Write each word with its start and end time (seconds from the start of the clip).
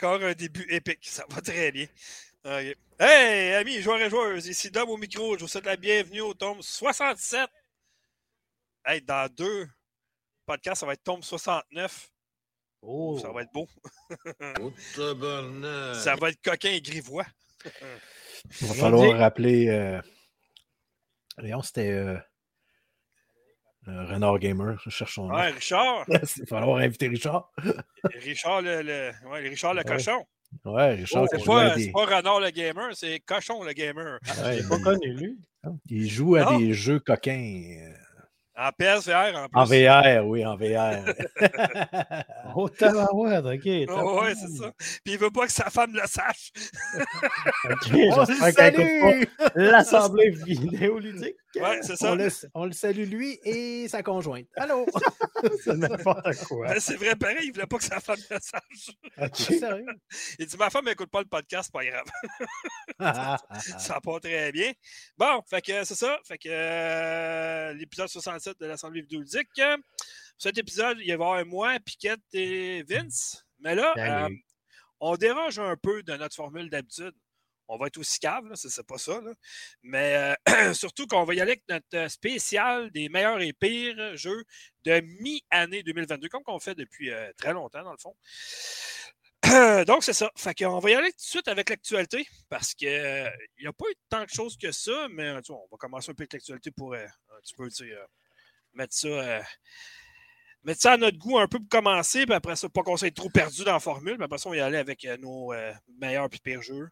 Encore 0.00 0.22
un 0.22 0.32
début 0.32 0.66
épique. 0.70 1.06
Ça 1.06 1.26
va 1.28 1.42
très 1.42 1.70
bien. 1.72 1.86
Hey, 2.98 3.52
amis, 3.52 3.82
joueurs 3.82 4.00
et 4.00 4.08
joueuses, 4.08 4.46
ici 4.46 4.70
Dom 4.70 4.88
au 4.88 4.96
micro. 4.96 5.34
Je 5.34 5.40
vous 5.40 5.48
souhaite 5.48 5.66
la 5.66 5.76
bienvenue 5.76 6.22
au 6.22 6.32
tome 6.32 6.62
67. 6.62 7.50
Hey, 8.86 9.02
dans 9.02 9.30
deux 9.30 9.68
podcasts, 10.46 10.80
ça 10.80 10.86
va 10.86 10.94
être 10.94 11.04
tome 11.04 11.22
69. 11.22 12.10
Oh. 12.80 13.18
Ça 13.20 13.30
va 13.30 13.42
être 13.42 13.52
beau. 13.52 13.68
ça 14.96 16.16
va 16.16 16.30
être 16.30 16.40
coquin 16.42 16.70
et 16.70 16.80
grivois. 16.80 17.26
Il 18.62 18.68
va 18.68 18.74
falloir 18.74 19.18
rappeler. 19.18 19.68
Euh... 19.68 20.00
c'était. 21.62 21.90
Euh... 21.90 22.16
Renard 23.86 24.38
Gamer, 24.38 24.78
je 24.84 24.90
cherche 24.90 25.14
son 25.14 25.26
nom. 25.26 25.34
Ouais, 25.34 25.50
Richard. 25.50 26.04
Il 26.08 26.18
va 26.18 26.46
falloir 26.46 26.78
inviter 26.78 27.08
Richard. 27.08 27.50
Richard 28.22 28.62
le, 28.62 28.82
le... 28.82 29.10
Ouais, 29.28 29.40
Richard 29.48 29.74
le 29.74 29.82
cochon. 29.82 30.24
Ouais, 30.64 30.94
Richard. 30.94 31.22
Oh, 31.22 31.26
c'est 31.30 31.44
pas, 31.44 31.74
pas, 32.06 32.16
Renard 32.16 32.40
le 32.40 32.50
gamer, 32.50 32.90
c'est 32.94 33.20
Cochon 33.20 33.62
le 33.62 33.72
gamer. 33.72 34.18
Ah, 34.28 34.52
J'ai 34.52 34.68
pas 34.68 34.78
connu 34.80 35.14
lui. 35.14 35.38
Il 35.88 36.08
joue 36.08 36.36
à 36.36 36.58
des 36.58 36.72
jeux 36.72 36.98
coquins. 36.98 37.94
En 38.56 38.72
PSVR, 38.72 39.36
en 39.36 39.48
plus. 39.48 39.58
En 39.58 39.64
VR, 39.64 40.26
oui, 40.26 40.44
en 40.44 40.54
VR. 40.54 41.14
oh, 42.54 42.68
tabarouette, 42.68 43.46
OK. 43.46 43.88
Oh, 43.88 44.20
ouais, 44.20 44.34
c'est 44.34 44.48
ça. 44.48 44.70
Puis 45.02 45.14
il 45.14 45.18
veut 45.18 45.30
pas 45.30 45.46
que 45.46 45.52
sa 45.52 45.70
femme 45.70 45.94
le 45.94 46.06
sache. 46.06 46.52
OK, 47.64 48.26
j'espère 48.26 48.54
qu'elle 48.54 48.80
écoute 48.80 49.30
pas 49.38 49.50
l'assemblée 49.54 50.28
vidéoludique. 50.30 51.36
Ouais, 51.56 51.80
c'est 51.82 51.96
ça. 51.96 52.12
On 52.12 52.14
le, 52.14 52.28
on 52.54 52.64
le, 52.66 52.72
salue 52.72 53.04
lui 53.04 53.38
et 53.44 53.88
sa 53.88 54.02
conjointe. 54.02 54.46
Allô? 54.56 54.86
c'est 55.64 55.76
n'importe 55.76 56.36
quoi. 56.46 56.68
Ben, 56.68 56.80
c'est 56.80 56.96
vrai, 56.96 57.16
pareil, 57.16 57.46
il 57.46 57.52
voulait 57.52 57.66
pas 57.66 57.78
que 57.78 57.84
sa 57.84 58.00
femme 58.00 58.18
le 58.30 58.38
sache. 58.40 59.58
Sérieux? 59.58 59.86
Il 60.38 60.46
dit, 60.46 60.56
ma 60.56 60.70
femme 60.70 60.84
n'écoute 60.84 61.10
pas 61.10 61.20
le 61.20 61.26
podcast, 61.26 61.72
pas 61.72 61.84
grave. 61.84 62.06
ça 63.78 63.94
va 63.94 64.00
pas 64.00 64.20
très 64.20 64.52
bien. 64.52 64.72
Bon, 65.16 65.42
fait 65.48 65.62
que 65.62 65.84
c'est 65.84 65.94
ça. 65.94 66.18
Fait 66.24 66.38
que 66.38 66.48
euh, 66.48 67.72
l'épisode 67.74 68.08
67 68.08 68.60
de 68.60 68.66
l'Assemblée 68.66 69.00
vidéoludique. 69.00 69.48
Cet 70.38 70.56
épisode, 70.56 70.98
il 71.00 71.06
va 71.06 71.10
y 71.10 71.12
avoir 71.12 71.46
moi, 71.46 71.78
Piquette 71.84 72.20
et 72.32 72.82
Vince. 72.84 73.44
Mais 73.58 73.74
là, 73.74 73.92
euh, 73.98 74.28
on 75.00 75.16
dérange 75.16 75.58
un 75.58 75.76
peu 75.76 76.02
de 76.02 76.14
notre 76.14 76.34
formule 76.34 76.70
d'habitude. 76.70 77.14
On 77.72 77.78
va 77.78 77.86
être 77.86 77.98
aussi 77.98 78.18
cave, 78.18 78.50
c'est 78.56 78.86
pas 78.86 78.98
ça. 78.98 79.20
Mais 79.82 80.34
euh, 80.48 80.74
surtout 80.74 81.06
qu'on 81.06 81.22
va 81.22 81.34
y 81.34 81.40
aller 81.40 81.52
avec 81.52 81.62
notre 81.68 82.10
spécial 82.10 82.90
des 82.90 83.08
meilleurs 83.08 83.40
et 83.40 83.52
pires 83.52 84.16
jeux 84.16 84.44
de 84.84 85.00
mi-année 85.20 85.84
2022, 85.84 86.28
comme 86.28 86.42
on 86.48 86.58
fait 86.58 86.74
depuis 86.74 87.10
euh, 87.10 87.30
très 87.36 87.52
longtemps, 87.52 87.84
dans 87.84 87.92
le 87.92 87.98
fond. 87.98 88.16
Donc, 89.86 90.02
c'est 90.02 90.12
ça. 90.12 90.32
Fait 90.36 90.52
qu'on 90.52 90.80
va 90.80 90.90
y 90.90 90.94
aller 90.94 91.10
tout 91.12 91.18
de 91.18 91.22
suite 91.22 91.46
avec 91.46 91.70
l'actualité 91.70 92.26
parce 92.48 92.74
qu'il 92.74 92.88
n'y 93.60 93.66
a 93.66 93.72
pas 93.72 93.84
eu 93.88 93.94
tant 94.08 94.24
de 94.24 94.30
choses 94.30 94.56
que 94.56 94.72
ça, 94.72 95.06
mais 95.08 95.30
on 95.48 95.68
va 95.70 95.76
commencer 95.78 96.10
un 96.10 96.14
peu 96.14 96.22
avec 96.22 96.32
l'actualité 96.32 96.72
pour 96.72 96.94
un 96.94 97.06
petit 97.40 97.54
peu 97.54 97.68
mettre 98.74 98.94
ça, 98.94 99.42
euh, 100.64 100.66
mettre 100.66 100.80
ça 100.80 100.92
à 100.92 100.96
notre 100.96 101.18
goût 101.18 101.38
un 101.38 101.48
peu 101.48 101.58
pour 101.58 101.68
commencer, 101.68 102.24
puis 102.26 102.34
après 102.34 102.56
ça, 102.56 102.68
pas 102.68 102.82
qu'on 102.82 102.96
soit 102.96 103.14
trop 103.14 103.30
perdu 103.30 103.64
dans 103.64 103.72
la 103.72 103.80
formule, 103.80 104.16
mais 104.18 104.24
après 104.24 104.38
ça, 104.38 104.48
on 104.48 104.54
y 104.54 104.60
aller 104.60 104.78
avec 104.78 105.04
euh, 105.04 105.16
nos 105.18 105.52
euh, 105.52 105.72
meilleurs 105.98 106.28
et 106.32 106.38
pires 106.38 106.62
jeux. 106.62 106.88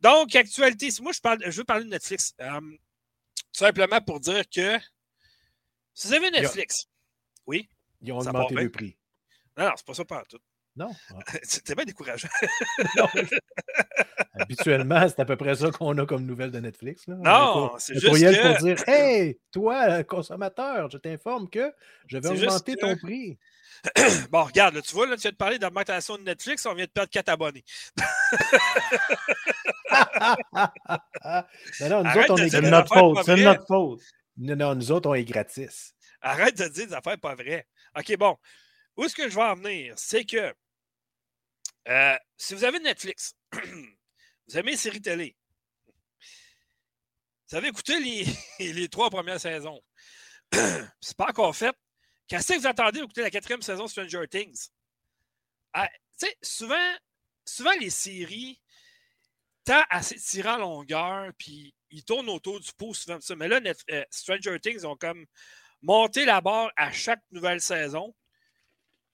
Donc, 0.00 0.34
actualité, 0.34 0.88
moi 1.00 1.12
je, 1.12 1.20
parle, 1.20 1.38
je 1.44 1.56
veux 1.56 1.64
parler 1.64 1.84
de 1.84 1.90
Netflix. 1.90 2.34
tout 2.38 2.78
simplement 3.52 4.00
pour 4.00 4.20
dire 4.20 4.44
que 4.48 4.78
si 5.94 6.08
vous 6.08 6.14
avez 6.14 6.30
Netflix, 6.30 6.88
oui. 7.46 7.68
Ils 8.00 8.12
ont 8.12 8.18
augmenté 8.18 8.54
le 8.54 8.70
prix. 8.70 8.96
Non, 9.56 9.64
non, 9.64 9.72
c'est 9.76 9.86
pas 9.86 9.94
ça 9.94 10.04
pas 10.04 10.22
tout. 10.28 10.38
Non. 10.78 10.90
C'était 11.42 11.74
bien 11.74 11.84
décourageant. 11.84 12.28
Habituellement, 14.34 15.08
c'est 15.08 15.18
à 15.18 15.24
peu 15.24 15.36
près 15.36 15.56
ça 15.56 15.72
qu'on 15.72 15.98
a 15.98 16.06
comme 16.06 16.24
nouvelle 16.24 16.52
de 16.52 16.60
Netflix. 16.60 17.08
Là. 17.08 17.16
Non, 17.16 17.72
c'est 17.78 17.94
juste 17.94 18.06
que... 18.06 18.52
pour 18.52 18.62
dire 18.62 18.88
Hey, 18.88 19.40
toi, 19.50 20.04
consommateur, 20.04 20.88
je 20.88 20.98
t'informe 20.98 21.50
que 21.50 21.72
je 22.06 22.18
vais 22.18 22.28
augmenter 22.28 22.76
ton 22.76 22.96
prix. 22.96 23.36
bon, 24.30 24.44
regarde, 24.44 24.76
là, 24.76 24.82
tu 24.82 24.94
vois, 24.94 25.06
là, 25.06 25.16
tu 25.16 25.22
viens 25.22 25.32
de 25.32 25.36
parler 25.36 25.58
d'augmentation 25.58 26.16
de 26.16 26.22
Netflix, 26.22 26.64
on 26.66 26.74
vient 26.74 26.84
de 26.86 26.90
perdre 26.90 27.10
4 27.10 27.28
abonnés. 27.28 27.64
non, 31.80 32.04
nous 32.04 32.20
autres, 32.20 32.30
on 32.30 32.36
est 32.36 32.50
C'est 32.50 32.60
notre 32.60 32.94
faute. 32.94 33.24
C'est 33.24 33.36
notre 33.36 33.66
faute. 33.66 34.00
Non, 34.36 34.54
non, 34.54 34.76
nous 34.76 34.92
autres, 34.92 35.08
on 35.10 35.14
est 35.14 35.24
gratis. 35.24 35.94
Arrête 36.20 36.56
de 36.56 36.68
dire 36.68 36.86
des 36.86 36.94
affaires 36.94 37.18
pas 37.18 37.34
vraies. 37.34 37.66
OK, 37.96 38.16
bon. 38.16 38.36
Où 38.96 39.04
est-ce 39.04 39.14
que 39.14 39.28
je 39.28 39.34
vais 39.36 39.42
en 39.42 39.54
venir? 39.54 39.94
C'est 39.96 40.24
que 40.24 40.52
euh, 41.88 42.16
si 42.36 42.54
vous 42.54 42.64
avez 42.64 42.78
Netflix, 42.80 43.34
vous 43.52 44.56
avez 44.56 44.72
les 44.72 44.76
séries 44.76 45.02
télé, 45.02 45.36
vous 47.50 47.56
avez 47.56 47.68
écouté 47.68 47.98
les, 48.58 48.88
trois 48.90 49.10
premières 49.10 49.40
saisons, 49.40 49.80
c'est 51.00 51.16
pas 51.16 51.28
encore 51.28 51.56
fait. 51.56 51.74
Qu'est-ce 52.26 52.52
que 52.52 52.58
vous 52.58 52.66
attendez 52.66 53.00
d'écouter 53.00 53.22
la 53.22 53.30
quatrième 53.30 53.62
saison 53.62 53.84
de 53.84 53.88
Stranger 53.88 54.28
Things? 54.28 54.68
Ah, 55.72 55.88
souvent, 56.42 56.96
souvent, 57.46 57.72
les 57.80 57.90
séries 57.90 58.60
tant 59.64 59.82
assez 59.90 60.16
tirant 60.16 60.54
en 60.54 60.58
longueur, 60.58 61.32
puis 61.38 61.74
ils 61.90 62.04
tournent 62.04 62.28
autour 62.28 62.60
du 62.60 62.70
pot 62.72 62.94
souvent. 62.94 63.18
Mais 63.36 63.48
là, 63.48 63.60
euh, 63.90 64.04
Stranger 64.10 64.58
Things 64.60 64.84
ont 64.84 64.96
comme 64.96 65.26
monté 65.82 66.24
la 66.24 66.40
barre 66.40 66.70
à 66.76 66.92
chaque 66.92 67.22
nouvelle 67.30 67.60
saison. 67.60 68.14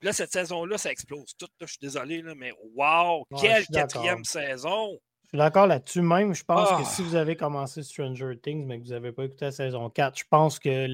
Là, 0.05 0.12
cette 0.12 0.33
saison-là, 0.33 0.77
ça 0.77 0.93
explose 0.93 1.35
tout. 1.39 1.49
je 1.62 1.67
suis 1.67 1.79
désolé, 1.81 2.21
là, 2.21 2.35
mais 2.37 2.53
wow, 2.75 3.25
quelle 3.41 3.67
quatrième 3.67 4.23
saison! 4.23 4.99
Je 5.23 5.29
suis 5.29 5.39
d'accord 5.39 5.67
là-dessus. 5.67 6.03
Même, 6.03 6.35
je 6.35 6.45
pense 6.45 6.69
que 6.69 6.83
ah! 6.83 6.85
si 6.85 7.03
vous 7.03 7.15
avez 7.15 7.37
commencé 7.37 7.83
Stranger 7.83 8.39
Things, 8.43 8.67
mais 8.67 8.79
que 8.79 8.85
vous 8.85 8.91
n'avez 8.91 9.12
pas 9.12 9.25
écouté 9.25 9.47
la 9.47 9.53
saison 9.53 9.89
4, 9.89 10.19
je 10.19 10.25
pense 10.29 10.59
que 10.59 10.89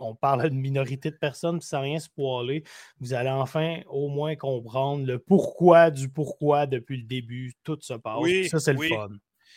on 0.00 0.16
parle 0.16 0.50
d'une 0.50 0.58
minorité 0.58 1.12
de 1.12 1.16
personnes, 1.16 1.60
puis 1.60 1.68
sans 1.68 1.82
rien 1.82 2.00
spoiler, 2.00 2.64
vous 2.98 3.14
allez 3.14 3.30
enfin 3.30 3.82
au 3.86 4.08
moins 4.08 4.34
comprendre 4.34 5.06
le 5.06 5.20
pourquoi 5.20 5.92
du 5.92 6.08
pourquoi 6.08 6.66
depuis 6.66 6.96
le 6.96 7.04
début, 7.04 7.52
tout 7.62 7.78
se 7.80 7.94
passe. 7.94 8.18
Oui, 8.20 8.48
ça, 8.48 8.58
c'est 8.58 8.72
le 8.72 8.80
fun. 8.80 9.10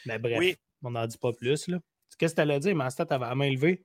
Mais 0.05 0.19
bref, 0.19 0.55
on 0.83 0.91
n'en 0.91 1.07
dit 1.07 1.17
pas 1.17 1.33
plus. 1.33 1.65
Qu'est-ce 2.19 2.33
que 2.33 2.35
tu 2.35 2.41
allais 2.41 2.59
dire? 2.59 2.75
Mastat 2.75 3.07
avait 3.09 3.25
la 3.25 3.33
main 3.33 3.49
levée. 3.49 3.83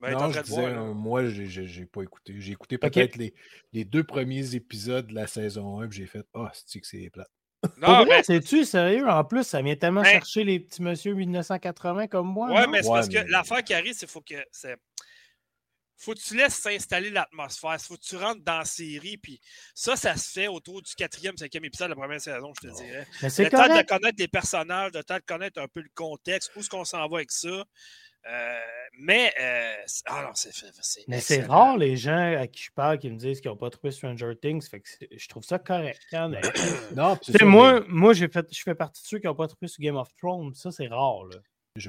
Ben, 0.00 0.12
non, 0.12 0.30
je 0.30 0.40
disais, 0.40 0.64
euh, 0.66 0.92
moi, 0.92 1.26
j'ai 1.26 1.86
pas 1.86 2.02
écouté. 2.02 2.34
J'ai 2.38 2.52
écouté 2.52 2.76
peut-être 2.76 3.16
les, 3.16 3.34
les, 3.72 3.84
deux 3.84 4.04
premiers 4.04 4.54
épisodes 4.54 5.06
de 5.06 5.14
la 5.14 5.26
saison 5.26 5.80
1, 5.80 5.88
puis 5.88 5.98
j'ai 5.98 6.06
fait 6.06 6.26
Ah, 6.34 6.44
oh, 6.44 6.48
c'est 6.66 6.80
que 6.80 6.86
c'est 6.86 7.10
plate? 7.10 7.30
Non, 7.78 8.04
mais 8.04 8.22
c'est-tu 8.22 8.64
sérieux? 8.64 9.08
En 9.08 9.24
plus, 9.24 9.44
ça 9.44 9.62
vient 9.62 9.74
tellement 9.74 10.02
ben 10.02 10.10
chercher 10.10 10.44
les 10.44 10.60
petits 10.60 10.82
monsieur 10.82 11.14
1980 11.14 12.08
comme 12.08 12.28
moi. 12.28 12.50
Ouais, 12.50 12.66
mais 12.66 12.82
c'est 12.82 12.88
parce 12.88 13.08
que 13.08 13.18
l'affaire 13.30 13.64
qui 13.64 13.74
arrive, 13.74 13.94
c'est 13.94 14.08
faut 14.08 14.20
que. 14.20 14.34
Faut 15.98 16.12
que 16.12 16.20
tu 16.20 16.36
laisses 16.36 16.56
s'installer 16.56 17.08
l'atmosphère. 17.08 17.80
Faut 17.80 17.96
que 17.96 18.02
tu 18.02 18.16
rentres 18.16 18.42
dans 18.44 18.58
la 18.58 18.64
série. 18.66 19.16
Puis 19.16 19.40
ça, 19.74 19.96
ça 19.96 20.14
se 20.14 20.30
fait 20.30 20.46
autour 20.46 20.82
du 20.82 20.94
quatrième, 20.94 21.38
cinquième 21.38 21.64
épisode 21.64 21.88
de 21.88 21.94
la 21.94 21.96
première 21.96 22.20
saison, 22.20 22.52
je 22.60 22.68
te 22.68 22.74
dirais. 22.74 23.06
le 23.22 23.48
temps 23.48 23.74
de 23.74 23.82
connaître 23.82 24.16
les 24.18 24.28
personnages, 24.28 24.92
le 24.92 25.02
temps 25.02 25.16
de 25.16 25.24
connaître 25.26 25.58
un 25.58 25.68
peu 25.68 25.80
le 25.80 25.88
contexte, 25.94 26.54
où 26.54 26.60
est-ce 26.60 26.68
qu'on 26.68 26.84
s'en 26.84 27.08
va 27.08 27.16
avec 27.16 27.32
ça. 27.32 27.64
Euh, 28.28 28.58
mais 28.98 29.32
euh, 29.40 29.74
ah 30.06 30.32
c'est, 30.34 30.50
mais 31.06 31.20
c'est 31.20 31.42
rare 31.42 31.76
les 31.76 31.96
gens 31.96 32.36
à 32.36 32.46
qui 32.48 32.62
je 32.62 32.70
parle 32.72 32.98
qui 32.98 33.10
me 33.10 33.16
disent 33.16 33.40
qu'ils 33.40 33.50
n'ont 33.50 33.56
pas 33.56 33.70
trouvé 33.70 33.92
Stranger 33.92 34.32
Things. 34.40 34.68
Fait 34.68 34.80
que 34.80 34.88
je 35.16 35.28
trouve 35.28 35.44
ça 35.44 35.58
correct. 35.58 36.00
Hein, 36.12 36.30
non, 36.96 37.16
moi, 37.42 37.84
moi 37.86 38.14
j'ai 38.14 38.28
fait, 38.28 38.46
je 38.52 38.62
fais 38.62 38.74
partie 38.74 39.02
de 39.02 39.06
ceux 39.06 39.18
qui 39.18 39.26
n'ont 39.26 39.34
pas 39.34 39.46
trouvé 39.46 39.68
sur 39.68 39.80
Game 39.80 39.96
of 39.96 40.08
Thrones. 40.16 40.54
Ça, 40.54 40.72
c'est 40.72 40.88
rare. 40.88 41.24
Là. 41.24 41.36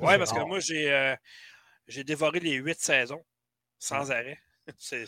Ouais, 0.02 0.18
parce 0.18 0.32
que 0.32 0.46
moi, 0.46 0.60
j'ai, 0.60 0.92
euh, 0.92 1.16
j'ai 1.88 2.04
dévoré 2.04 2.40
les 2.40 2.54
huit 2.54 2.80
saisons 2.80 3.24
sans 3.80 4.12
arrêt. 4.12 4.38
C'est, 4.78 5.06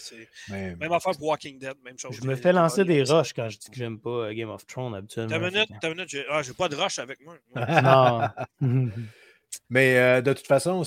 Même 0.48 0.92
affaire 0.94 1.12
pour 1.18 1.28
Walking 1.28 1.60
Dead, 1.60 1.76
même 1.84 2.00
chose. 2.00 2.16
Je 2.16 2.26
me 2.26 2.36
fais 2.38 2.54
lancer 2.54 2.86
des 2.86 3.04
rushs 3.04 3.34
quand 3.34 3.50
je 3.50 3.58
dis 3.58 3.70
que 3.70 3.76
j'aime 3.76 4.00
pas 4.00 4.34
Game 4.34 4.50
of 4.50 4.66
Thrones 4.66 4.96
habituellement. 4.96 5.38
T'as 5.38 5.52
minute, 5.52 5.70
t'as 5.82 5.90
minute, 5.90 6.08
j'ai, 6.08 6.26
ah, 6.30 6.42
j'ai 6.42 6.54
pas 6.54 6.70
de 6.70 6.78
rush 6.78 6.98
avec 6.98 7.20
moi. 7.26 7.36
non. 8.62 8.90
Mais 9.70 9.98
euh, 9.98 10.22
de 10.22 10.34
toute 10.34 10.48
façon, 10.48 10.84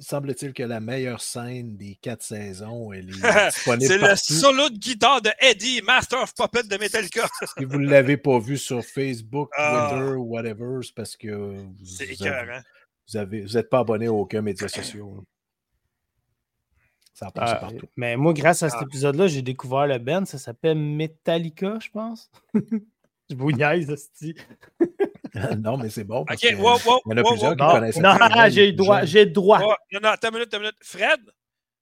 semble-t-il 0.00 0.54
que 0.54 0.62
la 0.62 0.80
meilleure 0.80 1.20
scène 1.20 1.76
des 1.76 1.96
quatre 1.96 2.22
saisons, 2.22 2.92
elle 2.92 3.10
est 3.10 3.12
disponible. 3.50 3.86
c'est 3.86 3.98
le 3.98 4.16
solo 4.16 4.70
de 4.70 4.78
guitare 4.78 5.20
de 5.20 5.30
Eddie, 5.40 5.82
Master 5.82 6.22
of 6.22 6.34
Puppet 6.34 6.62
de 6.62 6.76
Metallica. 6.78 7.28
si 7.58 7.64
vous 7.64 7.78
ne 7.78 7.88
l'avez 7.88 8.16
pas 8.16 8.38
vu 8.38 8.56
sur 8.56 8.82
Facebook, 8.82 9.50
ah. 9.56 9.90
Twitter 9.90 10.12
ou 10.14 10.22
whatever, 10.22 10.78
c'est 10.82 10.94
parce 10.94 11.16
que 11.16 11.28
vous, 11.28 11.84
c'est 11.84 12.06
écœurant. 12.06 12.60
Vous 13.12 13.18
n'êtes 13.20 13.68
pas 13.68 13.80
abonné 13.80 14.06
à 14.06 14.12
aucun 14.12 14.40
média 14.42 14.68
social. 14.68 15.04
Ça 17.12 17.30
passe 17.30 17.52
ah, 17.54 17.56
partout. 17.56 17.86
Mais 17.96 18.16
moi, 18.16 18.34
grâce 18.34 18.62
à 18.62 18.68
cet 18.68 18.80
ah. 18.80 18.84
épisode-là, 18.84 19.26
j'ai 19.26 19.42
découvert 19.42 19.86
le 19.86 19.98
band. 19.98 20.24
Ça 20.24 20.38
s'appelle 20.38 20.78
Metallica, 20.78 21.78
je 21.80 21.90
pense. 21.90 22.30
je 22.54 23.34
vous 23.34 23.52
niaise, 23.52 24.10
non, 25.58 25.76
mais 25.76 25.90
c'est 25.90 26.04
bon. 26.04 26.20
OK, 26.20 26.54
wow, 26.58 26.78
wow, 26.86 27.00
Il 27.06 27.10
y 27.10 27.14
en 27.14 27.16
a 27.16 27.22
plusieurs 27.24 27.56
qui 27.56 27.62
non, 27.62 27.70
connaissent 27.70 27.98
Non, 27.98 28.16
j'ai 28.48 28.66
le 28.66 28.72
droit. 28.72 29.04
J'ai 29.04 29.26
droit. 29.26 29.60
non, 29.92 30.00
non, 30.02 30.08
attends 30.10 30.28
une 30.28 30.34
minute, 30.34 30.48
attends 30.48 30.58
une 30.58 30.62
minute. 30.62 30.78
Fred, 30.82 31.20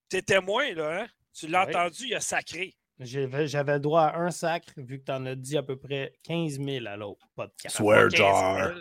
t'es 0.09 0.23
témoin, 0.23 0.73
là, 0.75 1.03
hein? 1.03 1.07
Tu 1.33 1.49
l'as 1.49 1.67
entendu, 1.67 2.07
il 2.07 2.15
a 2.15 2.21
sacré. 2.21 2.75
J'avais 2.99 3.81
droit 3.81 4.03
à 4.03 4.19
un 4.19 4.31
sacre, 4.31 4.73
vu 4.77 5.01
que 5.01 5.05
tu 5.05 5.13
en 5.13 5.27
as 5.27 5.35
dit 5.35 5.57
à 5.57 5.63
peu 5.63 5.77
près 5.77 6.15
15 6.23 6.61
000 6.61 6.87
à 6.87 6.97
l'autre 6.97 7.27
podcast. 7.35 7.77
Swear 7.77 8.09
jar. 8.11 8.73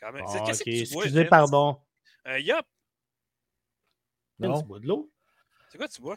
Quand 0.00 0.12
même. 0.12 0.24
Ah, 0.26 0.42
Qu'est-ce 0.46 0.60
que 0.60 0.70
tu 0.70 0.80
Excusez, 0.80 1.24
pardon. 1.26 1.78
Un 2.24 2.38
yop. 2.38 2.64
Non. 4.38 4.60
Tu 4.60 4.66
bois 4.66 4.80
de 4.80 4.86
l'eau? 4.86 5.12
C'est 5.70 5.76
quoi 5.76 5.88
tu 5.88 6.00
bois? 6.00 6.16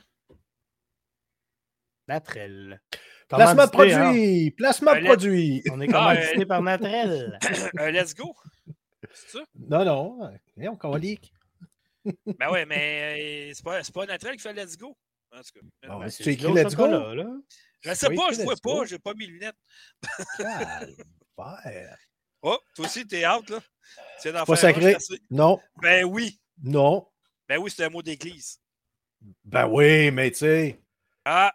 Natrel. 2.08 2.82
Placement 3.30 3.66
de 3.66 3.72
produit! 3.72 4.48
Hein? 4.48 4.50
Placement 4.58 4.96
de 4.96 5.06
produit! 5.06 5.64
On 5.72 5.82
est 5.82 5.88
commandité 5.88 6.40
ah, 6.42 6.46
par 6.46 6.62
Natrel. 6.62 7.40
un 7.78 7.92
let's 7.92 8.14
go! 8.14 8.36
C'est 9.14 9.38
ça? 9.38 9.44
Non, 9.56 9.86
non. 9.86 10.32
On 10.58 10.76
colique. 10.76 11.34
ben 12.06 12.50
ouais, 12.52 12.66
mais 12.66 13.50
euh, 13.50 13.52
c'est 13.54 13.64
pas, 13.64 13.82
pas 13.94 14.06
Natrel 14.06 14.36
qui 14.36 14.42
fait 14.42 14.54
let's 14.54 14.78
go. 14.78 14.98
En 15.32 15.42
tout 15.42 15.60
cas. 15.60 16.10
Tu 16.10 16.30
écris 16.30 16.54
let's 16.54 16.76
go? 16.76 16.88
Là, 16.88 17.16
là. 17.16 17.26
Je 17.82 17.94
sais 17.94 18.10
pas, 18.10 18.32
je 18.32 18.42
vois 18.42 18.56
pas, 18.62 18.86
j'ai 18.86 19.00
pas 19.00 19.14
mes 19.14 19.26
lunettes. 19.26 19.58
oh, 21.38 22.58
toi 22.76 22.86
aussi, 22.86 23.06
t'es 23.06 23.28
out, 23.28 23.50
là. 23.50 23.60
C'est 24.20 24.32
pas 24.32 24.56
sacré. 24.56 24.96
Non. 25.30 25.60
Ben 25.82 26.06
oui. 26.06 26.40
Non. 26.64 27.08
Ben 27.48 27.58
oui, 27.58 27.70
c'est 27.70 27.84
un 27.84 27.90
mot 27.90 28.02
d'église. 28.02 28.60
Ben 29.44 29.68
oui, 29.68 30.12
mais 30.12 30.32
tu 30.32 30.38
sais. 30.38 30.82
Ah. 31.26 31.54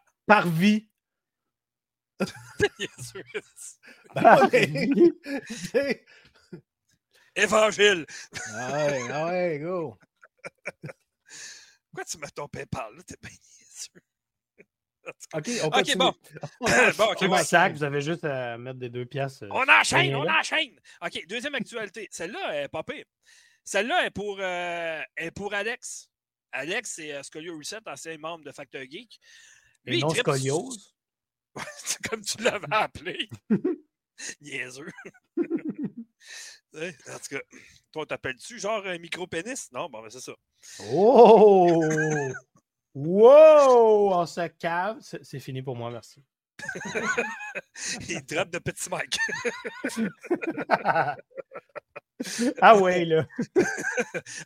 Par 4.15 4.49
ben 4.50 4.94
Évangile. 7.37 8.06
Ouais, 8.55 9.03
ouais, 9.12 9.59
go. 9.62 9.97
Pourquoi 11.91 12.05
tu 12.05 12.19
mets 12.19 12.31
ton 12.35 12.49
PayPal 12.49 12.97
là? 12.97 13.03
T'es 13.06 13.17
bien 13.23 13.31
OK, 15.35 15.49
on 15.65 15.70
continue. 15.70 16.05
OK, 16.05 16.15
bon. 16.61 16.70
bon 16.99 17.12
okay, 17.12 17.44
sac, 17.44 17.73
vous 17.75 17.85
avez 17.85 18.00
juste 18.00 18.25
à 18.25 18.59
mettre 18.59 18.79
des 18.79 18.91
deux 18.91 19.06
pièces. 19.06 19.43
Euh, 19.43 19.49
on 19.50 19.64
enchaîne, 19.69 20.14
on 20.14 20.29
enchaîne. 20.29 20.79
OK, 21.03 21.26
deuxième 21.26 21.55
actualité. 21.55 22.09
Celle-là 22.11 22.64
est 22.64 22.69
pas 22.69 22.82
pire. 22.82 23.05
Celle-là 23.64 24.06
est 24.06 24.11
pour, 24.11 24.38
euh, 24.41 25.00
est 25.17 25.31
pour 25.31 25.55
Alex. 25.55 26.11
Alex, 26.53 26.93
c'est 26.97 27.14
euh, 27.14 27.23
Scolio 27.23 27.56
Reset, 27.56 27.81
ancien 27.87 28.17
membre 28.19 28.44
de 28.44 28.53
Factor 28.53 28.82
Geek. 28.82 29.19
Lui, 29.85 30.00
non 30.00 30.11
Scoliose? 30.11 30.94
c'est 31.79 32.07
comme 32.09 32.23
tu 32.23 32.43
l'avais 32.43 32.67
appelé. 32.71 33.29
Niaiseux. 34.41 34.91
en 36.75 37.19
tout 37.19 37.29
cas, 37.31 37.41
toi, 37.93 38.07
t'appelles-tu 38.07 38.59
genre 38.59 38.85
un 38.87 38.99
micro-pénis? 38.99 39.71
Non, 39.73 39.89
bon, 39.89 40.03
ben 40.03 40.11
c'est 40.11 40.21
ça. 40.21 40.33
Oh! 40.91 41.85
wow! 42.95 44.13
On 44.15 44.27
se 44.27 44.49
cave. 44.49 44.99
C'est 45.01 45.41
fini 45.41 45.63
pour 45.63 45.77
moi, 45.77 45.91
merci. 45.91 46.23
Il 48.09 48.25
drop 48.25 48.51
de 48.51 48.59
petit 48.59 48.91
Mike. 48.91 49.19
ah 52.61 52.77
ouais, 52.79 53.05
là. 53.05 53.27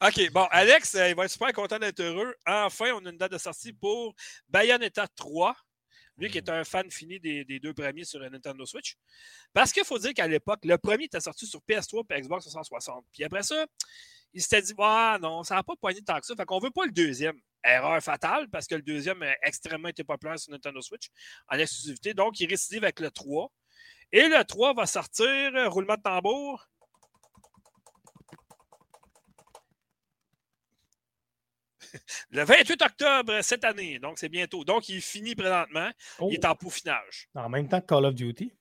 OK, 0.02 0.30
bon, 0.32 0.46
Alex, 0.50 0.94
euh, 0.94 1.08
il 1.08 1.16
va 1.16 1.24
être 1.24 1.30
super 1.30 1.52
content 1.52 1.78
d'être 1.78 2.00
heureux. 2.00 2.34
Enfin, 2.46 2.92
on 2.94 3.06
a 3.06 3.10
une 3.10 3.16
date 3.16 3.32
de 3.32 3.38
sortie 3.38 3.72
pour 3.72 4.14
Bayonetta 4.48 5.08
3. 5.08 5.56
Lui 6.18 6.30
qui 6.30 6.38
est 6.38 6.48
un 6.48 6.64
fan 6.64 6.90
fini 6.90 7.18
des, 7.18 7.44
deux 7.60 7.72
premiers 7.72 8.04
sur 8.04 8.20
la 8.20 8.30
Nintendo 8.30 8.64
Switch. 8.66 8.96
Parce 9.52 9.72
qu'il 9.72 9.84
faut 9.84 9.98
dire 9.98 10.12
qu'à 10.14 10.26
l'époque, 10.26 10.60
le 10.64 10.76
premier 10.78 11.04
était 11.04 11.20
sorti 11.20 11.46
sur 11.46 11.60
PS3 11.60 12.04
et 12.10 12.20
Xbox 12.20 12.44
360. 12.44 13.04
Puis 13.12 13.24
après 13.24 13.42
ça, 13.42 13.66
il 14.34 14.42
s'était 14.42 14.62
dit 14.62 14.74
Ah 14.78 15.18
non, 15.20 15.42
ça 15.42 15.54
n'a 15.54 15.62
pas 15.62 15.76
poigné 15.76 16.02
tant 16.02 16.18
que 16.20 16.26
ça. 16.26 16.34
Fait 16.36 16.44
qu'on 16.44 16.58
veut 16.58 16.70
pas 16.70 16.84
le 16.84 16.92
deuxième. 16.92 17.38
Erreur 17.64 18.02
fatale 18.02 18.48
parce 18.50 18.66
que 18.66 18.74
le 18.74 18.82
deuxième 18.82 19.22
a 19.22 19.34
extrêmement 19.44 19.88
été 19.88 20.02
populaire 20.02 20.36
sur 20.36 20.50
Nintendo 20.50 20.80
Switch 20.80 21.08
en 21.48 21.58
exclusivité. 21.58 22.12
Donc, 22.12 22.40
il 22.40 22.48
récidive 22.48 22.82
avec 22.82 22.98
le 22.98 23.10
3. 23.10 23.52
Et 24.10 24.28
le 24.28 24.44
3 24.44 24.74
va 24.74 24.86
sortir, 24.86 25.26
euh, 25.26 25.68
roulement 25.68 25.94
de 25.94 26.02
tambour, 26.02 26.68
le 32.30 32.44
28 32.44 32.82
octobre 32.82 33.40
cette 33.42 33.64
année. 33.64 33.98
Donc, 33.98 34.18
c'est 34.18 34.28
bientôt. 34.28 34.64
Donc, 34.64 34.88
il 34.88 35.00
finit 35.00 35.34
présentement. 35.34 35.90
Il 36.20 36.34
est 36.34 36.44
oh. 36.44 36.48
en 36.48 36.54
peaufinage. 36.54 37.28
En 37.34 37.48
même 37.48 37.68
temps 37.68 37.80
que 37.80 37.86
Call 37.86 38.04
of 38.04 38.14
Duty. 38.14 38.52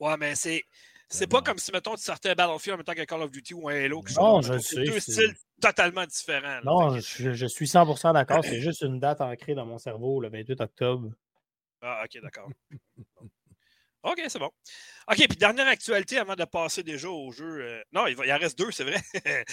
Ouais, 0.00 0.16
mais 0.16 0.34
c'est. 0.34 0.62
C'est 1.08 1.26
pas 1.26 1.42
comme 1.42 1.58
si, 1.58 1.70
mettons, 1.72 1.94
tu 1.94 2.02
sortais 2.02 2.34
Battlefield 2.34 2.72
en 2.72 2.76
même 2.78 2.84
temps 2.84 2.94
que 2.94 3.04
Call 3.04 3.20
of 3.20 3.30
Duty 3.30 3.52
ou 3.52 3.68
un 3.68 3.84
Halo. 3.84 4.02
non, 4.16 4.40
je. 4.40 4.56
C'est 4.58 4.82
deux 4.82 4.98
styles 4.98 5.34
totalement 5.60 6.06
différents. 6.06 6.60
non, 6.64 6.98
je, 6.98 7.34
je, 7.34 7.46
suis 7.46 7.66
100% 7.66 8.14
d'accord. 8.14 8.42
c'est 8.42 8.62
juste 8.62 8.80
une 8.80 8.98
date 8.98 9.20
ancrée 9.20 9.54
dans 9.54 9.66
mon 9.66 9.76
cerveau, 9.76 10.22
le 10.22 10.30
28 10.30 10.62
octobre. 10.62 11.10
Ah, 11.82 12.02
ok, 12.04 12.22
d'accord. 12.22 12.48
OK, 14.02 14.20
c'est 14.28 14.38
bon. 14.38 14.50
OK, 15.08 15.16
puis 15.16 15.36
dernière 15.36 15.68
actualité 15.68 16.18
avant 16.18 16.34
de 16.34 16.44
passer 16.44 16.82
déjà 16.82 17.08
au 17.08 17.30
jeu. 17.30 17.60
Euh, 17.60 17.82
non, 17.92 18.06
il, 18.06 18.16
y 18.16 18.32
en 18.32 18.38
reste 18.38 18.58
deux, 18.58 18.72
c'est 18.72 18.84
vrai. 18.84 19.00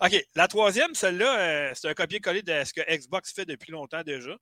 OK, 0.00 0.26
la 0.34 0.48
troisième, 0.48 0.94
celle-là, 0.94 1.38
euh, 1.38 1.72
c'est 1.74 1.88
un 1.88 1.94
copier-coller 1.94 2.42
de 2.42 2.64
ce 2.64 2.72
que 2.72 2.80
Xbox 2.80 3.32
fait 3.32 3.44
depuis 3.44 3.72
longtemps 3.72 4.02
déjà. 4.02 4.36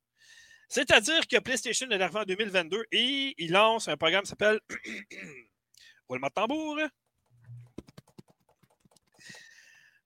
C'est-à-dire 0.68 1.26
que 1.26 1.38
PlayStation 1.38 1.90
est 1.90 2.00
arrivé 2.00 2.20
en 2.20 2.24
2022 2.24 2.84
et 2.92 3.34
il 3.38 3.52
lance 3.52 3.88
un 3.88 3.96
programme 3.96 4.22
qui 4.22 4.30
s'appelle 4.30 4.60
Roulement 6.08 6.28
de 6.28 6.32
tambour. 6.32 6.78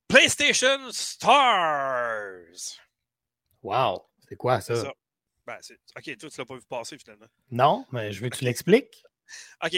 PlayStation 0.08 0.90
Stars. 0.90 2.78
Wow, 3.62 4.06
c'est 4.28 4.36
quoi 4.36 4.60
ça? 4.60 4.76
ça. 4.76 4.94
Ben, 5.46 5.58
OK, 5.96 6.16
toi, 6.16 6.30
tu 6.30 6.38
l'as 6.38 6.44
pas 6.44 6.54
vu 6.54 6.62
passer 6.68 6.98
finalement. 6.98 7.26
Non, 7.50 7.86
mais 7.92 8.12
je 8.12 8.22
veux 8.22 8.28
que 8.28 8.36
tu 8.36 8.44
l'expliques. 8.44 9.04
OK. 9.64 9.74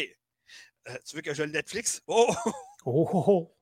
Euh, 0.89 0.97
tu 1.07 1.17
veux 1.17 1.23
que 1.23 1.35
je 1.35 1.43
le 1.43 1.53
Netflix? 1.53 2.03
Oh! 2.07 2.35
oh! 2.87 3.09
oh, 3.13 3.25
oh. 3.27 3.57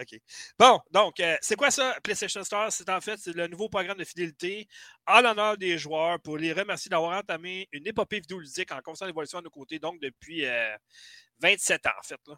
OK. 0.00 0.20
Bon, 0.58 0.80
donc, 0.90 1.20
euh, 1.20 1.36
c'est 1.40 1.54
quoi 1.54 1.70
ça, 1.70 1.96
PlayStation 2.02 2.42
Stars? 2.42 2.72
C'est 2.72 2.88
en 2.90 3.00
fait 3.00 3.24
le 3.26 3.46
nouveau 3.46 3.68
programme 3.68 3.96
de 3.96 4.04
fidélité 4.04 4.66
en 5.06 5.20
l'honneur 5.20 5.56
des 5.56 5.78
joueurs 5.78 6.20
pour 6.20 6.36
les 6.36 6.52
remercier 6.52 6.88
d'avoir 6.88 7.16
entamé 7.18 7.68
une 7.72 7.86
épopée 7.86 8.20
vidéoludique 8.20 8.72
en 8.72 8.80
constante 8.80 9.08
évolution 9.08 9.38
à 9.38 9.42
nos 9.42 9.50
côtés, 9.50 9.78
donc 9.78 10.00
depuis 10.00 10.44
27 11.38 11.86
euh, 11.86 11.88
ans, 11.88 11.92
en 11.98 12.02
fait. 12.02 12.20
Là. 12.26 12.34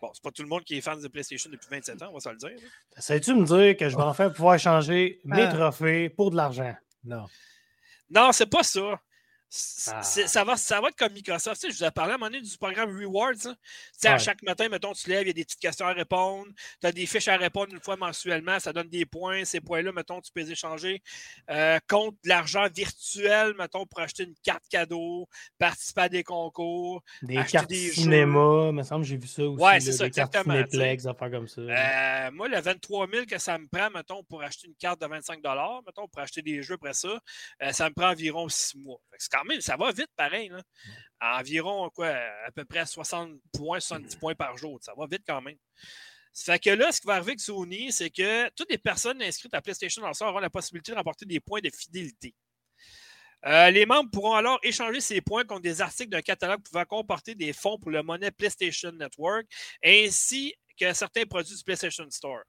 Bon, 0.00 0.10
c'est 0.14 0.22
pas 0.22 0.30
tout 0.30 0.42
le 0.42 0.48
monde 0.48 0.64
qui 0.64 0.76
est 0.76 0.80
fan 0.80 1.00
de 1.00 1.08
PlayStation 1.08 1.50
depuis 1.50 1.68
27 1.70 2.02
ans, 2.02 2.08
on 2.10 2.14
va 2.14 2.20
se 2.20 2.28
le 2.28 2.36
dire. 2.36 2.70
Sais-tu 2.98 3.34
me 3.34 3.44
dire 3.44 3.76
que 3.76 3.88
je 3.88 3.96
vais 3.96 4.02
enfin 4.02 4.30
pouvoir 4.30 4.54
échanger 4.54 5.20
mes 5.24 5.42
ah. 5.42 5.52
trophées 5.52 6.08
pour 6.08 6.30
de 6.30 6.36
l'argent? 6.36 6.74
Non. 7.04 7.26
Non, 8.08 8.32
c'est 8.32 8.46
pas 8.46 8.62
ça. 8.62 9.00
Ah. 9.88 10.02
Ça, 10.02 10.44
va, 10.44 10.56
ça 10.56 10.80
va 10.80 10.88
être 10.88 10.96
comme 10.96 11.12
Microsoft. 11.12 11.60
Tu 11.60 11.72
je 11.72 11.78
vous 11.78 11.84
ai 11.84 11.90
parlé 11.90 12.12
à 12.12 12.14
un 12.14 12.18
moment 12.18 12.30
donné 12.30 12.42
du 12.42 12.56
programme 12.56 12.96
Rewards. 12.96 13.46
Hein. 13.46 13.56
À 14.04 14.18
chaque 14.18 14.42
matin, 14.42 14.68
mettons, 14.68 14.92
tu 14.92 15.08
lèves, 15.08 15.22
il 15.22 15.26
y 15.28 15.30
a 15.30 15.32
des 15.32 15.44
petites 15.44 15.58
questions 15.58 15.86
à 15.86 15.92
répondre. 15.92 16.46
Tu 16.80 16.86
as 16.86 16.92
des 16.92 17.06
fiches 17.06 17.28
à 17.28 17.36
répondre 17.36 17.72
une 17.72 17.80
fois 17.80 17.96
mensuellement. 17.96 18.60
Ça 18.60 18.72
donne 18.72 18.88
des 18.88 19.04
points. 19.06 19.44
Ces 19.44 19.60
points-là, 19.60 19.90
mettons, 19.92 20.20
tu 20.20 20.30
peux 20.32 20.40
les 20.40 20.52
échanger 20.52 21.02
euh, 21.50 21.78
contre 21.88 22.16
de 22.22 22.28
l'argent 22.28 22.66
virtuel, 22.72 23.54
mettons, 23.58 23.86
pour 23.86 24.00
acheter 24.00 24.24
une 24.24 24.34
carte 24.42 24.62
cadeau, 24.70 25.28
participer 25.58 26.02
à 26.02 26.08
des 26.08 26.22
concours. 26.22 27.02
Des 27.22 27.44
cartes 27.44 27.68
des 27.68 27.90
cinéma, 27.90 28.66
il 28.68 28.72
me 28.72 28.82
semble 28.82 29.04
j'ai 29.04 29.16
vu 29.16 29.26
ça 29.26 29.42
aussi. 29.42 29.62
Ouais, 29.62 29.80
c'est 29.80 29.92
ça, 29.92 30.06
exactement. 30.06 30.54
Cinéplex, 30.54 31.06
comme 31.18 31.48
ça. 31.48 31.60
Euh, 31.60 32.30
moi, 32.32 32.48
le 32.48 32.60
23 32.60 33.08
000 33.10 33.26
que 33.26 33.38
ça 33.38 33.58
me 33.58 33.66
prend, 33.66 33.90
mettons, 33.90 34.22
pour 34.24 34.42
acheter 34.42 34.68
une 34.68 34.74
carte 34.74 35.00
de 35.00 35.06
25 35.06 35.40
mettons, 35.86 36.08
pour 36.08 36.22
acheter 36.22 36.42
des 36.42 36.62
jeux 36.62 36.74
après 36.74 36.92
ça, 36.92 37.20
euh, 37.62 37.72
ça 37.72 37.88
me 37.88 37.94
prend 37.94 38.10
environ 38.10 38.48
6 38.48 38.78
mois. 38.78 39.00
C'est 39.18 39.30
ça 39.60 39.76
va 39.76 39.92
vite 39.92 40.10
pareil. 40.16 40.50
Environ 41.20 41.90
quoi, 41.90 42.08
à 42.08 42.50
peu 42.54 42.64
près 42.64 42.86
60 42.86 43.40
points, 43.52 43.80
70 43.80 44.16
points 44.16 44.34
par 44.34 44.56
jour. 44.56 44.78
Ça 44.82 44.92
va 44.96 45.06
vite 45.06 45.22
quand 45.26 45.40
même. 45.40 45.56
Ça 46.32 46.54
fait 46.54 46.58
que 46.60 46.70
là, 46.70 46.92
ce 46.92 47.00
qui 47.00 47.06
va 47.06 47.14
arriver 47.14 47.32
avec 47.32 47.40
Sony, 47.40 47.92
c'est 47.92 48.10
que 48.10 48.48
toutes 48.50 48.70
les 48.70 48.78
personnes 48.78 49.20
inscrites 49.22 49.52
à 49.52 49.60
PlayStation 49.60 50.02
Lanceur 50.02 50.28
auront 50.28 50.38
la 50.38 50.50
possibilité 50.50 50.92
de 50.92 50.96
remporter 50.96 51.26
des 51.26 51.40
points 51.40 51.60
de 51.60 51.70
fidélité. 51.70 52.34
Euh, 53.46 53.70
les 53.70 53.86
membres 53.86 54.10
pourront 54.10 54.34
alors 54.34 54.58
échanger 54.62 55.00
ces 55.00 55.20
points 55.22 55.44
contre 55.44 55.62
des 55.62 55.80
articles 55.80 56.10
d'un 56.10 56.20
catalogue 56.20 56.62
pouvant 56.62 56.84
comporter 56.84 57.34
des 57.34 57.52
fonds 57.52 57.78
pour 57.78 57.90
le 57.90 58.02
monnaie 58.02 58.30
PlayStation 58.30 58.92
Network 58.92 59.46
ainsi 59.82 60.54
que 60.78 60.92
certains 60.92 61.24
produits 61.24 61.56
du 61.56 61.64
PlayStation 61.64 62.08
Store. 62.10 62.42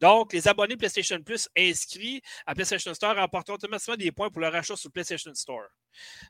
Donc, 0.00 0.32
les 0.32 0.48
abonnés 0.48 0.76
PlayStation 0.76 1.22
Plus 1.22 1.48
inscrits 1.56 2.20
à 2.44 2.54
PlayStation 2.54 2.92
Store 2.92 3.14
remporteront 3.14 3.54
automatiquement 3.54 3.96
des 3.96 4.10
points 4.10 4.30
pour 4.30 4.40
leur 4.40 4.54
achat 4.54 4.74
sur 4.74 4.90
PlayStation 4.90 5.32
Store. 5.34 5.68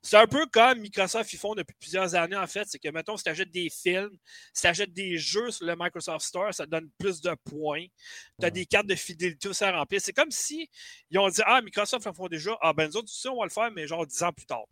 C'est 0.02 0.16
un 0.16 0.26
peu 0.26 0.46
comme 0.46 0.80
Microsoft 0.80 1.32
ils 1.32 1.38
font 1.38 1.54
depuis 1.54 1.76
plusieurs 1.78 2.14
années, 2.14 2.36
en 2.36 2.46
fait. 2.46 2.66
C'est 2.68 2.78
que, 2.78 2.88
mettons, 2.88 3.16
si 3.16 3.24
tu 3.24 3.30
achètes 3.30 3.50
des 3.50 3.70
films, 3.70 4.16
si 4.52 4.62
tu 4.62 4.68
achètes 4.68 4.92
des 4.92 5.16
jeux 5.16 5.50
sur 5.50 5.66
le 5.66 5.74
Microsoft 5.78 6.24
Store, 6.26 6.52
ça 6.52 6.64
te 6.64 6.70
donne 6.70 6.88
plus 6.98 7.20
de 7.20 7.34
points. 7.44 7.86
Tu 8.40 8.46
as 8.46 8.50
des 8.50 8.66
cartes 8.66 8.86
de 8.86 8.94
fidélité 8.94 9.48
aussi 9.48 9.64
à 9.64 9.72
remplir. 9.72 10.00
C'est 10.00 10.12
comme 10.12 10.30
si 10.30 10.68
ils 11.10 11.18
ont 11.18 11.28
dit 11.28 11.42
Ah, 11.46 11.60
Microsoft 11.62 12.06
en 12.06 12.12
font 12.12 12.28
déjà. 12.28 12.56
Ah, 12.60 12.72
ben 12.72 12.88
nous 12.88 12.96
autres, 12.96 13.10
on 13.30 13.38
va 13.38 13.44
le 13.44 13.50
faire, 13.50 13.70
mais 13.70 13.86
genre 13.86 14.06
10 14.06 14.22
ans 14.22 14.32
plus 14.32 14.46
tard. 14.46 14.64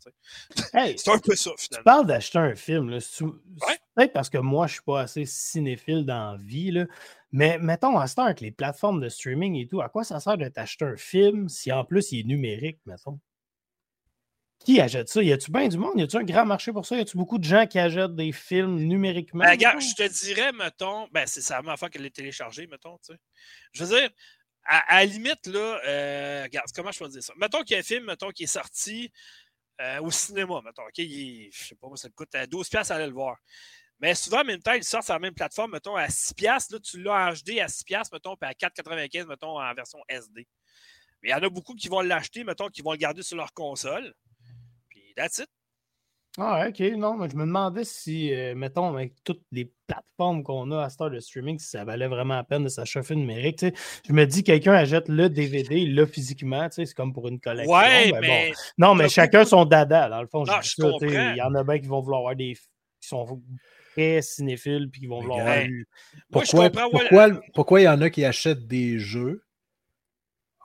c'est 0.96 1.08
un 1.08 1.18
peu 1.18 1.36
ça, 1.36 1.50
finalement. 1.56 1.82
Tu 1.82 1.84
parles 1.84 2.06
d'acheter 2.06 2.38
un 2.38 2.54
film. 2.54 2.90
Peut-être 2.90 4.12
parce 4.12 4.30
que 4.30 4.38
moi, 4.38 4.66
je 4.66 4.74
suis 4.74 4.82
pas 4.82 5.00
assez 5.00 5.24
cinéphile 5.24 6.04
dans 6.04 6.32
la 6.32 6.38
vie. 6.38 6.70
Là. 6.70 6.86
Mais 7.32 7.58
mettons, 7.58 7.98
à 7.98 8.06
ce 8.06 8.16
temps, 8.16 8.24
avec 8.24 8.40
les 8.40 8.50
plateformes 8.50 9.00
de 9.00 9.08
streaming 9.08 9.56
et 9.56 9.66
tout, 9.66 9.80
à 9.80 9.88
quoi 9.88 10.04
ça 10.04 10.20
sert 10.20 10.36
de 10.36 10.48
t'acheter 10.48 10.84
un 10.84 10.96
film 10.96 11.48
si 11.48 11.70
en 11.72 11.84
plus 11.84 12.12
il 12.12 12.20
est 12.20 12.24
numérique, 12.24 12.78
mettons? 12.86 13.20
Qui 14.64 14.80
achète 14.80 15.08
ça? 15.08 15.22
Y 15.22 15.32
a-tu 15.32 15.50
bien 15.50 15.68
du 15.68 15.78
monde? 15.78 15.94
Y 15.96 16.02
a-tu 16.02 16.16
un 16.16 16.22
grand 16.22 16.44
marché 16.44 16.72
pour 16.72 16.84
ça? 16.84 16.96
Y 16.96 17.00
a-tu 17.00 17.16
beaucoup 17.16 17.38
de 17.38 17.44
gens 17.44 17.66
qui 17.66 17.78
achètent 17.78 18.14
des 18.14 18.30
films 18.32 18.76
numériquement? 18.76 19.44
Ben, 19.44 19.50
regarde, 19.50 19.80
je 19.80 19.94
te 19.94 20.24
dirais, 20.24 20.52
mettons, 20.52 21.08
ben, 21.12 21.26
c'est 21.26 21.40
ça 21.40 21.56
la 21.56 21.62
même 21.62 21.76
fois 21.78 21.88
qu'elle 21.88 22.04
est 22.04 22.14
téléchargée, 22.14 22.66
mettons, 22.66 22.98
tu 22.98 23.14
sais. 23.14 23.18
Je 23.72 23.84
veux 23.84 23.96
dire, 23.96 24.10
à, 24.64 25.00
la 25.00 25.04
limite, 25.06 25.46
là, 25.46 25.80
euh, 25.86 26.42
regarde, 26.42 26.66
comment 26.74 26.92
je 26.92 26.98
peux 26.98 27.08
dire 27.08 27.22
ça? 27.22 27.32
Mettons 27.36 27.62
qu'il 27.62 27.72
y 27.72 27.76
a 27.76 27.80
un 27.80 27.82
film, 27.82 28.04
mettons, 28.04 28.30
qui 28.30 28.44
est 28.44 28.46
sorti 28.46 29.10
euh, 29.80 30.00
au 30.02 30.10
cinéma, 30.10 30.60
mettons, 30.62 30.82
OK? 30.82 30.98
Il, 30.98 31.50
je 31.52 31.68
sais 31.68 31.74
pas, 31.74 31.88
moi, 31.88 31.96
ça 31.96 32.08
te 32.10 32.14
coûte 32.14 32.34
à 32.34 32.46
12$ 32.46 32.92
à 32.92 32.94
aller 32.94 33.06
le 33.06 33.12
voir. 33.12 33.38
Mais 33.98 34.14
souvent, 34.14 34.40
en 34.40 34.44
même 34.44 34.62
temps, 34.62 34.72
ils 34.72 34.84
sortent 34.84 35.04
sur 35.04 35.14
la 35.14 35.20
même 35.20 35.34
plateforme, 35.34 35.72
mettons, 35.72 35.96
à 35.96 36.06
6$. 36.08 36.72
Là, 36.72 36.78
tu 36.80 37.02
l'as 37.02 37.28
en 37.28 37.32
HD 37.32 37.60
à 37.60 37.66
6$, 37.66 38.08
mettons, 38.12 38.36
puis 38.36 38.48
à 38.48 38.52
4,95$, 38.52 39.26
mettons, 39.26 39.58
en 39.58 39.74
version 39.74 39.98
SD. 40.08 40.46
Mais 41.22 41.28
il 41.28 41.32
y 41.32 41.34
en 41.34 41.42
a 41.42 41.48
beaucoup 41.48 41.74
qui 41.74 41.88
vont 41.88 42.00
l'acheter, 42.00 42.44
mettons, 42.44 42.68
qui 42.68 42.82
vont 42.82 42.92
le 42.92 42.98
garder 42.98 43.22
sur 43.22 43.36
leur 43.36 43.52
console. 43.52 44.14
Puis, 45.20 45.28
that's 45.28 45.38
it. 45.38 45.48
Ah, 46.38 46.66
ok, 46.68 46.78
non, 46.96 47.16
mais 47.16 47.28
je 47.28 47.34
me 47.34 47.44
demandais 47.44 47.82
si, 47.82 48.32
euh, 48.32 48.54
mettons, 48.54 48.94
avec 48.94 49.14
toutes 49.24 49.42
les 49.50 49.72
plateformes 49.88 50.44
qu'on 50.44 50.70
a 50.70 50.84
à 50.84 50.88
Star 50.88 51.10
de 51.10 51.18
streaming, 51.18 51.58
si 51.58 51.68
ça 51.68 51.84
valait 51.84 52.06
vraiment 52.06 52.36
la 52.36 52.44
peine 52.44 52.62
de 52.62 52.68
s'acheter 52.68 53.16
numérique. 53.16 53.58
Tu 53.58 53.66
sais. 53.66 53.74
Je 54.06 54.12
me 54.12 54.24
dis, 54.26 54.44
quelqu'un 54.44 54.74
achète 54.74 55.08
le 55.08 55.28
DVD, 55.28 55.84
l'a 55.86 56.06
physiquement, 56.06 56.68
tu 56.68 56.76
sais, 56.76 56.86
c'est 56.86 56.94
comme 56.94 57.12
pour 57.12 57.26
une 57.26 57.40
collection. 57.40 57.74
Ouais, 57.74 58.12
ben 58.12 58.20
mais. 58.20 58.52
Non, 58.78 58.94
mais 58.94 59.08
chacun 59.08 59.44
son 59.44 59.64
dada, 59.64 60.08
dans 60.08 60.22
le 60.22 60.28
fond. 60.28 60.44
Non, 60.44 60.60
je, 60.62 61.32
il 61.32 61.36
y 61.36 61.42
en 61.42 61.54
a 61.56 61.64
bien 61.64 61.80
qui 61.80 61.88
vont 61.88 62.00
vouloir 62.00 62.20
avoir 62.20 62.36
des. 62.36 62.54
qui 63.00 63.08
sont 63.08 63.42
très 63.92 64.22
cinéphiles 64.22 64.88
puis 64.88 65.00
qui 65.00 65.06
vont 65.08 65.20
vouloir. 65.20 65.44
Pourquoi, 66.30 66.70
pourquoi, 66.70 67.40
pourquoi 67.54 67.80
il 67.80 67.84
y 67.84 67.88
en 67.88 68.00
a 68.02 68.08
qui 68.08 68.24
achètent 68.24 68.68
des 68.68 69.00
jeux 69.00 69.44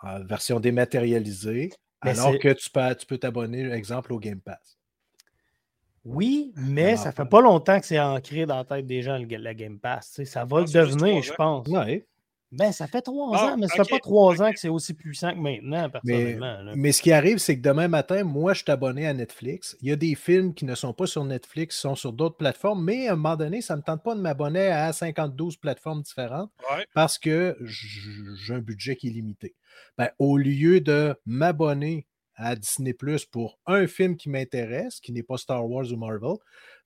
en 0.03 0.23
version 0.23 0.59
dématérialisée 0.59 1.71
alors 2.01 2.37
que 2.37 2.53
tu 2.53 2.69
peux, 2.69 2.95
tu 2.95 3.05
peux 3.05 3.17
t'abonner, 3.17 3.71
exemple, 3.71 4.13
au 4.13 4.19
Game 4.19 4.39
Pass? 4.39 4.77
Oui, 6.03 6.53
mais 6.55 6.97
ça 6.97 7.11
fait 7.11 7.25
pas 7.25 7.41
longtemps 7.41 7.79
que 7.79 7.85
c'est 7.85 7.99
ancré 7.99 8.45
dans 8.45 8.57
la 8.57 8.63
tête 8.63 8.85
des 8.85 9.01
gens, 9.01 9.17
la 9.17 9.53
Game 9.55 9.79
Pass. 9.79 10.23
Ça 10.23 10.45
va 10.45 10.61
le 10.61 10.65
devenir, 10.65 11.23
je 11.23 11.33
pense. 11.33 11.67
Ouais. 11.67 12.05
Ben, 12.51 12.71
ça 12.71 12.87
fait 12.87 13.01
trois 13.01 13.37
ah, 13.37 13.53
ans, 13.53 13.57
mais 13.57 13.67
ça 13.67 13.83
fait 13.83 13.95
pas 13.95 13.99
trois 13.99 14.41
ans 14.41 14.51
que 14.51 14.59
c'est 14.59 14.69
aussi 14.69 14.93
puissant 14.93 15.31
que 15.31 15.39
maintenant, 15.39 15.89
personnellement. 15.89 16.73
Mais, 16.75 16.91
ce 16.91 17.01
qui 17.01 17.11
arrive, 17.11 17.37
c'est 17.37 17.57
que 17.57 17.61
demain 17.61 17.87
matin, 17.87 18.23
moi, 18.23 18.53
je 18.53 18.63
suis 18.63 18.71
abonné 18.71 19.07
à 19.07 19.13
Netflix. 19.13 19.75
Il 19.81 19.89
y 19.89 19.91
a 19.91 19.95
des 19.95 20.15
films 20.15 20.53
qui 20.53 20.63
ne 20.65 20.75
sont 20.75 20.93
pas 20.93 21.07
sur 21.07 21.25
Netflix, 21.25 21.75
qui 21.75 21.81
sont 21.81 21.95
sur 21.95 22.13
d'autres 22.13 22.37
plateformes, 22.37 22.83
mais 22.83 23.07
à 23.07 23.13
un 23.13 23.15
moment 23.15 23.35
donné, 23.35 23.61
ça 23.61 23.73
ne 23.75 23.79
me 23.79 23.83
tente 23.83 24.03
pas 24.03 24.15
de 24.15 24.21
m'abonner 24.21 24.67
à 24.67 24.93
52 24.93 25.57
plateformes 25.59 26.01
différentes 26.01 26.51
parce 26.93 27.17
que 27.17 27.57
j'ai 27.61 28.53
un 28.53 28.59
budget 28.59 28.95
qui 28.95 29.07
est 29.07 29.11
limité. 29.11 29.55
Ben, 29.97 30.09
au 30.19 30.37
lieu 30.37 30.79
de 30.81 31.15
m'abonner 31.25 32.07
à 32.35 32.55
Disney 32.55 32.93
Plus 32.93 33.25
pour 33.25 33.59
un 33.65 33.87
film 33.87 34.17
qui 34.17 34.29
m'intéresse, 34.29 34.99
qui 34.99 35.11
n'est 35.11 35.23
pas 35.23 35.37
Star 35.37 35.67
Wars 35.69 35.91
ou 35.91 35.97
Marvel, 35.97 36.35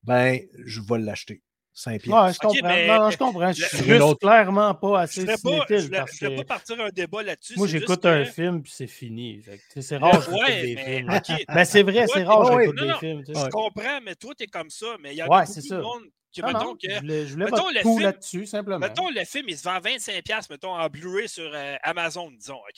ben, 0.04 0.39
je 0.66 0.82
vais 0.82 1.00
l'acheter. 1.00 1.42
5 1.74 2.02
pieds. 2.02 2.14
Ouais, 2.14 2.34
je 2.34 2.40
comprends. 2.40 3.00
non, 3.00 3.10
je 3.12 3.18
comprends. 3.18 3.52
Je 3.54 3.64
suis 3.64 3.86
juste 3.86 4.20
clairement 4.20 4.74
pas 4.74 5.02
assez 5.02 5.22
Je 5.22 5.28
ne 5.28 6.30
vais 6.30 6.36
pas 6.38 6.44
partir 6.44 6.80
un 6.82 6.90
débat 6.90 7.24
là-dessus. 7.24 7.54
Moi, 7.58 7.68
j'écoute 7.68 8.06
un 8.06 8.26
film 8.26 8.62
puis 8.62 8.72
c'est 8.76 8.88
fini. 8.88 9.42
C'est 9.80 9.98
rare 9.98 10.26
que 10.26 10.32
ouais, 10.32 10.62
des 10.62 10.78
films. 10.78 11.20
Ben, 11.48 11.66
c'est 11.66 11.84
vrai, 11.84 12.06
c'est 12.08 12.24
rare 12.24 12.50
que 12.50 12.62
j'écoute 12.62 12.82
des 12.82 12.94
films. 12.94 13.24
Je 13.28 13.50
comprends, 13.50 14.00
mais 14.04 14.16
toi, 14.16 14.34
tu 14.36 14.44
es 14.44 14.48
comme 14.48 14.70
ça. 14.70 14.98
Mais 15.02 15.14
il 15.14 15.18
y 15.18 15.22
a 15.22 15.28
beaucoup 15.28 15.46
de 15.46 15.82
monde 15.82 16.04
qui, 16.32 16.44
mettons, 16.44 16.76
que, 16.76 16.88
je 16.88 17.00
voulais, 17.00 17.26
je 17.26 17.34
voulais 17.34 17.46
mettons, 17.46 17.70
le 17.70 17.80
film 17.80 18.00
là-dessus, 18.02 18.46
simplement. 18.46 18.80
Mettons, 18.80 19.10
le 19.10 19.26
film, 19.26 19.46
il 19.50 19.58
se 19.58 19.64
vend 19.64 19.80
25$, 19.80 20.46
mettons, 20.52 20.76
en 20.76 20.88
Blu-ray 20.88 21.28
sur 21.28 21.50
euh, 21.52 21.76
Amazon, 21.82 22.30
disons, 22.30 22.58
OK? 22.58 22.76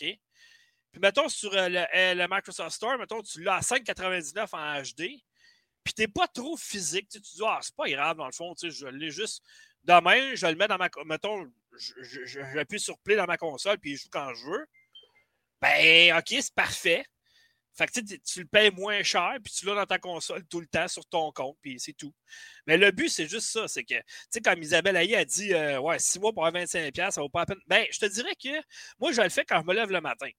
Puis, 0.91 1.01
mettons, 1.01 1.27
sur 1.27 1.53
euh, 1.53 1.67
le, 1.67 1.79
euh, 1.79 2.13
le, 2.13 2.27
Microsoft 2.29 2.71
Store, 2.71 2.97
mettons, 2.97 3.21
tu 3.21 3.41
l'as 3.43 3.55
à 3.55 3.59
5,99 3.59 4.47
en 4.53 4.81
HD 4.81 5.21
puis 5.83 5.93
t'es 5.93 6.07
pas 6.07 6.27
trop 6.27 6.57
physique. 6.57 7.09
Tu, 7.09 7.19
dis, 7.19 7.41
ah, 7.45 7.59
c'est 7.61 7.75
pas 7.75 7.89
grave, 7.89 8.17
dans 8.17 8.25
le 8.25 8.31
fond, 8.31 8.53
je 8.61 8.87
l'ai 8.87 9.11
juste 9.11 9.43
demain, 9.83 10.35
je 10.35 10.47
le 10.47 10.55
mets 10.55 10.67
dans 10.67 10.77
ma. 10.77 10.89
Mettons, 11.05 11.51
j'appuie 12.25 12.79
sur 12.79 12.97
play 12.99 13.15
dans 13.15 13.25
ma 13.25 13.37
console, 13.37 13.77
puis 13.79 13.95
je 13.95 14.03
joue 14.03 14.09
quand 14.11 14.33
je 14.33 14.45
veux. 14.45 14.65
Ben, 15.61 16.17
OK, 16.17 16.27
c'est 16.29 16.53
parfait. 16.53 17.05
Fait 17.73 17.87
que 17.87 17.99
tu 18.01 18.41
le 18.41 18.45
payes 18.47 18.71
moins 18.71 19.01
cher, 19.01 19.37
puis 19.41 19.53
tu 19.53 19.65
l'as 19.65 19.75
dans 19.75 19.85
ta 19.85 19.97
console 19.97 20.45
tout 20.47 20.59
le 20.59 20.67
temps 20.67 20.89
sur 20.89 21.05
ton 21.05 21.31
compte, 21.31 21.57
puis 21.61 21.79
c'est 21.79 21.93
tout. 21.93 22.13
Mais 22.67 22.77
le 22.77 22.91
but, 22.91 23.07
c'est 23.07 23.27
juste 23.27 23.47
ça. 23.47 23.67
C'est 23.67 23.85
que, 23.85 23.95
tu 23.95 24.03
sais, 24.29 24.41
comme 24.41 24.61
Isabelle 24.61 24.97
Aïe 24.97 25.15
a 25.15 25.23
dit, 25.23 25.53
euh, 25.53 25.79
ouais, 25.79 25.97
6 25.97 26.19
mois 26.19 26.33
pour 26.33 26.45
25$, 26.45 27.11
ça 27.11 27.21
vaut 27.21 27.29
pas 27.29 27.39
la 27.39 27.45
peine. 27.45 27.61
Ben, 27.67 27.85
je 27.89 27.99
te 27.99 28.05
dirais 28.07 28.35
que 28.35 28.49
moi, 28.99 29.13
je 29.13 29.21
le 29.21 29.29
fais 29.29 29.45
quand 29.45 29.61
je 29.61 29.65
me 29.65 29.73
lève 29.73 29.89
le 29.89 30.01
matin 30.01 30.29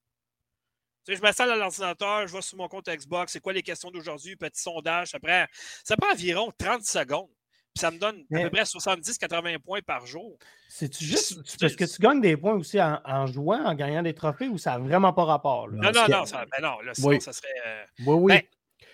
je 1.09 1.21
m'installe 1.21 1.51
à 1.51 1.57
l'ordinateur, 1.57 2.27
je 2.27 2.33
vais 2.33 2.43
sur 2.43 2.59
mon 2.59 2.69
compte 2.69 2.89
Xbox, 2.89 3.33
c'est 3.33 3.41
quoi 3.41 3.53
les 3.53 3.63
questions 3.63 3.91
d'aujourd'hui, 3.91 4.37
petit 4.37 4.61
sondage. 4.61 5.11
Ça 5.11 5.21
prend, 5.21 5.45
ça 5.85 5.97
prend 5.97 6.13
environ 6.13 6.53
30 6.59 6.85
secondes. 6.85 7.31
Puis 7.75 7.81
ça 7.81 7.91
me 7.91 7.99
donne 7.99 8.25
à 8.35 8.43
peu 8.43 8.51
près 8.51 8.65
70-80 8.65 9.59
points 9.59 9.81
par 9.81 10.05
jour. 10.05 10.37
C'est-tu 10.69 11.05
juste 11.05 11.59
parce 11.59 11.75
que 11.75 11.85
tu 11.85 12.03
gagnes 12.03 12.21
des 12.21 12.37
points 12.37 12.53
aussi 12.53 12.79
en, 12.81 13.27
jouant, 13.27 13.65
en 13.65 13.75
gagnant 13.75 14.03
des 14.03 14.15
trophées 14.15 14.49
ou 14.49 14.59
ça 14.59 14.73
n'a 14.73 14.79
vraiment 14.79 15.15
pas 15.15 15.25
rapport? 15.25 15.71
Non, 15.71 15.91
non, 15.91 16.07
non, 16.09 16.27
ça, 16.27 16.45
ben 16.45 16.61
non, 16.61 16.81
là, 16.81 16.93
sinon, 16.93 17.19
ça 17.19 17.33
serait. 17.33 17.49
Euh, 17.67 17.85
oui, 18.07 18.15
oui. 18.15 18.33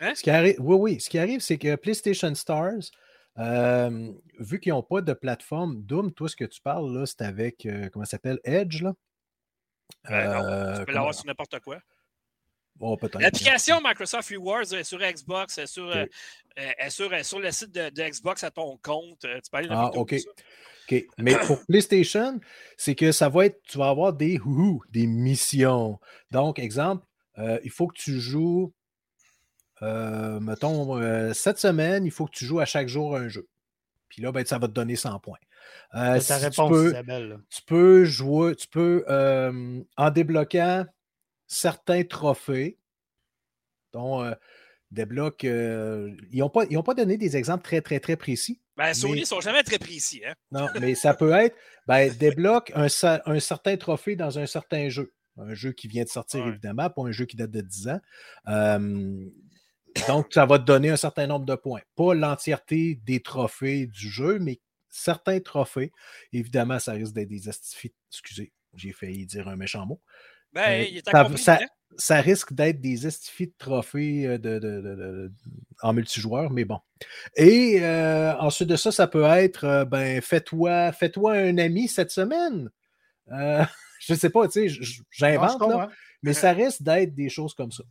Ben, 0.01 0.09
hein? 0.09 0.15
Ce 0.15 0.23
qui 0.23 0.31
arrive, 0.31 0.57
oui, 0.61 0.77
oui. 0.77 1.01
Ce 1.01 1.11
qui 1.11 1.19
arrive, 1.19 1.41
c'est 1.41 1.59
que 1.59 1.75
PlayStation 1.75 2.33
Stars, 2.37 2.93
euh, 3.39 4.13
vu 4.39 4.61
qu'ils 4.61 4.73
n'ont 4.73 4.85
pas 4.85 5.01
de 5.01 5.13
plateforme, 5.13 5.83
Doom, 5.83 6.13
toi, 6.13 6.29
ce 6.29 6.37
que 6.37 6.45
tu 6.45 6.61
parles, 6.61 6.97
là, 6.97 7.05
c'est 7.05 7.23
avec, 7.23 7.67
euh, 7.67 7.89
comment 7.93 8.05
ça 8.05 8.13
s'appelle, 8.13 8.39
Edge, 8.45 8.83
là? 8.83 8.93
non, 10.09 10.79
tu 10.79 10.85
peux 10.85 10.93
l'avoir 10.93 11.15
sur 11.15 11.27
n'importe 11.27 11.59
quoi. 11.61 11.81
Oh, 12.81 12.97
L'application 13.19 13.81
Microsoft 13.83 14.31
Rewards 14.31 14.73
est 14.73 14.85
sur 14.85 14.99
Xbox, 14.99 15.59
est 15.59 15.67
sur, 15.67 15.91
euh, 15.91 16.05
est 16.57 16.91
sur, 16.91 17.11
sur, 17.25 17.41
le 17.41 17.51
site 17.51 17.73
de, 17.73 18.09
Xbox 18.09 18.45
à 18.45 18.51
ton 18.51 18.77
compte. 18.77 19.25
Euh, 19.25 19.41
tu 19.43 19.51
peux 19.51 19.59
aller 19.59 19.69
ah, 19.71 19.91
OK. 19.95 20.15
OK. 20.91 21.05
Mais 21.19 21.37
pour 21.47 21.65
PlayStation, 21.67 22.41
c'est 22.77 22.95
que 22.95 23.11
ça 23.13 23.29
va 23.29 23.47
être, 23.47 23.61
tu 23.65 23.79
vas 23.79 23.89
avoir 23.89 24.13
des, 24.13 24.41
des 24.91 25.07
missions. 25.07 25.99
Donc, 26.31 26.59
exemple, 26.59 27.05
euh, 27.39 27.59
il 27.65 27.71
faut 27.71 27.89
que 27.89 27.99
tu 27.99 28.21
joues, 28.21 28.73
mettons, 29.83 31.33
cette 31.35 31.59
semaine, 31.59 32.07
il 32.07 32.13
faut 32.13 32.27
que 32.27 32.37
tu 32.37 32.45
joues 32.45 32.61
à 32.61 32.65
chaque 32.65 32.89
jour 32.89 33.17
un 33.17 33.29
jeu. 33.29 33.47
Puis 34.09 34.23
là, 34.23 34.33
ben, 34.33 34.47
ça 34.47 34.59
va 34.59 34.69
te 34.69 34.73
donner 34.73 34.97
100 34.97 35.19
points. 35.19 35.39
ta 35.93 36.37
réponse, 36.39 36.71
tu 36.71 36.87
Isabelle. 36.87 37.39
Tu 37.51 37.63
peux 37.67 38.05
jouer, 38.05 38.55
tu 38.55 38.69
peux, 38.69 39.05
en 39.97 40.11
débloquant 40.11 40.87
certains 41.49 42.05
trophées, 42.05 42.79
dont 43.93 44.23
euh, 44.23 44.35
des 44.91 45.07
blocs. 45.07 45.45
Euh, 45.45 46.15
ils 46.31 46.39
n'ont 46.39 46.51
pas, 46.51 46.67
pas 46.67 46.95
donné 46.95 47.17
des 47.17 47.37
exemples 47.37 47.65
très, 47.65 47.81
très, 47.81 47.99
très 47.99 48.17
précis. 48.17 48.61
Ben, 48.77 48.95
Sony 48.95 49.21
ne 49.21 49.27
sont 49.27 49.41
jamais 49.41 49.65
très 49.65 49.79
précis. 49.79 50.23
Hein? 50.25 50.35
Non, 50.53 50.69
mais 50.81 50.95
ça 50.95 51.13
peut 51.15 51.33
être 51.33 51.57
ben, 51.89 52.13
débloque 52.13 52.71
un, 52.77 52.87
un 53.03 53.41
certain 53.41 53.77
trophée 53.77 54.15
dans 54.15 54.39
un 54.39 54.47
certain 54.47 54.89
jeu. 54.89 55.13
Un 55.37 55.55
jeu 55.55 55.73
qui 55.73 55.89
vient 55.89 56.05
de 56.05 56.09
sortir, 56.09 56.47
évidemment, 56.47 56.91
pas 56.91 57.03
un 57.03 57.13
jeu 57.13 57.25
qui 57.25 57.37
date 57.37 57.51
de 57.51 57.61
10 57.61 57.89
ans. 57.89 58.01
donc, 60.09 60.27
ça 60.33 60.47
va 60.47 60.59
te 60.59 60.65
donner 60.65 60.91
un 60.91 60.97
certain 60.97 61.29
nombre 61.29 61.47
de 61.47 61.55
points. 61.55 61.81
Pas 61.95 62.15
l'entièreté 62.15 63.01
des 63.05 63.21
trophées 63.21 63.87
du 63.87 64.09
jeu, 64.09 64.39
mais 64.41 64.61
certains 64.89 65.41
trophées. 65.41 65.93
Évidemment, 66.33 66.79
ça 66.79 66.93
risque 66.93 67.15
d'être 67.15 67.29
des 67.29 67.49
Excusez, 67.49 68.53
j'ai 68.75 68.93
failli 68.93 69.27
dire 69.27 69.49
un 69.49 69.57
méchant 69.57 69.87
mot. 69.87 70.01
Ben, 70.53 70.87
il 70.89 70.99
est 70.99 71.37
ça, 71.37 71.59
ça, 71.97 72.21
risque 72.21 72.53
d'être 72.53 72.81
des 72.81 73.07
estifis 73.07 73.49
de 73.49 73.55
trophées 73.59 74.27
euh, 74.27 74.39
de, 74.39 75.31
en 75.83 75.93
multijoueur, 75.93 76.51
mais 76.51 76.65
bon. 76.65 76.81
Et 77.37 77.79
euh, 77.83 78.35
ensuite 78.39 78.69
de 78.69 78.77
ça, 78.77 78.91
ça 78.91 79.07
peut 79.07 79.25
être 79.25 79.65
euh, 79.65 79.85
ben, 79.85 80.21
fais-toi 80.21 80.93
fais 80.93 81.13
un 81.17 81.59
ami 81.59 81.89
cette 81.89 82.11
semaine. 82.11 82.71
je 83.31 84.13
ne 84.13 84.19
sais 84.19 84.31
pas, 84.31 84.49
tu 84.49 84.69
sais, 84.71 85.03
j'invente, 85.11 85.61
mais 86.23 86.33
ça 86.33 86.53
risque 86.53 86.83
d'être 86.83 87.15
des 87.15 87.29
choses 87.29 87.55
comme 87.55 87.73
ça 87.73 87.85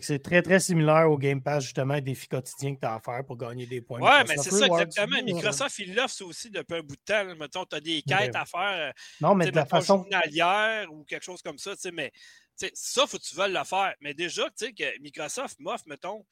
c'est 0.00 0.22
très, 0.22 0.42
très 0.42 0.60
similaire 0.60 1.10
au 1.10 1.18
Game 1.18 1.42
Pass, 1.42 1.64
justement, 1.64 1.94
des 1.94 2.00
défis 2.00 2.28
quotidiens 2.28 2.74
que 2.74 2.80
tu 2.80 2.86
as 2.86 2.94
à 2.94 3.00
faire 3.00 3.24
pour 3.24 3.36
gagner 3.36 3.66
des 3.66 3.80
points. 3.80 4.00
Oui, 4.00 4.24
mais 4.28 4.36
c'est 4.36 4.50
ça, 4.50 4.66
exactement. 4.66 5.22
Microsoft, 5.22 5.78
il 5.80 5.94
l'offre 5.94 6.24
aussi 6.24 6.50
depuis 6.50 6.76
un 6.76 6.82
bout 6.82 6.96
de 6.96 7.02
temps. 7.04 7.34
Mettons, 7.36 7.64
tu 7.64 7.76
as 7.76 7.80
des 7.80 8.02
quêtes 8.02 8.36
à 8.36 8.44
faire. 8.44 8.90
Euh, 8.90 8.92
non, 9.20 9.34
mais 9.34 9.50
de 9.50 9.56
la 9.56 9.66
façon. 9.66 9.98
journalière 9.98 10.92
ou 10.92 11.04
quelque 11.04 11.24
chose 11.24 11.42
comme 11.42 11.58
ça, 11.58 11.72
mais 11.92 12.12
ça, 12.54 12.68
il 12.68 13.08
faut 13.08 13.18
que 13.18 13.22
tu 13.22 13.34
veuilles 13.34 13.52
le 13.52 13.64
faire. 13.64 13.94
Mais 14.00 14.14
déjà, 14.14 14.44
tu 14.50 14.66
sais, 14.66 14.72
que 14.72 15.00
Microsoft 15.00 15.58
m'offre, 15.58 15.84
mettons, 15.86 16.24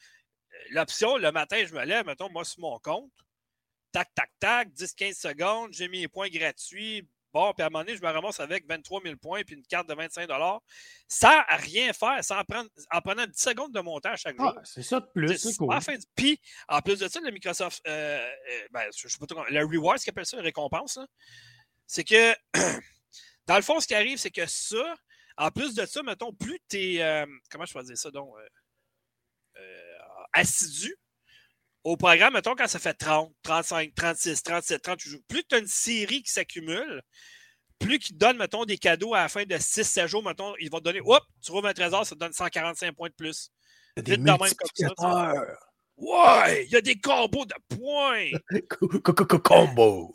l'option, 0.71 1.17
le 1.17 1.33
matin, 1.33 1.65
je 1.67 1.75
me 1.75 1.85
lève, 1.85 2.07
mettons, 2.07 2.31
moi, 2.31 2.45
sur 2.45 2.61
mon 2.61 2.79
compte. 2.79 3.11
Tac, 3.91 4.09
tac, 4.15 4.31
tac, 4.39 4.69
10-15 4.69 5.15
secondes, 5.15 5.73
j'ai 5.73 5.89
mis 5.89 6.01
les 6.01 6.09
points 6.09 6.29
gratuits. 6.29 7.09
Bon, 7.33 7.53
puis 7.53 7.63
à 7.63 7.67
un 7.67 7.69
moment 7.69 7.85
donné, 7.85 7.97
je 7.97 8.03
me 8.03 8.11
ramasse 8.11 8.41
avec 8.41 8.67
23 8.67 9.03
000 9.03 9.17
points 9.17 9.43
puis 9.45 9.55
une 9.55 9.67
carte 9.67 9.89
de 9.89 9.95
25 9.95 10.29
sans 11.07 11.43
rien 11.49 11.93
faire, 11.93 12.25
sans 12.25 12.43
prendre, 12.45 12.71
en 12.91 13.01
prenant 13.03 13.27
10 13.27 13.39
secondes 13.39 13.73
de 13.73 13.81
montage 13.81 14.21
chaque 14.21 14.37
jour. 14.37 14.55
Ah, 14.57 14.61
c'est 14.65 14.83
ça 14.83 15.01
de 15.01 15.07
plus, 15.07 15.37
c'est 15.37 15.57
cool. 15.57 15.77
Puis, 16.17 16.41
en 16.69 16.81
plus 16.81 16.99
de 16.99 17.09
ça, 17.09 17.21
le 17.21 17.31
Microsoft, 17.31 17.83
euh, 17.87 18.27
euh, 18.51 18.69
ben, 18.71 18.85
je 18.97 19.09
sais 19.09 19.19
pas 19.19 19.27
trop, 19.27 19.45
le 19.49 19.65
reward, 19.65 19.99
ce 19.99 20.05
qu'ils 20.05 20.11
appelle 20.11 20.27
ça, 20.27 20.39
la 20.39 20.43
récompense, 20.43 20.99
c'est 21.87 22.05
que, 22.05 22.35
dans 23.47 23.57
le 23.57 23.63
fond, 23.63 23.79
ce 23.79 23.87
qui 23.87 23.95
arrive, 23.95 24.19
c'est 24.19 24.31
que 24.31 24.47
ça, 24.47 24.95
en 25.37 25.51
plus 25.51 25.75
de 25.75 25.85
ça, 25.85 26.03
mettons, 26.03 26.33
plus 26.33 26.59
tu 26.69 26.79
es, 26.79 27.03
euh, 27.03 27.27
comment 27.51 27.67
je 27.67 27.75
peux 27.75 27.83
dire 27.83 27.99
ça, 27.99 28.11
donc, 28.11 28.35
assidu 30.33 30.95
au 31.89 31.97
programme, 31.97 32.35
mettons, 32.35 32.55
quand 32.55 32.69
ça 32.69 32.79
fait 32.79 32.93
30, 32.93 33.33
35, 33.43 33.95
36, 33.95 34.43
37, 34.43 34.83
38 34.83 35.25
plus 35.27 35.43
tu 35.49 35.55
as 35.55 35.59
une 35.59 35.67
série 35.67 36.23
qui 36.23 36.31
s'accumule, 36.31 37.03
plus 37.79 37.99
qu'ils 37.99 38.19
donnent, 38.19 38.37
mettons, 38.37 38.67
des 38.67 38.77
cadeaux 38.77 39.15
à 39.15 39.23
la 39.23 39.29
fin 39.29 39.45
de 39.45 39.55
6-7 39.55 40.07
jours, 40.07 40.23
mettons, 40.23 40.55
ils 40.61 40.71
vont 40.71 40.79
te 40.79 40.85
donner, 40.85 41.01
hop, 41.03 41.23
tu 41.43 41.51
trouves 41.51 41.65
un 41.65 41.73
trésor, 41.73 42.05
ça 42.05 42.15
te 42.15 42.21
donne 42.21 42.33
145 42.33 42.95
points 42.95 43.09
de 43.09 43.15
plus. 43.15 43.51
Des 43.97 44.17
Vite 44.17 44.27
comme 44.27 44.95
ça. 44.99 45.33
Ouais, 45.99 46.65
il 46.67 46.71
y 46.71 46.77
a 46.77 46.81
des 46.81 46.95
combos 46.95 47.45
de 47.45 47.55
points. 47.77 48.31
Combo. 49.43 50.13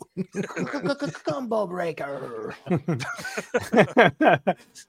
Combo 1.26 1.66
breaker. 1.66 2.54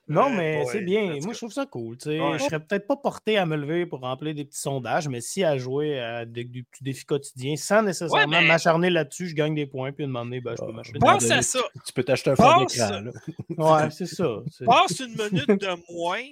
non, 0.08 0.30
mais 0.30 0.64
c'est 0.72 0.82
bien. 0.82 1.18
Moi, 1.22 1.34
je 1.34 1.38
trouve 1.38 1.52
ça 1.52 1.66
cool. 1.66 1.98
Je 2.02 2.12
ne 2.12 2.38
serais 2.38 2.62
peut-être 2.62 2.88
pas 2.88 2.96
porté 2.96 3.38
à 3.38 3.46
me 3.46 3.58
lever 3.58 3.86
pour 3.86 4.00
remplir 4.00 4.34
des 4.34 4.46
petits 4.46 4.62
sondages, 4.62 5.10
mais 5.10 5.20
si 5.20 5.44
à 5.44 5.58
jouer 5.58 6.00
à 6.00 6.26
des, 6.26 6.46
petits 6.46 6.84
défis 6.84 7.06
quotidiens 7.06 7.58
sans 7.58 7.82
nécessairement 7.82 8.42
m'acharner 8.42 8.90
là-dessus, 8.90 9.28
je 9.28 9.36
gagne 9.36 9.54
des 9.54 9.66
points, 9.66 9.92
puis 9.92 10.06
une 10.06 10.12
moment 10.12 10.26
ben, 10.26 10.56
je 10.58 10.66
peux 10.66 10.72
m'acheter 10.72 11.00
Pense 11.00 11.30
à 11.30 11.42
ça. 11.42 11.60
Tu 11.86 11.92
peux 11.92 12.04
t'acheter 12.04 12.32
un 12.32 12.36
fond 12.36 12.64
d'écran. 12.64 13.04
Ouais, 13.58 13.90
c'est 13.92 14.06
ça. 14.06 14.40
Passe 14.66 15.00
une 15.00 15.16
minute 15.16 15.48
de 15.48 15.94
moins 15.94 16.24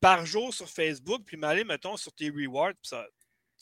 par 0.00 0.24
jour 0.24 0.54
sur 0.54 0.68
Facebook, 0.68 1.22
puis 1.26 1.36
m'aller, 1.36 1.64
mettons, 1.64 1.96
sur 1.96 2.12
tes 2.12 2.30
rewards, 2.30 2.74
puis 2.80 2.88
ça 2.88 3.04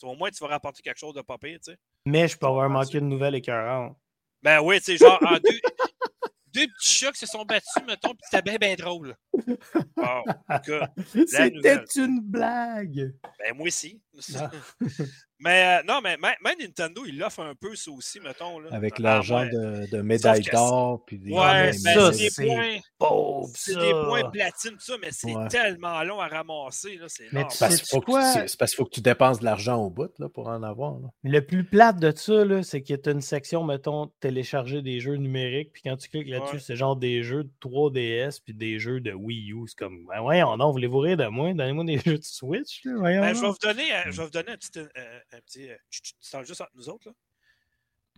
au 0.03 0.15
moins, 0.15 0.29
tu 0.29 0.43
vas 0.43 0.49
rapporter 0.49 0.81
quelque 0.81 0.99
chose 0.99 1.13
de 1.13 1.21
pas 1.21 1.37
pire, 1.37 1.59
tu 1.63 1.71
sais. 1.71 1.77
Mais 2.05 2.27
je 2.27 2.37
peux 2.37 2.47
avoir 2.47 2.69
manqué 2.69 2.99
de 2.99 3.05
nouvelles 3.05 3.35
écœurantes. 3.35 3.97
Ben 4.41 4.59
oui, 4.61 4.77
tu 4.77 4.85
sais, 4.85 4.97
genre, 4.97 5.19
en 5.21 5.37
deux, 5.37 5.59
chats 6.87 7.11
qui 7.11 7.19
se 7.19 7.25
sont 7.25 7.43
battus, 7.45 7.83
mettons, 7.87 8.09
puis 8.09 8.21
c'était 8.23 8.41
bien, 8.41 8.57
bien 8.57 8.75
drôle. 8.75 9.15
Bon, 9.95 10.23
C'était 11.13 11.85
une 11.95 12.21
blague. 12.21 13.13
Ben 13.39 13.55
moi 13.55 13.67
aussi. 13.67 14.01
Ah. 14.35 14.49
mais 15.39 15.79
euh, 15.79 15.83
non, 15.87 16.01
mais 16.01 16.17
même 16.17 16.55
Nintendo, 16.59 17.03
il 17.05 17.17
l'offre 17.17 17.41
un 17.41 17.53
peu 17.53 17.75
ça 17.75 17.91
aussi, 17.91 18.19
mettons. 18.19 18.59
Là. 18.59 18.69
Avec 18.71 18.99
l'argent 18.99 19.45
de, 19.45 19.89
de 19.91 20.01
médailles 20.01 20.41
d'or. 20.51 21.03
Puis 21.05 21.19
des... 21.19 21.31
Ouais, 21.31 21.71
mais 21.83 21.95
ben, 21.95 22.11
c'est 22.11 22.43
des 22.43 22.47
points. 22.47 22.77
C'est 23.53 23.75
des 23.75 23.91
points 23.91 24.29
platine, 24.31 24.71
tout 24.71 24.79
ça, 24.79 24.95
mais 25.01 25.09
c'est 25.11 25.33
tellement 25.49 26.01
long 26.03 26.19
à 26.19 26.27
ramasser. 26.27 26.99
C'est 27.07 27.29
parce 27.31 27.81
qu'il 27.81 28.75
faut, 28.75 28.85
que 28.85 28.89
tu 28.89 29.01
dépenses 29.01 29.39
de 29.39 29.45
l'argent 29.45 29.77
au 29.77 29.89
bout 29.89 30.11
là, 30.19 30.29
pour 30.29 30.47
en 30.47 30.63
avoir. 30.63 30.97
Le 31.23 31.39
plus 31.41 31.63
plate 31.63 31.99
de 31.99 32.11
ça, 32.15 32.63
c'est 32.63 32.81
qu'il 32.81 32.97
y 32.97 33.07
a 33.07 33.11
une 33.11 33.21
section, 33.21 33.63
mettons, 33.63 34.07
télécharger 34.19 34.81
des 34.81 34.99
jeux 34.99 35.15
numériques. 35.15 35.71
Puis 35.73 35.83
quand 35.83 35.97
tu 35.97 36.09
cliques 36.09 36.29
là-dessus, 36.29 36.59
c'est 36.59 36.75
genre 36.77 36.95
des 36.95 37.23
jeux 37.23 37.43
de 37.43 37.51
3DS 37.61 38.41
puis 38.43 38.53
des 38.53 38.79
jeux 38.79 39.01
de 39.01 39.11
Wii 39.11 39.51
U. 39.51 39.67
C'est 39.67 39.77
comme, 39.77 40.05
ben 40.05 40.21
voyons, 40.21 40.55
non, 40.57 40.71
voulez-vous 40.71 40.99
rire 40.99 41.17
de 41.17 41.27
moi? 41.27 41.53
Donnez-moi 41.53 41.83
des 41.83 41.97
jeux 42.05 42.17
de 42.17 42.23
Switch. 42.23 42.83
Là, 42.85 42.93
ben, 43.01 43.33
je, 43.33 43.41
vais 43.41 43.47
vous 43.47 43.57
donner, 43.57 43.93
euh, 43.93 44.03
je 44.05 44.17
vais 44.17 44.23
vous 44.23 44.29
donner 44.29 44.51
un 44.51 44.57
petit. 44.57 44.79
Euh, 44.79 45.19
un 45.31 45.41
petit 45.41 45.69
euh, 45.69 45.77
juste 46.43 46.61
entre 46.61 46.71
nous 46.75 46.89
autres. 46.89 47.09
Là. 47.09 47.15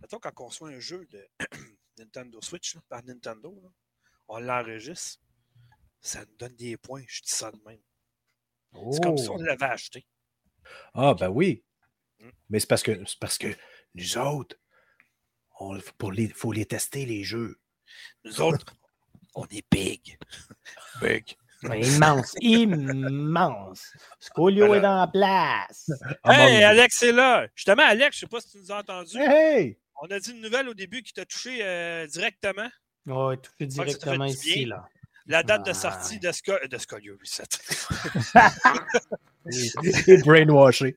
Mettons, 0.00 0.18
quand 0.18 0.32
on 0.40 0.46
reçoit 0.46 0.70
un 0.70 0.80
jeu 0.80 1.06
de 1.10 1.26
Nintendo 1.98 2.40
Switch 2.40 2.76
par 2.88 3.04
Nintendo, 3.04 3.60
on 4.28 4.38
l'enregistre, 4.38 5.20
ça 6.00 6.20
nous 6.20 6.36
donne 6.38 6.56
des 6.56 6.76
points. 6.76 7.04
Je 7.06 7.22
dis 7.22 7.30
ça 7.30 7.50
de 7.50 7.60
même. 7.66 7.80
C'est 8.92 9.02
comme 9.02 9.18
si 9.18 9.28
on 9.28 9.34
oh! 9.34 9.42
l'avait 9.42 9.64
acheté. 9.64 10.06
Ah, 10.94 11.14
ben 11.14 11.28
oui. 11.28 11.64
Hmm. 12.20 12.30
Mais 12.48 12.60
c'est 12.60 12.68
parce 12.68 12.82
que 12.82 12.92
parce 13.18 13.38
que 13.38 13.48
nous 13.94 14.18
autres, 14.18 14.56
il 15.60 15.80
faut, 15.80 16.12
faut 16.34 16.52
les 16.52 16.66
tester, 16.66 17.04
les 17.04 17.24
jeux. 17.24 17.60
Nous 18.24 18.40
autres, 18.40 18.66
on 19.34 19.44
est 19.46 19.64
big. 19.70 20.18
Big. 21.00 21.36
Immense, 21.62 22.34
immense. 22.40 23.92
Scolio 24.18 24.74
est 24.74 24.80
dans 24.80 25.00
la 25.00 25.06
place. 25.06 25.90
Ah, 26.22 26.48
hey, 26.48 26.64
Alex 26.64 27.02
est 27.02 27.12
là. 27.12 27.46
Justement, 27.54 27.82
Alex, 27.84 28.18
je 28.18 28.24
ne 28.24 28.28
sais 28.28 28.30
pas 28.30 28.40
si 28.40 28.52
tu 28.52 28.58
nous 28.58 28.72
as 28.72 28.78
entendu. 28.78 29.18
Hey! 29.18 29.78
On 30.02 30.06
a 30.10 30.18
dit 30.18 30.30
une 30.30 30.40
nouvelle 30.40 30.68
au 30.68 30.74
début 30.74 31.02
qui 31.02 31.12
t'a 31.12 31.26
touché 31.26 31.58
euh, 31.62 32.06
directement. 32.06 32.68
Oui, 33.06 33.36
touché 33.38 33.66
directement 33.66 34.24
ici, 34.24 34.64
là. 34.64 34.88
La 35.26 35.42
date 35.42 35.66
de 35.66 35.72
sortie 35.72 36.18
de, 36.18 36.32
Sco 36.32 36.54
de 36.68 36.78
Scolio 36.78 37.16
Reset. 37.20 37.44
Brainwashé. 40.24 40.96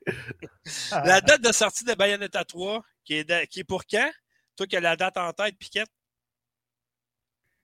la 0.90 1.20
date 1.20 1.42
de 1.42 1.52
sortie 1.52 1.84
de 1.84 1.94
Bayonetta 1.94 2.44
3, 2.44 2.82
qui 3.04 3.14
est, 3.14 3.46
qui 3.48 3.60
est 3.60 3.64
pour 3.64 3.84
quand? 3.86 4.10
Toi 4.56 4.66
qui 4.66 4.76
as 4.76 4.80
la 4.80 4.96
date 4.96 5.16
en 5.18 5.32
tête, 5.32 5.56
Piquette? 5.58 5.90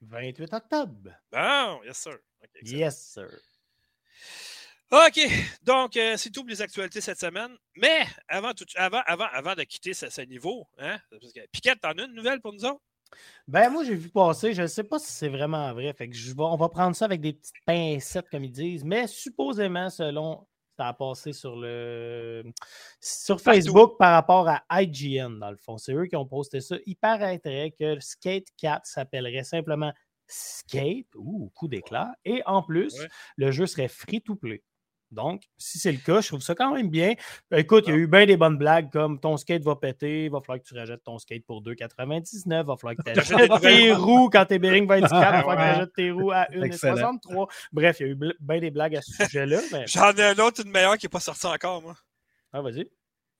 28 0.02 0.52
octobre. 0.54 1.10
Bon, 1.30 1.82
yes, 1.84 1.98
sir. 1.98 2.18
yes, 2.62 3.12
sir. 3.12 3.28
OK. 4.90 5.20
Donc, 5.62 5.96
euh, 5.96 6.16
c'est 6.16 6.30
tout 6.30 6.40
pour 6.40 6.50
les 6.50 6.62
actualités 6.62 7.00
cette 7.00 7.20
semaine. 7.20 7.56
Mais 7.76 8.04
avant, 8.26 8.52
tout, 8.52 8.64
avant, 8.74 9.02
avant, 9.06 9.28
avant 9.32 9.54
de 9.54 9.62
quitter 9.62 9.94
ce, 9.94 10.20
niveau, 10.22 10.66
hein, 10.78 10.98
parce 11.10 11.32
que, 11.32 11.40
Piquette, 11.52 11.80
t'en 11.80 11.92
as 11.92 12.04
une 12.04 12.14
nouvelle 12.14 12.40
pour 12.40 12.52
nous 12.52 12.64
autres? 12.64 12.82
Ben, 13.46 13.70
moi, 13.70 13.84
j'ai 13.84 13.94
vu 13.94 14.08
passer. 14.08 14.52
Je 14.52 14.62
ne 14.62 14.66
sais 14.66 14.84
pas 14.84 14.98
si 14.98 15.12
c'est 15.12 15.28
vraiment 15.28 15.72
vrai. 15.72 15.92
Fait 15.92 16.08
que 16.08 16.16
je 16.16 16.32
on 16.36 16.56
va 16.56 16.68
prendre 16.68 16.96
ça 16.96 17.04
avec 17.04 17.20
des 17.20 17.34
petites 17.34 17.54
pincettes, 17.66 18.28
comme 18.30 18.44
ils 18.44 18.52
disent. 18.52 18.84
Mais 18.84 19.06
supposément, 19.06 19.90
selon 19.90 20.46
a 20.88 20.92
passé 20.92 21.32
sur 21.32 21.56
le 21.56 22.44
sur 23.00 23.40
Facebook 23.40 23.96
par 23.98 24.12
rapport 24.12 24.48
à 24.48 24.82
IGN, 24.82 25.38
dans 25.38 25.50
le 25.50 25.56
fond. 25.56 25.78
C'est 25.78 25.92
eux 25.92 26.06
qui 26.06 26.16
ont 26.16 26.26
posté 26.26 26.60
ça. 26.60 26.76
Il 26.86 26.96
paraîtrait 26.96 27.74
que 27.78 27.98
Skate 28.00 28.48
4 28.56 28.86
s'appellerait 28.86 29.44
simplement 29.44 29.92
Skate, 30.26 31.08
ou 31.16 31.50
coup 31.54 31.66
d'éclat, 31.66 32.14
et 32.24 32.42
en 32.46 32.62
plus, 32.62 32.96
le 33.36 33.50
jeu 33.50 33.66
serait 33.66 33.88
free 33.88 34.20
to 34.20 34.36
play. 34.36 34.62
Donc, 35.10 35.42
si 35.58 35.78
c'est 35.78 35.90
le 35.90 35.98
cas, 35.98 36.20
je 36.20 36.28
trouve 36.28 36.40
ça 36.40 36.54
quand 36.54 36.72
même 36.74 36.88
bien. 36.88 37.14
Écoute, 37.52 37.84
il 37.86 37.90
y 37.90 37.92
a 37.92 37.96
eu 37.96 38.06
bien 38.06 38.26
des 38.26 38.36
bonnes 38.36 38.56
blagues 38.56 38.90
comme 38.92 39.18
ton 39.18 39.36
skate 39.36 39.62
va 39.64 39.74
péter, 39.74 40.26
il 40.26 40.30
va 40.30 40.40
falloir 40.40 40.62
que 40.62 40.68
tu 40.68 40.74
rajoutes 40.74 41.02
ton 41.02 41.18
skate 41.18 41.44
pour 41.44 41.62
2,99, 41.62 42.42
il 42.44 42.66
va 42.66 42.76
falloir 42.76 42.96
que 42.96 43.02
tu 43.02 43.18
achètes 43.18 43.60
tes 43.60 43.92
roues 43.92 44.28
quand 44.32 44.46
tes 44.46 44.54
être 44.54 44.64
il 44.64 44.86
va 44.86 45.08
falloir 45.08 45.42
que 45.42 45.62
tu 45.62 45.68
achètes 45.68 45.92
tes 45.94 46.10
roues 46.10 46.30
à 46.30 46.44
1,63. 46.52 47.50
Bref, 47.72 48.00
il 48.00 48.06
y 48.06 48.08
a 48.08 48.12
eu 48.12 48.18
bien 48.40 48.60
des 48.60 48.70
blagues 48.70 48.96
à 48.96 49.02
ce 49.02 49.24
sujet-là. 49.24 49.60
J'en 49.86 50.12
ai 50.12 50.22
un 50.22 50.38
autre, 50.38 50.62
une 50.64 50.70
meilleure 50.70 50.96
qui 50.96 51.06
n'est 51.06 51.10
pas 51.10 51.20
sortie 51.20 51.46
encore, 51.46 51.82
moi. 51.82 51.96
Ah, 52.52 52.60
vas-y. 52.62 52.88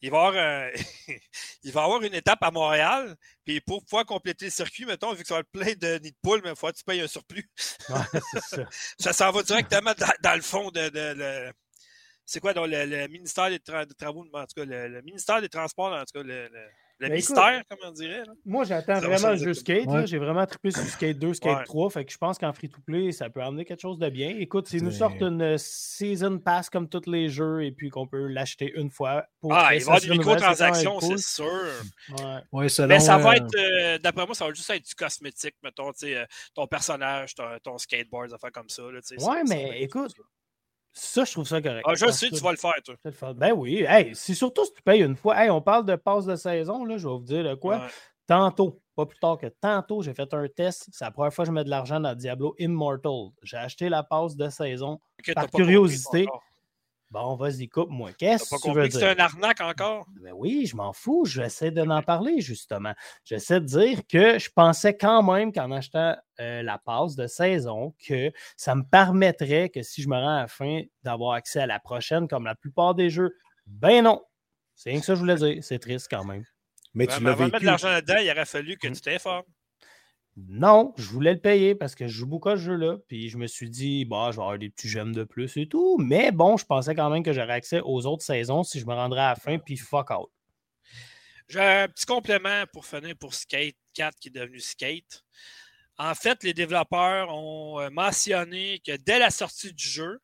Il 0.03 0.11
va, 0.11 0.29
avoir, 0.29 0.71
il 1.63 1.73
va 1.73 1.85
avoir 1.85 2.03
une 2.03 2.15
étape 2.15 2.43
à 2.43 2.51
Montréal, 2.51 3.17
puis 3.45 3.61
pour 3.61 3.85
pouvoir 3.85 4.07
compléter 4.07 4.47
le 4.47 4.51
circuit, 4.51 4.87
mettons, 4.87 5.13
vu 5.13 5.23
que 5.23 5.29
ça 5.29 5.35
va 5.35 5.41
être 5.41 5.51
plein 5.51 5.75
de 5.75 5.99
nids 5.99 6.13
de 6.13 6.17
poules, 6.23 6.41
mais 6.43 6.51
il 6.51 6.57
faut 6.57 6.69
que 6.69 6.77
tu 6.77 6.85
payes 6.85 7.03
un 7.03 7.07
surplus. 7.07 7.51
Ouais, 7.89 8.21
ça. 8.41 8.65
ça 8.99 9.13
s'en 9.13 9.31
va 9.31 9.43
directement 9.43 9.93
dans, 10.23 10.35
le 10.35 10.43
fond 10.43 10.71
de, 10.71 10.89
de, 10.89 11.53
c'est 12.25 12.41
quoi, 12.41 12.55
donc, 12.55 12.69
le, 12.69 13.09
ministère 13.09 13.51
des, 13.51 13.59
Travaux, 13.59 14.25
en 14.33 14.47
tout 14.47 14.55
cas, 14.55 14.65
le, 14.65 15.03
ministère 15.03 15.41
des 15.41 15.49
Transports, 15.49 15.93
en 15.93 16.05
tout 16.05 16.19
cas, 16.19 16.23
le, 16.23 16.49
le 16.49 16.69
ben, 17.09 17.15
mystère, 17.15 17.63
comme 17.69 17.79
on 17.85 17.93
dirait. 17.93 18.23
Moi, 18.45 18.65
j'attends 18.65 19.01
vraiment 19.01 19.31
le 19.31 19.37
jeu 19.37 19.55
Skate. 19.55 20.07
J'ai 20.07 20.19
vraiment 20.19 20.47
trippé 20.47 20.71
sur 20.71 20.83
Skate 20.83 21.19
2, 21.19 21.35
Skate 21.35 21.65
3. 21.65 21.91
Fait 21.91 22.05
que 22.05 22.13
je 22.13 22.19
pense 22.19 22.39
qu'en 22.39 22.53
free-to-play, 22.53 23.13
ça 23.13 23.31
peut 23.31 23.43
amener 23.43 23.65
quelque 23.65 23.81
chose 23.81 23.99
de 23.99 24.09
bien. 24.09 24.37
Écoute, 24.39 24.69
s'ils 24.69 24.85
nous 24.85 24.91
sortent 24.91 25.23
une 25.23 25.57
Season 25.59 26.39
Pass 26.39 26.71
comme 26.71 26.89
tous 26.89 27.09
les 27.11 27.29
jeux 27.29 27.65
et 27.65 27.73
puis 27.73 27.91
qu'on 27.91 28.07
peut 28.07 28.27
l'acheter 28.27 28.73
une 28.75 28.91
fois 28.91 29.25
pour. 29.41 29.53
Ah, 29.53 29.75
il 29.75 29.79
va 29.79 29.79
y 29.79 29.83
avoir 29.83 30.01
des 30.01 30.11
microtransactions, 30.11 31.01
c'est 31.01 31.19
sûr. 31.19 31.45
Ouais. 32.53 32.67
Mais 32.87 33.01
ça 33.01 33.19
va 33.19 33.31
euh, 33.31 33.33
être, 33.33 33.57
euh, 33.57 33.99
d'après 33.99 34.27
moi, 34.27 34.35
ça 34.35 34.47
va 34.47 34.53
juste 34.53 34.71
être 34.71 34.85
du 34.85 34.95
cosmétique, 34.95 35.55
mettons, 35.63 35.93
euh, 36.03 36.25
ton 36.55 36.67
personnage, 36.67 37.35
ton, 37.35 37.45
ton 37.63 37.79
skateboard, 37.79 38.29
des 38.29 38.35
affaires 38.35 38.53
comme 38.53 38.69
ça. 38.69 38.83
Là, 38.83 39.01
ouais, 39.19 39.43
mais 39.49 39.83
écoute, 39.83 40.13
ça, 40.93 41.25
je 41.25 41.33
trouve 41.33 41.47
ça 41.47 41.63
correct. 41.63 41.85
Ah, 41.87 41.95
je 41.95 42.07
sais, 42.11 42.31
tu 42.31 42.41
vas 42.43 42.51
le 42.51 42.57
faire, 42.57 42.75
toi. 42.85 43.35
Ben 43.35 43.53
oui. 43.53 43.85
Hey, 43.89 44.11
c'est 44.15 44.35
surtout 44.35 44.65
si 44.65 44.73
tu 44.75 44.83
payes 44.83 45.03
une 45.03 45.17
fois. 45.17 45.43
Hey, 45.43 45.51
on 45.51 45.61
parle 45.61 45.85
de 45.87 45.97
passe 45.97 46.27
de 46.27 46.37
saison, 46.37 46.85
là, 46.85 46.99
je 46.99 47.07
vais 47.07 47.15
vous 47.15 47.25
dire 47.25 47.59
quoi. 47.61 47.87
Tantôt, 48.27 48.81
pas 48.95 49.07
plus 49.07 49.19
tard 49.19 49.39
que 49.39 49.47
tantôt, 49.47 50.03
j'ai 50.03 50.15
fait 50.15 50.33
un 50.35 50.47
test. 50.47 50.89
C'est 50.93 51.05
la 51.05 51.11
première 51.11 51.33
fois 51.33 51.45
que 51.45 51.49
je 51.49 51.53
mets 51.53 51.65
de 51.65 51.71
l'argent 51.71 51.99
dans 51.99 52.15
Diablo 52.15 52.55
Immortal. 52.59 53.31
J'ai 53.43 53.57
acheté 53.57 53.89
la 53.89 54.05
passe 54.05 54.37
de 54.37 54.49
saison 54.49 55.01
par 55.35 55.51
curiosité. 55.51 56.27
Bon, 57.11 57.35
vas-y, 57.35 57.69
coupe-moi. 57.69 58.13
Qu'est-ce 58.13 58.55
que 58.55 58.63
tu 58.63 58.73
veux 58.73 58.87
dire? 58.87 59.01
C'est 59.01 59.09
un 59.09 59.19
arnaque 59.19 59.61
encore? 59.61 60.07
Ben 60.21 60.33
oui, 60.33 60.67
je 60.67 60.77
m'en 60.77 60.93
fous. 60.93 61.25
J'essaie 61.25 61.73
de 61.73 61.83
n'en 61.83 62.03
parler, 62.03 62.41
justement. 62.41 62.95
J'essaie 63.25 63.61
de 63.61 63.67
dire 63.67 64.07
que 64.09 64.39
je 64.39 64.49
pensais 64.49 64.97
quand 64.97 65.23
même 65.25 65.53
qu'en 65.53 65.73
achetant 65.73 66.17
euh, 66.39 66.63
la 66.63 66.79
passe 66.79 67.17
de 67.17 67.27
saison, 67.27 67.95
que 68.07 68.31
ça 68.57 68.77
me 68.77 68.85
permettrait 68.85 69.71
que 69.71 69.83
si 69.83 70.03
je 70.03 70.09
me 70.09 70.15
rends 70.15 70.37
à 70.37 70.41
la 70.43 70.47
fin, 70.47 70.83
d'avoir 71.03 71.33
accès 71.33 71.61
à 71.61 71.67
la 71.67 71.81
prochaine, 71.81 72.29
comme 72.29 72.45
la 72.45 72.55
plupart 72.55 72.95
des 72.95 73.11
jeux. 73.11 73.35
Ben 73.67 74.05
non. 74.05 74.23
C'est 74.77 74.91
rien 74.91 75.01
que 75.01 75.05
ça 75.07 75.13
que 75.13 75.17
je 75.17 75.21
voulais 75.21 75.35
dire. 75.35 75.65
C'est 75.65 75.81
triste 75.81 76.07
quand 76.09 76.25
même. 76.25 76.45
Mais 76.95 77.09
tu 77.09 77.23
l'as 77.23 77.33
vécu. 77.33 77.51
mettre 77.51 77.61
de 77.61 77.67
l'argent 77.67 77.89
là-dedans, 77.89 78.19
il 78.21 78.31
aurait 78.31 78.47
fallu 78.47 78.77
que 78.77 78.87
mm. 78.87 78.93
tu 78.93 79.01
t'informes. 79.01 79.45
Non, 80.49 80.95
je 80.97 81.05
voulais 81.05 81.35
le 81.35 81.41
payer 81.41 81.75
parce 81.75 81.95
que 81.95 82.07
je 82.07 82.13
joue 82.13 82.27
beaucoup 82.27 82.49
à 82.49 82.57
ce 82.57 82.63
jeu-là. 82.63 82.99
Puis 83.09 83.29
je 83.29 83.37
me 83.37 83.47
suis 83.47 83.69
dit, 83.69 84.05
bah, 84.05 84.29
je 84.31 84.37
vais 84.37 84.43
avoir 84.43 84.59
des 84.59 84.71
petits 84.71 84.89
gemmes 84.89 85.15
de 85.15 85.25
plus 85.25 85.57
et 85.57 85.67
tout. 85.67 85.99
Mais 85.99 86.33
bon, 86.33 86.57
je 86.57 86.65
pensais 86.65 86.95
quand 86.95 87.11
même 87.11 87.23
que 87.23 87.33
j'aurais 87.33 87.53
accès 87.53 87.81
aux 87.85 88.07
autres 88.07 88.25
saisons 88.25 88.63
si 88.63 88.81
je 88.81 88.87
me 88.87 88.95
rendrais 88.95 89.21
à 89.21 89.29
la 89.31 89.37
fin, 89.37 89.59
puis 89.59 89.77
fuck 89.77 90.11
out. 90.11 90.31
J'ai 91.49 91.61
un 91.61 91.89
petit 91.89 92.07
complément 92.07 92.65
pour 92.73 92.87
finir 92.87 93.17
pour 93.19 93.35
Skate 93.35 93.77
4 93.95 94.19
qui 94.21 94.29
est 94.29 94.33
devenu 94.33 94.61
Skate. 94.61 95.25
En 95.99 96.15
fait, 96.15 96.43
les 96.45 96.55
développeurs 96.55 97.29
ont 97.29 97.81
euh, 97.81 97.91
mentionné 97.91 98.81
que 98.87 98.97
dès 98.97 99.19
la 99.19 99.31
sortie 99.31 99.73
du 99.73 99.87
jeu, 99.87 100.21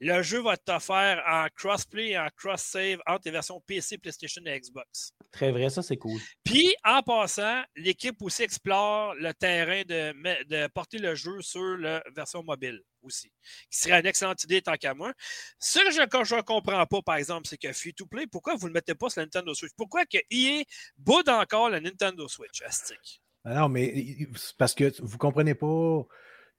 le 0.00 0.22
jeu 0.22 0.42
va 0.42 0.54
être 0.54 0.68
offert 0.68 1.22
en 1.26 1.46
crossplay 1.54 2.10
et 2.10 2.18
en 2.18 2.28
cross-save 2.36 2.98
entre 3.06 3.22
les 3.26 3.30
versions 3.30 3.60
PC, 3.66 3.98
PlayStation 3.98 4.42
et 4.44 4.60
Xbox. 4.60 5.12
Très 5.30 5.50
vrai, 5.50 5.70
ça 5.70 5.82
c'est 5.82 5.96
cool. 5.96 6.20
Puis, 6.42 6.74
en 6.84 7.02
passant, 7.02 7.62
l'équipe 7.76 8.20
aussi 8.22 8.42
explore 8.42 9.14
le 9.14 9.32
terrain 9.34 9.82
de, 9.82 10.44
de, 10.44 10.66
porter 10.68 10.98
le 10.98 11.14
jeu 11.14 11.40
sur 11.40 11.76
la 11.76 12.02
version 12.14 12.42
mobile 12.42 12.82
aussi, 13.02 13.30
qui 13.70 13.78
serait 13.78 14.00
une 14.00 14.06
excellente 14.06 14.42
idée 14.44 14.62
tant 14.62 14.74
qu'à 14.74 14.94
moi. 14.94 15.12
Ce 15.58 15.78
que 15.78 15.90
je 16.24 16.34
ne 16.34 16.40
comprends 16.42 16.86
pas, 16.86 17.02
par 17.02 17.16
exemple, 17.16 17.46
c'est 17.46 17.58
que 17.58 17.72
Free-to-Play, 17.72 18.26
pourquoi 18.26 18.54
vous 18.56 18.66
ne 18.66 18.70
le 18.70 18.74
mettez 18.74 18.94
pas 18.94 19.10
sur 19.10 19.20
la 19.20 19.26
Nintendo 19.26 19.54
Switch? 19.54 19.72
Pourquoi 19.76 20.04
que 20.06 20.18
EA 20.30 20.64
boude 20.96 21.28
encore 21.28 21.70
la 21.70 21.80
Nintendo 21.80 22.26
Switch, 22.28 22.62
Astic? 22.62 23.20
Ah 23.44 23.54
non, 23.54 23.68
mais 23.68 24.26
parce 24.56 24.74
que 24.74 24.92
vous 25.02 25.14
ne 25.14 25.18
comprenez 25.18 25.54
pas 25.54 26.06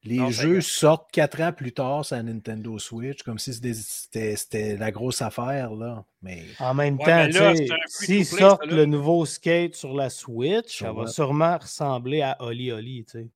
les 0.05 0.31
jeux 0.31 0.61
sortent 0.61 1.11
quatre 1.11 1.41
ans 1.41 1.51
plus 1.51 1.73
tard 1.73 2.05
sur 2.05 2.15
la 2.15 2.23
Nintendo 2.23 2.77
Switch, 2.77 3.23
comme 3.23 3.39
si 3.39 3.53
c'était 3.53 4.77
la 4.77 4.91
grosse 4.91 5.21
affaire. 5.21 5.73
Là. 5.73 6.05
Mais... 6.21 6.43
En 6.59 6.73
même 6.73 6.97
temps, 6.97 7.27
s'ils 7.87 8.25
sortent 8.25 8.65
le 8.65 8.85
nouveau 8.85 9.25
skate 9.25 9.75
sur 9.75 9.93
la 9.93 10.09
Switch, 10.09 10.79
ça 10.79 10.93
va 10.93 11.07
sûrement 11.07 11.57
ressembler 11.57 12.21
à 12.21 12.37
Oli 12.39 12.71
Oli. 12.71 13.05
Tu 13.05 13.19
sais. 13.19 13.29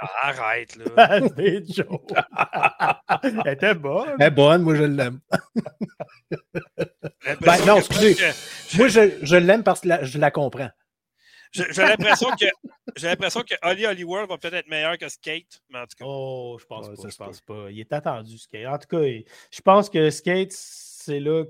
Ah, 0.00 0.28
arrête, 0.28 0.76
là. 0.76 1.20
C'est 1.36 1.72
joke. 1.72 2.12
Elle 3.22 3.52
était 3.52 3.74
bonne. 3.74 4.10
Elle 4.18 4.26
est 4.26 4.30
bonne, 4.30 4.62
moi 4.62 4.74
je 4.74 4.82
l'aime. 4.82 5.20
Eh 6.30 6.36
ben, 7.24 7.36
ben, 7.40 7.66
non, 7.66 7.78
excusez. 7.78 8.16
Moi 8.76 8.88
je, 8.88 9.18
je 9.22 9.36
l'aime 9.36 9.62
parce 9.62 9.80
que 9.80 9.88
je 10.02 10.18
la 10.18 10.30
comprends. 10.30 10.68
J'ai 11.70 11.82
l'impression 11.82 12.30
que 12.30 12.46
j'ai 12.96 13.08
l'impression 13.08 13.42
que 13.42 13.54
Holly 13.62 13.86
Holly 13.86 14.04
World 14.04 14.28
va 14.28 14.38
peut-être 14.38 14.54
être 14.54 14.68
meilleur 14.68 14.96
que 14.98 15.08
Skate, 15.08 15.60
mais 15.68 15.80
en 15.80 15.86
tout 15.86 15.96
cas. 15.98 16.04
Oh, 16.06 16.56
je 16.60 16.66
pense 16.66 16.88
pas. 16.88 17.08
Je 17.08 17.16
pense 17.16 17.40
pas. 17.40 17.70
Il 17.70 17.80
est 17.80 17.92
attendu, 17.92 18.38
Skate. 18.38 18.66
En 18.66 18.78
tout 18.78 18.88
cas, 18.88 19.02
je 19.02 19.60
pense 19.62 19.90
que 19.90 20.10
Skate, 20.10 20.52
c'est 20.52 21.20
là 21.20 21.44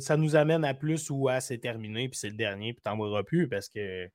ça, 0.00 0.16
nous 0.16 0.36
amène 0.36 0.64
à 0.64 0.74
plus 0.74 1.10
ou 1.10 1.28
à 1.28 1.40
c'est 1.40 1.58
terminé, 1.58 2.08
puis 2.08 2.18
c'est 2.18 2.28
le 2.28 2.36
dernier, 2.36 2.72
puis 2.72 2.82
t'en 2.82 2.96
verras 2.96 3.22
plus 3.22 3.48
parce 3.48 3.68
que 3.68 4.08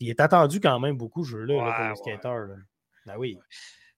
il 0.00 0.10
est 0.10 0.20
attendu 0.20 0.60
quand 0.60 0.80
même 0.80 0.96
beaucoup, 0.96 1.24
ce 1.24 1.30
jeu-là, 1.30 1.74
pour 1.76 1.88
les 1.88 1.96
skateurs. 1.96 2.48
Ben 3.06 3.16
oui. 3.16 3.38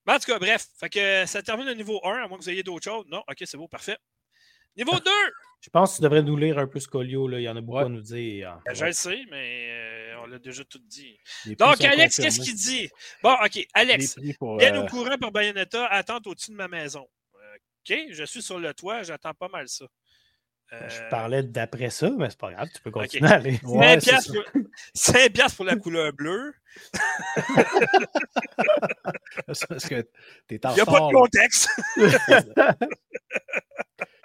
Mais 0.07 0.15
en 0.15 0.19
tout 0.19 0.31
cas, 0.31 0.39
bref, 0.39 0.67
fait 0.79 0.89
que 0.89 1.27
ça 1.27 1.43
termine 1.43 1.67
le 1.67 1.75
niveau 1.75 2.01
1, 2.05 2.25
à 2.25 2.29
moins 2.29 2.39
que 2.39 2.45
vous 2.45 2.51
ayez 2.51 2.63
d'autres 2.63 2.85
choses. 2.85 3.07
Non, 3.09 3.23
ok, 3.29 3.37
c'est 3.45 3.57
beau, 3.57 3.67
parfait. 3.67 3.97
Niveau 4.77 4.93
2! 4.93 5.11
Je 5.63 5.71
pense 5.71 5.93
que 5.93 5.97
tu 5.97 6.03
devrais 6.03 6.23
nous 6.23 6.37
lire 6.37 6.59
un 6.59 6.67
peu 6.67 6.79
Scolio. 6.79 7.27
Là. 7.27 7.41
Il 7.41 7.45
y 7.45 7.49
en 7.49 7.57
a 7.57 7.61
beaucoup 7.61 7.79
à 7.79 7.89
nous 7.89 8.03
dire. 8.03 8.61
Ben, 8.67 8.75
je 8.75 8.85
le 8.85 8.93
sais, 8.93 9.25
mais 9.31 9.69
euh, 9.71 9.96
on 10.27 10.31
l'a 10.31 10.39
déjà 10.39 10.65
tout 10.65 10.79
dit. 10.79 11.19
Donc, 11.59 11.83
Alex, 11.83 12.17
qu'est-ce 12.17 12.41
qu'il 12.41 12.55
dit? 12.55 12.89
Bon, 13.23 13.35
OK. 13.45 13.67
Alex, 13.75 14.19
bien 14.19 14.35
au 14.41 14.61
euh, 14.61 14.87
courant 14.87 15.19
par 15.19 15.33
Bayonetta, 15.33 15.87
attente 15.87 16.27
au-dessus 16.27 16.51
de 16.51 16.57
ma 16.57 16.69
maison. 16.69 17.07
OK, 17.89 17.97
je 18.11 18.25
suis 18.25 18.43
sur 18.43 18.59
le 18.59 18.75
toit, 18.75 19.05
j'attends 19.05 19.35
pas 19.35 19.49
mal 19.49 19.69
ça. 19.69 19.87
Ben, 20.73 20.89
je 20.89 21.09
parlais 21.09 21.45
d'après 21.45 21.91
ça, 21.91 22.11
mais 22.11 22.29
c'est 22.29 22.41
pas 22.41 22.51
grave, 22.51 22.67
tu 22.75 22.83
peux 22.83 22.91
continuer 22.91 23.31
à 23.31 23.35
aller. 23.35 23.59
5, 23.59 24.03
piastres 24.03 24.33
pour... 24.33 24.43
5 24.95 25.33
piastres 25.33 25.57
pour 25.57 25.65
la 25.65 25.77
couleur 25.77 26.13
bleue. 26.13 26.53
parce 29.47 29.65
que 29.89 30.05
t'es 30.49 30.67
en 30.67 30.71
Il 30.71 30.75
n'y 30.75 30.81
a 30.81 30.87
pas 30.87 31.01
de 31.01 31.13
contexte. 31.13 31.71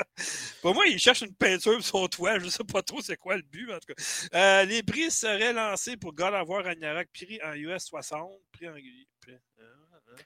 Pour 0.61 0.73
moi, 0.73 0.85
il 0.87 0.99
cherche 0.99 1.21
une 1.21 1.33
peinture 1.33 1.81
sur 1.81 1.83
son 1.83 2.07
toit. 2.07 2.39
Je 2.39 2.45
ne 2.45 2.49
sais 2.49 2.63
pas 2.63 2.81
trop 2.81 3.01
c'est 3.01 3.17
quoi 3.17 3.35
le 3.35 3.43
but, 3.43 3.71
en 3.71 3.79
tout 3.79 3.93
cas. 3.93 4.03
Euh, 4.33 4.65
les 4.65 4.83
prix 4.83 5.11
seraient 5.11 5.53
lancés 5.53 5.97
pour 5.97 6.13
God 6.13 6.33
of 6.33 6.47
War 6.47 6.63
Ragnarok, 6.63 7.07
prix 7.13 7.39
en 7.43 7.53
US 7.53 7.85
60, 7.85 8.31
prix 8.51 8.69
en... 8.69 8.73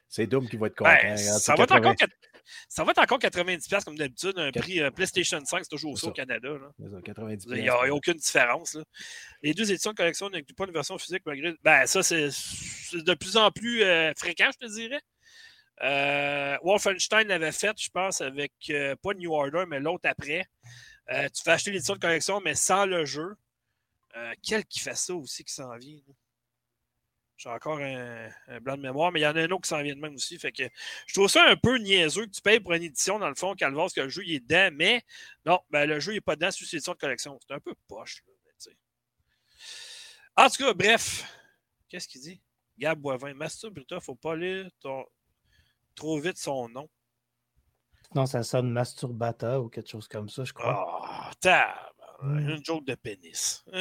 C'est 0.08 0.28
Doom 0.28 0.48
qui 0.48 0.58
va 0.58 0.68
être 0.68 0.76
content. 0.76 0.92
Ben, 1.02 1.14
hein, 1.14 1.18
ça, 1.18 1.56
va 1.56 1.64
être 1.64 1.76
encore, 1.76 1.94
ça 2.68 2.84
va 2.84 2.92
être 2.92 3.02
encore 3.02 3.20
90$ 3.20 3.84
comme 3.84 3.98
d'habitude. 3.98 4.34
Un 4.38 4.52
prix 4.52 4.82
euh, 4.82 4.92
PlayStation 4.92 5.44
5, 5.44 5.60
c'est 5.64 5.70
toujours 5.70 5.98
ça 5.98 6.08
au 6.08 6.12
Canada. 6.12 6.50
Il 6.80 7.62
n'y 7.62 7.70
a, 7.70 7.94
aucune 7.94 8.16
différence. 8.16 8.78
Les 9.42 9.54
deux 9.54 9.70
éditions 9.72 9.92
de 9.92 9.96
collection 9.96 10.30
n'incluent 10.30 10.56
pas 10.56 10.66
une 10.66 10.74
version 10.74 10.98
physique 10.98 11.24
malgré. 11.26 11.54
Ben, 11.64 11.86
ça, 11.86 12.04
c'est 12.04 12.30
de 12.94 13.14
plus 13.14 13.38
en 13.38 13.52
plus 13.52 13.84
euh, 13.84 14.12
fréquent, 14.18 14.50
je 14.54 14.66
te 14.66 14.72
dirais. 14.72 15.02
Euh, 15.82 16.58
Wolfenstein 16.64 17.28
l'avait 17.28 17.52
fait, 17.52 17.76
je 17.82 17.90
pense, 17.90 18.22
avec 18.22 18.54
euh, 18.70 18.96
pas 18.96 19.14
New 19.14 19.34
Order, 19.34 19.66
mais 19.68 19.80
l'autre 19.80 20.08
après. 20.10 20.48
Euh, 21.12 21.28
tu 21.30 21.44
fais 21.44 21.52
acheter 21.52 21.72
l'édition 21.72 21.96
de 21.96 22.00
collection, 22.00 22.42
mais 22.42 22.56
sans 22.56 22.86
le 22.86 23.06
jeu. 23.06 23.36
quel 24.42 24.66
qui 24.66 24.80
fait 24.80 24.96
ça 24.96 25.14
aussi 25.14 25.44
qui 25.44 25.54
s'en 25.54 25.76
vient? 25.78 26.00
J'ai 27.38 27.50
encore 27.50 27.80
un, 27.80 28.30
blanc 28.62 28.78
de 28.78 28.82
mémoire, 28.82 29.12
mais 29.12 29.20
il 29.20 29.24
y 29.24 29.28
en 29.28 29.36
a 29.36 29.42
un 29.42 29.52
autre 29.52 29.64
qui 29.64 29.70
s'en 29.70 29.84
vient 29.84 29.94
de 29.94 30.00
même 30.00 30.16
aussi. 30.16 30.40
Fait 30.40 30.54
que 30.54 30.64
je 31.06 31.14
trouve 31.14 31.28
ça 31.28 31.44
un 31.44 31.58
peu 31.58 31.78
niaiseux 31.78 32.26
que 32.26 32.32
tu 32.32 32.42
payes 32.42 32.62
pour 32.62 32.74
une 32.74 32.84
édition, 32.84 33.20
dans 33.20 33.28
le 33.28 33.36
fond, 33.36 33.54
Calvas, 33.56 33.90
que 33.94 34.02
le 34.02 34.10
jeu 34.10 34.24
est 34.26 34.40
dedans, 34.40 34.70
mais 34.74 35.04
non, 35.46 35.60
ben, 35.70 35.86
le 35.86 36.00
jeu 36.00 36.14
n'est 36.14 36.22
pas 36.22 36.36
dedans 36.38 36.52
sur 36.52 36.66
l'édition 36.72 36.94
de 36.94 36.98
collection. 36.98 37.38
C'est 37.46 37.54
un 37.54 37.60
peu 37.60 37.76
poche. 37.90 38.24
en 40.38 40.50
tout 40.50 40.64
cas, 40.64 40.74
bref, 40.74 41.26
qu'est-ce 41.90 42.08
qu'il 42.08 42.22
dit? 42.22 42.42
Gab 42.78 43.00
Boivin, 43.00 43.34
Master 43.34 43.70
Bruta, 43.70 44.00
faut 44.00 44.16
pas 44.16 44.36
lire 44.36 44.70
ton, 44.80 45.06
trop 45.96 46.20
vite 46.20 46.38
son 46.38 46.70
nom. 46.70 46.88
Non, 48.14 48.26
ça 48.26 48.44
sonne 48.44 48.70
Masturbata 48.70 49.60
ou 49.60 49.70
quelque 49.70 49.90
chose 49.90 50.08
comme 50.08 50.30
ça, 50.30 50.44
je 50.44 50.54
crois. 50.54 50.88
Ah, 51.46 51.76
oh, 52.22 52.26
une 52.26 52.64
joke 52.64 52.86
de 52.86 52.96
pénis. 52.96 53.66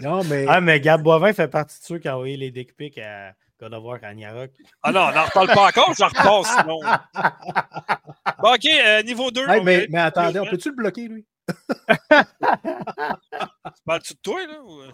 non, 0.00 0.24
mais. 0.24 0.44
Ah, 0.48 0.60
mais 0.60 0.80
Gab 0.80 1.02
Boivin 1.02 1.32
fait 1.32 1.48
partie 1.48 1.78
de 1.80 1.84
ceux 1.84 1.98
qui 1.98 2.08
ont 2.08 2.14
envoyé 2.14 2.36
les 2.36 2.50
dick 2.50 2.76
pics 2.76 2.98
à 2.98 3.32
God 3.58 3.74
of 3.74 3.84
War 3.84 4.00
Ragnarok. 4.00 4.50
Ah 4.82 4.92
non, 4.92 5.02
on 5.02 5.12
n'en 5.12 5.24
reparle 5.24 5.46
pas 5.48 5.68
encore, 5.68 5.94
je 5.96 6.04
repasse 6.04 6.56
sinon. 6.58 6.80
bon, 8.42 8.54
ok, 8.54 8.66
euh, 8.66 9.02
niveau 9.04 9.30
2. 9.30 9.46
mais, 9.62 9.86
mais 9.88 10.00
attendez, 10.00 10.40
on 10.40 10.46
peut-tu 10.46 10.70
le 10.70 10.74
bloquer, 10.74 11.08
lui? 11.08 11.24
Parles-tu 13.86 14.14
de 14.14 14.18
toi, 14.20 14.46
là? 14.46 14.62
Ou... 14.64 14.80
Euh? 14.80 14.90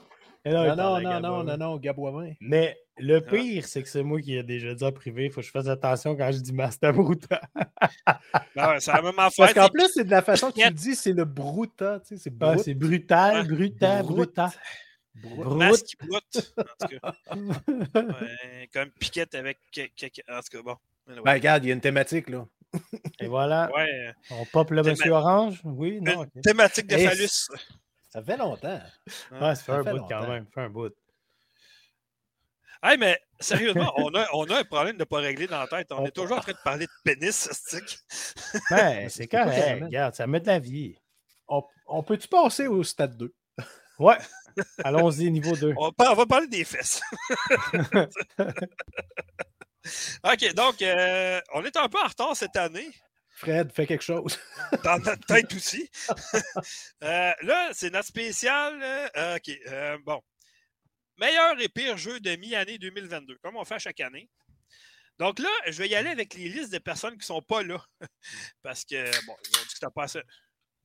Non, 0.47 0.77
non, 0.77 1.01
non, 1.01 1.21
non, 1.21 1.45
non, 1.45 1.57
non. 1.57 1.81
Mais 2.41 2.79
le 2.99 3.21
pire, 3.21 3.67
c'est 3.67 3.83
que 3.83 3.89
c'est 3.89 4.03
moi 4.03 4.21
qui 4.21 4.37
ai 4.37 4.43
déjà 4.43 4.75
dit 4.75 4.85
en 4.85 4.93
privé. 4.93 5.27
Il 5.27 5.31
faut 5.31 5.41
que 5.41 5.47
je 5.47 5.51
fasse 5.51 5.69
attention 5.69 6.17
quand 6.17 6.31
je 6.33 6.39
dis 6.39 6.53
Master 6.53 6.93
Bruta. 6.93 7.41
non, 8.57 8.75
c'est 8.79 8.93
la 8.93 9.03
même 9.03 9.19
affaire. 9.19 9.47
Parce 9.47 9.55
qu'en 9.55 9.69
plus, 9.69 9.89
c'est 9.95 10.05
de 10.05 10.11
la 10.11 10.23
façon 10.23 10.51
que 10.51 10.61
tu 10.61 10.75
dis, 10.75 10.95
c'est 10.95 11.13
le 11.13 11.25
Bruta. 11.25 12.01
Tu 12.01 12.17
sais, 12.17 12.23
c'est 12.25 12.33
ah, 12.41 12.57
c'est 12.59 12.75
brutal, 12.75 13.47
brutal, 13.47 14.05
bruta. 14.05 14.51
Brut. 15.15 15.83
qui 15.85 15.97
broute. 15.97 16.55
En 16.57 16.87
tout 16.87 16.99
cas. 17.01 17.15
ouais, 17.35 18.69
comme 18.73 18.91
piquette 18.91 19.35
avec. 19.35 19.59
En 20.29 20.41
tout 20.41 20.57
cas, 20.57 20.63
bon. 20.63 20.77
Ben, 21.25 21.33
regarde, 21.33 21.65
il 21.65 21.69
y 21.69 21.71
a 21.71 21.75
une 21.75 21.81
thématique, 21.81 22.29
là. 22.29 22.47
Et 23.21 23.27
voilà. 23.27 23.71
Ouais. 23.75 24.13
On 24.31 24.45
pop 24.45 24.71
le 24.71 24.83
monsieur 24.83 25.13
orange? 25.13 25.61
Oui, 25.65 26.01
non. 26.01 26.27
Thématique 26.43 26.87
de 26.87 26.99
phallus. 26.99 27.49
Ça 28.11 28.23
fait 28.23 28.37
longtemps. 28.37 28.81
Ouais, 29.33 29.55
ça 29.55 29.57
fait 29.57 29.73
un 29.73 29.83
bout 29.83 30.07
quand 30.09 30.29
même. 30.29 30.45
Ça 30.45 30.51
fait 30.55 30.61
un 30.61 30.71
bout. 30.71 30.95
Hey, 32.83 32.97
mais 32.99 33.21
sérieusement, 33.41 33.93
on 33.97 34.15
a, 34.15 34.27
on 34.33 34.45
a 34.45 34.61
un 34.61 34.65
problème 34.65 34.95
de 34.95 35.01
ne 35.01 35.05
pas 35.05 35.19
régler 35.19 35.47
dans 35.47 35.61
la 35.61 35.67
tête. 35.67 35.91
On, 35.93 36.05
est 36.07 36.11
toujours 36.11 36.39
en 36.39 36.41
train 36.41 36.53
de 36.53 36.59
parler 36.65 36.87
de 36.87 36.93
pénis, 37.05 37.35
stick. 37.53 37.99
Ben, 38.71 39.09
c'est 39.11 39.27
correct. 39.27 39.83
Regarde, 39.85 40.15
ça 40.15 40.27
met 40.27 40.41
de 40.41 40.47
la 40.47 40.59
vie. 40.59 40.97
On, 41.49 41.63
on 41.87 42.03
peut-tu 42.03 42.29
passer 42.29 42.67
au 42.67 42.83
stade 42.83 43.17
2? 43.17 43.35
Ouais. 43.99 44.19
Allons-y, 44.85 45.31
niveau 45.31 45.57
2. 45.57 45.75
On, 45.77 45.91
on, 45.99 46.15
va 46.15 46.27
parler 46.27 46.47
des 46.47 46.65
fesses. 46.65 47.01
OK, 50.25 50.55
donc, 50.55 50.83
euh, 50.83 51.41
on 51.55 51.65
est 51.65 51.77
un 51.77 51.89
peu 51.89 51.99
en 51.99 52.09
retard 52.09 52.37
cette 52.37 52.57
année. 52.57 52.91
Fred, 53.39 53.71
fais 53.73 53.87
quelque 53.87 54.03
chose. 54.03 54.37
Dans 54.83 54.99
notre 54.99 55.25
tête 55.27 55.55
aussi. 55.55 55.89
Euh, 57.05 57.33
là, 57.43 57.71
c'est 57.73 57.91
notre 57.91 58.09
spécial. 58.09 58.81
Euh, 58.83 59.37
OK. 59.37 59.57
Euh, 59.69 59.97
bon. 60.05 60.21
Meilleur 61.19 61.61
et 61.61 61.69
pire 61.69 61.97
jeu 61.97 62.21
de 62.21 62.37
mi-année 62.37 62.79
2022, 62.79 63.39
comme 63.39 63.57
on 63.57 63.65
fait 63.65 63.75
à 63.75 63.79
chaque 63.79 64.01
année. 64.01 64.31
Donc 65.19 65.41
là, 65.41 65.49
je 65.67 65.83
vais 65.83 65.89
y 65.89 65.95
aller 65.97 66.11
avec 66.11 66.35
les 66.35 66.49
listes 66.49 66.73
de 66.73 66.79
personnes 66.79 67.15
qui 67.15 67.21
ne 67.21 67.25
sont 67.25 67.43
pas 67.43 67.63
là. 67.63 67.85
Parce 68.63 68.85
que, 68.85 69.27
bon, 69.27 69.37
ils 69.45 69.59
ont 69.59 69.63
dit 69.63 69.75
que 69.75 69.81
t'as 69.81 69.91
pas 69.91 70.07
ça. 70.07 70.23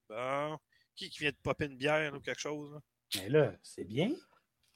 Bon. 0.09 0.57
Qui, 0.95 1.09
qui 1.09 1.19
vient 1.19 1.31
de 1.31 1.37
popper 1.41 1.65
une 1.65 1.77
bière 1.77 2.13
ou 2.15 2.19
quelque 2.19 2.41
chose? 2.41 2.79
Mais 3.15 3.29
là, 3.29 3.53
c'est 3.61 3.83
bien. 3.83 4.11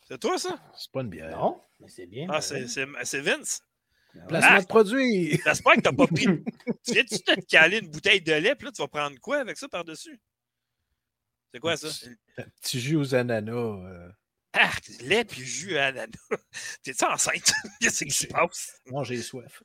C'est 0.08 0.20
toi, 0.20 0.38
ça? 0.38 0.58
C'est 0.78 0.91
pas 0.91 1.02
une 1.02 1.10
bière. 1.10 1.38
Non, 1.38 1.62
mais 1.80 1.89
c'est 1.89 2.06
bien. 2.06 2.28
Ah, 2.30 2.39
c'est 2.39 3.22
Vince? 3.22 3.62
Placement 4.28 4.58
ah, 4.58 4.62
de 4.62 4.67
produit. 4.67 5.32
J'espère 5.46 5.76
que 5.76 5.82
tu 5.82 5.89
n'as 5.89 5.96
pas 5.96 6.08
pris. 6.08 6.26
tu 6.86 6.93
viens-tu 6.93 7.20
te 7.20 7.41
caler 7.46 7.80
une 7.80 7.89
bouteille 7.89 8.22
de 8.22 8.34
lait, 8.34 8.56
puis 8.56 8.65
là, 8.65 8.72
tu 8.72 8.82
vas 8.82 8.88
prendre 8.88 9.20
quoi 9.20 9.39
avec 9.39 9.58
ça 9.58 9.67
par-dessus? 9.67 10.20
C'est 11.54 11.60
quoi 11.60 11.78
ça? 11.78 11.88
Un 12.38 12.43
petit 12.62 12.80
jus 12.80 12.96
aux 12.96 13.15
ananas. 13.15 13.52
Euh... 13.54 14.10
Ah, 14.60 14.72
lait 15.02 15.24
puis 15.24 15.43
jus 15.43 15.78
à 15.78 15.88
ananas. 15.88 16.17
T'es-tu 16.84 17.06
enceinte? 17.06 17.54
Qu'est-ce 17.80 18.06
qui 18.06 18.12
se 18.12 18.26
passe? 18.26 18.82
Moi, 18.88 19.04
j'ai 19.04 19.22
soif. 19.22 19.62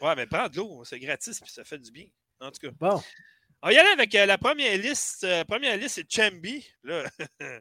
Ouais, 0.00 0.14
mais 0.16 0.26
prends 0.26 0.48
de 0.48 0.56
l'eau, 0.56 0.82
c'est 0.84 0.98
gratis 0.98 1.40
puis 1.40 1.50
ça 1.50 1.62
fait 1.64 1.78
du 1.78 1.90
bien. 1.90 2.06
En 2.40 2.50
tout 2.50 2.60
cas. 2.60 2.74
Bon. 2.78 3.02
On 3.62 3.68
y 3.68 3.76
aller 3.76 3.90
avec 3.90 4.14
euh, 4.14 4.24
la 4.24 4.38
première 4.38 4.76
liste. 4.78 5.22
La 5.22 5.40
euh, 5.40 5.44
première 5.44 5.76
liste, 5.76 5.96
c'est 5.96 6.10
Chambi. 6.10 6.66
Là. 6.82 7.04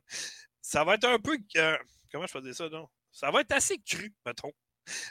ça 0.62 0.84
va 0.86 0.96
être 0.96 1.06
un 1.06 1.20
peu. 1.20 1.38
Euh, 1.58 1.78
comment 2.12 2.28
je 2.28 2.32
faisais 2.32 2.54
ça, 2.54 2.70
non? 2.70 2.88
Ça 3.12 3.30
va 3.30 3.42
être 3.42 3.52
assez 3.52 3.78
cru, 3.80 4.14
mettons. 4.26 4.52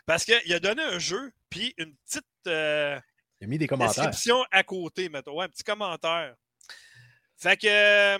Parce 0.06 0.24
qu'il 0.24 0.52
a 0.52 0.60
donné 0.60 0.82
un 0.82 0.98
jeu, 0.98 1.32
puis 1.50 1.74
une 1.76 1.94
petite. 1.96 2.26
il 2.46 2.50
a 2.50 3.02
mis 3.46 3.58
des 3.58 3.66
commentaires. 3.66 4.06
Description 4.06 4.42
à 4.50 4.62
côté, 4.62 5.08
mettons. 5.08 5.36
Ouais, 5.36 5.44
un 5.44 5.48
petit 5.48 5.64
commentaire. 5.64 6.34
Fait 7.36 7.58
que. 7.58 8.16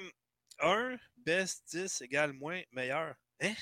1, 0.62 0.96
best, 1.16 1.64
10 1.72 2.02
égale 2.02 2.32
moins, 2.32 2.62
meilleur. 2.70 3.14
Hein? 3.42 3.54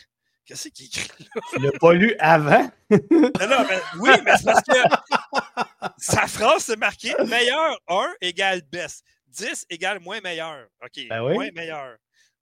Qu'est-ce 0.44 0.68
qu'il 0.68 0.86
écrit 0.86 1.24
là? 1.34 1.40
Tu 1.50 1.58
l'as 1.60 1.78
pas 1.78 1.92
lu 1.92 2.14
avant? 2.18 2.70
non, 2.90 3.48
non, 3.48 3.66
mais 3.68 3.80
oui, 4.00 4.10
mais 4.24 4.36
c'est 4.36 4.44
parce 4.44 4.62
que 4.62 5.82
sa 5.98 6.26
phrase 6.26 6.64
c'est 6.64 6.76
marqué 6.76 7.14
meilleur 7.26 7.78
1 7.88 8.14
égale 8.20 8.62
best. 8.62 9.04
10 9.28 9.66
égale 9.70 10.00
moins 10.00 10.20
meilleur. 10.20 10.66
OK. 10.82 11.06
Ben 11.08 11.22
oui. 11.22 11.34
Moins 11.34 11.50
meilleur. 11.52 11.96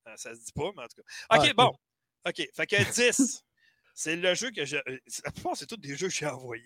Euh, 0.07 0.13
ça 0.17 0.35
se 0.35 0.41
dit 0.41 0.53
pas, 0.53 0.71
mais 0.77 0.85
en 0.85 0.87
tout 0.87 1.03
cas. 1.03 1.37
OK, 1.39 1.47
ah, 1.51 1.55
bon. 1.55 1.73
OK. 2.27 2.49
Fait 2.55 2.67
que 2.67 3.11
10. 3.11 3.45
c'est 3.95 4.17
le 4.17 4.35
jeu 4.35 4.51
que 4.51 4.65
je. 4.65 4.77
Euh, 4.77 4.99
la 5.25 5.31
plupart, 5.31 5.57
c'est 5.57 5.67
tous 5.67 5.77
des 5.77 5.97
jeux 5.97 6.09
que 6.09 6.15
j'ai 6.15 6.27
envoyés. 6.27 6.65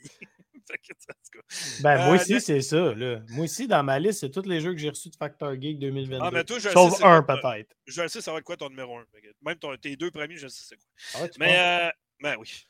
ben, 1.83 1.97
moi 1.97 2.15
euh, 2.15 2.15
aussi, 2.15 2.41
c'est 2.41 2.61
ça. 2.61 2.95
Là. 2.95 3.21
Moi 3.29 3.45
aussi, 3.45 3.67
dans 3.67 3.83
ma 3.83 3.99
liste, 3.99 4.21
c'est 4.21 4.31
tous 4.31 4.49
les 4.49 4.61
jeux 4.61 4.73
que 4.73 4.79
j'ai 4.79 4.89
reçus 4.89 5.11
de 5.11 5.17
Factor 5.17 5.55
Geek 5.61 5.79
2022. 5.79 6.19
Ah, 6.23 6.31
mais 6.31 6.45
toi, 6.45 6.59
je 6.59 6.69
Sauf 6.71 7.03
un, 7.03 7.23
peut-être. 7.23 7.75
Je 7.87 8.07
sais, 8.09 8.21
ça 8.21 8.33
va 8.33 8.39
être 8.39 8.45
quoi 8.45 8.57
ton 8.57 8.69
numéro 8.69 8.97
1. 8.97 9.05
Même 9.43 9.59
ton, 9.59 9.77
tes 9.77 9.97
deux 9.97 10.11
premiers, 10.11 10.37
je 10.37 10.49
sais 10.49 10.63
c'est 10.69 10.77
quoi. 10.77 10.87
Ah 11.15 11.29
mais, 11.39 11.59
euh, 11.59 11.91
ben 12.21 12.37
oui. 12.39 12.67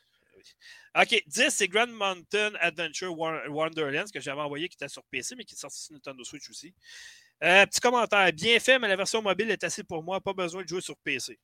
OK, 1.01 1.23
10, 1.27 1.51
c'est 1.51 1.69
Grand 1.69 1.87
Mountain 1.87 2.53
Adventure 2.61 3.17
Wonderlands 3.17 4.11
que 4.13 4.21
j'avais 4.21 4.41
envoyé 4.41 4.69
qui 4.69 4.77
était 4.77 4.89
sur 4.89 5.05
PC, 5.05 5.35
mais 5.37 5.45
qui 5.45 5.55
est 5.55 5.59
sorti 5.59 5.81
sur 5.85 5.95
Nintendo 5.95 6.23
Switch 6.25 6.51
aussi. 6.51 6.75
Euh, 7.43 7.67
petit 7.67 7.81
commentaire. 7.81 8.33
Bien 8.33 8.61
fait, 8.61 8.79
mais 8.79 8.89
la 8.89 8.97
version 8.97 9.21
mobile 9.21 9.51
est 9.51 9.65
assez 9.65 9.83
pour 9.83 10.03
moi. 10.03 10.21
Pas 10.21 10.33
besoin 10.33 10.63
de 10.63 10.69
jouer 10.69 10.81
sur 10.81 10.97
PC. 10.99 11.39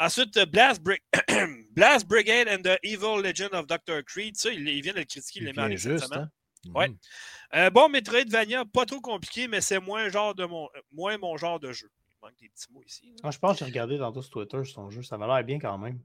Ensuite, 0.00 0.38
Blast, 0.50 0.80
Blast, 1.72 2.08
Brigade 2.08 2.48
and 2.48 2.62
the 2.62 2.78
Evil 2.82 3.20
Legend 3.20 3.52
of 3.52 3.66
Dr. 3.66 4.02
Creed. 4.02 4.34
Ça, 4.34 4.50
il, 4.50 4.64
vient 4.80 4.94
de 4.94 5.00
le 5.00 5.04
critiquer, 5.04 5.40
il 5.40 5.52
l'a 5.54 5.68
mis 5.68 5.78
cette 5.78 6.10
Hein? 6.10 6.30
Ouais. 6.74 6.88
Mm. 6.88 6.98
Euh, 7.54 7.70
bon, 7.70 7.88
Metroidvania, 7.90 8.64
pas 8.64 8.86
trop 8.86 9.00
compliqué, 9.00 9.46
mais 9.46 9.60
c'est 9.60 9.78
moins, 9.78 10.08
genre 10.08 10.34
de 10.34 10.46
mon, 10.46 10.68
moins 10.92 11.18
mon 11.18 11.36
genre 11.36 11.60
de 11.60 11.72
jeu. 11.72 11.90
Il 12.08 12.16
manque 12.22 12.36
des 12.40 12.48
petits 12.48 12.72
mots 12.72 12.82
ici. 12.86 13.14
Ah, 13.22 13.30
je 13.30 13.38
pense 13.38 13.58
que 13.58 13.58
j'ai 13.60 13.64
regardé 13.66 13.98
tantôt 13.98 14.22
sur 14.22 14.30
Twitter 14.30 14.64
son 14.64 14.88
jeu. 14.90 15.02
Ça 15.02 15.18
m'a 15.18 15.26
l'air 15.26 15.44
bien 15.44 15.58
quand 15.58 15.76
même. 15.76 16.00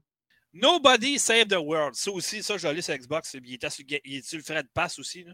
Nobody 0.52 1.18
Save 1.18 1.48
the 1.48 1.58
World. 1.58 1.94
Ça 1.94 2.10
aussi, 2.10 2.42
ça, 2.42 2.58
je 2.58 2.68
l'ai 2.68 2.82
sur 2.82 2.94
Xbox. 2.94 3.34
Il 3.34 3.54
est, 3.54 3.70
sur, 3.70 3.84
il 4.04 4.16
est 4.16 4.26
sur 4.26 4.38
le 4.38 4.44
Fred 4.44 4.66
Pass 4.74 4.98
aussi. 4.98 5.24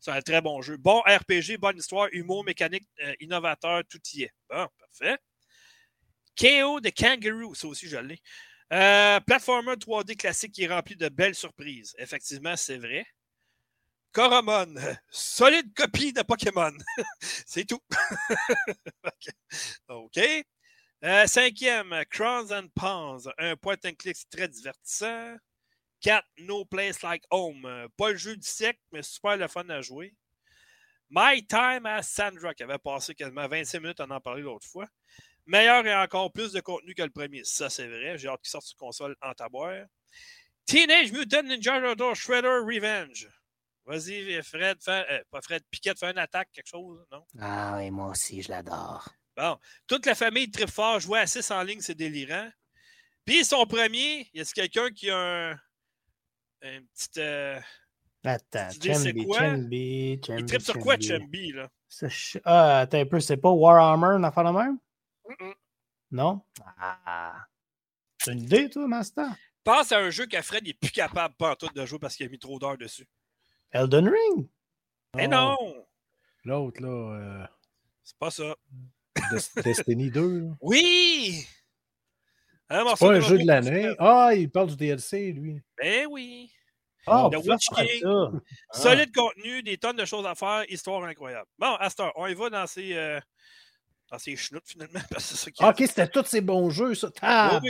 C'est 0.00 0.10
un 0.10 0.20
très 0.20 0.40
bon 0.40 0.60
jeu. 0.60 0.76
Bon 0.76 1.00
RPG, 1.00 1.58
bonne 1.58 1.78
histoire, 1.78 2.08
humour, 2.12 2.44
mécanique, 2.44 2.86
euh, 3.02 3.14
innovateur, 3.20 3.82
tout 3.88 4.00
y 4.14 4.24
est. 4.24 4.32
Bon, 4.50 4.66
parfait. 4.78 5.18
KO 6.36 6.80
de 6.80 6.90
Kangaroo, 6.90 7.54
ça 7.54 7.66
aussi 7.66 7.88
je 7.88 7.98
l'ai. 7.98 8.20
Euh, 8.72 9.20
platformer 9.20 9.74
3D 9.74 10.16
classique 10.16 10.52
qui 10.52 10.64
est 10.64 10.72
rempli 10.72 10.96
de 10.96 11.08
belles 11.08 11.34
surprises. 11.34 11.94
Effectivement, 11.98 12.56
c'est 12.56 12.78
vrai. 12.78 13.06
Coromon, 14.12 14.74
solide 15.10 15.74
copie 15.74 16.12
de 16.12 16.22
Pokémon. 16.22 16.72
c'est 17.20 17.66
tout. 17.66 17.80
OK. 19.88 20.18
Euh, 21.04 21.26
cinquième, 21.26 22.04
Crowns 22.10 22.52
and 22.52 22.68
Pawns, 22.74 23.30
un 23.38 23.56
point 23.56 23.76
and 23.84 23.94
click 23.98 24.16
très 24.30 24.48
divertissant. 24.48 25.36
4. 26.00 26.26
No 26.38 26.64
Place 26.64 27.02
Like 27.02 27.24
Home. 27.30 27.88
Pas 27.96 28.10
le 28.10 28.16
jeu 28.16 28.36
du 28.36 28.46
siècle, 28.46 28.80
mais 28.90 29.02
super 29.02 29.36
le 29.36 29.48
fun 29.48 29.68
à 29.68 29.80
jouer. 29.80 30.14
My 31.10 31.46
Time 31.46 31.84
as 31.84 32.04
Sandra, 32.04 32.54
qui 32.54 32.62
avait 32.62 32.78
passé 32.78 33.14
quasiment 33.14 33.46
25 33.46 33.80
minutes 33.80 34.00
à 34.00 34.06
en 34.08 34.20
parler 34.20 34.42
l'autre 34.42 34.66
fois. 34.66 34.86
Meilleur 35.46 35.86
et 35.86 35.94
encore 35.94 36.30
plus 36.32 36.52
de 36.52 36.60
contenu 36.60 36.94
que 36.94 37.02
le 37.02 37.10
premier. 37.10 37.42
Ça, 37.44 37.68
c'est 37.68 37.88
vrai. 37.88 38.16
J'ai 38.16 38.28
hâte 38.28 38.40
qu'il 38.42 38.50
sorte 38.50 38.66
sur 38.66 38.76
console 38.76 39.16
en 39.20 39.32
taboire. 39.32 39.86
Teenage 40.66 41.12
Mutant 41.12 41.42
Ninja 41.42 41.80
Turtles 41.80 42.14
Shredder 42.14 42.60
Revenge. 42.64 43.28
Vas-y, 43.84 44.40
Fred, 44.44 44.78
euh, 44.88 45.20
pas 45.30 45.40
Fred, 45.42 45.62
Piquette, 45.68 45.98
fais 45.98 46.12
une 46.12 46.18
attaque, 46.18 46.48
quelque 46.52 46.68
chose, 46.68 47.04
non? 47.10 47.24
Ah 47.40 47.74
oui, 47.78 47.90
moi 47.90 48.10
aussi, 48.10 48.40
je 48.40 48.50
l'adore. 48.50 49.08
Bon, 49.36 49.58
toute 49.88 50.06
la 50.06 50.14
famille 50.14 50.50
très 50.50 50.68
fort, 50.68 51.00
jouer 51.00 51.20
à 51.20 51.26
6 51.26 51.50
en 51.50 51.62
ligne, 51.62 51.80
c'est 51.80 51.96
délirant. 51.96 52.48
Puis 53.24 53.44
son 53.44 53.66
premier, 53.66 54.28
y 54.34 54.40
a 54.40 54.44
quelqu'un 54.44 54.90
qui 54.90 55.10
a 55.10 55.16
un, 55.16 55.52
un 56.62 56.80
petit. 56.94 57.18
Euh, 57.18 57.58
attends, 58.24 58.68
Il 58.70 60.46
tripe 60.46 60.60
sur 60.60 60.78
quoi, 60.78 60.96
Chumbi, 60.96 61.52
là? 61.52 61.68
Ah, 62.44 62.80
attends 62.80 62.98
un 63.00 63.06
peu, 63.06 63.18
c'est 63.20 63.36
pas 63.36 63.50
Warhammer, 63.50 64.16
une 64.16 64.24
affaire 64.24 64.44
de 64.44 64.50
même? 64.50 64.78
Non? 66.10 66.42
Ah. 66.78 67.46
C'est 68.18 68.32
une 68.32 68.40
idée, 68.40 68.68
toi, 68.68 68.86
Master? 68.86 69.28
Pense 69.64 69.92
à 69.92 69.98
un 69.98 70.10
jeu 70.10 70.26
qu'Alfred 70.26 70.64
n'est 70.64 70.74
plus 70.74 70.90
capable 70.90 71.34
pas 71.34 71.56
tout 71.56 71.68
de 71.74 71.86
jouer 71.86 71.98
parce 71.98 72.16
qu'il 72.16 72.26
a 72.26 72.28
mis 72.28 72.38
trop 72.38 72.58
d'heures 72.58 72.78
dessus. 72.78 73.08
Elden 73.70 74.08
Ring? 74.08 74.48
Mais 75.16 75.28
non! 75.28 75.56
L'autre, 76.44 76.82
là. 76.82 76.88
Euh, 76.88 77.46
c'est 78.02 78.18
pas 78.18 78.30
ça. 78.30 78.56
Destiny 79.64 80.10
2. 80.10 80.50
Oui! 80.60 81.46
c'est 82.70 82.98
pas 82.98 83.12
un 83.12 83.20
jeu 83.20 83.38
de 83.38 83.46
l'année. 83.46 83.94
Ah, 83.98 84.30
il 84.34 84.50
parle 84.50 84.68
du 84.68 84.76
DLC, 84.76 85.32
lui. 85.32 85.60
Ben 85.76 86.06
oui. 86.10 86.50
Oh, 87.06 87.30
The 87.32 87.36
Witch 87.44 87.68
King. 87.74 88.40
Solide 88.72 89.14
contenu, 89.14 89.62
des 89.62 89.76
tonnes 89.76 89.96
de 89.96 90.04
choses 90.04 90.26
à 90.26 90.34
faire, 90.34 90.64
histoire 90.68 91.04
incroyable. 91.04 91.48
Bon, 91.58 91.74
Astor, 91.76 92.12
on 92.16 92.26
y 92.26 92.34
va 92.34 92.50
dans 92.50 92.66
ces, 92.66 92.94
euh, 92.94 93.20
dans 94.12 94.18
ses 94.18 94.36
chenoutes, 94.36 94.66
finalement. 94.66 95.00
ça 95.18 95.68
ok, 95.68 95.76
c'était 95.78 96.06
tous 96.06 96.26
ces 96.26 96.42
bons 96.42 96.68
jeux, 96.68 96.94
ça. 96.94 97.08
Ah, 97.22 97.60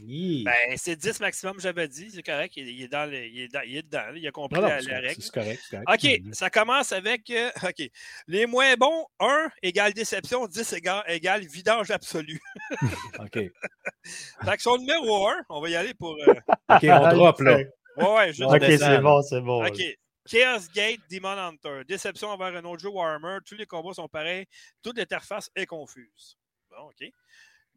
oui. 0.00 0.44
ben, 0.44 0.76
c'est 0.76 0.96
10 0.96 1.20
maximum, 1.20 1.60
j'avais 1.60 1.86
dit. 1.88 2.10
C'est 2.10 2.22
correct. 2.22 2.54
Il, 2.56 2.82
est 2.82 2.88
dans 2.88 3.08
il, 3.10 3.42
est 3.42 3.50
il, 3.66 3.76
est 3.76 3.82
dedans. 3.82 4.04
Il 4.16 4.26
a 4.26 4.30
compris 4.30 4.60
la, 4.60 4.76
règle. 4.78 5.22
C'est 5.22 5.32
correct, 5.32 5.62
correct, 5.70 5.88
OK, 5.88 6.34
ça 6.34 6.48
commence 6.48 6.92
avec. 6.92 7.28
Euh, 7.30 7.50
OK. 7.62 7.90
Les 8.26 8.46
moins 8.46 8.74
bons, 8.76 9.06
1 9.20 9.50
égale 9.62 9.92
déception, 9.92 10.46
10 10.46 10.72
égale, 10.72 11.04
égale 11.06 11.46
vidange 11.46 11.90
absolu. 11.90 12.40
OK. 13.20 13.34
fait 13.34 14.56
que 14.56 14.62
son 14.62 14.78
numéro 14.78 15.28
1, 15.28 15.34
on 15.50 15.60
va 15.60 15.68
y 15.68 15.76
aller 15.76 15.92
pour. 15.92 16.16
Euh, 16.26 16.32
OK, 16.70 16.84
on 16.84 17.08
drop 17.14 17.40
là. 17.40 17.58
Ouais, 17.98 18.14
ouais, 18.14 18.32
je 18.32 18.44
OK, 18.44 18.62
c'est 18.62 18.98
bon, 19.00 19.20
c'est 19.20 19.40
bon. 19.42 19.66
OK. 19.66 19.82
Chaos 20.28 20.68
Gate 20.74 21.00
Demon 21.10 21.38
Hunter. 21.38 21.82
Déception 21.86 22.28
envers 22.28 22.56
un 22.56 22.64
autre 22.64 22.80
jeu 22.80 22.88
Warhammer. 22.88 23.38
Tous 23.44 23.56
les 23.56 23.66
combats 23.66 23.94
sont 23.94 24.08
pareils. 24.08 24.46
Toute 24.82 24.96
l'interface 24.96 25.50
est 25.54 25.66
confuse. 25.66 26.38
Bon, 26.70 26.88
OK. 26.88 27.10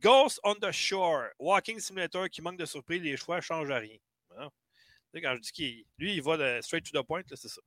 Ghost 0.02 0.40
on 0.44 0.56
the 0.56 0.72
Shore. 0.72 1.30
Walking 1.40 1.80
Simulator 1.80 2.30
qui 2.30 2.42
manque 2.42 2.58
de 2.58 2.66
surprise. 2.66 3.02
Les 3.02 3.18
choix 3.18 3.38
ne 3.38 3.42
changent 3.42 3.72
rien. 3.72 3.98
Bon. 4.36 4.50
Quand 5.24 5.34
je 5.36 5.40
dis 5.40 5.52
qu'il 5.54 5.86
lui, 5.98 6.16
il 6.16 6.22
va 6.22 6.36
de 6.36 6.62
straight 6.62 6.84
to 6.84 7.02
the 7.02 7.06
point, 7.06 7.22
c'est 7.26 7.48
ça. 7.48 7.62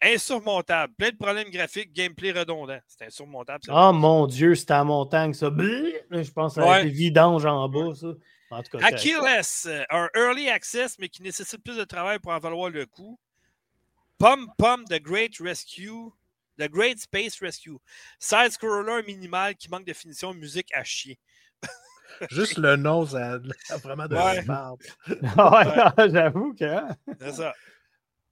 Insurmontable. 0.00 0.94
Plein 0.96 1.10
de 1.10 1.16
problèmes 1.16 1.50
graphiques, 1.50 1.92
gameplay 1.92 2.30
redondant. 2.30 2.78
C'est 2.86 3.06
insurmontable. 3.06 3.64
Oh 3.68 3.92
mon 3.92 4.28
Dieu, 4.28 4.54
c'était 4.54 4.74
à 4.74 4.84
montagne, 4.84 5.32
ça. 5.32 5.46
Je 5.48 6.30
pense 6.30 6.54
que 6.54 6.62
ça 6.62 6.72
a 6.72 6.80
été 6.82 6.90
vidange 6.90 7.46
en 7.46 7.68
bas, 7.68 7.94
ça. 7.96 8.08
En 8.50 8.62
tout 8.62 8.78
cas, 8.78 8.86
Achilles, 8.86 9.16
un 9.90 10.08
early 10.14 10.48
access, 10.48 10.96
mais 11.00 11.08
qui 11.08 11.20
nécessite 11.20 11.64
plus 11.64 11.76
de 11.76 11.82
travail 11.82 12.20
pour 12.20 12.30
en 12.30 12.38
valoir 12.38 12.70
le 12.70 12.86
coup. 12.86 13.18
Pom 14.24 14.50
Pom 14.56 14.86
The 14.86 15.00
Great 15.00 15.38
Rescue. 15.38 16.10
The 16.56 16.70
Great 16.70 16.98
Space 16.98 17.42
Rescue. 17.42 17.78
Side-scroller 18.18 19.02
minimal 19.06 19.54
qui 19.54 19.68
manque 19.68 19.84
de 19.84 19.92
finition, 19.92 20.32
musique 20.32 20.72
à 20.72 20.82
chier. 20.82 21.18
Juste 22.30 22.56
le 22.56 22.76
nom, 22.76 23.04
ça 23.04 23.38
a 23.68 23.76
vraiment 23.76 24.06
de 24.06 24.16
ouais. 24.16 24.44
ouais, 25.98 26.10
j'avoue 26.10 26.54
que. 26.54 26.64
Hein. 26.64 26.96
C'est 27.20 27.32
ça. 27.32 27.52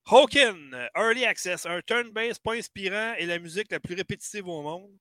Hawken, 0.06 0.88
Early 0.96 1.26
Access, 1.26 1.66
un 1.66 1.82
turn-based 1.82 2.42
pas 2.42 2.54
inspirant 2.54 3.12
et 3.18 3.26
la 3.26 3.38
musique 3.38 3.70
la 3.70 3.78
plus 3.78 3.94
répétitive 3.94 4.48
au 4.48 4.62
monde. 4.62 4.96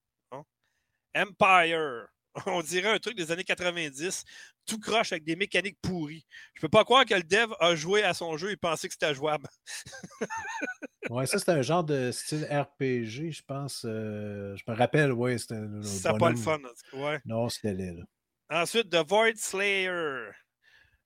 Empire, 1.16 2.10
on 2.46 2.62
dirait 2.62 2.90
un 2.90 3.00
truc 3.00 3.16
des 3.16 3.32
années 3.32 3.44
90, 3.44 4.24
tout 4.66 4.80
croche 4.80 5.12
avec 5.12 5.24
des 5.24 5.36
mécaniques 5.36 5.78
pourries. 5.82 6.26
Je 6.54 6.62
peux 6.62 6.70
pas 6.70 6.84
croire 6.84 7.06
que 7.06 7.14
le 7.14 7.24
dev 7.24 7.52
a 7.60 7.76
joué 7.76 8.04
à 8.04 8.14
son 8.14 8.38
jeu 8.38 8.52
et 8.52 8.58
pensait 8.58 8.88
que 8.88 8.94
c'était 8.94 9.14
jouable. 9.14 9.48
ouais, 11.10 11.26
ça 11.26 11.40
c'était 11.40 11.52
un 11.52 11.62
genre 11.62 11.84
de 11.84 12.12
style 12.12 12.46
RPG, 12.46 13.32
je 13.32 13.42
pense. 13.46 13.86
Euh, 13.86 14.56
je 14.56 14.64
me 14.72 14.76
rappelle, 14.76 15.12
ouais, 15.12 15.38
c'était 15.38 15.56
un. 15.56 15.82
Ça 15.84 16.14
pas 16.14 16.30
le 16.30 16.38
fun, 16.38 16.60
ouais. 16.94 17.20
Non, 17.26 17.50
c'était 17.50 17.74
là. 17.74 18.04
Ensuite, 18.50 18.90
The 18.90 19.08
Void 19.08 19.38
Slayer. 19.38 20.32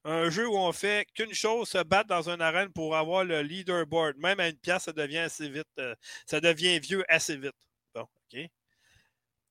Un 0.08 0.30
jeu 0.30 0.48
où 0.48 0.56
on 0.56 0.72
fait 0.72 1.08
qu'une 1.16 1.34
chose, 1.34 1.70
se 1.70 1.84
battre 1.84 2.10
dans 2.10 2.30
une 2.30 2.42
arène 2.42 2.72
pour 2.72 2.96
avoir 2.96 3.24
le 3.24 3.42
leaderboard. 3.42 4.18
Même 4.18 4.40
à 4.40 4.50
une 4.50 4.58
pièce, 4.58 4.84
ça 4.84 4.94
devient 4.94 5.18
assez 5.18 5.50
vite. 5.50 5.66
Euh, 5.80 5.96
ça 6.28 6.40
devient 6.40 6.80
vieux 6.80 7.04
assez 7.08 7.36
vite. 7.36 7.56
Bon, 7.96 8.02
OK. 8.02 8.50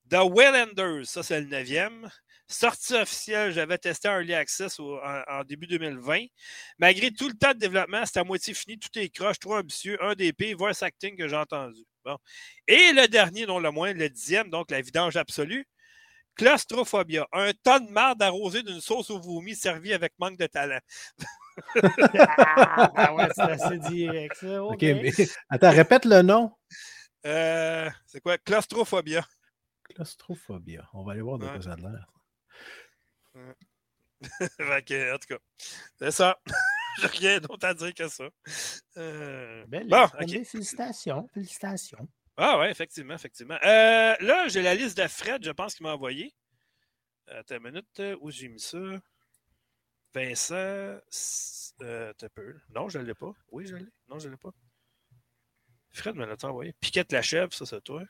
The 0.09 0.19
Waylanders, 0.23 1.05
ça 1.05 1.23
c'est 1.23 1.41
le 1.41 1.47
neuvième. 1.47 2.09
Sortie 2.47 2.93
officielle, 2.93 3.51
j'avais 3.51 3.79
testé 3.79 4.07
un 4.07 4.19
Early 4.19 4.35
Access 4.35 4.79
en, 4.79 5.43
début 5.45 5.65
2020. 5.65 6.25
Malgré 6.77 7.09
tout 7.11 7.27
le 7.27 7.33
temps 7.33 7.53
de 7.53 7.57
développement, 7.57 8.05
c'était 8.05 8.19
à 8.19 8.23
moitié 8.23 8.53
fini, 8.53 8.77
tout 8.77 8.89
est 8.99 9.09
croche, 9.09 9.39
trop 9.39 9.55
ambitieux, 9.55 9.97
un 10.03 10.13
pires 10.15 10.55
voice 10.55 10.83
acting 10.83 11.17
que 11.17 11.27
j'ai 11.27 11.35
entendu. 11.35 11.83
Bon. 12.03 12.17
Et 12.67 12.93
le 12.93 13.07
dernier, 13.07 13.47
non 13.47 13.59
le 13.59 13.71
moins, 13.71 13.93
le 13.93 14.09
dixième, 14.09 14.51
donc 14.51 14.69
la 14.69 14.81
vidange 14.81 15.17
absolue. 15.17 15.67
Claustrophobia, 16.35 17.25
un 17.31 17.51
ton 17.63 17.79
de 17.79 17.89
marde 17.89 18.21
arrosé 18.21 18.61
d'une 18.61 18.81
sauce 18.81 19.09
au 19.09 19.19
vomi 19.19 19.55
servie 19.55 19.93
avec 19.93 20.13
manque 20.19 20.37
de 20.37 20.45
talent. 20.45 20.79
ah, 21.81 23.13
ouais, 23.15 23.27
c'est 23.33 23.41
assez 23.41 23.77
direct, 23.89 24.35
ça. 24.35 24.63
OK, 24.63 24.81
mais 24.81 25.11
attends, 25.49 25.71
répète 25.71 26.05
le 26.05 26.21
nom. 26.21 26.51
Euh, 27.25 27.89
c'est 28.05 28.21
quoi? 28.21 28.37
Claustrophobia. 28.37 29.25
Claustrophobia. 29.85 30.89
On 30.93 31.03
va 31.03 31.13
aller 31.13 31.21
voir 31.21 31.37
de 31.37 31.47
quoi 31.47 31.61
ça 31.61 31.73
a 31.73 31.75
l'air. 31.77 32.07
en 34.21 35.17
tout 35.17 35.27
cas, 35.27 35.39
c'est 35.97 36.11
ça. 36.11 36.39
J'ai 37.01 37.07
rien 37.07 37.39
d'autre 37.39 37.67
à 37.67 37.73
dire 37.73 37.93
que 37.93 38.07
ça. 38.07 38.29
Euh... 38.97 39.65
bon, 39.67 40.07
félicitations. 40.45 41.27
Félicitations. 41.33 42.07
Ah 42.37 42.59
ouais, 42.59 42.71
effectivement, 42.71 43.13
effectivement. 43.13 43.57
Euh, 43.63 44.15
là, 44.19 44.47
j'ai 44.47 44.61
la 44.61 44.75
liste 44.75 44.97
de 44.97 45.07
Fred, 45.07 45.43
je 45.43 45.51
pense 45.51 45.75
qu'il 45.75 45.85
m'a 45.85 45.93
envoyé. 45.93 46.33
Attends 47.27 47.55
une 47.55 47.63
minute, 47.63 48.01
où 48.21 48.29
j'ai 48.29 48.49
mis 48.49 48.59
ça? 48.59 48.77
Vincent, 50.13 50.55
euh, 51.81 52.13
peu. 52.33 52.55
Non, 52.69 52.87
je 52.87 52.99
ne 52.99 53.03
l'ai 53.03 53.13
pas. 53.13 53.31
Oui, 53.51 53.65
je 53.67 53.75
l'ai. 53.75 53.91
Non, 54.07 54.19
je 54.19 54.27
ne 54.27 54.33
l'ai 54.33 54.37
pas. 54.37 54.51
Fred 55.91 56.15
me 56.15 56.25
l'a 56.25 56.35
envoyé? 56.43 56.73
Piquette 56.79 57.11
la 57.11 57.21
chèvre, 57.21 57.53
ça, 57.53 57.65
c'est 57.65 57.81
toi. 57.81 58.03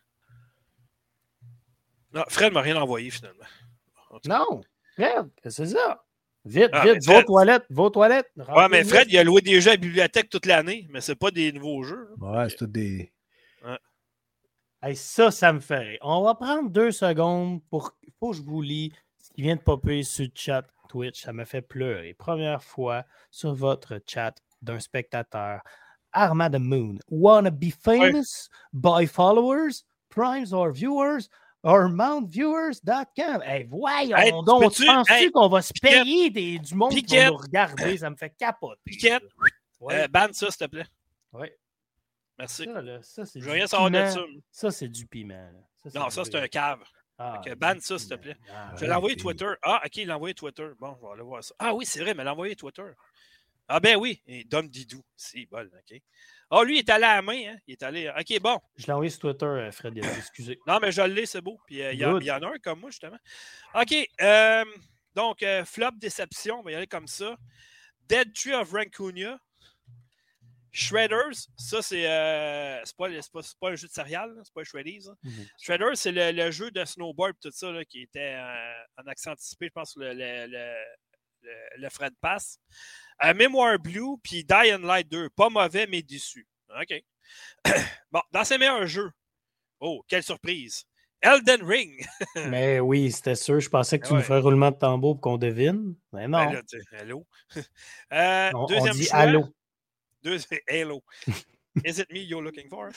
Non, 2.16 2.24
Fred 2.30 2.54
m'a 2.54 2.62
rien 2.62 2.78
envoyé 2.78 3.10
finalement. 3.10 3.44
Non, 4.26 4.62
Fred, 4.96 5.30
c'est 5.46 5.68
ça? 5.68 6.06
Vite, 6.46 6.70
ah, 6.72 6.86
vite, 6.86 7.06
vos 7.06 7.24
toilettes, 7.24 7.66
vos 7.70 7.90
toilettes. 7.90 8.32
Ouais, 8.38 8.70
mais 8.70 8.84
Fred, 8.84 9.08
il 9.10 9.18
a 9.18 9.24
loué 9.24 9.42
des 9.42 9.60
jeux 9.60 9.72
à 9.72 9.74
la 9.74 9.78
bibliothèque 9.78 10.30
toute 10.30 10.46
l'année, 10.46 10.88
mais 10.92 11.02
c'est 11.02 11.16
pas 11.16 11.32
des 11.32 11.52
nouveaux 11.52 11.84
jeux. 11.84 12.08
Ouais, 12.20 12.48
c'est 12.50 12.56
tout 12.56 12.68
des. 12.68 13.12
ça, 14.94 15.32
ça 15.32 15.52
me 15.52 15.60
ferait. 15.60 15.98
On 16.02 16.24
va 16.24 16.36
prendre 16.36 16.70
deux 16.70 16.92
secondes 16.92 17.62
pour. 17.70 17.92
Faut 18.20 18.32
que 18.32 18.38
je 18.38 18.44
vous 18.44 18.62
lis 18.62 18.94
ce 19.18 19.32
qui 19.32 19.42
vient 19.42 19.56
de 19.56 19.62
popper 19.62 20.04
sur 20.04 20.24
le 20.24 20.32
chat 20.36 20.66
Twitch. 20.88 21.24
Ça 21.24 21.34
me 21.34 21.44
fait 21.44 21.64
pleurer. 21.64 22.14
Première 22.14 22.64
fois 22.64 23.04
sur 23.32 23.54
votre 23.54 24.00
chat 24.08 24.36
d'un 24.62 24.80
spectateur. 24.80 25.62
Armada 26.14 26.60
Moon. 26.60 27.00
Wanna 27.10 27.50
be 27.52 27.72
famous 27.72 28.50
by 28.72 29.06
followers, 29.06 29.84
primes 30.10 30.54
or 30.54 30.72
viewers? 30.72 31.28
Or 31.66 31.90
mountviewers.com. 31.90 33.42
Hey, 33.44 33.64
voyons 33.64 34.18
hey, 34.18 34.32
donc, 34.46 34.72
tu 34.72 34.86
penses-tu 34.86 35.32
qu'on 35.32 35.50
va 35.50 35.62
se 35.62 35.74
payer 35.82 36.30
des, 36.30 36.60
du 36.60 36.76
monde 36.76 36.94
qui 36.94 37.16
va 37.18 37.28
nous 37.32 37.38
regarder? 37.38 37.98
Ça 37.98 38.10
me 38.10 38.16
fait 38.16 38.30
capoter. 38.38 38.80
Piquette, 38.86 39.24
ouais. 39.82 40.04
euh, 40.04 40.08
ban 40.08 40.28
ça, 40.32 40.52
s'il 40.52 40.58
te 40.58 40.66
plaît. 40.66 40.86
Oui. 41.34 41.48
Merci. 42.38 42.66
Ça, 42.66 42.82
là, 42.82 43.00
ça 43.02 43.26
c'est 43.26 43.40
Je 43.40 43.46
veux 43.46 43.52
rien 43.52 43.68
savoir 43.68 43.90
de 43.90 44.06
ça. 44.06 44.22
Ça, 44.52 44.72
c'est 44.72 44.88
du 44.88 45.08
piment. 45.08 45.52
Ça, 45.88 46.00
non, 46.00 46.10
ça, 46.10 46.24
c'est 46.24 46.36
un 46.36 46.48
cave. 46.48 46.84
Ah, 47.18 47.42
ban 47.58 47.76
ça, 47.80 47.98
s'il 47.98 48.10
te 48.10 48.16
plaît. 48.16 48.38
Ah, 48.52 48.72
je 48.76 48.82
vais 48.82 48.88
l'envoyer 48.88 49.16
Twitter. 49.16 49.50
Ah, 49.64 49.82
OK, 49.86 49.98
il 49.98 50.08
l'a 50.08 50.18
envoyé 50.18 50.34
Twitter. 50.34 50.68
Bon, 50.80 50.98
on 51.02 51.08
va 51.08 51.14
aller 51.14 51.24
voir 51.24 51.44
ça. 51.44 51.56
Ah 51.58 51.74
oui, 51.74 51.86
c'est 51.86 52.02
vrai, 52.02 52.14
mais 52.14 52.28
envoyé 52.28 52.56
Twitter. 52.56 52.84
Ah 53.68 53.80
ben 53.80 53.96
oui, 53.96 54.22
et 54.28 54.44
Dom 54.44 54.68
Didou. 54.68 55.02
C'est 55.16 55.48
bon, 55.50 55.66
OK. 55.66 56.02
Ah, 56.52 56.64
lui, 56.64 56.76
il 56.76 56.80
est 56.80 56.90
allé 56.90 57.06
à 57.06 57.16
la 57.16 57.22
main. 57.22 57.54
Hein? 57.54 57.58
Il 57.68 57.74
est 57.74 57.84
allé. 57.84 58.10
OK, 58.10 58.40
bon. 58.40 58.60
Je 58.78 58.86
l'ai 58.86 58.94
envoyé 58.94 59.10
sur 59.10 59.22
Twitter, 59.22 59.46
euh, 59.46 59.72
Fred. 59.72 59.98
Excusez. 59.98 60.60
non, 60.68 60.80
mais 60.82 60.92
je 60.92 61.02
l'ai, 61.02 61.26
c'est 61.26 61.42
beau. 61.42 61.60
Puis 61.66 61.82
euh, 61.82 61.94
il 61.94 62.00
y, 62.00 62.02
y, 62.02 62.32
en 62.32 62.42
a 62.42 62.48
un 62.48 62.58
comme 62.62 62.82
moi, 62.82 62.92
justement. 62.92 63.18
OK. 63.74 63.94
Euh, 64.22 64.66
donc, 65.16 65.44
flop 65.66 65.92
déception. 65.98 66.60
On 66.60 66.64
va 66.64 66.72
y 66.72 66.76
aller 66.76 66.88
comme 66.88 67.08
ça. 67.08 67.36
Dead 68.08 68.34
Tree 68.34 68.54
of 68.54 68.72
Rancunia. 68.72 69.40
Shredders, 70.78 71.48
ça, 71.58 71.82
c'est 71.82 72.04
c'est 72.84 72.98
pas, 72.98 73.08
pas, 73.32 73.42
pas, 73.62 73.70
un 73.70 73.76
jeu 73.76 73.88
de 73.88 73.94
céréales, 73.94 74.36
c'est 74.44 74.54
pas 74.54 74.60
un 74.60 74.66
Shreddies. 74.66 75.08
Mm-hmm. 75.24 75.48
Shredders, 75.58 75.96
c'est 75.96 76.12
le, 76.12 76.52
jeu 76.52 76.70
de 76.70 76.84
snowboard, 76.84 77.38
tout 77.42 77.50
ça, 77.52 77.72
là, 77.72 77.86
qui 77.86 78.02
était 78.02 78.38
en 78.98 79.08
accent 79.08 79.32
anticipé, 79.32 79.68
je 79.68 79.72
pense, 79.72 79.96
le, 79.96 80.14
le, 80.14 80.48
le, 80.48 81.54
le 81.78 81.90
Fred 81.90 82.14
Pass. 82.20 82.60
Euh, 83.24 83.34
Memoir 83.34 83.80
Blue, 83.80 84.18
puis 84.22 84.44
Dying 84.44 84.82
Light 84.82 85.10
2. 85.10 85.30
Pas 85.30 85.50
mauvais, 85.50 85.88
mais 85.88 86.02
déçu. 86.02 86.48
OK. 86.82 87.04
bon, 88.12 88.22
dans 88.32 88.44
ses 88.44 88.58
meilleurs 88.58 88.88
jeux. 88.88 89.12
Oh, 89.80 90.04
quelle 90.08 90.24
surprise. 90.24 90.86
Elden 91.22 91.64
Ring. 91.64 92.06
mais 92.50 92.80
oui, 92.80 93.12
c'était 93.12 93.36
sûr. 93.36 93.60
Je 93.60 93.70
pensais 93.70 94.00
que 94.00 94.08
tu 94.08 94.14
nous 94.14 94.22
ferais 94.22 94.40
roulement 94.40 94.72
de 94.72 94.78
tambour 94.78 95.16
pour 95.16 95.22
qu'on 95.22 95.38
devine. 95.38 95.96
Mais 96.14 96.28
non. 96.28 96.52
Ben 96.52 96.64
hello. 96.92 97.26
Euh, 98.14 98.52
on, 98.54 98.66
deuxième 98.66 98.94
on 98.94 99.00
dit 99.00 99.10
allô. 99.12 99.56
Deuxième, 100.22 100.60
hello. 100.68 101.04
Is 101.84 102.00
it 102.00 102.10
me 102.12 102.20
you're 102.20 102.42
looking 102.42 102.70
for? 102.70 102.90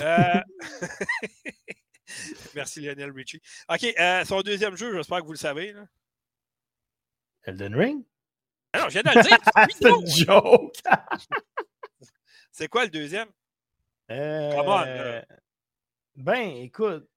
Euh... 0.00 0.40
Merci 2.54 2.80
Lionel 2.80 3.10
Richie. 3.10 3.40
OK, 3.68 3.94
euh, 3.98 4.24
son 4.24 4.40
deuxième 4.42 4.76
jeu, 4.76 4.94
j'espère 4.94 5.20
que 5.20 5.26
vous 5.26 5.32
le 5.32 5.38
savez. 5.38 5.72
Là. 5.72 5.86
Elden 7.44 7.74
Ring? 7.74 8.04
Ah 8.72 8.80
non, 8.80 8.88
je 8.88 9.00
viens 9.00 9.02
de 9.02 9.18
le 9.18 9.22
dire. 9.22 9.38
C'est 9.80 9.90
une 10.24 10.26
joke. 10.26 10.76
C'est 12.50 12.68
quoi 12.68 12.84
le 12.84 12.90
deuxième? 12.90 13.28
Euh, 14.10 15.22
Ben, 16.16 16.56
écoute, 16.56 17.08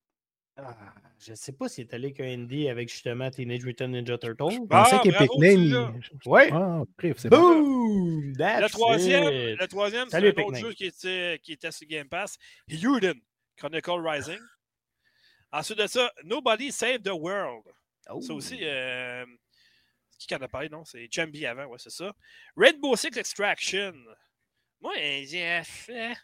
ah, 0.58 0.76
je 1.20 1.32
ne 1.32 1.36
sais 1.36 1.52
pas 1.54 1.70
s'il 1.70 1.88
est 1.88 1.94
allé 1.94 2.14
qu'un 2.14 2.26
indie 2.26 2.68
avec 2.68 2.90
justement 2.90 3.30
Teenage 3.30 3.64
Mutant 3.64 3.88
Ninja 3.88 4.18
Turtles. 4.18 4.52
Je 4.52 4.68
pensais 4.68 4.96
ah, 4.96 5.02
qu'Epic 5.04 5.32
Name. 5.38 6.02
Oui. 6.26 6.42
Ah, 6.52 6.84
c'est 7.18 7.30
Boom! 7.30 8.34
le 8.38 8.70
troisième, 8.70 9.58
le 9.58 9.68
troisième 9.68 10.10
c'est 10.10 10.18
un 10.18 10.44
autre 10.44 10.56
jeu 10.56 10.74
qui 10.74 10.86
était, 10.86 11.40
qui 11.42 11.54
était 11.54 11.72
sur 11.72 11.88
Game 11.88 12.08
Pass. 12.08 12.38
Yuden, 12.68 13.20
Chronicle 13.56 14.02
Rising. 14.04 14.40
Ensuite 15.52 15.80
de 15.80 15.88
ça, 15.88 16.12
Nobody 16.24 16.72
Save 16.72 17.02
the 17.02 17.12
World. 17.12 17.66
Ça 18.22 18.34
aussi, 18.34 18.58
oh. 18.62 18.66
euh, 18.66 19.26
qui 20.28 20.36
en 20.36 20.42
a 20.42 20.48
parlé, 20.48 20.70
non? 20.70 20.86
C'est 20.86 21.08
Chambi 21.12 21.46
avant, 21.46 21.66
ouais, 21.66 21.78
c'est 21.80 21.92
ça. 21.92 22.14
Rainbow 22.56 22.96
Six 22.96 23.18
Extraction. 23.18 23.94
Moi, 24.80 24.94
j'ai 24.98 25.62
fait. 25.64 26.16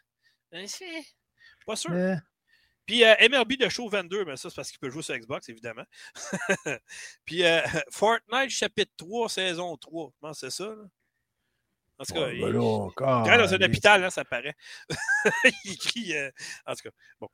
Pas 1.66 1.76
sûr. 1.76 1.92
Puis 2.88 3.04
euh, 3.04 3.16
MLB 3.30 3.58
de 3.60 3.68
Show 3.68 3.90
22, 3.90 4.24
mais 4.24 4.38
ça, 4.38 4.50
c'est 4.50 4.56
parce 4.56 4.72
qu'il 4.72 4.80
peut 4.80 4.90
jouer 4.90 5.04
sur 5.04 5.16
Xbox, 5.16 5.50
évidemment. 5.50 5.84
Puis 7.26 7.44
euh, 7.44 7.62
Fortnite 7.92 8.50
chapitre 8.50 8.94
3, 8.96 9.28
saison 9.28 9.76
3. 9.76 10.12
Je 10.14 10.20
pense 10.22 10.40
que 10.40 10.50
c'est 10.50 10.64
ça. 10.64 10.70
Là. 10.70 10.84
En 12.00 12.06
tout 12.06 12.14
cas, 12.14 12.30
il, 12.30 12.42
ben 12.42 13.38
dans 13.38 13.54
un 13.54 13.62
hôpital, 13.62 14.02
là, 14.02 14.10
ça 14.10 14.24
paraît. 14.24 14.56
il 15.66 15.78
crie. 15.78 16.16
Euh, 16.16 16.32
en 16.66 16.76
tout 16.76 16.84
cas, 16.84 16.96
bon. 17.20 17.28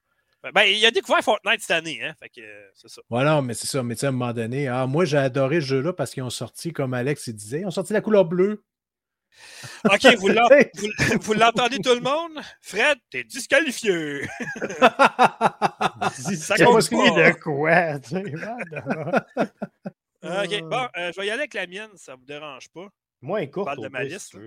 Ben, 0.52 0.64
il 0.64 0.86
a 0.86 0.91
découvert 0.91 1.24
Fortnite 1.24 1.62
cette 1.62 1.72
année, 1.72 2.04
hein? 2.04 2.14
Fait 2.20 2.28
que 2.28 2.41
c'est 2.74 2.89
ça. 2.89 3.02
Voilà, 3.10 3.41
mais 3.41 3.54
c'est 3.54 3.68
ça. 3.68 3.82
Mais 3.82 3.96
tu 3.96 4.02
sais, 4.02 4.08
à 4.08 4.10
un 4.10 4.12
moment 4.12 4.34
donné, 4.34 4.68
ah, 4.68 4.86
moi, 4.88 5.06
j'ai 5.06 5.16
adoré 5.18 5.62
ce 5.62 5.68
jeu-là 5.68 5.94
parce 5.94 6.12
qu'ils 6.12 6.24
ont 6.24 6.30
sorti, 6.30 6.74
comme 6.74 6.94
Alex 6.94 7.28
il 7.28 7.36
disait, 7.36 7.62
ils 7.62 7.66
ont 7.66 7.72
sorti 7.72 7.94
la 7.94 8.02
couleur 8.02 8.26
bleue. 8.26 8.62
OK, 9.86 10.06
vous 10.18 10.28
l'entendez 11.34 11.80
tout 11.80 11.96
le 11.96 12.02
monde? 12.02 12.44
Fred, 12.62 12.98
t'es 13.10 13.24
disqualifié. 13.24 14.28
ça 16.12 16.58
continue 16.58 17.10
de 17.12 17.32
quoi? 17.39 17.96
OK, 20.24 20.62
bon, 20.64 20.88
euh, 20.98 21.12
je 21.12 21.20
vais 21.20 21.28
y 21.28 21.32
aller 21.32 21.41
avec 21.41 21.54
la 21.54 21.68
mienne, 21.68 21.91
ça 21.96 22.16
vous 22.16 22.26
dérange 22.26 22.70
pas. 22.70 22.88
Moi, 23.22 23.41
elle 23.41 23.48
est 23.48 23.52
courte. 23.52 23.82
de 23.82 23.88
ma 23.88 24.04
liste. 24.04 24.38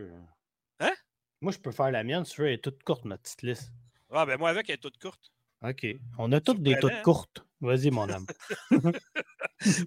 Hein? 0.80 0.92
Moi, 1.40 1.52
je 1.52 1.58
peux 1.58 1.72
faire 1.72 1.90
la 1.90 2.04
mienne, 2.04 2.24
si 2.24 2.34
tu 2.34 2.42
veux, 2.42 2.48
elle 2.48 2.54
est 2.54 2.64
toute 2.64 2.82
courte, 2.82 3.04
ma 3.04 3.18
petite 3.18 3.42
liste. 3.42 3.72
Ah, 4.10 4.24
ben 4.24 4.38
moi, 4.38 4.50
avec, 4.50 4.68
elle 4.68 4.76
est 4.76 4.78
toute 4.78 4.98
courte. 4.98 5.32
OK. 5.68 5.86
On 6.18 6.32
a 6.32 6.40
toutes 6.40 6.62
des 6.62 6.78
toutes 6.78 7.02
courtes. 7.02 7.44
Vas-y, 7.60 7.90
mon 7.90 8.08
âme. 8.10 8.26
ouais, 8.70 8.90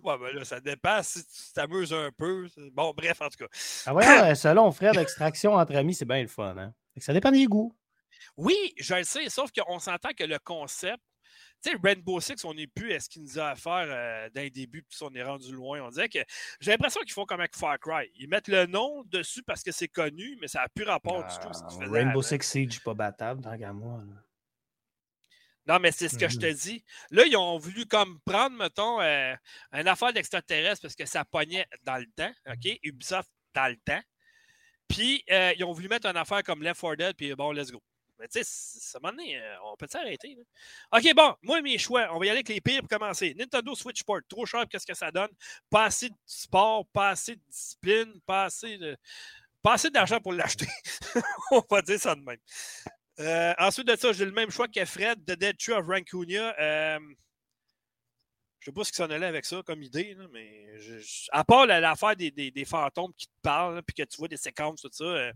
ben 0.04 0.34
là, 0.34 0.46
ça 0.46 0.60
dépasse 0.60 1.24
si 1.28 1.48
tu 1.48 1.54
t'amuses 1.54 1.94
un 1.94 2.12
peu. 2.18 2.48
Bon, 2.74 2.94
bref, 2.96 3.22
en 3.22 3.30
tout 3.30 3.38
cas. 3.38 3.48
Ah 3.86 3.94
ouais, 3.94 4.36
selon 4.36 4.72
frère 4.72 4.94
d'extraction 4.94 5.54
entre 5.54 5.76
amis, 5.76 5.94
c'est 5.94 6.06
bien 6.06 6.22
le 6.22 6.28
fun. 6.28 6.58
Hein? 6.58 6.74
Ça 6.98 7.14
dépend 7.14 7.32
des 7.32 7.46
goûts. 7.46 7.74
Oui, 8.36 8.74
je 8.78 8.96
le 8.96 9.04
sais, 9.04 9.30
sauf 9.30 9.52
qu'on 9.52 9.80
s'entend 9.80 10.10
que 10.18 10.24
le 10.24 10.40
concept, 10.40 11.02
tu 11.62 11.72
sais, 11.72 11.78
Rainbow 11.82 12.20
Six, 12.22 12.44
on 12.46 12.54
n'est 12.54 12.68
plus 12.68 12.94
à 12.94 13.00
ce 13.00 13.10
qu'il 13.10 13.22
nous 13.22 13.38
a 13.38 13.50
à 13.50 13.56
faire 13.56 13.86
euh, 13.88 14.30
d'un 14.30 14.48
début, 14.48 14.82
puis 14.82 14.98
on 15.02 15.14
est 15.14 15.24
rendu 15.24 15.52
loin. 15.52 15.82
On 15.82 15.90
dirait 15.90 16.08
que 16.08 16.20
j'ai 16.62 16.72
l'impression 16.72 17.02
qu'ils 17.02 17.12
font 17.12 17.26
comme 17.26 17.42
avec 17.42 17.56
Far 17.56 17.78
Cry. 17.80 18.10
Ils 18.16 18.30
mettent 18.30 18.48
le 18.48 18.66
nom 18.66 19.04
dessus 19.06 19.44
parce 19.44 19.62
que 19.62 19.72
c'est 19.72 19.90
connu, 19.90 20.38
mais 20.42 20.48
ça 20.48 20.62
n'a 20.62 20.70
plus 20.70 20.86
rapport 20.86 21.26
du 21.26 21.36
tout 21.38 21.50
à 21.50 21.54
ce 21.54 21.60
qu'ils 21.60 21.78
ah, 21.82 21.86
faisaient. 21.86 22.04
Rainbow 22.04 22.22
Six 22.22 22.42
Siege, 22.42 22.82
pas 22.82 22.94
battable, 22.94 23.42
tant 23.42 23.58
qu'à 23.58 23.74
moi. 23.74 24.02
Non, 25.68 25.80
mais 25.80 25.92
c'est 25.92 26.10
ce 26.10 26.18
que 26.18 26.28
je 26.28 26.38
te 26.38 26.48
mmh 26.48 26.54
dis. 26.54 26.84
Là, 27.12 27.26
ils 27.26 27.38
ont 27.38 27.58
voulu 27.58 27.86
comme 27.86 28.20
prendre, 28.26 28.56
mettons, 28.58 29.02
euh, 29.02 29.36
une 29.74 29.88
affaire 29.88 30.14
d'extraterrestre 30.14 30.82
parce 30.82 30.96
que 30.96 31.06
ça 31.06 31.26
pognait 31.26 31.68
dans 31.84 31.98
le 31.98 32.08
temps, 32.16 32.32
OK? 32.48 32.80
Ubisoft 32.84 33.30
dans 33.54 33.68
le 33.68 33.78
temps. 33.78 34.02
Puis, 34.88 35.24
euh, 35.30 35.54
ils 35.58 35.64
ont 35.64 35.72
voulu 35.72 35.88
mettre 35.88 36.08
une 36.08 36.18
affaire 36.18 36.42
comme 36.44 36.64
Left 36.64 36.82
4 36.82 36.96
Dead, 36.96 37.16
puis 37.16 37.36
bon, 37.36 37.52
let's 37.52 37.72
go. 37.72 37.82
Mais 38.20 38.28
tu 38.28 38.44
sais, 38.44 38.44
ça 38.44 39.00
m'a 39.02 39.12
donné, 39.12 39.40
on 39.64 39.78
peut 39.78 39.88
s'arrêter. 39.90 40.38
OK, 40.92 41.14
bon, 41.16 41.36
moi, 41.42 41.62
mes 41.62 41.78
choix, 41.78 42.10
on 42.12 42.20
va 42.20 42.26
y 42.26 42.30
aller 42.30 42.40
avec 42.40 42.50
les 42.50 42.60
pires 42.60 42.82
pour 42.82 42.90
commencer. 42.90 43.34
Nintendo 43.38 43.74
Switch 43.76 44.00
Sport, 44.02 44.20
trop 44.28 44.46
cher, 44.46 44.66
qu'est-ce 44.70 44.86
que 44.86 44.94
ça 44.94 45.10
donne? 45.10 45.30
Pas 45.70 45.86
assez 45.86 46.10
de 46.10 46.16
sport, 46.26 46.86
pas 46.88 47.10
assez 47.10 47.38
de 47.38 47.42
discipline, 47.48 48.20
pas 48.26 48.46
assez 48.46 48.78
de. 48.78 48.98
Pas 49.62 49.74
assez 49.74 49.90
d'argent 49.90 50.20
pour 50.20 50.34
l'acheter. 50.34 50.68
on 51.52 51.64
va 51.70 51.82
dire 51.82 52.00
ça 52.00 52.16
de 52.16 52.22
même. 52.22 52.40
Euh, 53.20 53.54
ensuite 53.58 53.88
de 53.88 53.96
ça, 53.96 54.14
j'ai 54.14 54.26
le 54.26 54.32
même 54.32 54.50
choix 54.50 54.68
que 54.68 54.84
Fred, 54.86 55.26
The 55.26 55.38
Dead 55.38 55.58
Tree 55.58 55.74
of 55.74 55.86
Rancunia. 55.86 56.56
Euh, 56.60 57.00
je 58.60 58.64
ne 58.64 58.66
sais 58.66 58.72
pas 58.72 58.84
ce 58.84 58.92
qui 58.92 58.98
s'en 58.98 59.10
allait 59.10 59.26
avec 59.26 59.46
ça 59.46 59.62
comme 59.66 59.84
idée, 59.84 60.16
mais 60.32 60.68
à 61.32 61.44
part 61.44 61.66
l'affaire 61.66 62.16
des, 62.16 62.32
des, 62.32 62.66
fantômes 62.66 63.14
qui 63.18 63.28
te 63.28 63.34
parlent, 63.42 63.82
puis 63.84 63.96
que 63.96 64.04
tu 64.04 64.18
vois 64.18 64.28
des 64.28 64.38
séquences, 64.38 64.82
tout 64.82 64.90
ça, 64.92 65.04
euh, 65.04 65.32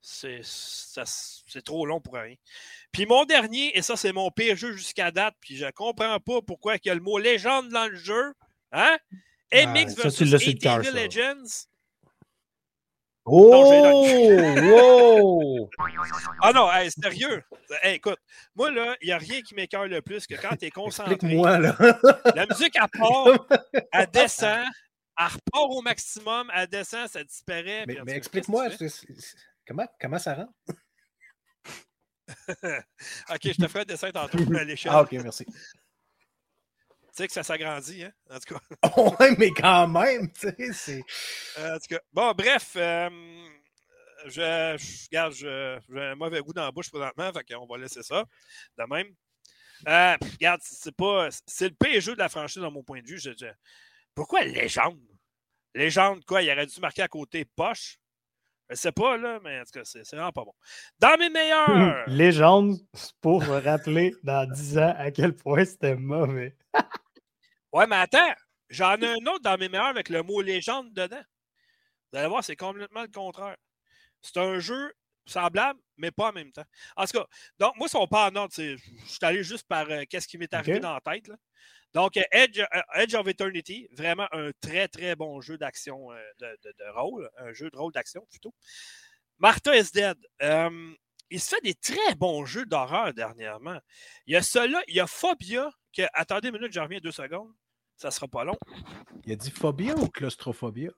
c'est 0.00 1.64
trop 1.64 1.86
long 1.86 2.00
pour 2.00 2.14
rien. 2.14 2.34
Puis 2.90 3.06
mon 3.06 3.24
dernier, 3.24 3.76
et 3.76 3.82
ça, 3.82 3.96
c'est 3.96 4.12
mon 4.12 4.30
pire 4.30 4.56
jeu 4.56 4.72
jusqu'à 4.72 5.10
date, 5.12 5.34
puis 5.40 5.56
je 5.56 5.70
comprends 5.70 6.18
pas 6.18 6.42
pourquoi 6.42 6.76
il 6.76 6.86
y 6.86 6.90
a 6.90 6.94
le 6.94 7.00
mot 7.00 7.18
légende 7.18 7.68
dans 7.68 7.86
le 7.86 7.96
jeu. 7.96 8.34
Hein? 8.72 8.98
MX 9.52 9.94
vs 9.96 10.92
Legends. 10.92 11.68
Oh! 13.24 14.18
ah 16.42 16.52
non, 16.52 16.68
sérieux? 16.90 17.42
écoute, 17.84 18.18
moi, 18.56 18.72
là, 18.72 18.96
il 19.00 19.06
n'y 19.06 19.12
a 19.12 19.18
rien 19.18 19.42
qui 19.42 19.54
m'écœure 19.54 19.86
le 19.86 20.02
plus 20.02 20.26
que 20.26 20.34
quand 20.34 20.56
tu 20.56 20.66
es 20.66 20.70
concentré. 20.70 21.14
Explique-moi, 21.14 21.58
là. 21.58 21.76
la 22.34 22.46
musique, 22.46 22.74
elle 22.74 22.88
part, 22.98 23.46
elle 23.92 24.10
descend, 24.12 24.66
elle 25.18 25.26
repart 25.26 25.70
au 25.70 25.82
maximum, 25.82 26.50
elle 26.52 26.66
descend, 26.66 27.08
ça 27.08 27.22
disparaît. 27.22 27.84
Mais, 27.86 27.98
mais 28.04 28.12
explique-moi, 28.12 28.70
comment, 29.66 29.86
comment 30.00 30.18
ça 30.18 30.34
rentre? 30.34 30.52
ok, 33.30 33.40
je 33.44 33.62
te 33.62 33.68
ferai 33.68 33.80
un 33.80 33.84
dessin 33.84 34.10
tantôt 34.10 34.38
à 34.56 34.64
l'échelle. 34.64 34.92
Ah, 34.92 35.02
ok, 35.02 35.12
merci. 35.12 35.46
Tu 37.12 37.18
sais 37.18 37.26
que 37.26 37.34
ça 37.34 37.42
s'agrandit, 37.42 38.04
hein? 38.04 38.12
En 38.30 38.38
tout 38.38 38.54
cas. 38.54 38.90
ouais, 39.20 39.36
mais 39.36 39.50
quand 39.50 39.86
même, 39.86 40.32
tu 40.32 40.48
sais, 40.48 40.72
c'est. 40.72 41.04
Euh, 41.58 41.76
en 41.76 41.78
tout 41.78 41.88
cas, 41.90 42.00
bon, 42.10 42.32
bref, 42.32 42.72
euh, 42.76 43.10
je, 44.24 44.30
je, 44.30 45.06
regarde, 45.08 45.34
j'ai 45.34 46.00
un 46.00 46.14
mauvais 46.14 46.40
goût 46.40 46.54
dans 46.54 46.64
la 46.64 46.72
bouche 46.72 46.90
présentement, 46.90 47.30
fait 47.30 47.52
qu'on 47.54 47.66
va 47.66 47.76
laisser 47.76 48.02
ça 48.02 48.24
de 48.78 48.84
même. 48.84 49.14
Euh, 49.86 50.16
regarde, 50.32 50.60
c'est 50.64 50.96
pas. 50.96 51.28
C'est 51.46 51.68
le 51.68 51.74
pire 51.74 52.00
jeu 52.00 52.14
de 52.14 52.18
la 52.18 52.30
franchise, 52.30 52.62
dans 52.62 52.70
mon 52.70 52.82
point 52.82 53.02
de 53.02 53.06
vue. 53.06 53.18
Je, 53.18 53.30
pourquoi 54.14 54.42
légende? 54.44 54.98
Légende, 55.74 56.24
quoi? 56.24 56.42
Il 56.42 56.50
aurait 56.50 56.66
dû 56.66 56.80
marquer 56.80 57.02
à 57.02 57.08
côté 57.08 57.44
poche? 57.44 57.98
Je 58.70 58.76
sais 58.76 58.92
pas, 58.92 59.16
là, 59.16 59.38
mais 59.42 59.60
en 59.60 59.64
tout 59.64 59.72
cas, 59.72 59.84
c'est 59.84 60.08
vraiment 60.14 60.32
pas 60.32 60.44
bon. 60.44 60.54
Dans 60.98 61.18
mes 61.18 61.28
meilleurs! 61.28 62.04
légende, 62.06 62.76
pour 63.20 63.42
me 63.42 63.58
rappeler 63.60 64.14
dans 64.22 64.48
10 64.50 64.78
ans 64.78 64.94
à 64.96 65.10
quel 65.10 65.34
point 65.34 65.64
c'était 65.64 65.96
mauvais. 65.96 66.56
Ouais, 67.72 67.86
mais 67.86 67.96
attends, 67.96 68.34
j'en 68.68 68.98
ai 68.98 69.06
un 69.06 69.26
autre 69.26 69.40
dans 69.44 69.56
mes 69.56 69.70
meilleurs 69.70 69.86
avec 69.86 70.10
le 70.10 70.22
mot 70.22 70.42
légende 70.42 70.92
dedans. 70.92 71.22
Vous 72.12 72.18
allez 72.18 72.28
voir, 72.28 72.44
c'est 72.44 72.54
complètement 72.54 73.00
le 73.00 73.08
contraire. 73.08 73.56
C'est 74.20 74.36
un 74.36 74.58
jeu 74.58 74.92
semblable, 75.24 75.80
mais 76.02 76.10
pas 76.10 76.30
en 76.30 76.32
même 76.32 76.52
temps. 76.52 76.64
En 76.96 77.06
tout 77.06 77.18
cas, 77.18 77.26
donc 77.58 77.76
moi, 77.76 77.86
ils 77.86 77.90
sont 77.90 78.06
pas 78.06 78.28
en 78.28 78.36
ordre. 78.36 78.52
Je 78.54 78.76
suis 79.06 79.18
allé 79.22 79.42
juste 79.42 79.66
par 79.66 79.88
euh, 79.88 80.02
qu'est-ce 80.10 80.28
qui 80.28 80.36
m'est 80.36 80.52
arrivé 80.52 80.80
dans 80.80 80.92
la 80.92 81.00
tête. 81.00 81.30
Donc, 81.94 82.16
euh, 82.16 82.22
Edge, 82.32 82.58
euh, 82.58 82.82
Edge, 82.94 83.14
of 83.14 83.26
Eternity, 83.28 83.88
vraiment 83.92 84.26
un 84.32 84.50
très, 84.60 84.88
très 84.88 85.14
bon 85.14 85.40
jeu 85.40 85.56
d'action 85.56 86.08
de, 86.40 86.92
rôle, 86.94 87.30
un 87.38 87.52
jeu 87.52 87.70
de 87.70 87.76
rôle 87.76 87.92
d'action 87.92 88.26
plutôt. 88.28 88.52
Martha 89.38 89.76
is 89.76 89.90
Dead. 89.94 90.18
il 91.30 91.40
se 91.40 91.48
fait 91.54 91.62
des 91.62 91.74
très 91.74 92.14
bons 92.16 92.44
jeux 92.44 92.66
d'horreur 92.66 93.14
dernièrement. 93.14 93.78
Il 94.26 94.34
y 94.34 94.36
a 94.36 94.42
cela, 94.42 94.82
il 94.88 94.94
y 94.94 95.00
a 95.00 95.06
Phobia, 95.06 95.70
que, 95.96 96.02
attendez 96.12 96.48
une 96.48 96.54
minute, 96.54 96.72
je 96.72 96.80
reviens 96.80 96.98
deux 97.00 97.12
secondes. 97.12 97.52
Ça 97.96 98.10
sera 98.10 98.26
pas 98.26 98.42
long. 98.42 98.58
Il 99.24 99.32
a 99.32 99.36
dit 99.36 99.52
phobia 99.52 99.94
ou 99.94 100.08
claustrophobia? 100.08 100.90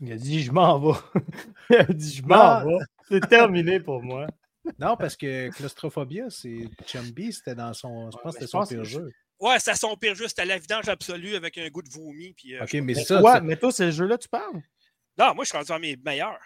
Il 0.00 0.12
a 0.12 0.16
dit 0.16 0.42
je 0.42 0.52
m'en 0.52 0.78
vais. 0.78 0.98
il 1.70 1.76
a 1.76 1.84
dit 1.84 2.14
je 2.16 2.22
m'en 2.22 2.64
vais. 2.64 2.78
C'est 3.08 3.28
terminé 3.28 3.80
pour 3.80 4.02
moi. 4.02 4.26
Non, 4.80 4.96
parce 4.96 5.16
que 5.16 5.48
claustrophobia, 5.50 6.28
c'est 6.28 6.68
Chumby, 6.86 7.32
c'était 7.32 7.54
dans 7.54 7.72
son. 7.72 8.10
Je 8.10 8.16
pense 8.18 8.34
que 8.34 8.40
c'était 8.40 8.50
son 8.50 8.66
pire 8.66 8.84
jeu. 8.84 9.12
Ouais, 9.38 9.60
c'était 9.60 9.76
son 9.76 9.96
pire 9.96 10.16
jeu. 10.16 10.26
C'était 10.26 10.44
la 10.44 10.58
vidange 10.58 10.88
absolue 10.88 11.36
avec 11.36 11.56
un 11.58 11.68
goût 11.68 11.82
de 11.82 11.88
vomi. 11.88 12.32
Puis, 12.32 12.56
euh, 12.56 12.64
ok, 12.64 12.72
mais, 12.74 12.94
ça. 12.94 13.20
Quoi? 13.20 13.40
Mais 13.40 13.56
toi, 13.56 13.70
c'est 13.70 13.86
le 13.86 13.90
jeu-là 13.92 14.18
tu 14.18 14.28
parles? 14.28 14.60
Non, 15.18 15.34
moi, 15.34 15.44
je 15.44 15.50
suis 15.50 15.56
rendu 15.56 15.70
à 15.70 15.78
mes 15.78 15.96
meilleurs. 15.96 16.42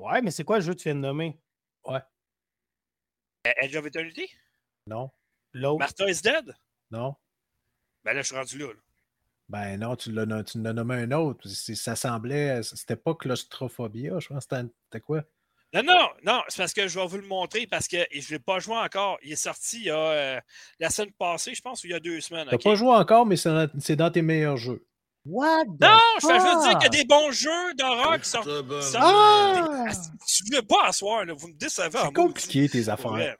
Ouais, 0.00 0.20
mais 0.20 0.30
c'est 0.30 0.42
quoi 0.42 0.58
le 0.58 0.64
jeu 0.64 0.74
que 0.74 0.78
tu 0.78 0.88
viens 0.88 0.96
de 0.96 1.00
nommer? 1.00 1.38
Ouais. 1.84 2.00
Edge 3.44 3.76
of 3.76 3.86
Eternity? 3.86 4.28
Non. 4.86 5.10
L'autre? 5.52 5.78
Martha 5.78 6.10
is 6.10 6.22
Dead? 6.22 6.52
Non. 6.90 7.14
Ben 8.02 8.14
là, 8.14 8.22
je 8.22 8.26
suis 8.26 8.36
rendu 8.36 8.58
là. 8.58 8.66
Ben 9.54 9.78
non, 9.78 9.94
tu 9.94 10.10
l'as, 10.10 10.26
nommé 10.26 10.96
un 10.96 11.12
autre. 11.12 11.46
Ça 11.46 11.94
semblait. 11.94 12.60
C'était 12.64 12.96
pas 12.96 13.14
claustrophobia, 13.14 14.18
je 14.18 14.26
pense. 14.26 14.42
C'était 14.50 15.00
quoi? 15.00 15.22
Non, 15.72 15.84
non, 15.84 16.08
non, 16.24 16.42
c'est 16.48 16.56
parce 16.56 16.72
que 16.72 16.88
je 16.88 16.98
vais 16.98 17.06
vous 17.06 17.18
le 17.18 17.26
montrer 17.26 17.68
parce 17.68 17.86
que 17.86 17.98
je 18.10 18.18
ne 18.18 18.30
l'ai 18.30 18.38
pas 18.40 18.58
joué 18.58 18.76
encore. 18.76 19.16
Il 19.22 19.30
est 19.30 19.36
sorti 19.36 19.76
il 19.76 19.84
y 19.84 19.90
a 19.90 19.96
euh, 19.96 20.40
la 20.80 20.90
semaine 20.90 21.12
passée, 21.12 21.54
je 21.54 21.62
pense, 21.62 21.84
ou 21.84 21.86
il 21.86 21.90
y 21.90 21.94
a 21.94 22.00
deux 22.00 22.20
semaines. 22.20 22.48
Tu 22.48 22.54
n'as 22.56 22.58
pas 22.58 22.74
joué 22.74 22.88
encore, 22.88 23.26
mais 23.26 23.36
c'est 23.36 23.94
dans, 23.94 24.10
tes 24.10 24.22
meilleurs 24.22 24.56
jeux. 24.56 24.84
What 25.24 25.66
non, 25.80 26.00
je 26.20 26.26
veux 26.26 26.34
juste 26.34 26.68
dire 26.68 26.78
qu'il 26.78 26.92
y 26.92 26.98
a 26.98 27.02
des 27.02 27.04
bons 27.04 27.30
jeux 27.30 27.74
d'horreur 27.78 28.20
qui 28.20 28.28
sortent. 28.28 28.48
Ah! 28.96 29.86
Tu 30.26 30.50
ne 30.50 30.56
veux 30.56 30.66
pas 30.66 30.86
asseoir, 30.86 31.24
là, 31.24 31.32
vous 31.32 31.46
me 31.46 31.54
décevez. 31.54 31.96
C'est 32.02 32.12
compliqué 32.12 32.68
tes 32.68 32.88
affaires. 32.88 33.36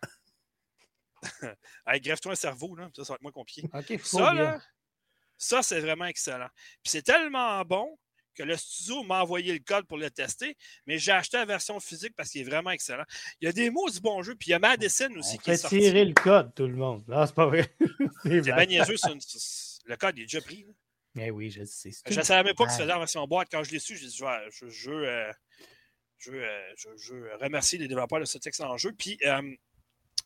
hey, 1.89 2.01
greffe-toi 2.01 2.33
un 2.33 2.37
cerveau, 2.37 2.77
là. 2.77 2.89
ça, 2.97 3.03
ça 3.03 3.13
va 3.13 3.17
être 3.17 3.23
moins 3.23 3.33
compliqué. 3.33 3.69
ça, 4.05 4.33
là, 4.33 4.61
ça, 5.37 5.63
c'est 5.63 5.81
vraiment 5.81 6.07
excellent. 6.07 6.49
Puis 6.83 6.91
c'est 6.91 7.03
tellement 7.03 7.63
bon 7.65 7.99
que 8.35 8.43
le 8.43 8.57
studio 8.57 9.03
m'a 9.05 9.23
envoyé 9.23 9.53
le 9.53 9.61
code 9.61 9.87
pour 9.87 9.97
le 9.97 10.11
tester, 10.11 10.57
mais 10.87 10.99
j'ai 10.99 11.13
acheté 11.13 11.37
la 11.37 11.45
version 11.45 11.79
physique 11.79 12.15
parce 12.17 12.31
qu'il 12.31 12.41
est 12.41 12.45
vraiment 12.45 12.71
excellent. 12.71 13.05
Il 13.41 13.47
y 13.47 13.49
a 13.49 13.53
des 13.53 13.71
mots 13.71 13.89
du 13.89 14.01
bon 14.01 14.23
jeu, 14.23 14.35
puis 14.35 14.49
il 14.49 14.51
y 14.51 14.55
a 14.55 14.59
Madison 14.59 15.11
aussi 15.17 15.39
qui 15.39 15.53
est 15.53 15.57
sorti. 15.57 15.79
tirer 15.79 16.05
le 16.05 16.15
code, 16.15 16.53
tout 16.55 16.67
le 16.67 16.75
monde. 16.75 17.05
Non, 17.07 17.25
c'est 17.27 17.35
pas 17.35 17.47
vrai. 17.47 17.73
c'est 18.25 18.33
le 19.87 19.97
code 19.97 20.19
est 20.19 20.23
déjà 20.23 20.41
pris. 20.41 20.67
Mais 21.15 21.31
oui, 21.31 21.51
je 21.51 21.65
sais. 21.65 21.91
Je 22.09 22.19
ne 22.19 22.25
savais 22.25 22.43
même 22.43 22.57
pas 22.57 22.67
que 22.67 22.73
c'était 22.73 22.93
en 22.93 22.99
version 22.99 23.27
boîte. 23.27 23.49
Quand 23.51 23.63
je 23.63 23.71
l'ai 23.71 23.79
su, 23.79 23.97
j'ai 23.97 24.09
dit, 24.09 24.17
je, 24.17 24.69
je, 24.69 24.91
euh, 24.91 25.33
je, 26.19 26.33
je, 26.77 26.89
je, 26.97 27.15
remercie 27.41 27.79
les 27.79 27.87
développeurs 27.87 28.19
de 28.19 28.25
ce 28.25 28.39
texte 28.39 28.61
en 28.63 28.77
jeu. 28.77 28.93
Puis, 28.93 29.19
euh, 29.25 29.43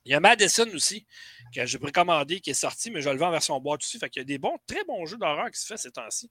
il 0.04 0.12
y 0.12 0.14
a 0.14 0.20
Madison 0.20 0.66
aussi, 0.74 1.06
que 1.54 1.66
j'ai 1.66 1.78
précommandé, 1.78 2.40
qui 2.40 2.50
est 2.50 2.54
sorti, 2.54 2.90
mais 2.90 3.02
je 3.02 3.10
le 3.10 3.18
vends 3.18 3.28
en 3.28 3.32
version 3.32 3.60
boîte 3.60 3.82
aussi. 3.82 3.98
Fait 3.98 4.08
qu'il 4.08 4.20
y 4.20 4.22
a 4.22 4.24
des 4.24 4.38
bons, 4.38 4.56
très 4.66 4.82
bons 4.84 5.04
jeux 5.04 5.18
d'horreur 5.18 5.50
qui 5.50 5.60
se 5.60 5.66
font 5.66 5.76
ces 5.76 5.90
temps-ci. 5.90 6.30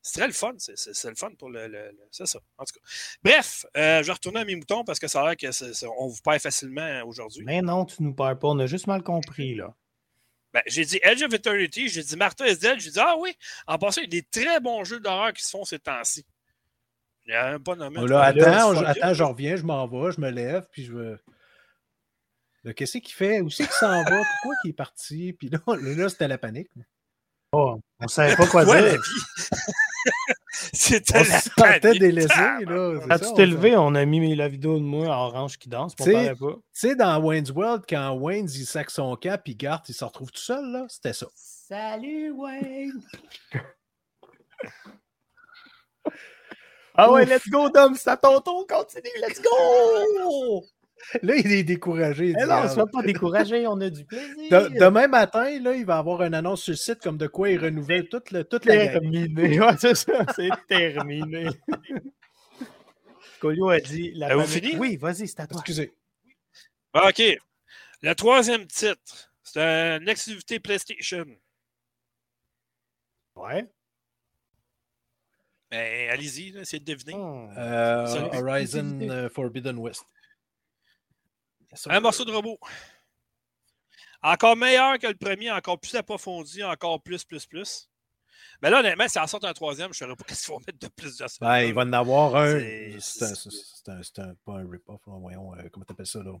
C'est 0.00 0.20
très 0.20 0.28
le 0.28 0.32
fun. 0.32 0.52
C'est 0.58 1.08
le 1.08 1.16
fun 1.16 1.30
pour 1.36 1.50
le. 1.50 1.90
c'est 2.12 2.26
ça. 2.26 2.38
En 2.58 2.64
tout 2.64 2.74
cas. 2.74 2.86
Bref, 3.24 3.66
euh, 3.76 4.02
je 4.02 4.06
vais 4.06 4.12
retourner 4.12 4.40
à 4.40 4.44
mes 4.44 4.54
moutons 4.54 4.84
parce 4.84 5.00
que 5.00 5.08
ça 5.08 5.22
a 5.22 5.34
l'air 5.34 5.36
qu'on 5.36 6.06
vous 6.06 6.20
perd 6.22 6.40
facilement 6.40 7.02
aujourd'hui. 7.04 7.44
Mais 7.44 7.62
non, 7.62 7.84
tu 7.84 8.00
nous 8.02 8.14
perds 8.14 8.38
pas. 8.38 8.48
On 8.48 8.58
a 8.60 8.66
juste 8.66 8.86
mal 8.86 9.02
compris, 9.02 9.56
là. 9.56 9.74
Ben, 10.52 10.62
j'ai 10.66 10.84
dit 10.84 11.00
Edge 11.02 11.22
of 11.22 11.34
Eternity, 11.34 11.88
j'ai 11.88 12.02
dit 12.02 12.16
Martha 12.16 12.46
is 12.48 12.58
Dead, 12.58 12.78
j'ai 12.78 12.92
dit 12.92 13.00
Ah 13.00 13.16
oui, 13.18 13.36
en 13.66 13.76
passant, 13.78 14.00
il 14.02 14.04
y 14.04 14.18
a 14.18 14.22
des 14.22 14.22
très 14.22 14.60
bons 14.60 14.84
jeux 14.84 15.00
d'horreur 15.00 15.32
qui 15.32 15.44
se 15.44 15.50
font 15.50 15.64
ces 15.64 15.80
temps-ci. 15.80 16.24
Il 17.26 17.32
n'y 17.32 17.36
a 17.36 17.50
même 17.50 17.62
pas 17.62 17.74
nommé. 17.74 17.98
Oh 18.00 18.06
là, 18.06 18.22
attends, 18.22 18.76
attends, 18.84 19.14
je 19.14 19.24
reviens, 19.24 19.56
je 19.56 19.64
m'en 19.64 19.88
vais, 19.88 20.12
je 20.12 20.20
me 20.20 20.30
lève, 20.30 20.66
puis 20.70 20.84
je 20.84 20.92
veux. 20.92 21.18
Qu'est-ce 22.74 22.98
qu'il 22.98 23.14
fait? 23.14 23.40
Où 23.40 23.50
c'est 23.50 23.64
qu'il 23.64 23.72
s'en 23.72 24.02
va? 24.02 24.04
Pourquoi 24.04 24.54
il 24.64 24.70
est 24.70 24.72
parti? 24.72 25.32
Puis 25.32 25.48
là, 25.48 25.58
là 25.66 26.08
c'était 26.08 26.28
la 26.28 26.38
panique. 26.38 26.70
Oh, 27.52 27.78
on 28.00 28.04
ne 28.04 28.08
savait 28.08 28.36
pas 28.36 28.46
quoi 28.46 28.64
dire. 28.64 29.00
C'était 30.72 31.24
la 31.24 31.40
panique. 31.80 32.00
délaissé. 32.00 32.28
Là, 32.28 33.00
Quand 33.08 33.18
tu 33.18 33.34
t'es 33.34 33.46
levé, 33.46 33.76
on 33.76 33.94
a 33.94 34.04
mis 34.04 34.34
la 34.34 34.48
vidéo 34.48 34.78
de 34.78 34.84
moi 34.84 35.06
en 35.08 35.26
orange 35.26 35.58
qui 35.58 35.68
danse. 35.68 35.94
Tu 35.96 36.12
sais, 36.72 36.94
dans 36.94 37.22
Wayne's 37.22 37.50
World, 37.50 37.84
quand 37.88 38.12
Wayne 38.14 38.48
il 38.52 38.66
sac 38.66 38.90
son 38.90 39.16
cap, 39.16 39.42
puis 39.44 39.54
Garth, 39.54 39.88
il 39.88 39.94
se 39.94 40.04
retrouve 40.04 40.30
tout 40.30 40.40
seul, 40.40 40.64
là, 40.70 40.86
c'était 40.88 41.12
ça. 41.12 41.26
Salut, 41.34 42.32
Wayne! 42.32 43.02
ah 46.94 47.10
ouais, 47.10 47.26
let's 47.26 47.48
go, 47.48 47.68
Dom, 47.70 47.94
c'est 47.94 48.10
à 48.10 48.16
ton 48.16 48.40
tour, 48.40 48.66
continue, 48.66 49.10
let's 49.20 49.40
go! 49.42 50.64
Là, 51.22 51.36
il 51.36 51.52
est 51.52 51.62
découragé. 51.62 52.34
Eh 52.38 52.44
non, 52.44 52.56
on 52.56 52.64
ne 52.64 52.68
soit 52.68 52.86
pas 52.86 53.02
découragé, 53.02 53.66
on 53.66 53.80
a 53.80 53.90
du 53.90 54.04
plaisir. 54.06 54.70
demain 54.70 55.06
matin, 55.06 55.58
là, 55.60 55.74
il 55.74 55.84
va 55.84 55.98
avoir 55.98 56.22
une 56.22 56.34
annonce 56.34 56.62
sur 56.62 56.72
le 56.72 56.76
site 56.76 57.00
comme 57.00 57.16
de 57.16 57.26
quoi 57.26 57.50
il 57.50 57.58
renouvelle 57.58 58.08
toute, 58.08 58.30
le, 58.30 58.44
toute 58.44 58.64
la 58.64 58.88
Terminé. 58.88 59.60
Ouais, 59.60 59.76
c'est 59.78 59.94
ça, 59.94 60.26
c'est 60.34 60.50
terminé. 60.68 61.46
Colio 63.40 63.68
a 63.68 63.80
dit... 63.80 64.12
La 64.14 64.26
Avez-vous 64.26 64.46
fini? 64.46 64.76
Oui, 64.76 64.96
vas-y, 64.96 65.28
c'est 65.28 65.40
à 65.40 65.46
toi. 65.46 65.58
Excusez. 65.60 65.92
OK. 66.94 67.22
Le 68.02 68.14
troisième 68.14 68.66
titre, 68.66 69.32
c'est 69.42 69.60
une 69.60 70.08
activité 70.08 70.60
PlayStation. 70.60 71.26
Ouais. 73.36 73.66
Ben, 75.70 76.10
allez-y, 76.10 76.56
essayez 76.56 76.80
de 76.80 76.92
deviner. 76.92 77.14
Hmm. 77.14 77.50
Euh, 77.56 78.28
Horizon 78.32 78.98
euh, 79.02 79.28
Forbidden 79.28 79.76
West. 79.78 80.04
Un 81.86 82.00
morceau 82.00 82.24
de 82.24 82.32
robot. 82.32 82.58
Encore 84.22 84.56
meilleur 84.56 84.98
que 84.98 85.06
le 85.06 85.14
premier, 85.14 85.50
encore 85.50 85.78
plus 85.78 85.94
approfondi, 85.94 86.64
encore 86.64 87.00
plus, 87.02 87.24
plus, 87.24 87.46
plus. 87.46 87.88
Mais 88.62 88.70
là, 88.70 88.80
honnêtement, 88.80 89.08
si 89.08 89.18
en 89.18 89.26
sort 89.26 89.44
un 89.44 89.52
troisième, 89.52 89.92
je 89.92 90.04
ne 90.04 90.08
saurais 90.08 90.16
pas 90.16 90.24
qu'est-ce 90.28 90.46
qu'ils 90.46 90.54
vont 90.54 90.60
mettre 90.66 90.78
de 90.78 90.88
plus 90.88 91.16
de 91.16 91.26
ça. 91.26 91.36
Ben, 91.40 91.60
il 91.60 91.74
va 91.74 91.82
en 91.82 91.92
avoir 91.92 92.36
un. 92.36 92.60
C'est 92.98 94.18
un, 94.18 94.34
pas 94.44 94.52
un 94.52 94.70
rip-off, 94.70 95.00
voyons, 95.06 95.54
euh, 95.54 95.68
comment 95.70 95.84
t'appelles 95.84 96.06
ça, 96.06 96.22
là? 96.22 96.32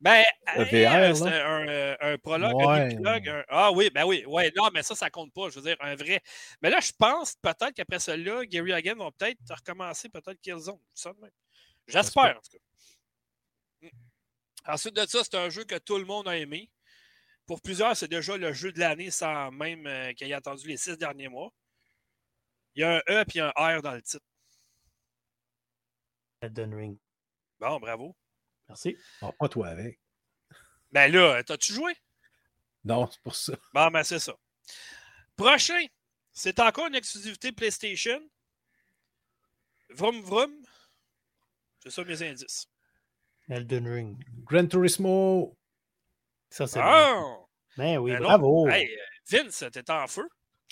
Ben, 0.00 0.24
c'est 0.46 0.86
un, 0.86 1.96
un, 2.00 2.16
prologue, 2.16 2.62
un 2.62 2.88
épilogue. 2.88 3.44
Ah 3.50 3.70
oui, 3.70 3.90
ben 3.92 4.04
oui, 4.04 4.24
ouais, 4.26 4.50
non, 4.56 4.70
mais 4.72 4.82
ça, 4.82 4.94
ça 4.94 5.10
compte 5.10 5.30
pas. 5.34 5.50
Je 5.50 5.56
veux 5.56 5.62
dire, 5.62 5.76
un 5.80 5.94
vrai. 5.94 6.22
Mais 6.62 6.70
là, 6.70 6.80
je 6.80 6.92
pense 6.98 7.34
peut-être 7.34 7.72
qu'après 7.72 7.98
cela, 7.98 8.46
Gary 8.46 8.72
Hagen 8.72 8.94
va 8.94 9.10
peut-être 9.10 9.38
recommencer 9.50 10.08
peut-être 10.08 10.40
Killzone. 10.40 10.78
J'espère, 11.86 12.38
en 12.38 12.40
tout 12.40 12.52
cas. 12.52 12.69
Ensuite 14.66 14.94
de 14.94 15.06
ça, 15.06 15.24
c'est 15.24 15.36
un 15.36 15.48
jeu 15.48 15.64
que 15.64 15.78
tout 15.78 15.98
le 15.98 16.04
monde 16.04 16.28
a 16.28 16.36
aimé. 16.36 16.70
Pour 17.46 17.60
plusieurs, 17.60 17.96
c'est 17.96 18.08
déjà 18.08 18.36
le 18.36 18.52
jeu 18.52 18.72
de 18.72 18.78
l'année 18.78 19.10
sans 19.10 19.50
même 19.50 19.86
euh, 19.86 20.12
qu'il 20.12 20.30
ait 20.30 20.34
attendu 20.34 20.68
les 20.68 20.76
six 20.76 20.96
derniers 20.96 21.28
mois. 21.28 21.52
Il 22.74 22.82
y 22.82 22.84
a 22.84 22.96
un 22.96 23.02
E 23.08 23.24
et 23.34 23.40
un 23.40 23.50
R 23.50 23.82
dans 23.82 23.94
le 23.94 24.02
titre. 24.02 24.24
Elden 26.40 26.74
Ring. 26.74 26.98
Bon, 27.58 27.80
bravo. 27.80 28.16
Merci. 28.68 28.96
Oh, 29.20 29.32
pas 29.32 29.48
toi 29.48 29.68
avec. 29.68 29.98
Ben 30.92 31.12
là, 31.12 31.42
t'as-tu 31.42 31.72
joué? 31.72 31.92
Non, 32.84 33.08
c'est 33.10 33.20
pour 33.20 33.34
ça. 33.34 33.54
Bon, 33.74 33.90
ben 33.90 34.02
c'est 34.02 34.18
ça. 34.18 34.34
Prochain, 35.36 35.84
c'est 36.32 36.58
encore 36.60 36.86
une 36.86 36.94
exclusivité 36.94 37.52
PlayStation. 37.52 38.20
Vroom 39.90 40.22
vroom. 40.22 40.52
C'est 41.82 41.90
ça 41.90 42.04
mes 42.04 42.22
indices. 42.22 42.68
Elden 43.50 43.86
Ring. 43.86 44.16
Gran 44.44 44.66
Turismo. 44.66 45.56
Ça, 46.50 46.66
c'est 46.66 46.80
ah! 46.82 47.36
Ben 47.76 47.98
oui, 47.98 48.12
ben 48.12 48.20
bravo. 48.20 48.68
Hey, 48.68 48.88
Vince, 49.30 49.64
t'es 49.72 49.90
en 49.90 50.06
feu. 50.06 50.28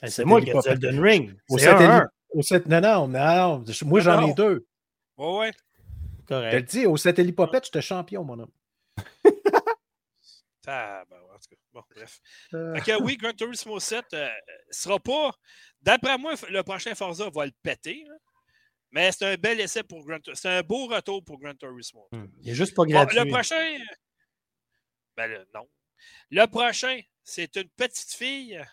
c'est 0.06 0.24
moi 0.24 0.40
qui 0.40 0.50
ai 0.50 0.52
dit 0.52 0.68
Elden 0.68 1.00
Ring. 1.00 1.36
Au 1.48 1.58
satellite. 1.58 2.08
Au 2.30 2.40
Non, 2.68 2.80
non, 2.80 3.08
non. 3.08 3.64
Moi, 3.84 4.00
j'en 4.00 4.26
ai 4.26 4.34
deux. 4.34 4.66
Ouais, 5.16 5.38
ouais. 5.38 5.52
Correct. 6.26 6.52
Je 6.52 6.56
te 6.56 6.56
le 6.56 6.62
dis, 6.62 6.86
au 6.86 6.96
satellite 6.96 7.36
popette, 7.36 7.64
j'étais 7.64 7.80
champion, 7.80 8.22
mon 8.22 8.40
homme. 8.40 8.52
ah, 10.66 11.02
ben, 11.08 11.16
en 11.16 11.38
tout 11.38 11.48
cas, 11.50 11.56
bon, 11.72 11.82
bref. 11.94 12.20
Euh... 12.52 12.98
oui, 13.00 13.16
Gran 13.16 13.32
Turismo 13.32 13.80
7 13.80 14.04
euh, 14.12 14.28
sera 14.70 14.98
pas. 14.98 15.30
D'après 15.80 16.18
moi, 16.18 16.34
le 16.50 16.62
prochain 16.62 16.94
Forza 16.94 17.30
va 17.30 17.46
le 17.46 17.52
péter. 17.62 18.04
Mais 18.90 19.12
c'est 19.12 19.26
un 19.26 19.36
bel 19.36 19.60
essai 19.60 19.82
pour 19.82 20.04
Gran 20.04 20.18
Turismo. 20.18 20.40
C'est 20.40 20.58
un 20.58 20.62
beau 20.62 20.86
retour 20.86 21.24
pour 21.24 21.38
Gran 21.38 21.54
Turismo. 21.54 22.08
Hmm. 22.12 22.26
Il 22.40 22.50
est 22.50 22.54
juste 22.54 22.74
pas 22.74 22.84
gratuit. 22.84 23.18
le 23.18 23.26
prochain. 23.26 23.78
Ben 25.16 25.44
non. 25.54 25.68
Le 26.30 26.46
prochain, 26.46 27.00
c'est 27.22 27.56
une 27.56 27.68
petite 27.70 28.12
fille 28.12 28.64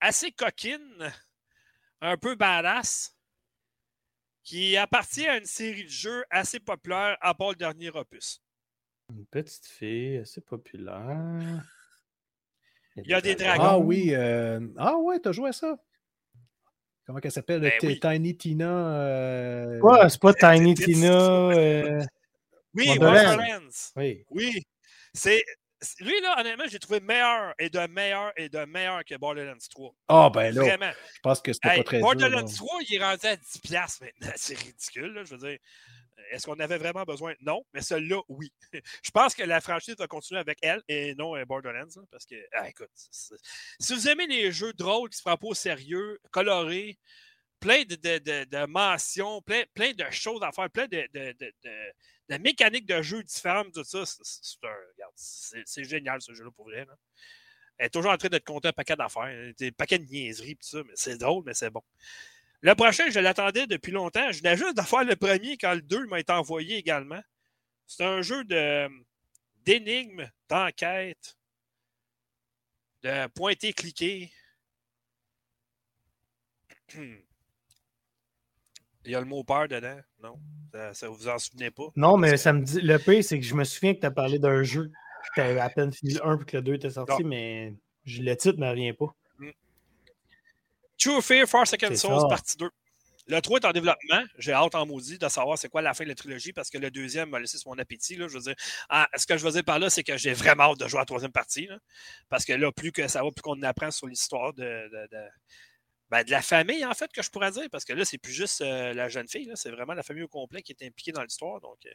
assez 0.00 0.32
coquine, 0.32 1.12
un 2.00 2.16
peu 2.16 2.34
badass, 2.34 3.16
qui 4.42 4.76
appartient 4.76 5.26
à 5.26 5.36
une 5.36 5.44
série 5.44 5.84
de 5.84 5.90
jeux 5.90 6.24
assez 6.30 6.58
populaire 6.58 7.16
à 7.20 7.34
part 7.34 7.50
le 7.50 7.56
dernier 7.56 7.90
opus. 7.90 8.42
Une 9.10 9.26
petite 9.26 9.66
fille 9.66 10.18
assez 10.18 10.40
populaire. 10.40 11.64
Il 12.96 13.06
y 13.06 13.14
a, 13.14 13.20
des, 13.20 13.34
dragons. 13.34 13.62
Ah 13.62 13.78
oui. 13.78 14.14
Euh... 14.14 14.60
Ah 14.76 14.96
ouais, 14.96 15.20
t'as 15.20 15.32
joué 15.32 15.50
à 15.50 15.52
ça? 15.52 15.78
Comment 17.08 17.20
elle 17.24 17.32
s'appelle? 17.32 17.60
Ben 17.62 17.98
Tiny 17.98 18.36
Tina. 18.36 18.68
Euh... 18.68 19.80
Ouais, 19.80 20.10
c'est 20.10 20.20
pas 20.20 20.34
Tiny 20.34 20.74
Tina. 20.74 21.08
Euh... 21.08 22.04
Oui, 22.74 22.98
Wonderlands. 22.98 23.70
Oui. 23.96 24.26
Oui. 24.28 24.62
C'est 25.14 25.42
lui, 26.00 26.20
là, 26.20 26.38
honnêtement, 26.38 26.64
j'ai 26.68 26.78
trouvé 26.78 27.00
meilleur 27.00 27.54
et 27.58 27.70
de 27.70 27.78
meilleur 27.86 28.30
et 28.36 28.50
de 28.50 28.62
meilleur 28.66 29.02
que 29.06 29.14
Borderlands 29.16 29.56
3. 29.70 29.94
Ah, 30.08 30.28
ben 30.28 30.54
là. 30.54 30.60
Vraiment. 30.60 30.92
Je 31.14 31.20
pense 31.22 31.40
que 31.40 31.54
c'était 31.54 31.76
pas 31.76 31.82
très 31.82 32.00
Borderlands 32.00 32.44
3, 32.44 32.78
il 32.86 32.96
est 32.96 33.02
rendu 33.02 33.26
à 33.26 33.36
10$ 33.36 34.02
maintenant. 34.02 34.32
C'est 34.36 34.58
ridicule, 34.58 35.14
là, 35.14 35.24
je 35.24 35.34
veux 35.34 35.48
dire. 35.48 35.58
Est-ce 36.30 36.46
qu'on 36.46 36.58
avait 36.58 36.78
vraiment 36.78 37.04
besoin? 37.04 37.34
Non, 37.40 37.64
mais 37.72 37.80
celui-là, 37.80 38.20
oui. 38.28 38.52
je 39.02 39.10
pense 39.10 39.34
que 39.34 39.42
la 39.42 39.60
franchise 39.60 39.96
va 39.98 40.06
continuer 40.06 40.40
avec 40.40 40.58
elle 40.62 40.82
et 40.88 41.14
non 41.14 41.36
euh, 41.36 41.44
Borderlands. 41.44 41.88
parce 42.10 42.26
que, 42.26 42.36
ah, 42.52 42.68
écoute, 42.68 42.90
si 42.94 43.94
vous 43.94 44.08
aimez 44.08 44.26
les 44.26 44.52
jeux 44.52 44.72
drôles 44.72 45.10
qui 45.10 45.18
se 45.18 45.22
prennent 45.22 45.38
pas 45.38 45.46
au 45.46 45.54
sérieux, 45.54 46.18
colorés, 46.30 46.98
plein 47.60 47.82
de, 47.84 47.96
de, 47.96 48.44
de, 48.44 48.66
mentions, 48.66 49.42
plein, 49.42 49.64
plein, 49.74 49.92
de 49.92 50.04
choses 50.10 50.42
à 50.42 50.52
faire, 50.52 50.70
plein 50.70 50.86
de, 50.86 51.08
de 52.28 52.36
mécaniques 52.36 52.86
de 52.86 53.02
jeu 53.02 53.22
différentes, 53.22 53.72
tout 53.72 53.84
ça, 53.84 54.04
c'est 55.14 55.84
génial 55.84 56.20
ce 56.20 56.34
jeu-là 56.34 56.50
pour 56.50 56.66
vrai. 56.66 56.86
Elle 57.78 57.86
est 57.86 57.90
toujours 57.90 58.10
en 58.10 58.16
train 58.16 58.28
de 58.28 58.38
te 58.38 58.44
compter 58.44 58.68
un 58.68 58.72
paquet 58.72 58.96
d'affaires, 58.96 59.52
des 59.58 59.72
paquets 59.72 59.98
de 59.98 60.04
niaiseries, 60.04 60.56
tout 60.56 60.68
ça, 60.68 60.82
mais 60.84 60.92
c'est 60.94 61.16
drôle, 61.16 61.44
mais 61.46 61.54
c'est 61.54 61.70
bon. 61.70 61.82
Le 62.60 62.74
prochain, 62.74 63.08
je 63.10 63.20
l'attendais 63.20 63.66
depuis 63.66 63.92
longtemps. 63.92 64.32
Je 64.32 64.38
venais 64.38 64.56
juste 64.56 64.76
de 64.76 64.82
faire 64.82 65.04
le 65.04 65.14
premier 65.16 65.56
quand 65.56 65.74
le 65.74 65.82
2 65.82 66.06
m'a 66.06 66.18
été 66.20 66.32
envoyé 66.32 66.76
également. 66.76 67.20
C'est 67.86 68.04
un 68.04 68.20
jeu 68.20 68.44
d'énigmes, 69.64 70.28
d'enquête, 70.48 71.38
de 73.02 73.26
pointer-cliquer. 73.28 74.32
Il 79.04 79.12
y 79.12 79.14
a 79.14 79.20
le 79.20 79.26
mot 79.26 79.44
peur 79.44 79.68
dedans, 79.68 79.98
non? 80.22 80.38
Ça, 80.92 81.08
vous 81.08 81.28
en 81.28 81.38
souvenez 81.38 81.70
pas? 81.70 81.86
Non, 81.96 82.18
mais 82.18 82.36
ça 82.36 82.52
me 82.52 82.62
dit. 82.62 82.80
Le 82.82 82.98
pire, 82.98 83.24
c'est 83.24 83.38
que 83.38 83.44
je 83.46 83.54
me 83.54 83.64
souviens 83.64 83.94
que 83.94 84.00
tu 84.00 84.06
as 84.06 84.10
parlé 84.10 84.38
d'un 84.38 84.62
jeu. 84.62 84.90
Tu 85.34 85.40
avais 85.40 85.60
à 85.60 85.70
peine 85.70 85.92
fini 85.92 86.14
le 86.14 86.26
1 86.26 86.36
pour 86.36 86.44
que 86.44 86.56
le 86.58 86.62
2 86.62 86.74
était 86.74 86.90
sorti, 86.90 87.24
mais 87.24 87.74
le 88.04 88.34
titre 88.34 88.58
ne 88.58 88.66
me 88.66 88.70
revient 88.70 88.92
pas. 88.92 89.14
True 90.98 91.22
Fear, 91.22 91.46
Far 91.46 91.66
Second 91.66 91.94
Souls, 91.94 92.28
partie 92.28 92.56
2. 92.56 92.68
Le 93.28 93.42
3 93.42 93.60
est 93.60 93.66
en 93.66 93.72
développement. 93.72 94.24
J'ai 94.38 94.52
hâte 94.52 94.74
en 94.74 94.86
maudit 94.86 95.18
de 95.18 95.28
savoir 95.28 95.58
c'est 95.58 95.68
quoi 95.68 95.82
la 95.82 95.92
fin 95.92 96.04
de 96.04 96.08
la 96.08 96.14
trilogie 96.14 96.54
parce 96.54 96.70
que 96.70 96.78
le 96.78 96.90
deuxième 96.90 97.28
m'a 97.28 97.38
laissé 97.38 97.58
sur 97.58 97.70
mon 97.70 97.78
appétit. 97.78 98.16
Là. 98.16 98.26
Je 98.26 98.34
veux 98.34 98.42
dire, 98.42 98.54
ah, 98.88 99.06
ce 99.16 99.26
que 99.26 99.36
je 99.36 99.44
veux 99.44 99.52
dire 99.52 99.64
par 99.64 99.78
là, 99.78 99.90
c'est 99.90 100.02
que 100.02 100.16
j'ai 100.16 100.32
vraiment 100.32 100.64
hâte 100.64 100.78
de 100.78 100.88
jouer 100.88 100.98
à 100.98 101.02
la 101.02 101.06
troisième 101.06 101.30
partie. 101.30 101.68
parce 102.30 102.46
que 102.46 102.54
là, 102.54 102.72
plus 102.72 102.90
que 102.90 103.06
ça 103.06 103.22
va, 103.22 103.30
plus 103.30 103.42
qu'on 103.42 103.60
apprend 103.62 103.90
sur 103.90 104.06
l'histoire 104.06 104.54
de, 104.54 104.88
ben, 106.10 106.24
de 106.24 106.30
la 106.30 106.40
famille, 106.40 106.86
en 106.86 106.94
fait, 106.94 107.12
que 107.12 107.22
je 107.22 107.30
pourrais 107.30 107.50
dire, 107.50 107.68
parce 107.70 107.84
que 107.84 107.92
là, 107.92 108.06
c'est 108.06 108.16
plus 108.16 108.32
juste 108.32 108.62
euh, 108.62 108.94
la 108.94 109.10
jeune 109.10 109.28
fille, 109.28 109.50
c'est 109.56 109.70
vraiment 109.70 109.92
la 109.92 110.02
famille 110.02 110.22
au 110.22 110.28
complet 110.28 110.62
qui 110.62 110.72
est 110.72 110.86
impliquée 110.86 111.12
dans 111.12 111.22
l'histoire. 111.22 111.60
Donc, 111.60 111.76
euh, 111.84 111.90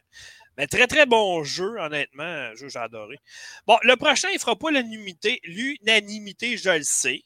mais 0.56 0.68
très, 0.68 0.86
très 0.86 1.04
bon 1.04 1.42
jeu, 1.42 1.76
honnêtement. 1.80 2.22
Un 2.22 2.54
jeu 2.54 2.68
j'ai 2.68 2.78
adoré. 2.78 3.18
Bon, 3.66 3.76
le 3.82 3.96
prochain, 3.96 4.28
il 4.30 4.34
ne 4.34 4.38
fera 4.38 4.56
pas 4.56 4.70
l'unanimité. 4.70 5.40
L'unanimité, 5.42 6.56
je 6.56 6.70
le 6.70 6.84
sais. 6.84 7.24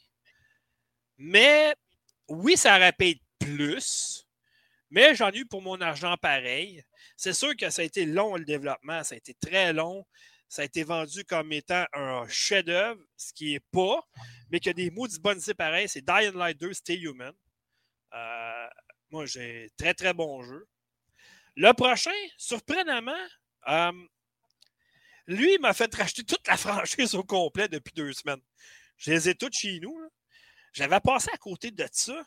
Mais 1.18 1.74
oui, 2.28 2.56
ça 2.56 2.76
répète 2.76 3.18
plus. 3.38 4.24
Mais 4.90 5.14
j'en 5.14 5.30
ai 5.30 5.38
eu 5.38 5.46
pour 5.46 5.60
mon 5.60 5.80
argent 5.80 6.16
pareil. 6.16 6.82
C'est 7.16 7.32
sûr 7.32 7.54
que 7.56 7.68
ça 7.70 7.82
a 7.82 7.84
été 7.84 8.06
long 8.06 8.36
le 8.36 8.44
développement, 8.44 9.04
ça 9.04 9.14
a 9.14 9.18
été 9.18 9.34
très 9.34 9.72
long. 9.72 10.06
Ça 10.48 10.62
a 10.62 10.64
été 10.64 10.82
vendu 10.82 11.24
comme 11.24 11.52
étant 11.52 11.84
un 11.92 12.26
chef-d'œuvre, 12.26 13.02
ce 13.18 13.34
qui 13.34 13.52
n'est 13.52 13.60
pas, 13.70 14.00
mais 14.50 14.60
qu'il 14.60 14.68
y 14.68 14.70
a 14.70 14.74
des 14.74 14.90
mots 14.90 15.06
du 15.06 15.18
bonnes 15.18 15.40
pareil. 15.56 15.88
C'est 15.90 16.00
Dying 16.00 16.32
Light 16.32 16.58
2, 16.58 16.72
Stay 16.72 16.96
Human. 16.96 17.34
Euh, 18.14 18.66
moi, 19.10 19.26
j'ai 19.26 19.70
très, 19.76 19.92
très 19.92 20.14
bon 20.14 20.42
jeu. 20.42 20.66
Le 21.54 21.72
prochain, 21.74 22.10
surprenamment, 22.38 23.12
euh, 23.68 23.92
lui, 25.26 25.58
m'a 25.58 25.74
fait 25.74 25.94
racheter 25.94 26.24
toute 26.24 26.46
la 26.46 26.56
franchise 26.56 27.14
au 27.14 27.24
complet 27.24 27.68
depuis 27.68 27.92
deux 27.94 28.12
semaines. 28.14 28.40
Je 28.96 29.10
les 29.10 29.28
ai 29.28 29.34
toutes 29.34 29.54
chez 29.54 29.80
nous. 29.80 29.98
J'avais 30.78 31.00
passé 31.00 31.28
à 31.32 31.36
côté 31.36 31.72
de 31.72 31.88
ça. 31.90 32.24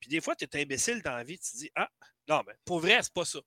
Puis 0.00 0.08
des 0.08 0.20
fois, 0.20 0.34
tu 0.34 0.44
es 0.44 0.62
imbécile 0.62 1.00
dans 1.00 1.14
la 1.14 1.22
vie. 1.22 1.38
Tu 1.38 1.52
te 1.52 1.56
dis, 1.58 1.70
ah, 1.76 1.88
non, 2.28 2.42
mais 2.44 2.54
pour 2.64 2.80
vrai, 2.80 2.98
c'est 3.02 3.12
pas 3.12 3.24
ça. 3.24 3.38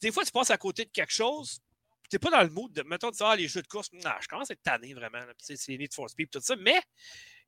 Des 0.00 0.12
fois, 0.12 0.24
tu 0.24 0.30
passes 0.30 0.50
à 0.50 0.56
côté 0.56 0.84
de 0.84 0.90
quelque 0.90 1.12
chose, 1.12 1.60
t'es 2.08 2.20
pas 2.20 2.30
dans 2.30 2.42
le 2.42 2.48
mood 2.48 2.72
de, 2.72 2.82
mettons, 2.82 3.10
de 3.10 3.16
dire, 3.16 3.26
ah, 3.26 3.34
les 3.34 3.48
jeux 3.48 3.60
de 3.60 3.66
course, 3.66 3.92
non, 3.92 4.12
je 4.20 4.28
commence 4.28 4.50
à 4.50 4.52
être 4.52 4.62
tanné 4.62 4.94
vraiment. 4.94 5.18
C'est 5.36 5.56
Need 5.76 5.92
for 5.92 6.08
Speed, 6.08 6.30
tout 6.30 6.40
ça. 6.40 6.54
Mais 6.54 6.80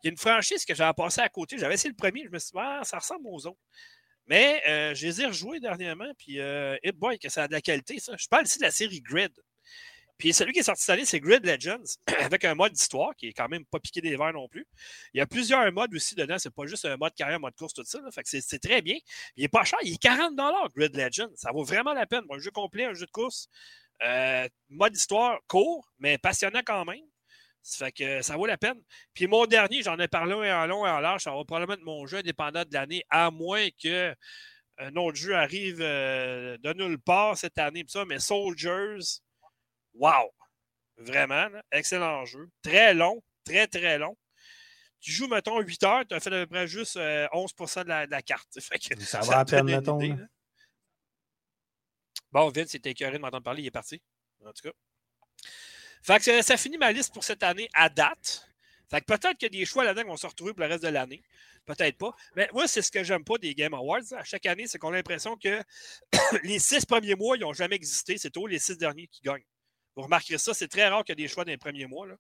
il 0.03 0.07
y 0.07 0.09
a 0.09 0.11
une 0.11 0.19
franchise 0.19 0.65
que 0.65 0.75
j'avais 0.75 0.93
passé 0.93 1.21
à 1.21 1.29
côté. 1.29 1.57
J'avais 1.57 1.75
essayé 1.75 1.91
le 1.91 1.97
premier, 1.97 2.25
je 2.25 2.31
me 2.31 2.39
suis 2.41 2.51
dit, 2.51 2.59
ah, 2.59 2.81
ça 2.83 2.99
ressemble 2.99 3.29
aux 3.29 3.47
autres. 3.47 3.61
Mais 4.27 4.61
euh, 4.67 4.93
je 4.95 5.07
les 5.07 5.21
ai 5.21 5.27
rejoués 5.27 5.61
dernièrement, 5.61 6.11
puis 6.19 6.41
euh, 6.41 6.77
boy, 6.95 7.17
que 7.21 7.29
ça 7.29 7.45
a 7.45 7.49
de 7.49 7.53
la 7.53 7.61
qualité, 7.61 8.01
ça. 8.01 8.17
Je 8.17 8.27
parle 8.27 8.47
ici 8.47 8.59
de 8.59 8.65
la 8.65 8.73
série 8.73 9.01
Grid. 9.03 9.33
Puis 10.19 10.33
celui 10.33 10.53
qui 10.53 10.61
est 10.61 10.65
sorti 10.65 10.83
cette 10.83 10.95
année, 10.95 11.05
c'est 11.05 11.21
Grid 11.21 11.45
Legends, 11.45 11.83
avec 12.21 12.45
un 12.45 12.55
mode 12.55 12.73
d'histoire 12.73 13.15
qui 13.17 13.29
est 13.29 13.33
quand 13.33 13.49
même 13.49 13.65
pas 13.65 13.81
piqué 13.81 14.01
des 14.01 14.17
verres 14.17 14.33
non 14.33 14.49
plus. 14.49 14.67
Il 15.13 15.19
y 15.19 15.21
a 15.21 15.27
plusieurs 15.27 15.71
modes 15.73 15.95
aussi 15.95 16.15
dedans, 16.15 16.39
c'est 16.39 16.55
pas 16.55 16.67
juste 16.67 16.85
un 16.85 16.97
mode 16.97 17.15
carrière, 17.15 17.41
mode 17.41 17.55
course, 17.57 17.75
tout 17.75 17.85
ça. 17.85 18.01
Fait 18.13 18.23
que 18.23 18.29
c'est 18.29 18.59
très 18.59 18.83
bien. 18.83 18.97
Il 19.37 19.45
est 19.45 19.49
pas 19.49 19.65
cher, 19.65 19.79
il 19.83 19.95
est 19.95 20.03
40 20.03 20.35
Grid 20.75 20.97
Legends. 20.97 21.31
Ça 21.35 21.51
vaut 21.53 21.65
vraiment 21.65 21.95
la 21.95 22.07
peine. 22.07 22.25
un 22.31 22.39
jeu 22.39 22.51
complet, 22.51 22.85
un 22.85 22.95
jeu 22.95 23.07
de 23.07 23.11
course. 23.11 23.49
Euh, 24.03 24.49
mode 24.71 24.97
histoire 24.97 25.39
court, 25.47 25.89
mais 25.99 26.19
passionnant 26.19 26.63
quand 26.65 26.85
même. 26.85 27.05
Ça 27.63 27.87
fait 27.87 27.93
que 27.93 28.23
ça 28.23 28.37
vaut 28.37 28.47
la 28.47 28.59
peine. 28.59 28.79
Puis 29.15 29.27
mon 29.27 29.47
dernier, 29.47 29.83
j'en 29.83 29.99
ai 29.99 30.09
parlé 30.09 30.35
en 30.35 30.67
long 30.67 30.85
et 30.85 30.91
en 30.91 31.01
large, 31.01 31.23
ça 31.23 31.31
va 31.31 31.45
probablement 31.45 31.75
être 31.75 31.85
mon 31.85 32.07
jeu 32.07 32.19
indépendant 32.19 32.63
de 32.63 32.75
l'année, 32.75 33.03
à 33.09 33.31
moins 33.31 33.69
que 33.83 34.15
un 34.79 34.97
autre 34.97 35.17
jeu 35.17 35.35
arrive 35.35 35.79
euh, 35.81 36.59
de 36.59 36.73
nulle 36.73 36.99
part 36.99 37.39
cette 37.39 37.59
année, 37.59 37.85
ça, 37.87 38.05
mais 38.05 38.19
Soldiers, 38.19 38.99
wow! 39.95 40.31
Vraiment, 40.97 41.49
excellent 41.73 42.25
jeu. 42.25 42.49
Très 42.63 42.95
long, 42.95 43.23
très, 43.45 43.67
très 43.67 43.99
long. 43.99 44.17
Tu 45.01 45.13
joues, 45.13 45.29
mettons, 45.29 45.61
8 45.61 45.83
heures, 45.83 46.07
tu 46.09 46.15
as 46.15 46.21
fait 46.21 46.33
à 46.33 46.47
peu 46.47 46.47
près 46.47 46.67
juste 46.67 46.97
11% 46.97 47.79
euh, 47.81 47.85
de 47.85 48.11
la, 48.11 48.23
carte. 48.23 48.49
ça, 49.01 49.21
va 49.21 49.41
à 49.41 49.45
peine, 49.45 49.67
mettons. 49.67 49.99
Bon, 52.33 52.49
Vince, 52.49 52.71
c'était 52.71 52.91
écœuré 52.91 53.13
de 53.13 53.19
m'entendre 53.19 53.43
parler, 53.43 53.63
il 53.63 53.67
est 53.67 53.71
parti. 53.71 54.01
En 54.45 54.53
tout 54.53 54.69
cas. 54.69 54.75
Fait 56.03 56.19
que 56.23 56.43
ça 56.43 56.57
finit 56.57 56.79
ma 56.79 56.93
liste 56.93 57.13
pour 57.13 57.25
cette 57.25 57.43
année 57.43 57.69
à 57.75 57.89
date. 57.89 58.49
Fait 58.91 59.01
que 59.01 59.07
peut-être 59.07 59.39
qu'il 59.39 59.55
y 59.55 59.57
a 59.57 59.61
des 59.61 59.65
choix 59.65 59.85
là-dedans 59.85 60.03
qui 60.03 60.09
vont 60.09 60.17
se 60.17 60.27
retrouver 60.27 60.53
pour 60.53 60.63
le 60.63 60.69
reste 60.69 60.83
de 60.83 60.89
l'année. 60.89 61.23
Peut-être 61.65 61.97
pas. 61.97 62.15
Mais 62.37 62.49
moi, 62.53 62.69
c'est 62.69 62.83
ce 62.83 62.91
que 62.91 63.03
j'aime 63.03 63.25
pas 63.25 63.39
des 63.39 63.55
Game 63.55 63.73
Awards. 63.73 64.13
À 64.13 64.25
chaque 64.25 64.47
année, 64.47 64.67
c'est 64.67 64.79
qu'on 64.79 64.93
a 64.93 64.97
l'impression 64.97 65.37
que 65.37 65.63
les 66.43 66.59
six 66.59 66.85
premiers 66.85 67.15
mois, 67.15 67.37
ils 67.37 67.41
n'ont 67.41 67.55
jamais 67.55 67.77
existé. 67.77 68.19
C'est 68.19 68.31
toujours 68.31 68.49
les 68.49 68.59
six 68.59 68.77
derniers 68.77 69.07
qui 69.07 69.23
gagnent. 69.23 69.45
Vous 69.97 70.03
remarquerez 70.03 70.39
ça, 70.39 70.55
c'est 70.55 70.69
très 70.69 70.89
rare 70.89 71.05
qu'il 71.05 71.19
y 71.19 71.23
ait 71.23 71.27
des 71.27 71.33
choix 71.33 71.45
dans 71.45 71.51
les 71.51 71.57
premiers 71.57 71.87
mois. 71.87 72.07
Là. 72.07 72.15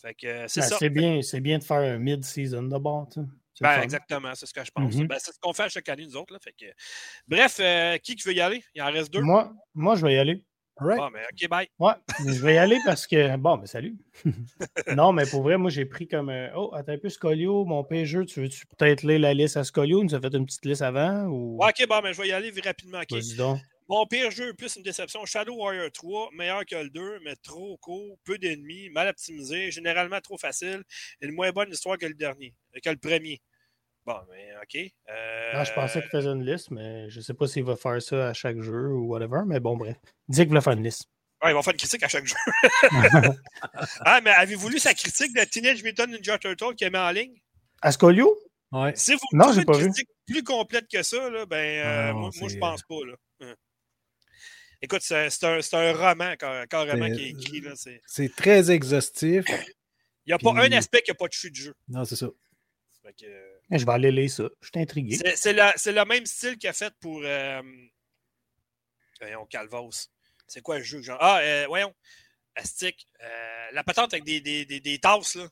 Fait 0.00 0.14
que 0.14 0.46
c'est 0.48 0.60
ben, 0.60 0.66
ça. 0.66 0.76
C'est 0.78 0.90
bien, 0.90 1.20
bien 1.40 1.58
de 1.58 1.64
faire 1.64 1.78
un 1.78 1.98
mid-season 1.98 2.64
d'abord. 2.64 3.08
Ben, 3.60 3.80
exactement, 3.80 4.34
c'est 4.34 4.46
ce 4.46 4.52
que 4.52 4.64
je 4.64 4.70
pense. 4.70 4.94
Mm-hmm. 4.94 5.06
Ben, 5.06 5.18
c'est 5.18 5.32
ce 5.32 5.38
qu'on 5.40 5.52
fait 5.52 5.64
à 5.64 5.68
chaque 5.68 5.88
année, 5.88 6.04
nous 6.04 6.16
autres. 6.16 6.34
Là. 6.34 6.38
Fait 6.42 6.52
que... 6.52 6.66
Bref, 7.26 7.56
euh, 7.60 7.96
qui 7.98 8.14
veut 8.24 8.34
y 8.34 8.40
aller? 8.40 8.62
Il 8.74 8.82
en 8.82 8.92
reste 8.92 9.12
deux. 9.12 9.22
Moi, 9.22 9.52
moi 9.74 9.96
je 9.96 10.04
vais 10.04 10.14
y 10.14 10.18
aller. 10.18 10.44
Right. 10.78 10.98
Bon, 10.98 11.08
mais 11.10 11.20
OK, 11.32 11.48
bye. 11.48 11.68
Ouais, 11.78 11.94
je 12.18 12.42
vais 12.42 12.56
y 12.56 12.58
aller 12.58 12.78
parce 12.84 13.06
que. 13.06 13.34
Bon, 13.38 13.56
mais 13.56 13.66
salut. 13.66 13.96
non, 14.94 15.10
mais 15.14 15.24
pour 15.24 15.42
vrai, 15.42 15.56
moi, 15.56 15.70
j'ai 15.70 15.86
pris 15.86 16.06
comme. 16.06 16.30
Oh, 16.54 16.70
attends 16.74 16.92
un 16.92 16.98
peu, 16.98 17.08
Scolio, 17.08 17.64
mon 17.64 17.82
PGE, 17.82 18.26
tu 18.26 18.42
veux-tu 18.42 18.66
peut-être 18.66 19.02
lire 19.02 19.20
la 19.20 19.32
liste 19.32 19.56
à 19.56 19.64
Scolio? 19.64 20.04
Nous 20.04 20.14
a 20.14 20.20
fait 20.20 20.34
une 20.34 20.44
petite 20.44 20.66
liste 20.66 20.82
avant? 20.82 21.24
Ou... 21.28 21.56
Ouais, 21.56 21.70
OK, 21.70 21.88
bon, 21.88 22.00
mais 22.02 22.12
je 22.12 22.20
vais 22.20 22.28
y 22.28 22.32
aller 22.32 22.52
rapidement. 22.62 23.00
OK. 23.00 23.36
donc. 23.38 23.58
Mon 23.88 24.04
pire 24.06 24.32
jeu, 24.32 24.52
plus 24.54 24.74
une 24.76 24.82
déception. 24.82 25.24
Shadow 25.24 25.54
Warrior 25.54 25.90
3, 25.92 26.30
meilleur 26.32 26.64
que 26.64 26.74
le 26.74 26.90
2, 26.90 27.20
mais 27.24 27.36
trop 27.36 27.76
court, 27.76 28.18
peu 28.24 28.36
d'ennemis, 28.36 28.90
mal 28.90 29.06
optimisé, 29.08 29.70
généralement 29.70 30.20
trop 30.20 30.36
facile, 30.36 30.82
et 31.20 31.26
une 31.26 31.34
moins 31.34 31.52
bonne 31.52 31.70
histoire 31.70 31.96
que 31.96 32.06
le 32.06 32.14
dernier, 32.14 32.52
que 32.82 32.90
le 32.90 32.96
premier. 32.96 33.40
Bon, 34.04 34.18
mais 34.30 34.54
OK. 34.62 34.92
Ah, 35.52 35.64
je 35.64 35.72
pensais 35.72 36.00
qu'il 36.00 36.10
faisait 36.10 36.30
une 36.30 36.44
liste, 36.44 36.70
mais 36.70 37.08
je 37.10 37.18
ne 37.18 37.22
sais 37.22 37.34
pas 37.34 37.46
s'il 37.46 37.64
va 37.64 37.76
faire 37.76 38.00
ça 38.02 38.28
à 38.28 38.32
chaque 38.32 38.60
jeu 38.60 38.88
ou 38.88 39.08
whatever, 39.08 39.42
mais 39.46 39.60
bon, 39.60 39.76
bref. 39.76 39.96
Dis 40.28 40.44
qu'il 40.44 40.54
va 40.54 40.60
faire 40.60 40.74
une 40.74 40.84
liste. 40.84 41.04
Ouais, 41.42 41.50
il 41.50 41.54
va 41.54 41.62
faire 41.62 41.72
une 41.72 41.78
critique 41.78 42.02
à 42.02 42.08
chaque 42.08 42.26
jeu. 42.26 42.36
ah, 44.00 44.20
mais 44.22 44.30
avez-vous 44.30 44.68
lu 44.68 44.78
sa 44.78 44.94
critique 44.94 45.34
de 45.34 45.44
Teenage 45.44 45.82
Mutant 45.82 46.06
Ninja 46.06 46.38
Turtle 46.38 46.74
qu'il 46.74 46.86
a 46.86 46.90
mis 46.90 46.98
en 46.98 47.10
ligne? 47.10 47.40
Ascolio? 47.82 48.36
Ouais. 48.72 48.92
Si 48.96 49.12
vous 49.12 49.20
non, 49.32 49.52
une 49.52 49.64
critique 49.64 50.08
plus 50.26 50.42
complète 50.42 50.86
que 50.88 51.02
ça, 51.02 51.30
là, 51.30 51.46
ben, 51.46 51.56
euh, 51.56 52.12
moi, 52.14 52.30
moi 52.34 52.48
je 52.48 52.58
pense 52.58 52.82
pas. 52.82 53.04
Là. 53.06 53.14
Écoute, 54.82 55.02
c'est 55.02 55.44
un, 55.44 55.60
un, 55.72 55.92
roman 55.92 56.34
carrément 56.68 57.06
qui 57.06 57.24
est 57.24 57.30
écrit. 57.30 57.62
C'est 58.06 58.34
très 58.34 58.70
exhaustif. 58.70 59.44
Il 60.26 60.30
n'y 60.30 60.32
a 60.32 60.38
pas 60.38 60.52
un 60.52 60.72
aspect 60.72 61.02
qui 61.02 61.10
n'a 61.10 61.14
pas 61.14 61.28
de 61.28 61.32
chute 61.32 61.52
de 61.52 61.56
jeu. 61.58 61.74
Non, 61.88 62.04
c'est 62.04 62.16
ça. 62.16 62.28
Je 63.70 63.84
vais 63.84 63.92
aller 63.92 64.12
lire 64.12 64.30
ça. 64.30 64.44
Je 64.60 64.66
suis 64.66 64.80
intrigué. 64.82 65.18
C'est 65.36 65.52
le 65.52 66.04
même 66.04 66.26
style 66.26 66.56
qu'il 66.58 66.68
a 66.68 66.72
fait 66.72 66.92
pour. 67.00 67.20
Euh... 67.24 67.62
Voyons, 69.20 69.46
Calvos. 69.46 70.08
C'est 70.46 70.60
quoi 70.60 70.78
le 70.78 70.84
jeu? 70.84 71.00
Genre? 71.00 71.18
Ah, 71.20 71.38
euh, 71.40 71.66
voyons. 71.66 71.94
Astic. 72.54 73.06
Euh, 73.22 73.66
la 73.72 73.82
patente 73.82 74.12
avec 74.12 74.24
des, 74.24 74.40
des, 74.40 74.64
des, 74.64 74.80
des 74.80 74.98
tasses, 74.98 75.36
là. 75.36 75.48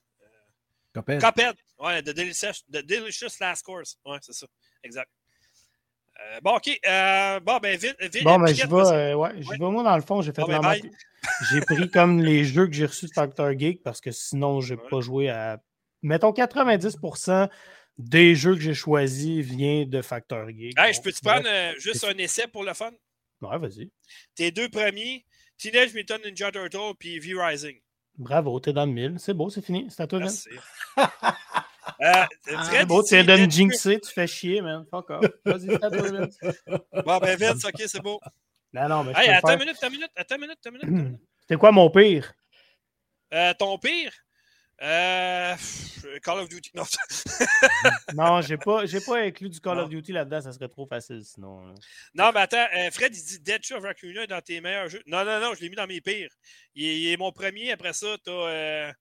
Coped. 0.92 1.20
Coped. 1.20 1.56
Ouais, 1.78 2.02
The 2.02 2.10
Delicious, 2.10 2.62
the 2.70 2.82
delicious 2.82 3.40
Last 3.40 3.64
Course. 3.64 3.98
Ouais, 4.04 4.18
c'est 4.22 4.32
ça. 4.32 4.46
Exact. 4.84 5.10
Euh, 6.20 6.40
bon, 6.42 6.56
OK. 6.56 6.68
Euh, 6.86 7.40
bon, 7.40 7.58
ben, 7.58 7.76
vite. 7.76 7.96
vite 8.00 8.24
bon, 8.24 8.38
ben, 8.38 8.54
je 8.54 8.66
vais, 8.66 8.72
euh, 8.72 9.14
ouais, 9.14 9.30
je 9.40 9.48
vais, 9.48 9.58
moi, 9.58 9.82
dans 9.82 9.96
le 9.96 10.02
fond, 10.02 10.22
j'ai 10.22 10.32
fait 10.32 10.42
ben, 10.46 10.60
J'ai 11.50 11.60
pris 11.60 11.90
comme 11.90 12.22
les 12.22 12.44
jeux 12.44 12.66
que 12.66 12.72
j'ai 12.72 12.86
reçus 12.86 13.06
de 13.06 13.12
Factor 13.12 13.52
Geek 13.58 13.82
parce 13.82 14.00
que 14.00 14.10
sinon, 14.10 14.60
je 14.60 14.74
n'ai 14.74 14.80
pas 14.90 15.00
joué 15.00 15.28
à 15.28 15.58
mettons 16.02 16.30
90% 16.30 17.48
des 17.98 18.34
jeux 18.34 18.54
que 18.54 18.60
j'ai 18.60 18.74
choisis 18.74 19.44
viennent 19.44 19.88
de 19.88 20.02
Factor 20.02 20.48
Geek. 20.50 20.78
Hey, 20.78 20.92
je 20.92 21.00
peux 21.00 21.12
te 21.12 21.20
prendre 21.20 21.46
euh, 21.48 21.72
juste 21.78 22.04
un 22.04 22.16
essai 22.18 22.46
pour 22.46 22.64
le 22.64 22.74
fun? 22.74 22.92
Ouais, 23.40 23.58
vas-y. 23.58 23.90
Tes 24.34 24.50
deux 24.50 24.68
premiers, 24.68 25.24
Teenage 25.58 25.94
Mutant 25.94 26.18
Ninja 26.24 26.50
Turtle 26.50 26.94
puis 26.98 27.18
V-Rising. 27.18 27.80
Bravo, 28.16 28.60
t'es 28.60 28.72
dans 28.72 28.86
le 28.86 28.92
mille. 28.92 29.16
C'est 29.18 29.34
beau, 29.34 29.50
c'est 29.50 29.64
fini. 29.64 29.86
C'est 29.90 30.02
à 30.02 30.06
toi, 30.06 30.20
Merci. 30.20 30.48
euh, 32.00 32.24
c'est 32.70 32.86
beau, 32.86 33.02
tu 33.02 33.14
es 33.14 33.24
de 33.24 33.36
jinxer, 33.50 34.00
tu 34.00 34.10
fais 34.10 34.26
chier, 34.26 34.60
man. 34.60 34.84
Fuck 34.90 35.10
off. 35.10 35.26
Vas-y, 35.44 35.66
c'est 35.66 35.84
à 35.84 35.90
toi, 35.90 36.10
Vince. 36.10 36.38
Bon, 37.04 37.18
ben, 37.18 37.36
Vince, 37.36 37.64
ok, 37.64 37.82
c'est 37.86 38.02
beau. 38.02 38.20
Non, 38.72 38.88
non, 38.88 39.04
mais. 39.04 39.12
Hey, 39.16 39.30
attends 39.30 39.52
une 39.52 39.60
minute, 39.60 39.76
attends 39.76 39.86
une 39.86 39.92
minute, 39.92 40.10
attends 40.16 40.34
une 40.34 40.40
minute, 40.40 40.58
attends 40.64 40.76
une 40.76 40.90
minute. 40.90 41.20
C'est 41.48 41.58
quoi 41.58 41.72
mon 41.72 41.90
pire? 41.90 42.32
Euh, 43.34 43.52
ton 43.54 43.78
pire? 43.78 44.12
Euh, 44.82 45.54
Call 46.22 46.38
of 46.38 46.48
Duty. 46.48 46.72
Non, 46.74 46.82
non 48.14 48.40
j'ai 48.40 48.56
pas, 48.56 48.86
j'ai 48.86 49.00
pas 49.00 49.20
inclus 49.20 49.48
du 49.48 49.60
Call 49.60 49.78
of 49.78 49.88
Duty 49.88 50.12
là-dedans, 50.12 50.40
ça 50.40 50.52
serait 50.52 50.68
trop 50.68 50.86
facile 50.86 51.22
sinon. 51.24 51.74
Non, 52.14 52.32
mais 52.32 52.40
attends, 52.40 52.66
euh, 52.76 52.90
Fred, 52.90 53.14
il 53.16 53.24
dit 53.24 53.38
Dead 53.40 53.60
of 53.72 53.82
Raccoon 53.82 54.26
dans 54.28 54.40
tes 54.40 54.60
meilleurs 54.60 54.88
jeux. 54.88 55.02
Non, 55.06 55.24
non, 55.24 55.40
non, 55.40 55.54
je 55.54 55.60
l'ai 55.60 55.68
mis 55.68 55.76
dans 55.76 55.86
mes 55.86 56.00
pires. 56.00 56.30
Il 56.74 57.06
est, 57.06 57.16
mon 57.16 57.30
premier. 57.30 57.70
Après 57.70 57.92
ça, 57.92 58.16
t'as 58.24 58.32
euh, 58.32 58.92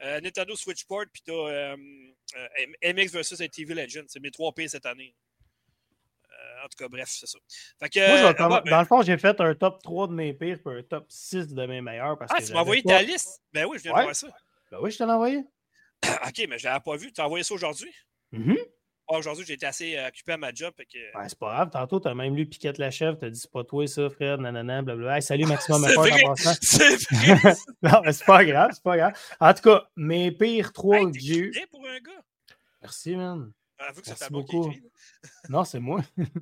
Nintendo 0.00 0.56
Switchport, 0.56 1.04
puis 1.12 1.22
t'as 1.26 1.76
MX 2.82 3.12
vs 3.12 3.48
TV 3.50 3.74
Legend. 3.74 4.04
C'est 4.08 4.20
mes 4.20 4.30
trois 4.30 4.52
pires 4.52 4.70
cette 4.70 4.86
année. 4.86 5.14
en 6.64 6.68
tout 6.68 6.76
cas, 6.78 6.88
bref, 6.88 7.08
c'est 7.08 7.26
ça. 7.26 7.38
Fait 7.78 7.88
que, 7.88 8.48
Moi, 8.48 8.60
ben 8.62 8.70
dans 8.70 8.80
le 8.80 8.86
fond, 8.86 9.02
j'ai 9.02 9.18
fait 9.18 9.40
un 9.40 9.54
top 9.54 9.82
3 9.82 10.08
de 10.08 10.12
mes 10.12 10.32
pires 10.32 10.58
et 10.66 10.78
un 10.78 10.82
top 10.82 11.06
6 11.08 11.48
de 11.48 11.66
mes 11.66 11.80
meilleurs. 11.80 12.18
Parce 12.18 12.32
ah, 12.34 12.42
tu 12.42 12.52
m'as 12.52 12.60
envoyé 12.60 12.82
ta 12.82 13.02
liste? 13.02 13.42
Ben 13.52 13.66
oui, 13.66 13.78
je 13.78 13.84
viens 13.84 13.92
de 13.92 14.02
voir 14.02 14.14
ça. 14.14 14.28
Ben 14.70 14.78
oui, 14.80 14.90
je 14.90 14.98
te 14.98 15.04
l'ai 15.04 15.12
envoyé. 15.12 15.38
OK, 16.04 16.46
mais 16.48 16.58
je 16.58 16.66
ne 16.66 16.72
l'avais 16.72 16.82
pas 16.84 16.96
vu. 16.96 17.12
Tu 17.12 17.20
as 17.20 17.26
envoyé 17.26 17.44
ça 17.44 17.54
aujourd'hui? 17.54 17.92
Mm 18.32 18.54
aujourd'hui, 19.18 19.44
j'ai 19.46 19.54
été 19.54 19.66
assez 19.66 19.96
euh, 19.96 20.08
occupé 20.08 20.32
à 20.32 20.36
ma 20.36 20.52
job. 20.52 20.72
Que... 20.76 20.98
Ben, 21.14 21.28
c'est 21.28 21.38
pas 21.38 21.54
grave. 21.54 21.70
Tantôt, 21.70 22.00
tu 22.00 22.08
as 22.08 22.14
même 22.14 22.34
lu 22.36 22.46
Piquette 22.46 22.78
la 22.78 22.90
chef. 22.90 23.18
Tu 23.18 23.24
as 23.24 23.30
dit 23.30 23.38
c'est 23.38 23.50
pas 23.50 23.64
toi, 23.64 23.86
ça, 23.86 24.08
Fred, 24.10 24.40
nanana, 24.40 24.82
blablabla. 24.82 25.16
Hey, 25.16 25.22
salut, 25.22 25.46
Maximum 25.46 25.84
Effort 25.88 26.06
en 26.06 26.34
passant. 26.34 26.54
C'est 26.62 26.96
vrai. 26.96 27.54
non, 27.82 28.02
mais 28.04 28.12
c'est 28.12 28.24
pas 28.24 28.44
grave, 28.44 28.70
c'est 28.74 28.82
pas 28.82 28.96
grave. 28.96 29.12
En 29.40 29.54
tout 29.54 29.62
cas, 29.62 29.88
mes 29.96 30.30
pires 30.32 30.72
trois 30.72 30.98
hey, 30.98 31.10
que 31.10 31.18
j'ai 31.18 31.38
eu. 31.38 31.52
pour 31.70 31.86
un 31.86 31.98
gars. 31.98 32.22
Merci, 32.82 33.16
man. 33.16 33.52
Avoue 33.78 34.02
que 34.02 34.08
Merci 34.08 34.30
beaucoup. 34.30 34.72
non, 35.48 35.64
c'est 35.64 35.80
moi. 35.80 36.00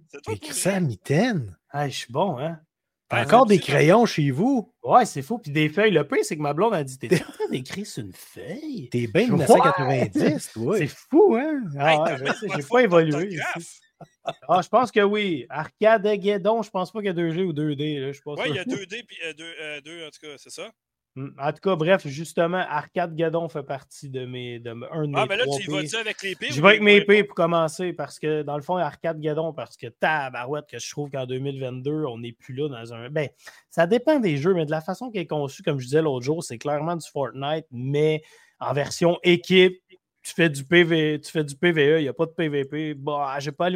C'est 0.09 0.23
toi. 0.23 0.35
ça 0.53 0.75
à 0.77 0.81
mitaine. 0.81 1.57
Hey, 1.73 1.91
je 1.91 1.97
suis 1.97 2.13
bon, 2.13 2.39
hein? 2.39 2.61
Encore 3.11 3.47
des 3.47 3.59
crayons 3.59 4.07
chez 4.07 4.31
vous? 4.31 4.73
Ouais, 4.83 5.07
c'est 5.07 5.23
fou. 5.23 5.39
Puis 5.39 5.51
des 5.51 5.69
feuilles. 5.69 5.91
Le 5.91 6.07
pire, 6.07 6.19
c'est 6.23 6.37
que 6.37 6.43
ma 6.43 6.53
blonde 6.53 6.75
a 6.75 6.85
dit 6.85 6.99
T'es 6.99 7.15
en 7.15 7.33
train 7.33 7.49
d'écrire 7.51 7.87
sur 7.87 8.05
une 8.05 8.13
feuille? 8.13 8.89
T'es 8.91 9.07
bien 9.07 9.29
1990, 9.29 10.51
toi. 10.55 10.79
C'est 10.79 10.87
fou, 10.89 11.37
hein? 11.37 11.63
Ah, 11.79 12.17
j'ai 12.57 12.63
pas 12.63 12.83
évolué. 12.83 13.39
Ah, 14.49 14.61
je 14.63 14.69
pense 14.69 14.93
que 14.93 15.01
oui. 15.01 15.47
Arcade 15.49 16.07
Guédon, 16.07 16.63
je 16.63 16.71
pense 16.71 16.93
pas 16.93 17.01
qu'il 17.01 17.07
y 17.07 17.11
a 17.11 17.15
2G 17.15 17.45
ou 17.45 17.53
2D. 17.53 18.01
Là, 18.01 18.13
oui, 18.27 18.43
il 18.49 18.55
y 18.55 18.59
a 18.59 18.65
2D 18.65 19.05
puis 19.07 19.17
2, 19.37 19.45
euh, 19.45 19.81
euh, 19.87 20.07
en 20.07 20.11
tout 20.11 20.21
cas, 20.21 20.35
c'est 20.37 20.51
ça? 20.51 20.71
Hmm, 21.19 21.31
en 21.37 21.53
tout 21.53 21.59
cas, 21.61 21.75
bref, 21.75 22.07
justement, 22.07 22.65
Arcade 22.69 23.17
Gadon 23.17 23.49
fait 23.49 23.65
partie 23.65 24.09
de 24.09 24.25
mes 24.25 24.61
de 24.61 24.71
un 24.71 25.09
de 25.09 25.13
Ah, 25.17 25.27
mais 25.29 25.37
là, 25.37 25.47
tu 25.57 25.69
y 25.69 25.75
vas-tu 25.75 25.97
avec 25.97 26.23
les 26.23 26.37
Je 26.49 26.63
vais 26.63 26.69
avec 26.69 26.81
mes 26.81 27.05
P 27.05 27.25
pour 27.25 27.35
commencer 27.35 27.93
parce 27.93 28.21
que, 28.21 28.43
dans 28.43 28.57
le 28.57 28.63
fond, 28.63 28.77
Arcade 28.77 29.19
Gadon, 29.19 29.53
parce 29.53 29.77
que 29.77 29.89
tabarouette, 29.89 30.67
que 30.71 30.79
je 30.79 30.89
trouve 30.89 31.11
qu'en 31.11 31.27
2022, 31.27 32.05
on 32.05 32.19
n'est 32.19 32.31
plus 32.31 32.55
là 32.55 32.69
dans 32.69 32.95
un. 32.95 33.11
Ben, 33.11 33.29
ça 33.69 33.89
dépend 33.89 34.21
des 34.21 34.37
jeux, 34.37 34.55
mais 34.55 34.65
de 34.65 34.71
la 34.71 34.81
façon 34.81 35.11
qui 35.11 35.19
est 35.19 35.27
conçu, 35.27 35.65
comme 35.65 35.81
je 35.81 35.87
disais 35.87 36.03
l'autre 36.03 36.25
jour, 36.25 36.45
c'est 36.45 36.59
clairement 36.59 36.95
du 36.95 37.09
Fortnite, 37.11 37.67
mais 37.73 38.23
en 38.61 38.73
version 38.73 39.19
équipe. 39.25 39.77
Tu 40.23 40.35
fais 40.35 40.49
du 40.51 40.63
PV, 40.63 41.21
tu 41.21 41.33
fais 41.33 41.43
du 41.43 41.57
PVE, 41.57 41.99
il 41.99 42.03
n'y 42.03 42.09
a 42.09 42.13
pas 42.13 42.27
de 42.27 42.33
PVP. 42.33 42.95
Bah, 42.95 43.39
j'ai 43.41 43.51
pas 43.51 43.71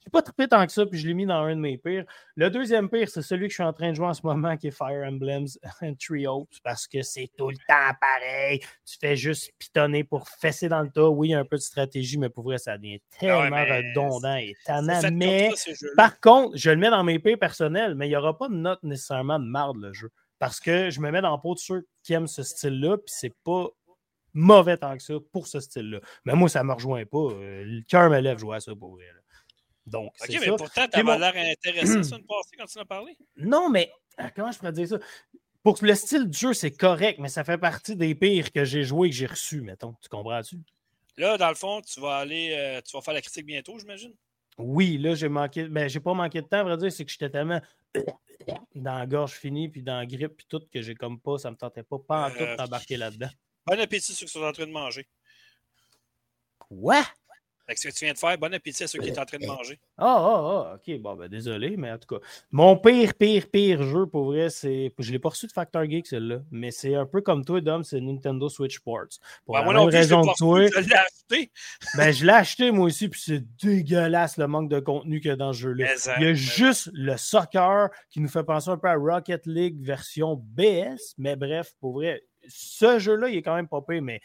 j'ai 0.00 0.10
pas 0.10 0.22
trippé 0.22 0.46
tant 0.46 0.64
que 0.66 0.72
ça, 0.72 0.86
puis 0.86 0.98
je 0.98 1.06
l'ai 1.06 1.14
mis 1.14 1.26
dans 1.26 1.42
un 1.42 1.56
de 1.56 1.60
mes 1.60 1.78
pires. 1.78 2.04
Le 2.36 2.50
deuxième 2.50 2.88
pire, 2.88 3.08
c'est 3.08 3.22
celui 3.22 3.46
que 3.46 3.50
je 3.50 3.54
suis 3.54 3.64
en 3.64 3.72
train 3.72 3.90
de 3.90 3.94
jouer 3.94 4.06
en 4.06 4.14
ce 4.14 4.24
moment, 4.24 4.56
qui 4.56 4.68
est 4.68 4.70
Fire 4.70 5.06
Emblems 5.06 5.48
Trio, 6.00 6.48
parce 6.62 6.86
que 6.86 7.02
c'est 7.02 7.28
tout 7.36 7.50
le 7.50 7.56
temps 7.68 7.96
pareil. 8.00 8.60
Tu 8.84 8.98
fais 9.00 9.16
juste 9.16 9.52
pitonner 9.58 10.04
pour 10.04 10.28
fesser 10.28 10.68
dans 10.68 10.82
le 10.82 10.90
tas. 10.90 11.08
Oui, 11.08 11.28
il 11.28 11.30
y 11.32 11.34
a 11.34 11.40
un 11.40 11.44
peu 11.44 11.56
de 11.56 11.62
stratégie, 11.62 12.18
mais 12.18 12.28
pour 12.28 12.44
vrai, 12.44 12.58
ça 12.58 12.76
devient 12.76 13.00
ah 13.14 13.18
tellement 13.18 13.64
redondant 13.64 14.36
et 14.36 14.54
tannant. 14.64 15.00
Mais 15.12 15.50
par 15.96 16.20
contre, 16.20 16.56
je 16.56 16.70
le 16.70 16.76
mets 16.76 16.90
dans 16.90 17.04
mes 17.04 17.18
pires 17.18 17.38
personnels, 17.38 17.94
mais 17.94 18.06
il 18.06 18.10
n'y 18.10 18.16
aura 18.16 18.36
pas 18.36 18.48
de 18.48 18.54
note 18.54 18.82
nécessairement 18.82 19.38
de 19.38 19.46
marde, 19.46 19.78
le 19.78 19.92
jeu. 19.92 20.10
Parce 20.38 20.60
que 20.60 20.90
je 20.90 21.00
me 21.00 21.10
mets 21.10 21.22
dans 21.22 21.34
le 21.34 21.40
pot 21.40 21.54
de 21.54 21.60
ceux 21.60 21.86
qui 22.02 22.12
aiment 22.12 22.26
ce 22.26 22.42
style-là, 22.42 22.98
puis 22.98 23.06
c'est 23.06 23.34
pas 23.44 23.68
mauvais 24.34 24.76
tant 24.76 24.96
que 24.96 25.02
ça 25.02 25.14
pour 25.32 25.46
ce 25.46 25.60
style-là. 25.60 26.00
Mais 26.24 26.34
moi, 26.34 26.48
ça 26.48 26.62
ne 26.62 26.68
me 26.68 26.72
rejoint 26.72 27.04
pas. 27.06 27.18
Euh, 27.18 27.64
le 27.64 27.82
cœur 27.88 28.10
me 28.10 28.18
lève 28.20 28.38
jouer 28.38 28.56
à 28.56 28.60
ça 28.60 28.74
pour 28.74 28.92
vrai. 28.92 29.06
Donc, 29.86 30.12
OK, 30.20 30.28
mais 30.28 30.38
ça. 30.38 30.56
pourtant, 30.56 30.88
tu 30.88 30.98
avais 30.98 31.18
l'air 31.18 31.52
intéressé 31.52 32.02
sur 32.02 32.16
une 32.16 32.24
passée 32.24 32.56
quand 32.58 32.64
tu 32.64 32.78
en 32.78 32.82
as 32.82 32.84
parlé. 32.84 33.16
Non, 33.36 33.68
mais 33.68 33.92
ah, 34.16 34.30
comment 34.30 34.50
je 34.50 34.58
pourrais 34.58 34.72
dire 34.72 34.88
ça? 34.88 34.98
Pour 35.62 35.78
le 35.80 35.94
style 35.94 36.28
du 36.28 36.38
jeu, 36.38 36.52
c'est 36.52 36.70
correct, 36.70 37.18
mais 37.18 37.28
ça 37.28 37.42
fait 37.42 37.58
partie 37.58 37.96
des 37.96 38.14
pires 38.14 38.52
que 38.52 38.64
j'ai 38.64 38.84
joué 38.84 39.08
et 39.08 39.10
que 39.10 39.16
j'ai 39.16 39.26
reçus, 39.26 39.62
mettons. 39.62 39.94
Tu 40.02 40.08
comprends-tu? 40.08 40.58
Là, 41.16 41.38
dans 41.38 41.48
le 41.48 41.54
fond, 41.54 41.80
tu 41.80 42.00
vas 42.00 42.16
aller, 42.16 42.52
euh, 42.52 42.80
tu 42.82 42.96
vas 42.96 43.02
faire 43.02 43.14
la 43.14 43.22
critique 43.22 43.46
bientôt, 43.46 43.78
j'imagine? 43.78 44.12
Oui, 44.58 44.98
là, 44.98 45.14
j'ai 45.14 45.28
manqué. 45.28 45.64
Ben, 45.68 45.88
j'ai 45.88 46.00
pas 46.00 46.14
manqué 46.14 46.40
de 46.40 46.46
temps, 46.46 46.58
à 46.58 46.62
vrai 46.64 46.76
dire, 46.76 46.92
c'est 46.92 47.04
que 47.04 47.10
j'étais 47.10 47.30
tellement 47.30 47.60
dans 48.74 48.98
la 48.98 49.06
gorge 49.06 49.32
finie, 49.32 49.68
puis 49.68 49.82
dans 49.82 49.98
la 49.98 50.06
grippe, 50.06 50.36
puis 50.36 50.46
tout, 50.48 50.62
que 50.72 50.80
j'ai 50.80 50.94
comme 50.94 51.18
pas, 51.18 51.38
ça 51.38 51.50
me 51.50 51.56
tentait 51.56 51.82
pas, 51.82 51.98
pas 51.98 52.26
en 52.26 52.30
tout 52.30 52.42
euh, 52.42 52.56
d'embarquer 52.56 52.96
là-dedans. 52.96 53.30
Bon 53.66 53.80
appétit 53.80 54.12
ceux 54.12 54.26
qui 54.26 54.32
sont 54.32 54.42
en 54.42 54.52
train 54.52 54.66
de 54.66 54.72
manger. 54.72 55.06
Quoi? 56.58 57.02
Avec 57.66 57.78
ce 57.78 57.88
que 57.88 57.94
tu 57.94 58.04
viens 58.04 58.12
de 58.12 58.18
faire, 58.18 58.36
bon 58.36 58.52
appétit 58.52 58.84
à 58.84 58.86
ceux 58.86 58.98
qui 58.98 59.08
sont 59.08 59.20
en 59.20 59.24
train 59.24 59.38
de 59.38 59.46
manger. 59.46 59.78
Ah, 59.96 60.16
ah, 60.18 60.72
ah, 60.72 60.76
ok. 60.76 61.00
Bon, 61.00 61.14
ben 61.14 61.28
désolé, 61.28 61.76
mais 61.78 61.90
en 61.90 61.98
tout 61.98 62.14
cas, 62.14 62.24
mon 62.50 62.76
pire, 62.76 63.14
pire, 63.14 63.50
pire 63.50 63.82
jeu, 63.82 64.06
pour 64.06 64.26
vrai, 64.26 64.50
c'est. 64.50 64.92
Je 64.98 65.08
ne 65.08 65.12
l'ai 65.12 65.18
pas 65.18 65.30
reçu 65.30 65.46
de 65.46 65.52
Factor 65.52 65.84
Geek, 65.84 66.06
celui-là, 66.06 66.40
mais 66.50 66.70
c'est 66.70 66.94
un 66.94 67.06
peu 67.06 67.22
comme 67.22 67.42
toi, 67.42 67.62
Dom, 67.62 67.82
c'est 67.82 68.02
Nintendo 68.02 68.50
Switch 68.50 68.76
Sports. 68.76 69.18
Pour 69.46 69.54
ben, 69.54 69.64
la 69.64 69.72
même 69.72 69.88
raison 69.88 70.22
que 70.22 70.36
toi. 70.36 70.66
Je 70.66 70.80
l'ai 70.80 70.94
acheté. 70.94 71.52
ben, 71.96 72.12
je 72.12 72.26
l'ai 72.26 72.32
acheté, 72.32 72.70
moi 72.70 72.86
aussi, 72.86 73.08
puis 73.08 73.20
c'est 73.24 73.42
dégueulasse 73.62 74.36
le 74.36 74.46
manque 74.46 74.68
de 74.68 74.80
contenu 74.80 75.20
qu'il 75.20 75.30
y 75.30 75.32
a 75.32 75.36
dans 75.36 75.54
ce 75.54 75.60
jeu-là. 75.60 75.94
Il 76.18 76.24
y 76.24 76.26
a 76.26 76.34
juste 76.34 76.90
le 76.92 77.16
soccer 77.16 77.88
qui 78.10 78.20
nous 78.20 78.28
fait 78.28 78.44
penser 78.44 78.68
un 78.68 78.76
peu 78.76 78.88
à 78.88 78.94
Rocket 78.94 79.46
League 79.46 79.80
version 79.80 80.36
BS, 80.36 81.14
mais 81.16 81.34
bref, 81.34 81.72
pour 81.80 81.94
vrai, 81.94 82.22
ce 82.48 82.98
jeu-là, 82.98 83.28
il 83.28 83.38
est 83.38 83.42
quand 83.42 83.54
même 83.54 83.68
pas 83.68 83.80
pire, 83.80 84.02
mais 84.02 84.20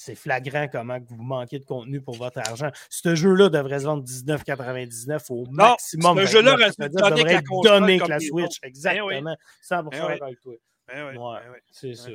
c'est 0.00 0.14
flagrant 0.14 0.66
comment 0.66 0.98
vous 1.10 1.22
manquez 1.22 1.58
de 1.58 1.64
contenu 1.66 2.00
pour 2.00 2.16
votre 2.16 2.38
argent. 2.38 2.70
Ce 2.88 3.14
jeu-là 3.14 3.50
devrait 3.50 3.80
se 3.80 3.84
vendre 3.84 4.02
19,99 4.02 5.26
au 5.28 5.44
maximum. 5.50 6.18
Ce 6.20 6.32
jeu-là 6.32 6.52
devrait 6.52 7.34
être 7.34 7.62
donné 7.62 7.96
avec 7.96 8.08
la 8.08 8.18
Switch. 8.18 8.56
Exactement. 8.62 9.36
100% 9.62 10.22
avec 10.22 10.40
toi. 10.40 11.42
c'est 11.70 11.94
ça. 11.94 12.10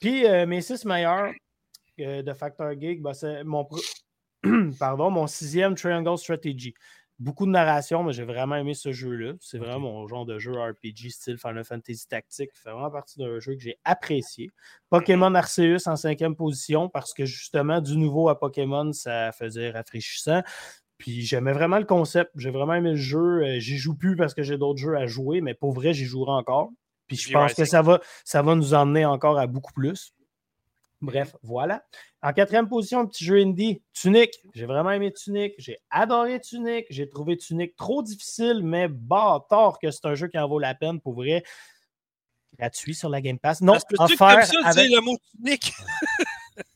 Puis 0.00 0.26
euh, 0.26 0.46
mes 0.46 0.62
six 0.62 0.84
meilleurs 0.86 1.30
euh, 2.00 2.22
de 2.22 2.32
Factor 2.32 2.72
Geek, 2.72 3.02
ben, 3.02 3.12
c'est 3.12 3.44
mon, 3.44 3.68
Pardon, 4.78 5.10
mon 5.10 5.26
sixième 5.26 5.74
Triangle 5.74 6.16
Strategy 6.16 6.72
beaucoup 7.18 7.46
de 7.46 7.50
narration, 7.50 8.02
mais 8.02 8.12
j'ai 8.12 8.24
vraiment 8.24 8.56
aimé 8.56 8.74
ce 8.74 8.92
jeu-là. 8.92 9.32
C'est 9.40 9.58
vraiment 9.58 9.80
mon 9.80 10.06
genre 10.06 10.26
de 10.26 10.38
jeu 10.38 10.52
RPG 10.52 11.10
style 11.10 11.38
Final 11.38 11.64
Fantasy 11.64 12.06
Tactique. 12.08 12.50
Fait 12.54 12.70
vraiment 12.70 12.90
partie 12.90 13.18
d'un 13.18 13.38
jeu 13.40 13.54
que 13.54 13.60
j'ai 13.60 13.78
apprécié. 13.84 14.50
Pokémon 14.90 15.34
Arceus 15.34 15.86
en 15.86 15.96
cinquième 15.96 16.36
position 16.36 16.88
parce 16.88 17.14
que 17.14 17.24
justement, 17.24 17.80
du 17.80 17.96
nouveau 17.96 18.28
à 18.28 18.38
Pokémon, 18.38 18.92
ça 18.92 19.32
faisait 19.32 19.70
rafraîchissant. 19.70 20.42
Puis 20.98 21.22
j'aimais 21.22 21.52
vraiment 21.52 21.78
le 21.78 21.84
concept. 21.84 22.30
J'ai 22.36 22.50
vraiment 22.50 22.74
aimé 22.74 22.90
le 22.90 22.96
jeu. 22.96 23.42
Euh, 23.42 23.60
j'y 23.60 23.76
joue 23.76 23.94
plus 23.94 24.16
parce 24.16 24.34
que 24.34 24.42
j'ai 24.42 24.56
d'autres 24.58 24.80
jeux 24.80 24.96
à 24.96 25.06
jouer, 25.06 25.40
mais 25.40 25.54
pour 25.54 25.72
vrai, 25.72 25.92
j'y 25.92 26.04
jouerai 26.04 26.32
encore. 26.32 26.70
Puis 27.06 27.16
je 27.16 27.32
pense 27.32 27.54
que 27.54 27.64
ça 27.64 27.82
va, 27.82 28.00
ça 28.24 28.42
va 28.42 28.54
nous 28.54 28.74
emmener 28.74 29.04
encore 29.04 29.38
à 29.38 29.46
beaucoup 29.46 29.72
plus. 29.72 30.12
Bref, 31.02 31.36
voilà. 31.42 31.84
En 32.22 32.32
quatrième 32.32 32.68
position, 32.68 33.06
petit 33.06 33.24
jeu 33.24 33.36
indie, 33.36 33.82
Tunic. 33.92 34.30
J'ai 34.54 34.66
vraiment 34.66 34.90
aimé 34.90 35.12
Tunic. 35.12 35.54
J'ai 35.58 35.78
adoré 35.90 36.40
Tunic. 36.40 36.86
J'ai 36.90 37.08
trouvé 37.08 37.36
Tunic 37.36 37.76
trop 37.76 38.02
difficile, 38.02 38.60
mais 38.62 38.88
bâtard 38.88 39.78
que 39.78 39.90
c'est 39.90 40.06
un 40.06 40.14
jeu 40.14 40.28
qui 40.28 40.38
en 40.38 40.48
vaut 40.48 40.58
la 40.58 40.74
peine 40.74 41.00
pour 41.00 41.14
vrai. 41.14 41.44
Gratuit 42.58 42.94
sur 42.94 43.10
la 43.10 43.20
Game 43.20 43.38
Pass. 43.38 43.60
Non, 43.60 43.74
offert 43.98 44.46
ça, 44.46 44.56
avec... 44.64 44.90
le 44.90 45.00
mot 45.02 45.16
Tunic. 45.32 45.72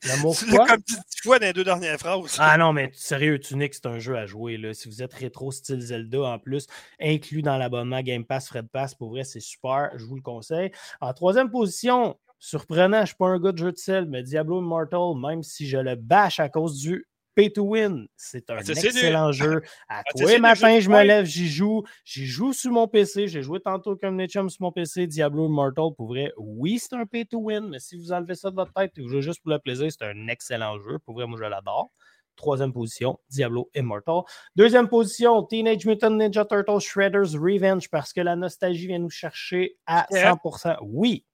Le 0.03 0.21
mot 0.21 0.35
quoi? 0.51 0.67
comme 0.67 0.83
tu 0.83 0.95
fois 1.23 1.39
dans 1.39 1.47
les 1.47 1.53
deux 1.53 1.65
dernières 1.65 1.99
phrases. 1.99 2.37
Ah 2.39 2.59
non, 2.59 2.73
mais 2.73 2.91
sérieux, 2.93 3.39
Tunic, 3.39 3.75
c'est 3.75 3.87
un 3.87 3.99
jeu 3.99 4.17
à 4.17 4.27
jouer. 4.27 4.59
Là. 4.59 4.75
Si 4.75 4.89
vous 4.89 5.03
êtes 5.03 5.15
rétro 5.15 5.51
style 5.53 5.81
Zelda 5.81 6.23
en 6.23 6.39
plus, 6.39 6.67
inclus 7.01 7.43
dans 7.43 7.57
l'abonnement 7.57 8.03
Game 8.03 8.25
Pass, 8.25 8.49
Fred 8.49 8.69
Pass, 8.69 8.95
pour 8.95 9.11
vrai, 9.11 9.25
c'est 9.25 9.41
super. 9.41 9.91
Je 9.97 10.05
vous 10.05 10.17
le 10.17 10.23
conseille. 10.23 10.71
En 11.01 11.13
troisième 11.15 11.51
position, 11.51 12.19
Surprenant, 12.43 12.97
je 12.97 13.03
ne 13.03 13.07
suis 13.07 13.17
pas 13.17 13.27
un 13.27 13.39
gars 13.39 13.53
de 13.53 13.59
jeu 13.59 13.71
de 13.71 13.77
sel, 13.77 14.07
mais 14.07 14.23
Diablo 14.23 14.61
Immortal, 14.61 15.15
même 15.21 15.43
si 15.43 15.69
je 15.69 15.77
le 15.77 15.95
bâche 15.95 16.41
à 16.41 16.49
cause 16.49 16.79
du 16.79 17.07
pay 17.35 17.53
to 17.53 17.63
win, 17.63 18.07
c'est 18.17 18.49
un 18.51 18.59
excellent 18.59 19.31
jeu. 19.31 19.61
À 19.89 20.03
tous 20.17 20.27
les 20.27 20.39
matins, 20.39 20.81
je 20.81 20.89
me 20.89 21.03
lève, 21.03 21.27
j'y 21.27 21.49
joue. 21.49 21.85
J'y 22.05 22.25
joue 22.25 22.55
sur 22.55 22.73
mon 22.73 22.89
PC. 22.89 23.29
J'ai 23.29 23.43
joué 23.43 23.61
tantôt 23.61 23.95
comme 23.95 24.17
Nechum 24.17 24.49
sur 24.49 24.63
mon 24.63 24.73
PC. 24.73 25.07
Diablo 25.07 25.49
Immortal, 25.49 25.95
pour 25.95 26.09
vrai, 26.09 26.33
oui, 26.39 26.79
c'est 26.79 26.95
un 26.95 27.05
pay 27.05 27.27
to 27.27 27.39
win, 27.39 27.69
mais 27.69 27.79
si 27.79 27.97
vous 27.97 28.11
enlevez 28.11 28.35
ça 28.35 28.51
de 28.51 28.57
votre 28.57 28.73
tête 28.73 28.93
et 28.97 29.03
vous 29.03 29.09
jouez 29.09 29.23
juste 29.23 29.43
pour 29.43 29.53
le 29.53 29.59
plaisir, 29.59 29.91
c'est 29.91 30.07
un 30.07 30.29
excellent 30.29 30.79
jeu. 30.81 30.99
Pour 30.99 31.15
vrai, 31.15 31.27
moi, 31.27 31.39
je 31.39 31.45
l'adore. 31.45 31.91
Troisième 32.37 32.73
position, 32.73 33.19
Diablo 33.29 33.69
Immortal. 33.75 34.23
Deuxième 34.57 34.89
position, 34.89 35.43
Teenage 35.43 35.85
Mutant 35.85 36.11
Ninja 36.11 36.47
Turtles 36.47 36.81
Shredder's 36.81 37.35
Revenge, 37.35 37.91
parce 37.91 38.15
que 38.15 38.23
la 38.23 38.35
nostalgie 38.35 38.87
vient 38.87 38.99
nous 38.99 39.11
chercher 39.11 39.77
à 39.85 40.07
100%. 40.11 40.79
Oui, 40.83 41.27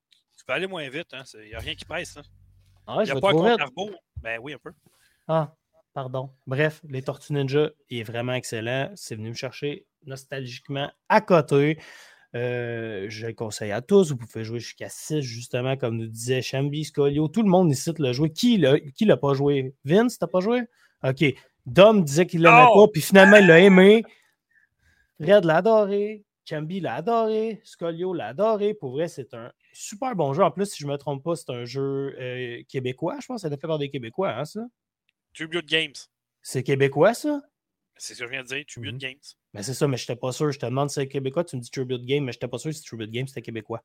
peux 0.46 0.52
aller 0.52 0.66
moins 0.66 0.88
vite. 0.88 1.12
Hein? 1.12 1.22
Il 1.34 1.48
n'y 1.48 1.54
a 1.54 1.58
rien 1.58 1.74
qui 1.74 1.84
presse. 1.84 2.16
Hein? 2.16 2.22
Ah 2.86 2.98
il 3.00 3.04
n'y 3.04 3.10
a 3.10 3.20
pas 3.20 3.30
un 3.30 3.68
compte 3.74 3.94
Ben 4.22 4.38
oui, 4.40 4.54
un 4.54 4.58
peu. 4.58 4.70
Ah, 5.26 5.54
pardon. 5.92 6.30
Bref, 6.46 6.80
les 6.88 7.02
Tortues 7.02 7.32
Ninja 7.32 7.70
est 7.90 8.04
vraiment 8.04 8.34
excellent. 8.34 8.92
C'est 8.94 9.16
venu 9.16 9.30
me 9.30 9.34
chercher 9.34 9.86
nostalgiquement 10.06 10.90
à 11.08 11.20
côté. 11.20 11.78
Euh, 12.34 13.06
je 13.08 13.26
le 13.26 13.32
conseille 13.32 13.72
à 13.72 13.80
tous. 13.80 14.10
Vous 14.10 14.16
pouvez 14.16 14.44
jouer 14.44 14.60
jusqu'à 14.60 14.88
6, 14.88 15.22
justement, 15.22 15.76
comme 15.76 15.96
nous 15.96 16.06
disait 16.06 16.42
Chambi, 16.42 16.84
Scolio. 16.84 17.28
Tout 17.28 17.42
le 17.42 17.48
monde 17.48 17.70
ici 17.70 17.92
l'a 17.98 18.12
joué. 18.12 18.30
Qui 18.30 18.58
l'a 18.58 19.16
pas 19.16 19.34
joué? 19.34 19.74
Vince, 19.84 20.18
t'as 20.18 20.26
pas 20.26 20.40
joué? 20.40 20.62
OK. 21.02 21.24
Dom 21.64 22.04
disait 22.04 22.26
qu'il 22.26 22.42
l'aimait 22.42 22.66
oh! 22.70 22.86
pas, 22.86 22.92
puis 22.92 23.02
finalement, 23.02 23.36
il 23.36 23.46
l'a 23.46 23.58
aimé. 23.60 24.04
Red 25.18 25.44
l'a 25.44 25.56
adoré. 25.56 26.24
Chambi 26.44 26.78
l'a 26.78 26.94
adoré. 26.94 27.60
Scolio 27.64 28.12
l'a 28.12 28.28
adoré. 28.28 28.74
Pour 28.74 28.92
vrai, 28.92 29.08
c'est 29.08 29.34
un 29.34 29.50
super 29.76 30.14
bon 30.16 30.32
jeu. 30.32 30.42
En 30.42 30.50
plus, 30.50 30.66
si 30.66 30.82
je 30.82 30.86
ne 30.86 30.92
me 30.92 30.98
trompe 30.98 31.22
pas, 31.22 31.36
c'est 31.36 31.50
un 31.50 31.64
jeu 31.64 32.16
euh, 32.18 32.62
québécois, 32.68 33.18
je 33.20 33.26
pense. 33.26 33.42
Ça 33.42 33.48
a 33.48 33.50
été 33.50 33.60
fait 33.60 33.66
par 33.66 33.78
des 33.78 33.90
Québécois, 33.90 34.34
hein, 34.34 34.44
ça? 34.44 34.60
Tribute 35.34 35.66
Games. 35.66 35.94
C'est 36.42 36.62
québécois, 36.62 37.14
ça? 37.14 37.42
C'est 37.96 38.14
ce 38.14 38.20
que 38.20 38.26
je 38.26 38.30
viens 38.30 38.42
de 38.42 38.48
dire, 38.48 38.64
Tribute 38.66 38.92
mhm. 38.92 38.98
Games. 38.98 39.20
Ben, 39.54 39.62
c'est 39.62 39.74
ça, 39.74 39.88
mais 39.88 39.96
je 39.96 40.02
n'étais 40.04 40.16
pas 40.16 40.32
sûr. 40.32 40.50
Je 40.52 40.58
te 40.58 40.66
demande 40.66 40.90
si 40.90 40.94
c'est 40.94 41.08
québécois, 41.08 41.44
tu 41.44 41.56
me 41.56 41.60
dis 41.60 41.70
Tribute 41.70 42.04
Games, 42.04 42.24
mais 42.24 42.32
je 42.32 42.36
n'étais 42.36 42.48
pas 42.48 42.58
sûr 42.58 42.72
si 42.72 42.82
Tribute 42.82 43.10
Games 43.10 43.26
c'était 43.26 43.42
québécois. 43.42 43.82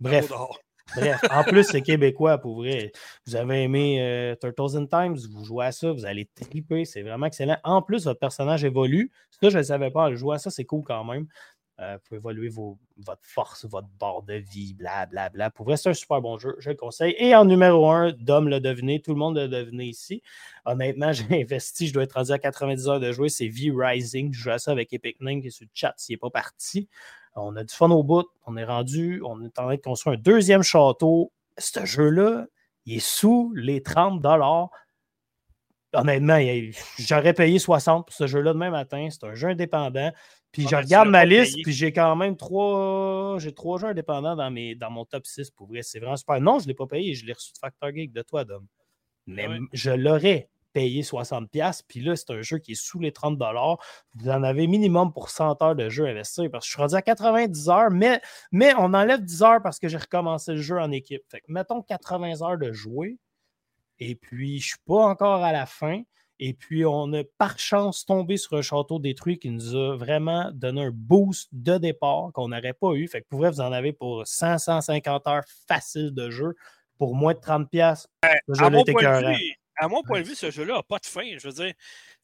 Bref. 0.00 0.30
Bref, 0.96 1.20
en 1.30 1.42
plus, 1.44 1.64
c'est 1.64 1.80
québécois 1.80 2.36
pour 2.36 2.56
vrai. 2.56 2.92
Vous 3.26 3.36
avez 3.36 3.62
aimé 3.62 4.02
euh, 4.02 4.36
Turtles 4.36 4.76
in 4.76 4.86
Times, 4.86 5.16
vous 5.32 5.42
jouez 5.42 5.64
à 5.64 5.72
ça, 5.72 5.90
vous 5.92 6.04
allez 6.04 6.28
triper, 6.34 6.84
c'est 6.84 7.02
vraiment 7.02 7.24
excellent. 7.26 7.56
En 7.64 7.80
plus, 7.80 8.04
votre 8.04 8.20
personnage 8.20 8.64
évolue. 8.64 9.10
Ça, 9.30 9.48
je 9.48 9.58
ne 9.58 9.62
savais 9.62 9.90
pas. 9.90 10.14
Jouer 10.14 10.36
à 10.36 10.38
ça, 10.38 10.50
c'est 10.50 10.66
cool 10.66 10.84
quand 10.84 11.02
même. 11.04 11.26
Euh, 11.80 11.98
pouvez 12.04 12.18
évoluer 12.18 12.48
votre 12.48 13.22
force, 13.22 13.64
votre 13.64 13.88
bord 13.98 14.22
de 14.22 14.34
vie, 14.34 14.74
blablabla. 14.74 15.06
Bla, 15.06 15.30
bla. 15.30 15.50
Pour 15.50 15.66
vrai, 15.66 15.76
c'est 15.76 15.88
un 15.88 15.94
super 15.94 16.20
bon 16.20 16.38
jeu, 16.38 16.54
je 16.60 16.70
le 16.70 16.76
conseille. 16.76 17.16
Et 17.18 17.34
en 17.34 17.44
numéro 17.44 17.90
1, 17.90 18.12
Dom 18.12 18.48
l'a 18.48 18.60
deviné, 18.60 19.00
tout 19.02 19.10
le 19.10 19.18
monde 19.18 19.36
l'a 19.36 19.48
deviné 19.48 19.86
ici. 19.86 20.22
Honnêtement, 20.64 21.12
j'ai 21.12 21.42
investi, 21.42 21.88
je 21.88 21.92
dois 21.92 22.04
être 22.04 22.12
rendu 22.12 22.30
à 22.30 22.38
90 22.38 22.88
heures 22.88 23.00
de 23.00 23.10
jouer, 23.10 23.28
c'est 23.28 23.48
V-Rising. 23.48 24.32
Je 24.32 24.38
joue 24.38 24.50
à 24.50 24.58
ça 24.58 24.70
avec 24.70 24.92
Epic 24.92 25.20
Name 25.20 25.40
qui 25.40 25.48
est 25.48 25.50
sur 25.50 25.64
le 25.64 25.70
chat 25.74 25.94
s'il 25.96 26.14
n'est 26.14 26.18
pas 26.18 26.30
parti. 26.30 26.88
On 27.34 27.56
a 27.56 27.64
du 27.64 27.74
fun 27.74 27.90
au 27.90 28.04
bout, 28.04 28.28
on 28.46 28.56
est 28.56 28.64
rendu, 28.64 29.20
on 29.24 29.42
est 29.42 29.58
en 29.58 29.64
train 29.64 29.74
de 29.74 29.80
construire 29.80 30.16
un 30.16 30.20
deuxième 30.20 30.62
château. 30.62 31.32
Ce 31.58 31.84
jeu-là, 31.84 32.46
il 32.86 32.96
est 32.96 33.00
sous 33.00 33.52
les 33.56 33.82
30 33.82 34.24
honnêtement, 35.94 36.38
j'aurais 36.98 37.34
payé 37.34 37.58
60 37.58 38.06
pour 38.06 38.14
ce 38.14 38.26
jeu-là 38.26 38.52
demain 38.52 38.70
matin. 38.70 39.08
C'est 39.10 39.24
un 39.24 39.34
jeu 39.34 39.48
indépendant. 39.48 40.12
Puis 40.54 40.68
je 40.68 40.76
regarde 40.76 41.08
ma 41.08 41.24
liste, 41.24 41.58
puis 41.64 41.72
j'ai 41.72 41.92
quand 41.92 42.14
même 42.14 42.36
trois, 42.36 43.36
j'ai 43.40 43.52
trois 43.52 43.76
jeux 43.78 43.88
indépendants 43.88 44.36
dans, 44.36 44.52
mes, 44.52 44.76
dans 44.76 44.88
mon 44.88 45.04
top 45.04 45.26
6 45.26 45.50
pour 45.50 45.66
vrai. 45.66 45.82
C'est 45.82 45.98
vraiment 45.98 46.16
super. 46.16 46.40
Non, 46.40 46.60
je 46.60 46.64
ne 46.64 46.68
l'ai 46.68 46.74
pas 46.74 46.86
payé, 46.86 47.12
je 47.14 47.26
l'ai 47.26 47.32
reçu 47.32 47.52
de 47.52 47.58
Factor 47.58 47.90
Geek 47.92 48.12
de 48.12 48.22
toi, 48.22 48.44
Dom. 48.44 48.64
Mais 49.26 49.48
je 49.72 49.90
l'aurais 49.90 50.48
payé 50.72 51.02
60$. 51.02 51.80
Puis 51.88 52.00
là, 52.00 52.14
c'est 52.14 52.30
un 52.30 52.42
jeu 52.42 52.58
qui 52.58 52.72
est 52.72 52.80
sous 52.80 53.00
les 53.00 53.10
30$. 53.10 53.78
Vous 54.14 54.28
en 54.28 54.42
avez 54.44 54.68
minimum 54.68 55.12
pour 55.12 55.28
100 55.28 55.60
heures 55.60 55.74
de 55.74 55.88
jeu 55.88 56.06
investir 56.06 56.48
parce 56.52 56.64
que 56.64 56.68
je 56.68 56.72
suis 56.72 56.80
rendu 56.80 56.94
à 56.94 57.02
90 57.02 57.68
heures, 57.68 57.90
mais, 57.90 58.20
mais 58.52 58.74
on 58.78 58.94
enlève 58.94 59.24
10 59.24 59.42
heures 59.42 59.62
parce 59.62 59.80
que 59.80 59.88
j'ai 59.88 59.98
recommencé 59.98 60.52
le 60.52 60.62
jeu 60.62 60.78
en 60.78 60.92
équipe. 60.92 61.22
Fait 61.28 61.40
que 61.40 61.46
mettons 61.48 61.82
80 61.82 62.42
heures 62.42 62.58
de 62.58 62.72
jouer. 62.72 63.18
Et 63.98 64.14
puis, 64.14 64.58
je 64.58 64.66
ne 64.66 64.68
suis 64.68 64.78
pas 64.86 65.06
encore 65.06 65.42
à 65.42 65.52
la 65.52 65.66
fin. 65.66 66.02
Et 66.38 66.54
puis, 66.54 66.84
on 66.84 67.12
a 67.12 67.22
par 67.38 67.58
chance 67.58 68.04
tombé 68.04 68.36
sur 68.36 68.54
un 68.54 68.62
château 68.62 68.98
détruit 68.98 69.38
qui 69.38 69.50
nous 69.50 69.76
a 69.76 69.96
vraiment 69.96 70.50
donné 70.52 70.82
un 70.82 70.90
boost 70.92 71.48
de 71.52 71.78
départ 71.78 72.30
qu'on 72.32 72.48
n'aurait 72.48 72.72
pas 72.72 72.92
eu. 72.94 73.06
Fait 73.06 73.22
que 73.22 73.26
pour 73.28 73.46
vous 73.46 73.60
en 73.60 73.72
avez 73.72 73.92
pour 73.92 74.26
100, 74.26 74.58
150 74.58 75.26
heures 75.26 75.44
faciles 75.68 76.12
de 76.12 76.30
jeu 76.30 76.54
pour 76.98 77.14
moins 77.14 77.34
de 77.34 77.38
30$. 77.38 78.06
à, 78.22 78.70
mon 78.70 78.84
point 78.84 79.20
de 79.20 79.36
vue, 79.36 79.54
à 79.76 79.88
mon 79.88 80.02
point 80.02 80.20
de 80.20 80.26
vue, 80.26 80.34
ce 80.34 80.50
jeu-là 80.50 80.76
n'a 80.76 80.82
pas 80.82 80.98
de 80.98 81.06
fin. 81.06 81.36
Je 81.36 81.48
veux 81.48 81.54
dire, 81.54 81.72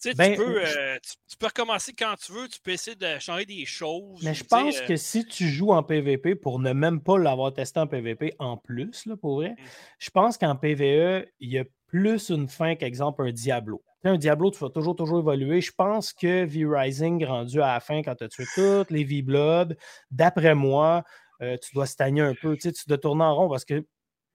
tu, 0.00 0.14
ben, 0.14 0.36
peux, 0.36 0.62
euh, 0.64 0.98
tu, 1.28 1.36
peux 1.36 1.46
recommencer 1.46 1.92
quand 1.92 2.14
tu 2.16 2.32
veux, 2.32 2.48
tu 2.48 2.60
peux 2.60 2.70
essayer 2.72 2.96
de 2.96 3.18
changer 3.18 3.46
des 3.46 3.64
choses. 3.64 4.22
Mais 4.22 4.34
je 4.34 4.44
pense 4.44 4.80
que 4.80 4.96
si 4.96 5.24
tu 5.24 5.48
joues 5.48 5.72
en 5.72 5.82
PvP, 5.82 6.34
pour 6.34 6.58
ne 6.58 6.72
même 6.72 7.00
pas 7.00 7.18
l'avoir 7.18 7.52
testé 7.52 7.80
en 7.80 7.86
PvP 7.86 8.34
en 8.38 8.56
plus, 8.56 9.06
là, 9.06 9.16
pour 9.16 9.36
vrai, 9.36 9.50
mmh. 9.50 9.64
je 9.98 10.10
pense 10.10 10.38
qu'en 10.38 10.56
PvE, 10.56 11.26
il 11.40 11.50
y 11.50 11.58
a 11.58 11.64
plus 11.86 12.30
une 12.30 12.48
fin 12.48 12.76
qu'exemple 12.76 13.22
un 13.22 13.32
Diablo 13.32 13.82
un 14.04 14.16
Diablo, 14.16 14.50
tu 14.50 14.58
vas 14.58 14.70
toujours, 14.70 14.96
toujours 14.96 15.18
évoluer. 15.18 15.60
Je 15.60 15.72
pense 15.72 16.12
que 16.12 16.44
V-Rising, 16.44 17.24
rendu 17.24 17.60
à 17.60 17.74
la 17.74 17.80
fin, 17.80 18.02
quand 18.02 18.14
tu 18.14 18.24
as 18.24 18.28
tué 18.28 18.44
toutes 18.54 18.90
les 18.90 19.04
V-Blood, 19.04 19.76
d'après 20.10 20.54
moi, 20.54 21.04
euh, 21.42 21.56
tu 21.62 21.74
dois 21.74 21.86
stagner 21.86 22.22
un 22.22 22.34
peu. 22.34 22.56
Tu, 22.56 22.72
dois 22.86 22.98
tourner 22.98 23.24
en 23.24 23.34
rond 23.34 23.48
parce 23.48 23.64
que 23.64 23.84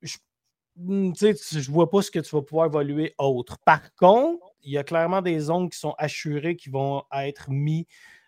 je 0.02 0.18
ne 0.78 1.10
hmm, 1.10 1.72
vois 1.72 1.90
pas 1.90 2.02
ce 2.02 2.12
que 2.12 2.20
tu 2.20 2.36
vas 2.36 2.42
pouvoir 2.42 2.68
évoluer 2.68 3.16
autre. 3.18 3.58
Par 3.66 3.94
contre, 3.96 4.46
il 4.64 4.72
y 4.72 4.78
a 4.78 4.84
clairement 4.84 5.22
des 5.22 5.40
zones 5.40 5.70
qui 5.70 5.80
sont 5.80 5.96
assurées 5.98 6.56
qui 6.56 6.70
vont 6.70 7.04
être 7.14 7.50
mis 7.50 7.88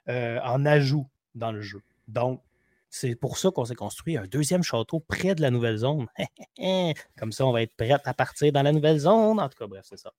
euh, 0.10 0.40
en 0.44 0.66
ajout 0.66 1.08
dans 1.36 1.52
le 1.52 1.62
jeu. 1.62 1.82
Donc, 2.08 2.42
C'est 2.90 3.16
pour 3.16 3.38
ça 3.38 3.52
qu'on 3.52 3.66
s'est 3.66 3.76
construit 3.76 4.18
un 4.18 4.26
deuxième 4.26 4.64
château 4.64 5.00
près 5.02 5.36
de 5.36 5.42
la 5.42 5.52
nouvelle 5.52 5.78
zone. 5.78 6.08
Comme 7.18 7.32
ça, 7.32 7.46
on 7.46 7.52
va 7.52 7.62
être 7.62 7.76
prêt 7.76 7.92
à 7.92 8.14
partir 8.14 8.52
dans 8.52 8.64
la 8.64 8.72
nouvelle 8.72 9.00
zone. 9.00 9.40
En 9.40 9.50
tout 9.50 9.58
cas, 9.58 9.68
bref, 9.68 9.86
c'est 9.88 9.98
ça. 9.98 10.14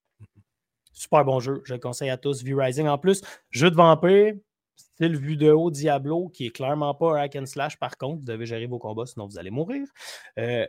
Super 0.99 1.25
bon 1.25 1.39
jeu. 1.39 1.63
Je 1.65 1.75
le 1.75 1.81
conseille 1.81 2.11
à 2.11 2.17
tous. 2.17 2.43
V-Rising 2.43 2.89
en 2.89 2.99
plus. 2.99 3.23
Jeu 3.51 3.71
de 3.71 3.77
vampire, 3.77 4.35
style 4.75 5.17
vue 5.17 5.37
de 5.37 5.53
haut 5.53 5.71
Diablo, 5.71 6.29
qui 6.29 6.47
est 6.47 6.51
clairement 6.51 6.93
pas 6.93 7.17
un 7.17 7.23
hack 7.23 7.37
and 7.37 7.47
slash 7.47 7.79
par 7.79 7.97
contre. 7.97 8.19
Vous 8.19 8.27
devez 8.27 8.47
gérer 8.47 8.67
vos 8.67 8.81
combats, 8.81 9.07
sinon 9.07 9.27
vous 9.27 9.39
allez 9.39 9.51
mourir. 9.51 9.87
Euh, 10.39 10.67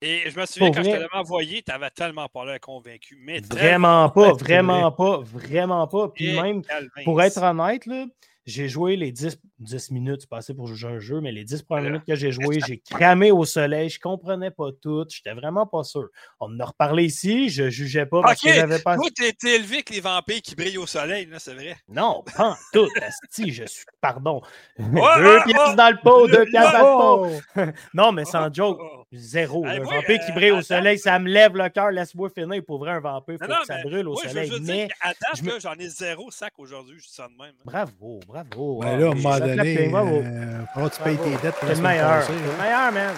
et 0.00 0.30
je 0.30 0.38
me 0.38 0.46
souviens, 0.46 0.70
quand 0.70 0.84
je 0.84 0.90
te 0.90 0.94
l'avais 0.94 1.08
envoyé, 1.12 1.60
tu 1.62 1.72
n'avais 1.72 1.90
tellement 1.90 2.28
pas 2.28 2.44
l'air 2.44 2.60
convaincu. 2.60 3.18
Mais 3.20 3.40
vraiment 3.40 4.08
pas, 4.10 4.32
vraiment 4.38 4.92
pas, 4.92 5.18
vraiment 5.22 5.88
pas. 5.88 6.08
Puis 6.10 6.40
même, 6.40 6.62
pour 7.04 7.20
être 7.20 7.42
honnête, 7.42 7.84
là, 7.86 8.06
j'ai 8.48 8.66
joué 8.68 8.96
les 8.96 9.12
10, 9.12 9.38
10 9.58 9.90
minutes, 9.90 10.22
c'est 10.22 10.30
passé 10.30 10.54
pour 10.54 10.66
jouer 10.66 10.92
un 10.92 10.98
jeu, 10.98 11.20
mais 11.20 11.32
les 11.32 11.44
10 11.44 11.62
premières 11.62 11.90
minutes 11.90 12.06
que 12.06 12.14
j'ai 12.14 12.32
joué, 12.32 12.60
j'ai 12.66 12.78
cramé 12.78 13.30
au 13.30 13.44
soleil, 13.44 13.90
je 13.90 14.00
comprenais 14.00 14.50
pas 14.50 14.70
tout, 14.80 15.04
j'étais 15.10 15.34
vraiment 15.34 15.66
pas 15.66 15.84
sûr. 15.84 16.08
On 16.40 16.46
en 16.46 16.60
a 16.60 16.64
reparlé 16.64 17.04
ici, 17.04 17.50
je 17.50 17.68
jugeais 17.68 18.06
pas 18.06 18.22
parce 18.22 18.40
que 18.40 18.50
j'avais 18.50 18.78
pas. 18.78 18.96
Toi, 18.96 19.10
t'es 19.14 19.54
élevé 19.54 19.76
avec 19.76 19.90
les 19.90 20.00
vampires 20.00 20.40
qui 20.40 20.54
brillent 20.54 20.78
au 20.78 20.86
soleil, 20.86 21.26
là, 21.26 21.38
c'est 21.38 21.52
vrai. 21.52 21.76
Non, 21.88 22.24
pas 22.36 22.56
tout, 22.72 22.88
si 23.30 23.52
je 23.52 23.64
suis, 23.64 23.84
pardon. 24.00 24.40
deux 24.78 25.42
pièces 25.44 25.76
dans 25.76 25.90
le 25.90 26.00
pot, 26.02 26.26
deux 26.26 26.46
pièces 26.46 26.72
dans 26.72 27.26
le 27.26 27.62
pot. 27.66 27.72
non, 27.94 28.12
mais 28.12 28.24
sans 28.24 28.52
joke, 28.52 28.80
zéro. 29.12 29.66
un 29.66 29.80
vampire 29.80 30.20
qui 30.24 30.32
brille 30.32 30.52
au 30.52 30.62
soleil, 30.62 30.98
ça 30.98 31.18
me 31.18 31.28
lève 31.28 31.54
le 31.54 31.68
cœur, 31.68 31.90
laisse-moi 31.90 32.30
finir 32.30 32.62
pour 32.66 32.78
vrai 32.78 32.92
un 32.92 33.00
vampire, 33.00 33.36
faut 33.38 33.46
que 33.46 33.66
ça 33.66 33.82
brûle 33.82 34.08
au 34.08 34.16
soleil. 34.16 34.50
mais 34.62 34.88
j'en 35.60 35.74
ai 35.74 35.88
zéro 35.88 36.30
sac 36.30 36.54
aujourd'hui, 36.56 36.96
je 36.98 37.06
dis 37.06 37.14
ça 37.14 37.28
de 37.28 37.42
même. 37.42 37.52
Bravo, 37.66 38.20
bravo 38.26 38.37
bravo. 38.44 38.80
Ben 38.80 38.98
là, 38.98 39.08
à 39.08 39.10
un 39.10 39.14
moment 39.14 39.38
donné, 39.38 39.90
euh, 39.94 40.88
tu 40.88 41.02
payes 41.02 41.16
tes 41.16 41.36
dettes. 41.42 41.54
C'est 41.60 41.74
le 41.74 41.82
meilleur. 41.82 42.22
C'est 42.22 42.32
le 42.32 42.62
meilleur, 42.62 42.92
man. 42.92 43.14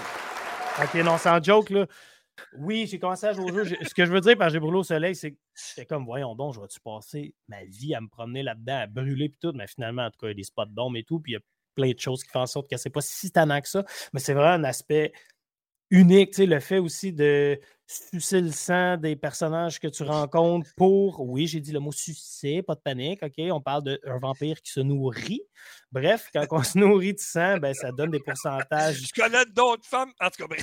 OK, 0.82 0.94
non, 1.04 1.18
sans 1.18 1.42
joke, 1.42 1.70
là. 1.70 1.86
Oui, 2.56 2.86
j'ai 2.90 2.98
commencé 2.98 3.26
à 3.26 3.32
jouer 3.32 3.50
au 3.50 3.64
jeu. 3.64 3.76
Ce 3.82 3.92
que 3.92 4.06
je 4.06 4.10
veux 4.10 4.20
dire 4.20 4.36
par 4.36 4.48
j'ai 4.48 4.60
brûlé 4.60 4.78
au 4.78 4.82
soleil, 4.82 5.14
c'est 5.14 5.32
que 5.32 5.38
j'étais 5.54 5.84
comme, 5.84 6.04
voyons 6.04 6.34
donc, 6.34 6.54
je 6.54 6.60
vais-tu 6.60 6.80
passer 6.80 7.34
ma 7.48 7.62
vie 7.64 7.94
à 7.94 8.00
me 8.00 8.08
promener 8.08 8.42
là-dedans, 8.42 8.78
à 8.78 8.86
brûler 8.86 9.28
puis 9.28 9.38
tout? 9.42 9.52
Mais 9.54 9.66
finalement, 9.66 10.06
en 10.06 10.10
tout 10.10 10.18
cas, 10.20 10.28
il 10.28 10.30
y 10.30 10.32
a 10.32 10.34
des 10.34 10.44
spots 10.44 10.64
d'ombre 10.66 10.96
et 10.96 11.04
tout. 11.04 11.20
Puis 11.20 11.32
il 11.32 11.34
y 11.34 11.38
a 11.38 11.40
plein 11.74 11.90
de 11.92 11.98
choses 11.98 12.22
qui 12.22 12.30
font 12.30 12.40
en 12.40 12.46
sorte 12.46 12.70
que 12.70 12.76
c'est 12.76 12.90
pas 12.90 13.02
si 13.02 13.30
tannant 13.30 13.60
que 13.60 13.68
ça. 13.68 13.84
Mais 14.14 14.20
c'est 14.20 14.32
vraiment 14.32 14.54
un 14.54 14.64
aspect 14.64 15.12
unique. 15.90 16.32
Tu 16.32 16.46
le 16.46 16.60
fait 16.60 16.78
aussi 16.78 17.12
de 17.12 17.60
sucer 17.86 18.40
le 18.40 18.52
sang 18.52 18.96
des 18.96 19.16
personnages 19.16 19.80
que 19.80 19.88
tu 19.88 20.04
rencontres 20.04 20.70
pour, 20.76 21.20
oui, 21.28 21.48
j'ai 21.48 21.60
dit 21.60 21.72
le 21.72 21.80
mot 21.80 21.90
sucer, 21.90 22.62
pas 22.62 22.76
de 22.76 22.80
panique, 22.80 23.20
OK? 23.22 23.34
On 23.50 23.60
parle 23.60 23.82
d'un 23.82 24.18
vampire 24.18 24.62
qui 24.62 24.70
se 24.70 24.80
nourrit. 24.80 25.42
Bref, 25.90 26.28
quand 26.32 26.46
on 26.52 26.62
se 26.62 26.78
nourrit 26.78 27.14
de 27.14 27.18
sang, 27.18 27.58
ben, 27.58 27.74
ça 27.74 27.90
donne 27.90 28.10
des 28.10 28.20
pourcentages. 28.20 29.02
Je 29.08 29.20
connais 29.20 29.44
d'autres 29.46 29.86
femmes, 29.86 30.12
en 30.20 30.30
tout 30.30 30.46
cas, 30.46 30.56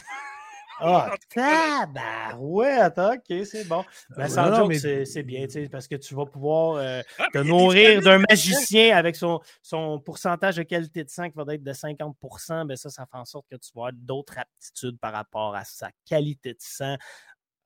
Ah, 0.79 1.15
tabarouette, 1.33 2.97
ok, 2.97 3.45
c'est 3.45 3.67
bon. 3.67 3.83
Mais 4.17 4.29
sans 4.29 4.67
doute, 4.67 4.75
c'est 4.77 5.23
bien, 5.23 5.45
parce 5.71 5.87
que 5.87 5.95
tu 5.95 6.13
vas 6.15 6.25
pouvoir 6.25 6.75
euh, 6.77 7.01
ah, 7.17 7.27
te 7.33 7.39
nourrir 7.39 8.01
d'un 8.01 8.19
magicien 8.29 8.95
avec 8.95 9.15
son, 9.15 9.39
son 9.61 9.99
pourcentage 9.99 10.57
de 10.57 10.63
qualité 10.63 11.03
de 11.03 11.09
sang 11.09 11.29
qui 11.29 11.35
va 11.35 11.53
être 11.53 11.63
de 11.63 11.73
50% 11.73 12.65
ben 12.65 12.75
ça, 12.75 12.89
ça 12.89 13.05
fait 13.05 13.17
en 13.17 13.25
sorte 13.25 13.45
que 13.49 13.55
tu 13.55 13.71
vas 13.75 13.87
avoir 13.87 13.93
d'autres 13.93 14.37
aptitudes 14.37 14.99
par 14.99 15.13
rapport 15.13 15.55
à 15.55 15.63
sa 15.63 15.89
qualité 16.05 16.53
de 16.53 16.59
sang. 16.59 16.95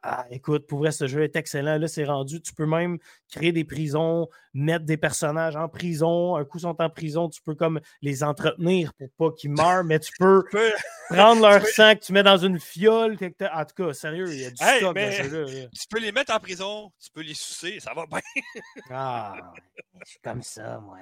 Ah, 0.04 0.26
écoute, 0.32 0.66
pour 0.66 0.80
vrai, 0.80 0.92
ce 0.92 1.08
jeu 1.08 1.24
est 1.24 1.36
excellent. 1.36 1.78
Là, 1.78 1.88
c'est 1.88 2.06
rendu. 2.06 2.42
Tu 2.42 2.54
peux 2.54 2.66
même 2.66 2.98
créer 3.30 3.52
des 3.52 3.64
prisons, 3.64 4.28
mettre 4.54 4.86
des 4.86 4.98
personnages 4.98 5.56
en 5.56 5.70
prison. 5.70 6.36
Un 6.36 6.44
coup, 6.44 6.58
ils 6.58 6.62
sont 6.62 6.82
en 6.82 6.90
prison, 6.90 7.30
tu 7.30 7.42
peux 7.42 7.54
comme 7.54 7.80
les 8.02 8.24
entretenir 8.24 8.94
pour 8.94 9.10
pas 9.30 9.36
qu'ils 9.36 9.52
meurent, 9.52 9.84
mais 9.84 10.00
tu 10.00 10.12
peux 10.20 10.44
prendre 11.10 11.42
leur 11.42 11.66
sang 11.68 11.96
que 11.96 12.00
tu 12.00 12.14
mets 12.14 12.24
dans 12.24 12.38
une 12.38 12.60
fiole. 12.60 13.18
En 13.54 13.66
tout 13.66 13.76
cas, 13.76 13.94
sérieux, 13.94 14.32
il 14.32 14.42
y 14.42 14.46
a 14.46 14.50
du 14.50 14.56
stock 14.56 14.96
dans 14.96 15.12
ce 15.12 15.24
jeu-là. 15.24 15.68
Tu 15.72 15.88
peux 15.90 16.00
les 16.00 16.12
mettre 16.12 16.34
en 16.34 16.40
prison, 16.40 16.92
tu 17.00 17.12
peux 17.12 17.22
les 17.22 17.36
sucer, 17.36 17.80
ça 17.80 17.94
va 17.94 18.06
bien. 18.06 18.20
ah, 18.90 19.54
je 20.04 20.12
suis 20.12 20.20
comme 20.20 20.42
ça, 20.42 20.80
moi. 20.80 20.98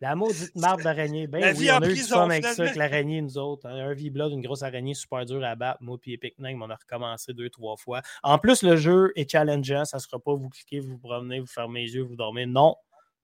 La 0.00 0.14
maudite 0.14 0.54
marbre 0.54 0.82
d'araignée. 0.82 1.26
Ben 1.26 1.56
oui, 1.56 1.70
on 1.70 1.76
a 1.76 1.88
eu 1.88 1.94
du 1.94 2.00
fun 2.00 2.28
avec 2.28 2.44
ça, 2.44 2.62
avec 2.62 2.76
l'araignée, 2.76 3.22
nous 3.22 3.38
autres. 3.38 3.66
Un 3.66 3.94
V-Blood, 3.94 4.32
une 4.32 4.42
grosse 4.42 4.62
araignée 4.62 4.94
super 4.94 5.24
dure 5.24 5.42
à 5.44 5.54
battre. 5.54 5.78
Moi, 5.82 5.96
puis 6.00 6.12
Epic 6.12 6.38
Nine, 6.38 6.60
on 6.62 6.68
a 6.68 6.76
recommencé 6.76 7.32
deux, 7.32 7.48
trois 7.48 7.76
fois. 7.76 8.02
En 8.22 8.33
plus, 8.38 8.62
le 8.62 8.76
jeu 8.76 9.12
est 9.16 9.30
challengeant. 9.30 9.84
Ça 9.84 9.98
ne 9.98 10.02
sera 10.02 10.18
pas 10.18 10.34
vous 10.34 10.48
cliquez, 10.48 10.80
vous, 10.80 10.92
vous 10.92 10.98
promenez, 10.98 11.40
vous 11.40 11.46
fermez 11.46 11.82
les 11.82 11.94
yeux, 11.94 12.02
vous 12.02 12.16
dormez. 12.16 12.46
Non, 12.46 12.76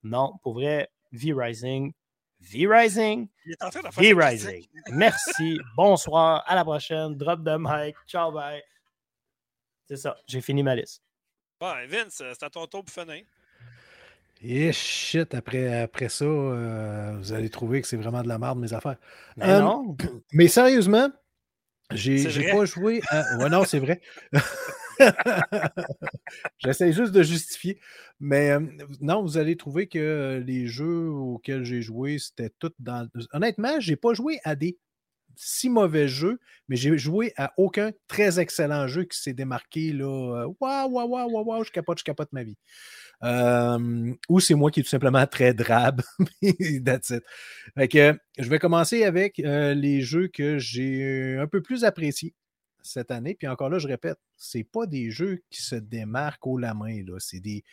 non. 0.02 0.34
Pour 0.42 0.54
vrai, 0.54 0.90
V-Rising, 1.12 1.92
V-Rising, 2.40 3.28
V-Rising. 3.96 4.66
Merci. 4.92 5.58
Bonsoir. 5.76 6.44
À 6.46 6.54
la 6.54 6.64
prochaine. 6.64 7.16
Drop 7.16 7.42
de 7.42 7.56
mic. 7.58 7.96
Ciao, 8.06 8.32
bye. 8.32 8.62
C'est 9.88 9.96
ça. 9.96 10.16
J'ai 10.26 10.40
fini 10.40 10.62
ma 10.62 10.74
liste. 10.74 11.02
Bon, 11.60 11.74
Vince, 11.88 12.22
c'est 12.32 12.42
à 12.42 12.48
ton 12.48 12.66
tour 12.66 12.84
pour 12.84 12.94
finir. 12.94 13.24
Et 14.42 14.72
shit, 14.72 15.34
après, 15.34 15.82
après 15.82 16.08
ça, 16.08 16.24
euh, 16.24 17.14
vous 17.18 17.32
allez 17.32 17.50
trouver 17.50 17.82
que 17.82 17.88
c'est 17.88 17.98
vraiment 17.98 18.22
de 18.22 18.28
la 18.28 18.38
merde, 18.38 18.58
mes 18.58 18.72
affaires. 18.72 18.96
Mais 19.36 19.46
ben 19.46 19.56
euh, 19.56 19.60
non. 19.60 19.96
Mais 20.32 20.48
sérieusement, 20.48 21.10
j'ai 21.90 22.50
pas 22.50 22.64
joué 22.64 23.02
à. 23.08 23.36
Ouais, 23.36 23.50
non, 23.50 23.64
c'est 23.64 23.80
vrai. 23.80 24.00
J'essaie 26.58 26.92
juste 26.92 27.12
de 27.12 27.22
justifier. 27.22 27.80
Mais 28.20 28.50
euh, 28.50 28.60
non, 29.00 29.22
vous 29.22 29.38
allez 29.38 29.56
trouver 29.56 29.88
que 29.88 30.42
les 30.46 30.66
jeux 30.66 31.08
auxquels 31.08 31.64
j'ai 31.64 31.82
joué, 31.82 32.18
c'était 32.18 32.50
tout 32.58 32.72
dans. 32.78 33.08
Honnêtement, 33.32 33.80
j'ai 33.80 33.96
pas 33.96 34.14
joué 34.14 34.38
à 34.44 34.54
des 34.54 34.78
si 35.36 35.70
mauvais 35.70 36.08
jeux, 36.08 36.38
mais 36.68 36.76
j'ai 36.76 36.96
joué 36.98 37.32
à 37.36 37.52
aucun 37.56 37.92
très 38.08 38.38
excellent 38.40 38.86
jeu 38.88 39.04
qui 39.04 39.18
s'est 39.18 39.32
démarqué 39.32 39.92
là. 39.92 40.46
Waouh, 40.60 40.90
waouh, 40.90 41.08
waouh, 41.08 41.30
waouh, 41.30 41.44
wow, 41.44 41.64
je 41.64 41.70
capote, 41.70 41.98
je 41.98 42.04
capote 42.04 42.32
ma 42.32 42.42
vie. 42.42 42.58
Euh, 43.22 44.14
ou 44.28 44.40
c'est 44.40 44.54
moi 44.54 44.70
qui 44.70 44.80
est 44.80 44.82
tout 44.82 44.88
simplement 44.88 45.26
très 45.26 45.54
drabe. 45.54 46.02
That's 46.84 47.10
it. 47.10 47.22
que, 47.90 48.18
je 48.38 48.48
vais 48.48 48.58
commencer 48.58 49.04
avec 49.04 49.40
euh, 49.40 49.74
les 49.74 50.00
jeux 50.00 50.28
que 50.28 50.58
j'ai 50.58 51.36
un 51.38 51.46
peu 51.46 51.62
plus 51.62 51.84
appréciés 51.84 52.34
cette 52.82 53.10
année. 53.10 53.34
Puis 53.34 53.48
encore 53.48 53.70
là, 53.70 53.78
je 53.78 53.88
répète, 53.88 54.18
c'est 54.36 54.64
pas 54.64 54.86
des 54.86 55.10
jeux 55.10 55.42
qui 55.50 55.62
se 55.62 55.74
démarquent 55.76 56.46
au 56.46 56.58
la 56.58 56.74
main. 56.74 57.02
C'est 57.18 57.40
des 57.40 57.64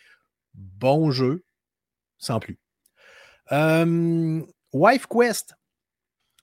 bons 0.54 1.10
jeux, 1.10 1.44
sans 2.18 2.40
plus. 2.40 2.58
Euh, 3.52 4.42
Wife 4.72 5.06
Quest. 5.06 5.54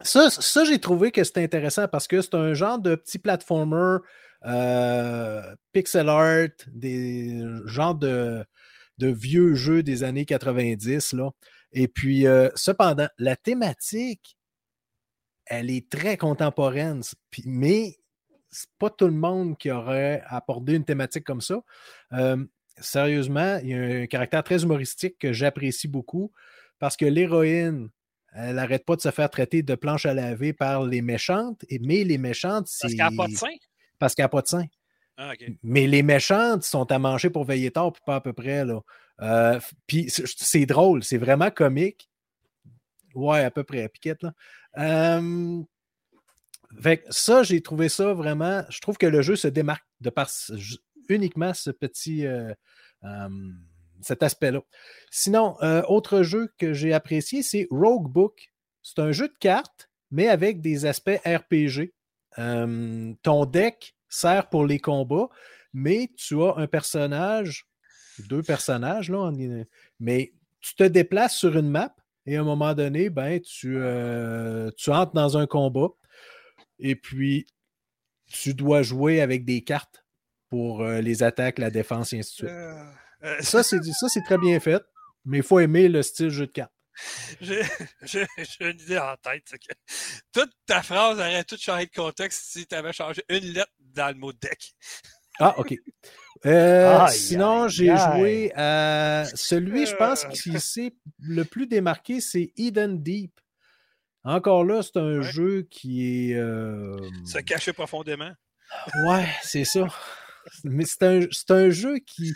Ça, 0.02 0.30
ça 0.30 0.66
j'ai 0.66 0.80
trouvé 0.80 1.12
que 1.12 1.24
c'était 1.24 1.44
intéressant 1.44 1.88
parce 1.88 2.08
que 2.08 2.22
c'est 2.22 2.36
un 2.36 2.54
genre 2.54 2.80
de 2.80 2.96
petit 2.96 3.20
platformer, 3.20 4.00
pixel 5.72 6.10
art, 6.10 6.50
des 6.68 7.42
genres 7.66 7.96
de 7.96 8.46
vieux 9.00 9.56
jeux 9.56 9.84
des 9.84 10.04
années 10.04 10.26
90. 10.26 11.14
Là. 11.14 11.32
Et 11.76 11.90
puis, 11.90 12.26
euh, 12.26 12.50
cependant, 12.56 13.10
la 13.18 13.36
thématique, 13.36 14.38
elle 15.46 15.70
est 15.70 15.90
très 15.92 16.16
contemporaine, 16.16 17.02
mais 17.46 17.98
c'est 18.56 18.70
pas 18.80 18.90
tout 18.90 19.06
le 19.06 19.14
monde 19.14 19.58
qui 19.58 19.70
aurait 19.70 20.24
abordé 20.28 20.76
une 20.76 20.86
thématique 20.86 21.26
comme 21.26 21.42
ça. 21.42 21.62
Euh, 22.14 22.44
sérieusement, 22.78 23.60
il 23.62 23.70
y 23.70 23.74
a 23.74 23.82
un 24.04 24.08
caractère 24.08 24.44
très 24.44 24.64
humoristique 24.64 25.18
que 25.20 25.34
j'apprécie 25.34 25.88
beaucoup 25.88 26.32
parce 26.80 26.96
que 26.96 27.06
l'héroïne, 27.06 27.90
elle 28.34 28.56
n'arrête 28.56 28.86
pas 28.86 28.96
de 28.96 29.02
se 29.02 29.12
faire 29.12 29.30
traiter 29.30 29.62
de 29.62 29.76
planche 29.76 30.06
à 30.06 30.14
laver 30.14 30.54
par 30.54 30.84
les 30.84 31.02
méchantes, 31.02 31.66
mais 31.82 32.04
les 32.04 32.18
méchantes, 32.18 32.68
c'est. 32.68 32.88
Parce 32.88 32.94
qu'elle 32.96 33.16
n'a 33.16 33.24
pas 33.24 33.28
de 33.28 33.36
sein? 33.36 33.56
Parce 34.00 34.16
qu'elle 34.16 34.26
n'a 34.26 34.30
pas 34.30 34.42
de 34.42 34.48
sein. 34.48 34.66
Ah, 35.18 35.34
Mais 35.64 35.88
les 35.88 36.04
méchantes 36.04 36.64
sont 36.64 36.92
à 36.92 37.00
manger 37.00 37.30
pour 37.30 37.46
veiller 37.46 37.72
tard, 37.72 37.94
puis 37.94 38.02
pas 38.06 38.16
à 38.16 38.22
peu 38.22 38.34
près. 38.34 38.66
Là. 38.66 38.82
Euh, 39.22 39.60
puis 39.88 40.10
c'est 40.10 40.66
drôle, 40.66 41.04
c'est 41.04 41.18
vraiment 41.18 41.52
comique. 41.52 42.10
Ouais, 43.14 43.46
à 43.46 43.52
peu 43.52 43.64
près, 43.64 43.88
Piquette. 43.88 44.24
Là. 44.24 44.34
Ça, 47.10 47.44
j'ai 47.44 47.62
trouvé 47.62 47.90
ça 47.90 48.14
vraiment. 48.14 48.64
Je 48.70 48.80
trouve 48.80 48.98
que 48.98 49.06
le 49.06 49.22
jeu 49.22 49.36
se 49.36 49.48
démarque 49.48 49.86
de 50.02 50.10
par 50.10 50.30
uniquement 51.10 51.54
ce 51.54 51.72
petit. 51.72 52.26
Euh, 52.26 52.54
cet 54.02 54.24
aspect-là. 54.24 54.62
Sinon, 55.10 55.56
euh, 55.62 55.82
autre 55.88 56.22
jeu 56.22 56.52
que 56.58 56.74
j'ai 56.74 56.94
apprécié, 56.94 57.44
c'est 57.44 57.68
Rogue 57.72 58.12
Book. 58.12 58.52
C'est 58.84 59.00
un 59.00 59.12
jeu 59.12 59.28
de 59.28 59.38
cartes, 59.40 59.90
mais 60.12 60.28
avec 60.28 60.62
des 60.62 60.86
aspects 60.86 61.20
RPG. 61.26 61.94
ton 62.36 63.46
deck 63.46 63.96
sert 64.10 64.50
pour 64.50 64.66
les 64.66 64.80
combats, 64.80 65.30
mais 65.74 66.12
tu 66.18 66.42
as 66.42 66.54
un 66.58 66.68
personnage, 66.68 67.68
deux 68.30 68.44
personnages, 68.44 69.10
là, 69.10 69.32
mais 70.00 70.34
tu 70.62 70.76
te 70.76 70.84
déplaces 70.84 71.36
sur 71.36 71.58
une 71.58 71.70
map 71.70 71.96
et 72.26 72.38
à 72.38 72.42
un 72.42 72.44
moment 72.44 72.74
donné, 72.74 73.10
ben, 73.10 73.40
tu, 73.40 73.78
euh, 73.78 74.72
tu 74.78 74.92
entres 74.92 75.14
dans 75.14 75.38
un 75.38 75.46
combat 75.46 75.90
et 76.80 76.96
puis 76.96 77.48
tu 78.28 78.54
dois 78.54 78.82
jouer 78.82 79.22
avec 79.22 79.46
des 79.46 79.64
cartes 79.64 80.06
pour 80.50 80.82
euh, 80.82 81.02
les 81.02 81.24
attaques, 81.24 81.60
la 81.60 81.70
défense 81.70 82.14
et 82.14 82.20
ainsi 82.20 82.44
de 82.44 82.48
suite. 82.48 82.50
Euh, 82.50 83.42
ça, 83.42 83.64
c'est 83.64 84.24
très 84.24 84.38
bien 84.38 84.60
fait, 84.60 84.84
mais 85.26 85.38
il 85.38 85.44
faut 85.44 85.60
aimer 85.60 85.88
le 85.88 86.04
style 86.04 86.30
jeu 86.30 86.48
de 86.48 86.52
cartes. 86.52 86.72
J'ai 87.42 87.64
une 88.62 88.80
idée 88.80 88.98
en 88.98 89.16
tête. 89.18 89.44
Que 89.52 89.74
toute 90.32 90.52
ta 90.66 90.82
phrase 90.82 91.20
aurait 91.20 91.44
tout 91.44 91.58
changé 91.60 91.88
de 91.88 91.92
contexte 91.92 92.52
si 92.52 92.66
tu 92.66 92.76
avais 92.76 92.94
changé 92.94 93.24
une 93.30 93.54
lettre 93.54 93.74
dans 93.80 94.08
le 94.08 94.16
mot 94.16 94.32
deck. 94.32 94.76
Ah, 95.40 95.56
OK. 95.58 95.76
Euh, 96.46 97.08
sinon, 97.08 97.68
j'ai 97.68 97.88
joué 97.88 98.54
à 98.56 99.26
celui, 99.34 99.86
je 99.86 99.96
pense, 99.96 100.26
qui 100.26 100.60
s'est 100.60 100.96
le 101.20 101.44
plus 101.44 101.68
démarqué, 101.68 102.22
c'est 102.22 102.54
Eden 102.56 103.02
Deep. 103.02 103.40
Encore 104.26 104.64
là, 104.64 104.82
c'est 104.82 104.98
un 104.98 105.22
jeu 105.22 105.68
qui 105.70 106.32
est. 106.32 106.36
Euh... 106.36 106.98
Se 107.26 107.38
cacher 107.40 107.74
profondément. 107.74 108.32
Ouais, 109.08 109.28
c'est 109.44 109.66
ça. 109.66 109.88
Mais 110.64 110.86
c'est 110.86 111.04
un, 111.04 111.20
un, 111.50 111.70
jeu 111.70 112.00
qui, 112.00 112.34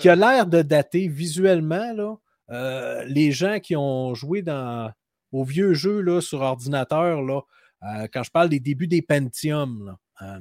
qui 0.00 0.08
a 0.08 0.16
l'air 0.16 0.46
de 0.46 0.62
dater 0.62 1.08
visuellement. 1.08 1.92
Là. 1.92 2.16
Euh, 2.50 3.04
les 3.04 3.30
gens 3.32 3.60
qui 3.60 3.76
ont 3.76 4.14
joué 4.14 4.42
dans, 4.42 4.90
au 5.32 5.44
vieux 5.44 5.74
jeu 5.74 6.00
là, 6.00 6.20
sur 6.20 6.40
ordinateur, 6.40 7.22
là, 7.22 7.42
euh, 7.82 8.06
quand 8.12 8.22
je 8.22 8.30
parle 8.30 8.48
des 8.48 8.60
débuts 8.60 8.88
des 8.88 9.02
Pentium, 9.02 9.96
euh, 10.22 10.38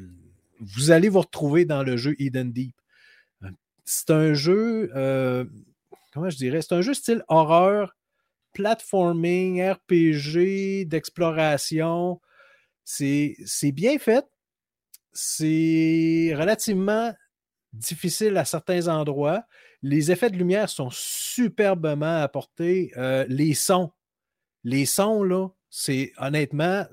vous 0.59 0.91
allez 0.91 1.09
vous 1.09 1.21
retrouver 1.21 1.65
dans 1.65 1.83
le 1.83 1.97
jeu 1.97 2.15
Eden 2.19 2.51
Deep. 2.51 2.75
C'est 3.83 4.11
un 4.11 4.33
jeu, 4.33 4.89
comment 6.13 6.29
je 6.29 6.35
dirais, 6.35 6.61
c'est 6.61 6.75
un 6.75 6.81
jeu 6.81 6.93
style 6.93 7.23
horreur, 7.29 7.95
platforming, 8.57 9.61
RPG, 9.61 10.87
d'exploration. 10.87 12.19
C'est 12.83 13.71
bien 13.71 13.99
fait. 13.99 14.25
C'est 15.13 16.33
relativement 16.35 17.13
difficile 17.71 18.35
à 18.35 18.45
certains 18.45 18.87
endroits. 18.87 19.43
Les 19.83 20.11
effets 20.11 20.31
de 20.31 20.37
lumière 20.37 20.69
sont 20.69 20.89
superbement 20.91 22.23
apportés. 22.23 22.91
Euh, 22.97 23.27
les 23.29 23.53
sons, 23.53 23.91
les 24.63 24.87
sons, 24.87 25.21
là, 25.21 25.49
c'est 25.69 26.13
honnêtement, 26.17 26.83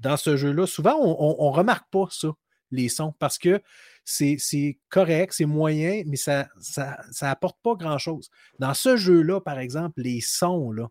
dans 0.00 0.16
ce 0.16 0.36
jeu-là, 0.36 0.66
souvent, 0.66 0.96
on 0.98 1.50
ne 1.50 1.56
remarque 1.56 1.88
pas 1.92 2.06
ça, 2.10 2.32
les 2.72 2.88
sons, 2.88 3.14
parce 3.20 3.38
que 3.38 3.62
c'est 4.04 4.78
correct, 4.88 5.34
c'est 5.36 5.46
moyen, 5.46 6.02
mais 6.06 6.16
ça 6.16 6.48
ça, 6.60 6.98
ça 7.12 7.30
apporte 7.30 7.58
pas 7.62 7.74
grand-chose. 7.74 8.28
Dans 8.58 8.74
ce 8.74 8.96
jeu-là, 8.96 9.40
par 9.40 9.60
exemple, 9.60 10.00
les 10.00 10.20
sons, 10.20 10.72
là, 10.72 10.88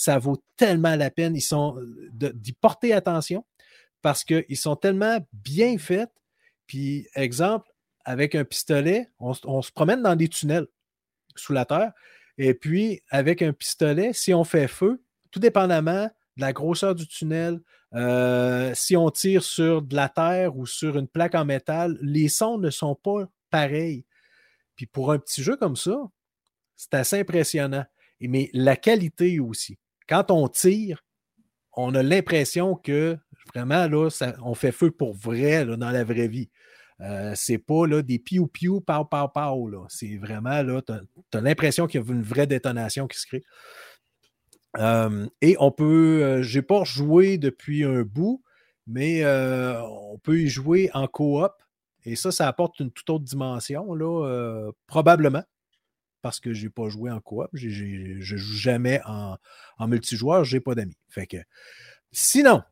ça 0.00 0.18
vaut 0.18 0.42
tellement 0.56 0.96
la 0.96 1.10
peine. 1.10 1.36
Ils 1.36 1.42
sont 1.42 1.76
d'y 2.12 2.54
porter 2.54 2.94
attention 2.94 3.44
parce 4.00 4.24
qu'ils 4.24 4.56
sont 4.56 4.74
tellement 4.74 5.18
bien 5.34 5.76
faits. 5.76 6.08
Puis, 6.66 7.06
exemple, 7.14 7.70
avec 8.06 8.34
un 8.34 8.44
pistolet, 8.44 9.10
on, 9.18 9.34
se 9.34 9.70
promène 9.70 10.02
dans 10.02 10.16
des 10.16 10.28
tunnels 10.28 10.68
sous 11.36 11.52
la 11.52 11.66
terre. 11.66 11.92
Et 12.38 12.54
puis, 12.54 13.02
avec 13.10 13.42
un 13.42 13.52
pistolet, 13.52 14.14
si 14.14 14.32
on 14.32 14.42
fait 14.42 14.68
feu, 14.68 15.04
tout 15.30 15.38
dépendamment 15.38 16.04
de 16.04 16.40
la 16.40 16.54
grosseur 16.54 16.94
du 16.94 17.06
tunnel, 17.06 17.60
euh, 17.94 18.72
si 18.74 18.96
on 18.96 19.10
tire 19.10 19.42
sur 19.42 19.82
de 19.82 19.94
la 19.94 20.08
terre 20.08 20.56
ou 20.56 20.64
sur 20.64 20.96
une 20.96 21.08
plaque 21.08 21.34
en 21.34 21.44
métal, 21.44 21.98
les 22.00 22.30
sons 22.30 22.56
ne 22.56 22.70
sont 22.70 22.94
pas 22.94 23.28
pareils. 23.50 24.06
Puis 24.76 24.86
pour 24.86 25.12
un 25.12 25.18
petit 25.18 25.42
jeu 25.42 25.58
comme 25.58 25.76
ça, 25.76 26.00
c'est 26.74 26.94
assez 26.94 27.20
impressionnant. 27.20 27.84
Mais 28.22 28.50
la 28.52 28.76
qualité 28.76 29.40
aussi. 29.40 29.78
Quand 30.10 30.32
on 30.32 30.48
tire, 30.48 31.04
on 31.76 31.94
a 31.94 32.02
l'impression 32.02 32.74
que 32.74 33.16
vraiment, 33.54 33.86
là, 33.86 34.08
on 34.42 34.54
fait 34.54 34.72
feu 34.72 34.90
pour 34.90 35.14
vrai 35.14 35.64
dans 35.64 35.90
la 35.90 36.02
vraie 36.02 36.26
vie. 36.26 36.50
Euh, 37.00 37.32
c'est 37.36 37.58
pas 37.58 37.86
là, 37.86 38.02
des 38.02 38.18
piou-piou, 38.18 38.80
pau, 38.80 39.04
pau, 39.04 39.28
pau. 39.28 39.86
C'est 39.88 40.16
vraiment, 40.16 40.62
là, 40.62 40.82
tu 40.82 40.92
as, 40.92 41.40
l'impression 41.40 41.86
qu'il 41.86 42.00
y 42.00 42.04
a 42.04 42.12
une 42.12 42.22
vraie 42.22 42.48
détonation 42.48 43.06
qui 43.06 43.20
se 43.20 43.26
crée. 43.26 43.44
Euh, 44.78 45.26
et 45.40 45.56
on 45.60 45.70
peut, 45.70 46.22
euh, 46.22 46.42
j'ai 46.42 46.62
pas 46.62 46.82
joué 46.82 47.38
depuis 47.38 47.84
un 47.84 48.02
bout, 48.02 48.42
mais 48.88 49.24
on 49.24 50.18
peut 50.18 50.40
y 50.40 50.48
jouer 50.48 50.90
en 50.92 51.06
coop. 51.06 51.52
Et 52.04 52.16
ça, 52.16 52.32
ça 52.32 52.48
apporte 52.48 52.80
une 52.80 52.90
toute 52.90 53.08
autre 53.10 53.24
dimension, 53.24 53.94
là, 53.94 54.72
probablement. 54.88 55.44
Parce 56.22 56.40
que 56.40 56.52
j'ai 56.52 56.70
pas 56.70 56.88
joué 56.88 57.10
en 57.10 57.20
coop. 57.20 57.48
Je 57.52 57.68
joue 58.20 58.54
jamais 58.56 59.00
en, 59.06 59.36
en 59.78 59.88
multijoueur, 59.88 60.44
j'ai 60.44 60.60
pas 60.60 60.74
d'amis. 60.74 60.96
Fait 61.08 61.26
que. 61.26 61.38
Sinon, 62.12 62.62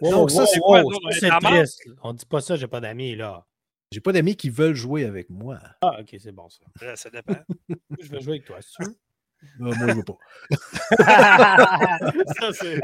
donc, 0.00 0.30
ça, 0.30 0.46
c'est 0.46 0.60
quoi? 0.60 0.82
C'est 1.10 1.30
triste. 1.30 1.88
On 2.02 2.12
dit 2.12 2.26
pas 2.26 2.40
ça, 2.40 2.56
j'ai 2.56 2.66
pas 2.66 2.80
d'amis, 2.80 3.14
là. 3.16 3.46
J'ai 3.90 4.00
pas 4.00 4.12
d'amis 4.12 4.36
qui 4.36 4.48
veulent 4.48 4.74
jouer 4.74 5.04
avec 5.04 5.28
moi. 5.28 5.58
Ah, 5.82 6.00
ok, 6.00 6.16
c'est 6.18 6.32
bon, 6.32 6.48
ça. 6.48 6.96
ça 6.96 7.10
dépend. 7.10 7.34
je 8.00 8.08
veux 8.08 8.20
jouer 8.20 8.34
avec 8.34 8.46
toi, 8.46 8.58
veux. 8.80 8.96
Moi, 9.58 9.74
je 9.88 9.94
veux 9.94 10.02
pas. 10.02 10.18
ça, 12.40 12.52
c'est 12.52 12.80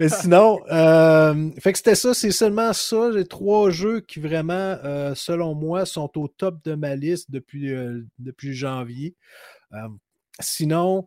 Mais 0.00 0.08
sinon, 0.08 0.60
euh, 0.70 1.50
fait 1.60 1.72
que 1.72 1.78
c'était 1.78 1.94
ça, 1.94 2.14
c'est 2.14 2.30
seulement 2.30 2.72
ça. 2.72 3.10
Les 3.10 3.26
trois 3.26 3.70
jeux 3.70 4.00
qui 4.00 4.20
vraiment, 4.20 4.52
euh, 4.84 5.14
selon 5.14 5.54
moi, 5.54 5.86
sont 5.86 6.10
au 6.18 6.28
top 6.28 6.62
de 6.64 6.74
ma 6.74 6.96
liste 6.96 7.30
depuis, 7.30 7.72
euh, 7.72 8.02
depuis 8.18 8.54
janvier. 8.54 9.16
sinon, 10.40 11.06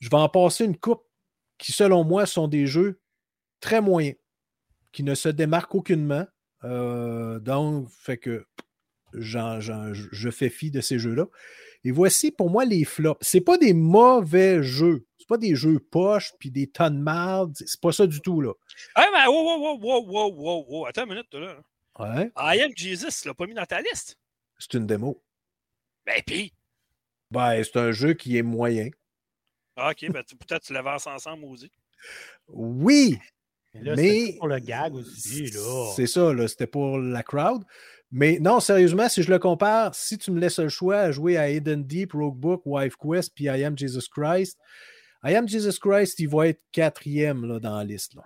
je 0.00 0.08
vais 0.08 0.16
en 0.16 0.28
passer 0.28 0.64
une 0.64 0.76
coupe 0.76 1.04
qui, 1.58 1.72
selon 1.72 2.04
moi, 2.04 2.26
sont 2.26 2.48
des 2.48 2.66
jeux 2.66 3.00
très 3.60 3.80
moyen, 3.80 4.12
qui 4.92 5.02
ne 5.02 5.14
se 5.14 5.28
démarque 5.28 5.74
aucunement. 5.74 6.26
Donc, 6.62 7.88
fait 7.90 8.18
que 8.18 8.46
je 9.14 10.30
fais 10.30 10.50
fi 10.50 10.70
de 10.70 10.80
ces 10.80 10.98
jeux-là. 10.98 11.26
Et 11.88 11.90
voici 11.90 12.30
pour 12.30 12.50
moi 12.50 12.66
les 12.66 12.84
flops. 12.84 13.16
C'est 13.22 13.40
pas 13.40 13.56
des 13.56 13.72
mauvais 13.72 14.62
jeux. 14.62 15.06
C'est 15.16 15.26
pas 15.26 15.38
des 15.38 15.54
jeux 15.54 15.78
poches 15.78 16.34
puis 16.38 16.50
des 16.50 16.66
tonnes 16.66 16.98
de 16.98 17.02
marde. 17.02 17.56
C'est 17.56 17.80
pas 17.80 17.92
ça 17.92 18.06
du 18.06 18.20
tout, 18.20 18.42
là. 18.42 18.52
Hey, 18.94 19.06
mais 19.10 19.26
wow, 19.26 19.42
wow, 19.42 19.78
wow, 19.80 20.04
wow, 20.04 20.34
wow, 20.34 20.66
wow, 20.68 20.86
Attends 20.86 21.04
une 21.04 21.14
minute, 21.14 21.32
là. 21.32 21.62
Ouais. 21.98 22.30
I 22.36 22.60
am 22.60 22.72
Jesus, 22.76 23.22
tu 23.22 23.28
l'as 23.28 23.32
pas 23.32 23.46
mis 23.46 23.54
dans 23.54 23.64
ta 23.64 23.80
liste. 23.80 24.18
C'est 24.58 24.74
une 24.74 24.86
démo. 24.86 25.22
Ben, 26.04 26.20
pis. 26.26 26.52
Ben, 27.30 27.64
c'est 27.64 27.78
un 27.78 27.90
jeu 27.90 28.12
qui 28.12 28.36
est 28.36 28.42
moyen. 28.42 28.90
Ah, 29.74 29.92
ok, 29.92 30.10
ben, 30.10 30.22
peut-être 30.22 30.64
tu 30.64 30.74
l'avances 30.74 31.06
ensemble, 31.06 31.46
aussi. 31.46 31.72
Oui, 32.48 33.18
mais, 33.74 34.34
pour 34.38 34.48
le 34.48 34.58
gag 34.58 34.94
aussi. 34.94 35.50
C'est 35.96 36.06
ça, 36.06 36.32
c'était 36.48 36.66
pour 36.66 36.98
la 36.98 37.22
crowd. 37.22 37.64
Mais 38.10 38.38
non, 38.40 38.60
sérieusement, 38.60 39.08
si 39.08 39.22
je 39.22 39.30
le 39.30 39.38
compare, 39.38 39.94
si 39.94 40.16
tu 40.16 40.30
me 40.30 40.40
laisses 40.40 40.58
le 40.58 40.68
choix 40.68 40.98
à 40.98 41.10
jouer 41.10 41.36
à 41.36 41.50
Eden 41.50 41.84
Deep, 41.84 42.12
Roguebook, 42.12 42.62
Wife 42.64 42.96
Quest, 42.96 43.34
puis 43.34 43.44
I 43.44 43.64
Am 43.64 43.76
Jesus 43.76 44.08
Christ, 44.10 44.58
I 45.22 45.34
Am 45.34 45.46
Jesus 45.46 45.78
Christ, 45.78 46.18
il 46.18 46.28
va 46.28 46.48
être 46.48 46.62
quatrième 46.72 47.44
là, 47.44 47.60
dans 47.60 47.76
la 47.76 47.84
liste. 47.84 48.14
Là. 48.14 48.22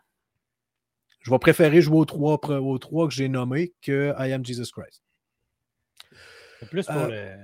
Je 1.21 1.31
vais 1.31 1.39
préférer 1.39 1.81
jouer 1.81 1.99
aux 1.99 2.05
trois, 2.05 2.39
aux 2.45 2.79
trois 2.79 3.09
que 3.09 3.15
j'ai 3.15 3.29
nommés 3.29 3.73
que 3.83 4.15
I 4.19 4.33
Am 4.33 4.45
Jesus 4.45 4.71
Christ. 4.73 5.03
C'est 6.61 6.69
plus 6.69 6.87
pour 6.87 6.97
euh, 6.97 7.37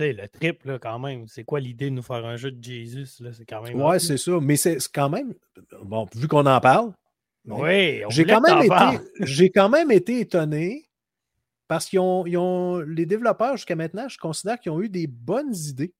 le, 0.00 0.12
le 0.12 0.28
trip, 0.28 0.64
là, 0.64 0.80
quand 0.80 0.98
même. 0.98 1.28
C'est 1.28 1.44
quoi 1.44 1.60
l'idée 1.60 1.90
de 1.90 1.94
nous 1.94 2.02
faire 2.02 2.24
un 2.24 2.36
jeu 2.36 2.50
de 2.50 2.62
Jesus? 2.62 3.22
Là? 3.22 3.32
C'est 3.32 3.44
quand 3.44 3.62
même. 3.62 3.80
Ouais, 3.80 4.00
c'est 4.00 4.16
ça. 4.16 4.40
Mais 4.40 4.56
c'est 4.56 4.78
quand 4.92 5.08
même. 5.08 5.34
Bon, 5.84 6.08
vu 6.16 6.26
qu'on 6.26 6.46
en 6.46 6.60
parle, 6.60 6.92
oui, 7.44 8.02
j'ai 8.08 8.24
quand, 8.24 8.40
même 8.40 8.62
été, 8.62 9.04
j'ai 9.20 9.50
quand 9.50 9.68
même 9.68 9.92
été 9.92 10.18
étonné 10.18 10.85
parce 11.68 11.86
qu'ils 11.86 11.98
ont, 11.98 12.78
les 12.80 13.06
développeurs 13.06 13.56
jusqu'à 13.56 13.76
maintenant, 13.76 14.08
je 14.08 14.18
considère 14.18 14.58
qu'ils 14.58 14.72
ont 14.72 14.80
eu 14.80 14.88
des 14.88 15.06
bonnes 15.06 15.54
idées. 15.54 15.94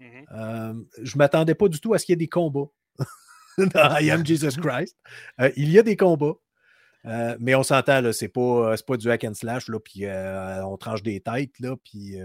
Mm-hmm. 0.00 0.24
Euh, 0.32 0.74
je 1.02 1.14
ne 1.14 1.18
m'attendais 1.18 1.54
pas 1.54 1.68
du 1.68 1.80
tout 1.80 1.94
à 1.94 1.98
ce 1.98 2.06
qu'il 2.06 2.12
y 2.12 2.14
ait 2.14 2.16
des 2.16 2.28
combats 2.28 2.70
dans 3.58 3.98
I 3.98 4.10
Am 4.10 4.24
Jesus 4.24 4.60
Christ. 4.60 4.96
Euh, 5.40 5.50
il 5.56 5.70
y 5.70 5.78
a 5.78 5.82
des 5.82 5.96
combats. 5.96 6.34
Euh, 7.06 7.34
mais 7.40 7.54
on 7.54 7.62
s'entend, 7.62 8.12
c'est 8.12 8.28
pas, 8.28 8.74
pas 8.86 8.96
du 8.98 9.10
hack 9.10 9.24
and 9.24 9.34
slash, 9.34 9.68
là, 9.68 9.80
puis 9.80 10.04
on 10.06 10.76
tranche 10.76 11.02
des 11.02 11.20
têtes, 11.20 11.58
là, 11.58 11.74
puis 11.82 12.16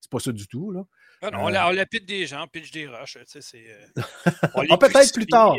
c'est 0.00 0.10
pas 0.10 0.18
ça 0.18 0.32
du 0.32 0.48
tout. 0.48 0.72
Là. 0.72 0.82
Ah 1.22 1.30
on, 1.34 1.48
la, 1.48 1.68
on 1.68 1.84
pite 1.90 2.06
des 2.06 2.26
gens, 2.26 2.46
pitch 2.46 2.70
des 2.72 2.86
roches. 2.86 3.18
Ah, 4.70 4.78
peut-être 4.78 5.12
plus 5.12 5.26
tard. 5.26 5.56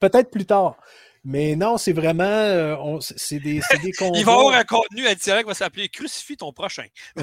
Peut-être 0.00 0.30
plus 0.30 0.46
tard. 0.46 0.76
Mais 1.24 1.56
non, 1.56 1.78
c'est 1.78 1.92
vraiment. 1.92 2.24
Euh, 2.24 2.98
c'est 3.00 3.40
des, 3.40 3.60
des 3.82 3.92
combats. 3.92 4.18
Il 4.18 4.24
va 4.24 4.32
y 4.32 4.34
avoir 4.34 4.54
un 4.54 4.64
contenu 4.64 5.06
additionnel 5.06 5.42
qui 5.42 5.48
va 5.48 5.54
s'appeler 5.54 5.88
Crucifie 5.88 6.36
ton 6.36 6.52
prochain. 6.52 6.86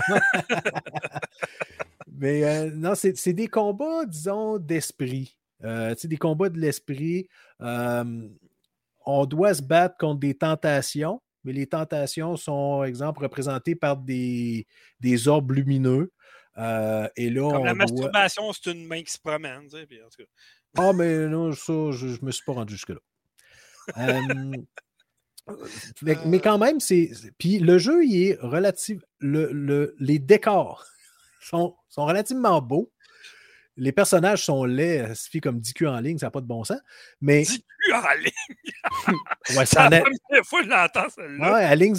Mais 2.18 2.44
euh, 2.44 2.72
non, 2.74 2.94
c'est 2.96 3.34
des 3.34 3.48
combats, 3.48 4.06
disons, 4.06 4.58
d'esprit. 4.58 5.38
Euh, 5.64 5.96
des 6.04 6.18
combats 6.18 6.50
de 6.50 6.60
l'esprit. 6.60 7.28
on 7.60 9.26
doit 9.26 9.54
se 9.54 9.62
battre 9.62 9.98
contre 9.98 10.20
des 10.20 10.36
tentations, 10.36 11.22
mais 11.44 11.54
les 11.54 11.68
tentations 11.68 12.38
sont, 12.38 12.84
exemple, 12.84 13.22
représentées 13.24 13.76
par 13.76 13.98
des, 13.98 14.66
des 15.00 15.28
orbes 15.28 15.52
lumineux. 15.52 16.12
et 16.58 17.30
là, 17.30 17.52
Comme 17.52 17.66
la 17.66 17.74
masturbation, 17.74 18.54
c'est 18.54 18.72
une 18.72 18.86
main 18.86 19.04
qui 19.04 19.12
se 19.12 19.20
promène. 19.20 19.64
Tu 19.64 19.78
sais, 19.78 19.84
en 19.84 20.10
tout 20.10 20.24
cas. 20.24 20.30
Ah, 20.78 20.94
mais 20.94 21.28
non, 21.28 21.52
ça, 21.54 21.92
je 21.92 22.08
ne 22.08 22.26
me 22.26 22.32
suis 22.32 22.44
pas 22.46 22.54
rendu 22.54 22.74
jusque-là. 22.74 23.00
Euh, 25.48 26.16
mais, 26.26 26.40
quand 26.40 26.58
même, 26.58 26.80
c'est. 26.80 27.12
Puis 27.38 27.60
le 27.60 27.78
jeu, 27.78 28.04
il 28.04 28.30
est 28.30 28.38
relatif. 28.42 29.00
Le, 29.20 29.96
les 30.00 30.18
décors 30.18 30.84
sont, 31.40 31.76
sont 31.88 32.06
relativement 32.06 32.62
beaux. 32.64 32.92
Les 33.78 33.92
personnages 33.92 34.46
sont 34.46 34.64
laids, 34.64 35.06
ça 35.08 35.16
suffit 35.16 35.42
comme 35.42 35.60
10 35.60 35.74
culs 35.74 35.88
en 35.88 36.00
ligne, 36.00 36.18
ça 36.18 36.28
n'a 36.28 36.32
pas 36.32 36.42
de 36.42 36.46
bon 36.46 36.64
sens. 36.64 36.80
Mais... 37.20 37.42
10 37.42 37.58
culs 37.58 37.94
en 37.94 38.14
ligne! 38.18 39.18
ouais, 39.58 39.66
ça 39.66 39.90
la 39.90 40.02
première 40.02 40.46
fois 40.46 40.60
que 40.62 40.66
je 40.66 40.72
l'entends, 40.72 41.10
celle-là. 41.14 41.54
Ouais, 41.54 41.64
à 41.64 41.76
ligne 41.76 41.96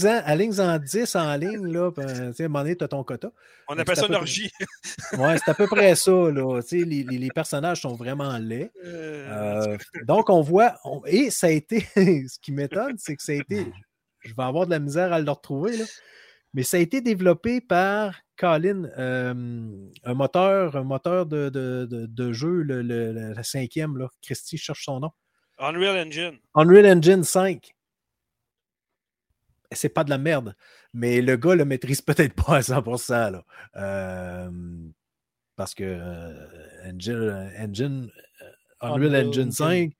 en, 0.60 0.74
en 0.74 0.78
10 0.78 1.16
en 1.16 1.36
ligne, 1.36 1.72
là, 1.72 1.90
ben, 1.90 2.06
tu 2.06 2.34
sais, 2.34 2.42
à 2.44 2.46
un 2.46 2.48
moment 2.48 2.60
donné, 2.60 2.76
tu 2.76 2.84
as 2.84 2.88
ton 2.88 3.04
quota. 3.04 3.30
On 3.68 3.78
appelle 3.78 3.96
ça 3.96 4.06
une 4.06 4.14
orgie. 4.14 4.50
ouais, 5.18 5.36
c'est 5.38 5.50
à 5.50 5.54
peu 5.54 5.66
près 5.66 5.94
ça, 5.96 6.10
là. 6.10 6.62
Tu 6.62 6.80
sais, 6.80 6.84
les, 6.84 7.02
les, 7.02 7.30
personnages 7.30 7.82
sont 7.82 7.94
vraiment 7.94 8.38
laids. 8.38 8.70
Euh, 8.84 9.66
euh, 9.66 9.78
donc, 10.06 10.30
on 10.30 10.40
voit, 10.40 10.76
et 11.06 11.30
ça 11.30 11.48
a 11.48 11.50
été, 11.50 11.80
ce 11.94 12.38
qui 12.40 12.52
m'étonne, 12.52 12.96
c'est 12.98 13.16
que 13.16 13.22
ça 13.22 13.32
a 13.32 13.36
été, 13.36 13.66
je 14.20 14.34
vais 14.34 14.44
avoir 14.44 14.66
de 14.66 14.70
la 14.70 14.78
misère 14.78 15.12
à 15.12 15.20
le 15.20 15.30
retrouver, 15.30 15.76
là. 15.76 15.84
Mais 16.54 16.62
ça 16.62 16.78
a 16.78 16.80
été 16.80 17.02
développé 17.02 17.60
par 17.60 18.14
Colin, 18.36 18.84
euh, 18.98 19.88
un 20.04 20.14
moteur, 20.14 20.76
un 20.76 20.84
moteur 20.84 21.26
de, 21.26 21.48
de, 21.48 21.86
de, 21.86 22.32
jeu, 22.32 22.62
le, 22.62 22.82
le, 22.82 23.32
la 23.32 23.42
cinquième, 23.42 23.96
là. 23.96 24.08
Christy 24.22 24.58
cherche 24.58 24.84
son 24.84 25.00
nom. 25.00 25.10
Unreal 25.58 26.06
Engine. 26.06 26.38
Unreal 26.54 26.98
Engine 26.98 27.24
5. 27.24 27.72
C'est 29.72 29.88
pas 29.88 30.04
de 30.04 30.10
la 30.10 30.18
merde, 30.18 30.54
mais 30.92 31.20
le 31.20 31.36
gars 31.36 31.54
le 31.54 31.64
maîtrise 31.64 32.00
peut-être 32.00 32.34
pas 32.34 32.56
à 32.56 32.60
100%. 32.60 33.32
Là. 33.32 33.44
Euh, 33.76 34.50
parce 35.56 35.74
que 35.74 35.84
euh, 35.84 36.46
Engine, 36.84 37.50
Engine 37.58 38.10
Unreal 38.80 39.28
Engine 39.28 39.50
5, 39.50 39.92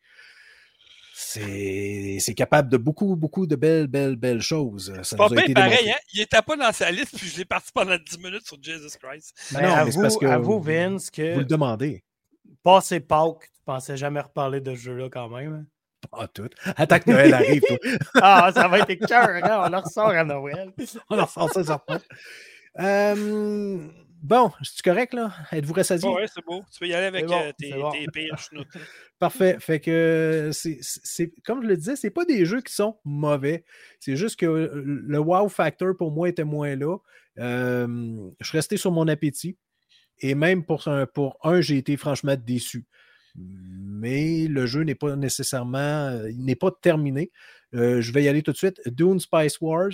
c'est 1.27 2.35
capable 2.35 2.69
de 2.69 2.77
beaucoup, 2.77 3.17
beaucoup 3.17 3.47
de 3.47 3.57
belles, 3.57 3.87
belles, 3.87 4.17
belles 4.17 4.41
choses. 4.41 4.93
Pas 5.17 5.29
bien 5.29 5.53
pareil, 5.53 5.91
hein? 5.91 5.99
Il 6.13 6.21
était 6.21 6.43
pas 6.43 6.57
dans 6.57 6.73
sa 6.73 6.91
liste, 6.91 7.17
puis 7.17 7.29
je 7.29 7.39
l'ai 7.39 7.45
parti 7.45 7.71
pendant 7.73 7.97
10 7.97 8.19
minutes 8.19 8.47
sur 8.47 8.59
Jesus 8.61 8.97
Christ. 9.01 9.35
Mais 9.53 9.63
non, 9.63 9.85
mais 9.85 9.93
parce 10.03 10.17
que 10.17 10.39
vous, 10.39 10.61
Vince, 10.61 11.11
que. 11.11 11.35
Vous 11.35 11.41
le 11.41 11.45
demandez. 11.45 12.05
Passé 12.63 13.01
Pâques, 13.01 13.51
tu 13.55 13.61
pensais 13.65 13.97
jamais 13.97 14.21
reparler 14.21 14.61
de 14.61 14.75
ce 14.75 14.81
jeu-là 14.81 15.09
quand 15.11 15.29
même. 15.29 15.55
Hein? 15.55 15.67
Pas 16.11 16.29
tout. 16.29 16.49
Attaque 16.77 17.07
Noël 17.07 17.35
arrive, 17.35 17.63
toi. 17.63 17.77
ah, 18.23 18.51
ça 18.55 18.69
va 18.69 18.79
être 18.81 19.07
cœur, 19.07 19.29
hein? 19.29 19.65
On 19.67 19.69
le 19.71 19.79
ressort 19.79 20.09
à 20.09 20.25
Noël. 20.25 20.73
On 21.11 21.17
le 21.17 21.23
ressort 21.23 21.53
ça, 21.53 21.65
ça 21.65 21.85
euh, 22.79 23.79
Bon, 24.27 24.51
c'est 24.61 24.83
correct, 24.83 25.15
là? 25.15 25.33
Êtes-vous 25.53 25.73
rassasié? 25.73 26.09
oui, 26.09 26.23
c'est 26.27 26.45
beau. 26.45 26.61
Tu 26.73 26.81
peux 26.81 26.89
y 26.89 26.95
aller 26.95 27.07
avec 27.07 27.31
euh, 27.31 27.53
tes, 27.57 27.71
tes 28.13 28.29
Parfait. 29.21 29.57
Fait 29.61 29.79
que, 29.79 30.51
c'est, 30.53 31.33
comme 31.45 31.63
je 31.63 31.69
le 31.69 31.77
disais, 31.77 31.95
c'est 31.95 32.11
pas 32.11 32.25
des 32.25 32.45
jeux 32.45 32.61
qui 32.61 32.73
sont 32.73 32.99
mauvais. 33.05 33.65
C'est 34.01 34.17
juste 34.17 34.41
que 34.41 34.47
le 34.75 35.19
wow 35.21 35.49
factor 35.49 35.97
pour 35.97 36.11
moi 36.11 36.29
était 36.29 36.43
moins 36.43 36.75
là. 36.75 36.97
Euh, 37.39 37.87
je 38.41 38.49
suis 38.49 38.59
resté 38.59 38.77
sur 38.77 38.91
mon 38.91 39.07
appétit. 39.07 39.57
Et 40.19 40.35
même 40.35 40.65
pour 40.65 40.89
un, 40.89 41.07
pour 41.07 41.39
un 41.45 41.61
j'ai 41.61 41.77
été 41.77 41.97
franchement 41.97 42.35
déçu. 42.37 42.85
Mais 43.37 44.49
le 44.49 44.67
jeu 44.67 44.83
n'est 44.83 44.97
pas 44.97 45.15
nécessairement, 45.15 46.21
il 46.29 46.45
n'est 46.45 46.57
pas 46.57 46.73
terminé. 46.73 47.31
Euh, 47.75 48.01
je 48.01 48.13
vais 48.13 48.25
y 48.25 48.29
aller 48.29 48.43
tout 48.43 48.53
de 48.53 48.57
suite. 48.57 48.81
Dune 48.87 49.21
Spice 49.21 49.61
Wars 49.61 49.93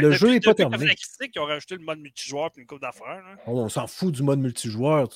le 0.00 0.10
jeu 0.12 0.30
n'est 0.30 0.40
pas 0.40 0.54
terminé. 0.54 0.94
Ils 1.20 1.40
ont 1.40 1.44
rajouté 1.44 1.76
le 1.76 1.82
mode 1.82 1.98
multijoueur 1.98 2.50
et 2.56 2.60
une 2.60 2.66
coupe 2.66 2.80
d'affaires. 2.80 3.22
Oh, 3.46 3.60
on 3.60 3.68
s'en 3.68 3.86
fout 3.86 4.14
du 4.14 4.22
mode 4.22 4.40
multijoueur. 4.40 5.08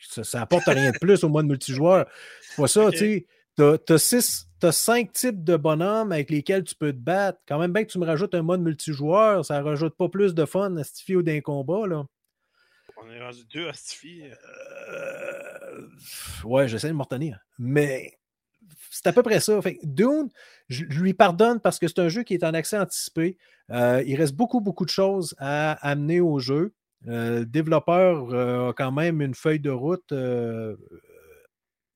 Ça, 0.00 0.38
n'apporte 0.38 0.66
rien 0.66 0.92
de 0.92 0.98
plus 0.98 1.24
au 1.24 1.28
mode 1.28 1.46
multijoueur. 1.46 2.06
C'est 2.40 2.56
pas 2.56 2.68
ça, 2.68 2.90
tu 2.92 2.98
sais. 2.98 3.26
Tu 3.56 3.92
as, 3.92 4.72
cinq 4.72 5.12
types 5.12 5.44
de 5.44 5.56
bonhommes 5.56 6.10
avec 6.10 6.30
lesquels 6.30 6.64
tu 6.64 6.74
peux 6.74 6.92
te 6.92 6.98
battre. 6.98 7.38
Quand 7.46 7.58
même 7.58 7.72
bien 7.72 7.84
que 7.84 7.90
tu 7.90 7.98
me 7.98 8.06
rajoutes 8.06 8.34
un 8.34 8.42
mode 8.42 8.60
multijoueur, 8.62 9.44
ça 9.44 9.62
rajoute 9.62 9.96
pas 9.96 10.08
plus 10.08 10.34
de 10.34 10.44
fun 10.44 10.76
à 10.76 10.84
Stifi 10.84 11.16
ou 11.16 11.22
d'un 11.22 11.40
combat. 11.40 11.86
Là. 11.86 12.04
On 12.96 13.10
est 13.10 13.20
rendu 13.20 13.44
deux 13.52 13.68
à 13.68 13.72
Stifi. 13.72 14.22
Euh... 14.22 15.88
Ouais, 16.44 16.66
j'essaie 16.66 16.88
de 16.88 16.94
m'en 16.94 17.04
retenir. 17.04 17.38
Mais 17.58 18.18
c'est 18.94 19.08
à 19.08 19.12
peu 19.12 19.24
près 19.24 19.40
ça. 19.40 19.58
Dune, 19.82 20.28
je, 20.68 20.84
lui 20.84 21.14
pardonne 21.14 21.58
parce 21.58 21.80
que 21.80 21.88
c'est 21.88 21.98
un 21.98 22.08
jeu 22.08 22.22
qui 22.22 22.34
est 22.34 22.44
en 22.44 22.54
accès 22.54 22.78
anticipé. 22.78 23.36
Euh, 23.70 24.04
il 24.06 24.14
reste 24.14 24.34
beaucoup, 24.36 24.60
beaucoup 24.60 24.84
de 24.84 24.90
choses 24.90 25.34
à 25.38 25.72
amener 25.86 26.20
au 26.20 26.38
jeu. 26.38 26.72
Euh, 27.08 27.40
le 27.40 27.46
développeur 27.46 28.32
euh, 28.32 28.70
a 28.70 28.72
quand 28.72 28.92
même 28.92 29.20
une 29.20 29.34
feuille 29.34 29.58
de 29.58 29.70
route, 29.70 30.08
dans 30.10 30.76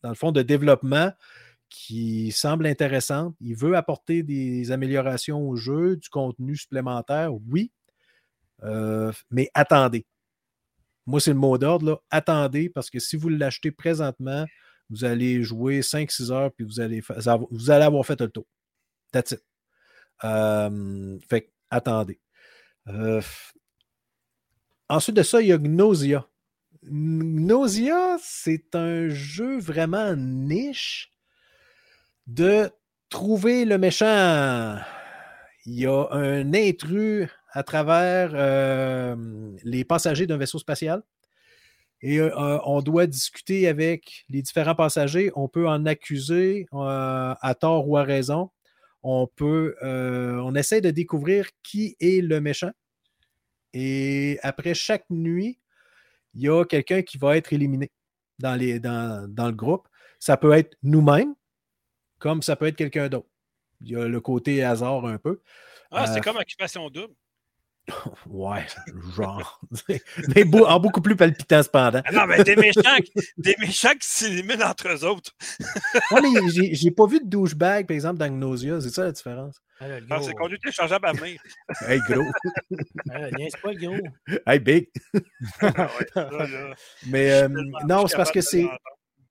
le 0.09 0.14
fond, 0.14 0.32
de 0.32 0.42
développement 0.42 1.12
qui 1.68 2.32
semble 2.32 2.66
intéressante. 2.66 3.36
Il 3.40 3.55
veut 3.55 3.76
apporter 3.76 4.24
des 4.24 4.72
améliorations 4.72 5.49
au 5.49 5.55
jeu, 5.55 5.96
du 5.96 6.09
contenu 6.09 6.57
supplémentaire, 6.57 7.30
oui. 7.49 7.70
mais 9.30 9.51
attendez. 9.55 10.05
Moi, 11.07 11.20
c'est 11.20 11.32
le 11.32 11.38
mot 11.38 11.57
d'ordre, 11.59 12.03
attendez, 12.11 12.68
parce 12.68 12.90
que 12.90 12.99
si 12.99 13.16
vous 13.16 13.28
l'achetez 13.28 13.70
présentement, 13.70 14.44
vous 14.91 15.05
allez 15.05 15.43
jouer 15.43 15.80
5-6 15.80 16.32
heures, 16.32 16.53
puis 16.53 16.64
vous 16.64 16.80
allez, 16.80 17.03
vous 17.51 17.70
allez 17.70 17.84
avoir 17.84 18.05
fait 18.05 18.20
le 18.20 18.28
tour. 18.28 18.47
That's 19.12 19.32
it. 19.32 19.45
Euh, 20.24 21.18
fait 21.28 21.53
attendez. 21.70 22.20
Euh, 22.89 23.20
ensuite 24.89 25.16
de 25.16 25.22
ça, 25.22 25.41
il 25.41 25.49
y 25.49 25.53
a 25.53 25.59
Gnosia. 25.59 26.27
Gnosia, 26.82 28.16
c'est 28.23 28.74
un 28.74 29.09
jeu 29.09 29.59
vraiment 29.59 30.15
niche 30.16 31.12
de 32.27 32.70
trouver 33.10 33.65
le 33.65 33.78
méchant. 33.78 34.78
Il 35.66 35.74
y 35.74 35.86
a 35.86 36.09
un 36.10 36.55
intrus 36.55 37.28
à 37.52 37.62
travers 37.62 38.31
euh, 38.35 39.16
les 39.65 39.85
passagers 39.85 40.27
d'un 40.27 40.36
vaisseau 40.36 40.59
spatial 40.59 41.02
et 42.01 42.20
euh, 42.20 42.31
euh, 42.39 42.61
on 42.65 42.81
doit 42.81 43.07
discuter 43.07 43.66
avec 43.66 44.25
les 44.29 44.43
différents 44.43 44.75
passagers. 44.75 45.33
On 45.35 45.49
peut 45.49 45.69
en 45.69 45.85
accuser 45.87 46.66
euh, 46.73 47.35
à 47.41 47.55
tort 47.55 47.89
ou 47.89 47.97
à 47.97 48.05
raison. 48.05 48.51
On 49.03 49.27
peut, 49.27 49.77
on 49.83 50.55
essaie 50.55 50.81
de 50.81 50.91
découvrir 50.91 51.49
qui 51.62 51.97
est 52.01 52.20
le 52.20 52.41
méchant. 52.41 52.73
Et 53.73 54.39
après 54.43 54.75
chaque 54.75 55.09
nuit, 55.09 55.61
il 56.35 56.43
y 56.43 56.49
a 56.49 56.65
quelqu'un 56.65 57.03
qui 57.03 57.16
va 57.16 57.37
être 57.37 57.53
éliminé 57.53 57.91
dans, 58.39 58.57
les, 58.57 58.81
dans, 58.81 59.27
dans 59.33 59.47
le 59.47 59.55
groupe. 59.55 59.87
Ça 60.19 60.37
peut 60.37 60.53
être 60.53 60.77
nous-mêmes, 60.83 61.35
comme 62.19 62.43
ça 62.43 62.57
peut 62.57 62.66
être 62.66 62.77
quelqu'un 62.77 63.09
d'autre. 63.09 63.29
Il 63.81 63.91
y 63.91 63.97
a 63.97 64.09
le 64.09 64.20
côté 64.20 64.65
hasard 64.65 65.07
un 65.07 65.19
peu. 65.19 65.41
Ah, 65.93 66.12
c'est 66.12 66.20
comme 66.20 66.37
Occupation 66.37 66.91
Double. 66.91 67.15
Ouais, 68.27 68.66
genre. 69.16 69.60
mais 70.35 70.44
en 70.55 70.81
beaucoup 70.81 71.01
plus 71.01 71.16
palpitant 71.16 71.62
cependant. 71.62 72.02
Ah 72.05 72.12
non, 72.12 72.27
mais 72.27 72.43
des 72.44 72.56
méchants, 72.56 72.97
des 73.36 73.56
méchants 73.59 73.94
qui 73.98 74.09
s'éliminent 74.09 74.66
entre 74.66 74.89
eux 74.89 75.05
autres. 75.05 75.32
ouais, 76.12 76.20
mais 76.23 76.73
j'ai 76.73 76.90
pas 76.90 77.06
vu 77.06 77.20
de 77.20 77.27
douchebag, 77.27 77.86
par 77.86 77.94
exemple, 77.94 78.19
dans 78.19 78.28
Gnosia. 78.28 78.81
C'est 78.81 78.90
ça 78.90 79.05
la 79.05 79.12
différence? 79.12 79.60
Ah, 79.81 79.86
ah 80.10 80.19
c'est 80.23 80.35
conduite 80.35 80.65
échangeable 80.66 81.06
à 81.06 81.12
main. 81.15 81.35
hey, 81.86 82.01
gros. 82.09 82.24
ah, 83.10 83.28
c'est 83.32 83.60
pas 83.60 83.74
gros. 83.74 83.97
Hey, 84.47 84.59
big. 84.59 84.89
Ah 85.60 85.89
mais 87.06 87.31
euh, 87.31 87.48
non, 87.86 88.06
c'est 88.06 88.16
parce 88.16 88.32
que 88.32 88.40
c'est. 88.40 88.66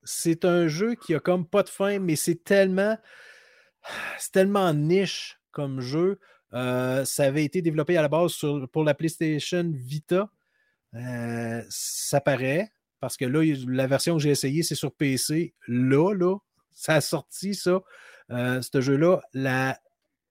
C'est 0.03 0.45
un 0.45 0.69
jeu 0.69 0.95
qui 0.95 1.13
a 1.15 1.19
comme 1.19 1.45
pas 1.45 1.63
de 1.63 1.69
fin, 1.69 1.99
mais 1.99 2.15
c'est 2.15 2.43
tellement. 2.43 2.97
C'est 4.17 4.31
tellement 4.31 4.73
niche 4.73 5.37
comme 5.51 5.81
jeu. 5.81 6.19
Euh, 6.53 7.03
ça 7.05 7.25
avait 7.25 7.43
été 7.43 7.61
développé 7.61 7.97
à 7.97 8.01
la 8.01 8.07
base 8.07 8.37
pour 8.71 8.83
la 8.83 8.93
PlayStation 8.93 9.69
Vita. 9.73 10.29
Euh, 10.93 11.61
ça 11.69 12.21
paraît, 12.21 12.71
parce 12.99 13.17
que 13.17 13.25
là, 13.25 13.43
la 13.67 13.87
version 13.87 14.15
que 14.15 14.23
j'ai 14.23 14.31
essayée, 14.31 14.63
c'est 14.63 14.75
sur 14.75 14.93
PC. 14.93 15.53
Là, 15.67 16.13
là, 16.13 16.37
ça 16.71 16.95
a 16.95 17.01
sorti 17.01 17.55
ça, 17.55 17.81
euh, 18.31 18.61
ce 18.61 18.81
jeu-là, 18.81 19.21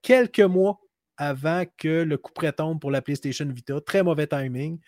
quelques 0.03 0.41
mois 0.41 0.81
avant 1.19 1.65
que 1.79 2.03
le 2.03 2.19
coup 2.19 2.33
prêt 2.33 2.53
tombe 2.53 2.81
pour 2.81 2.91
la 2.91 3.03
PlayStation 3.03 3.47
Vita. 3.47 3.81
Très 3.81 4.03
mauvais 4.03 4.27
timing. 4.27 4.79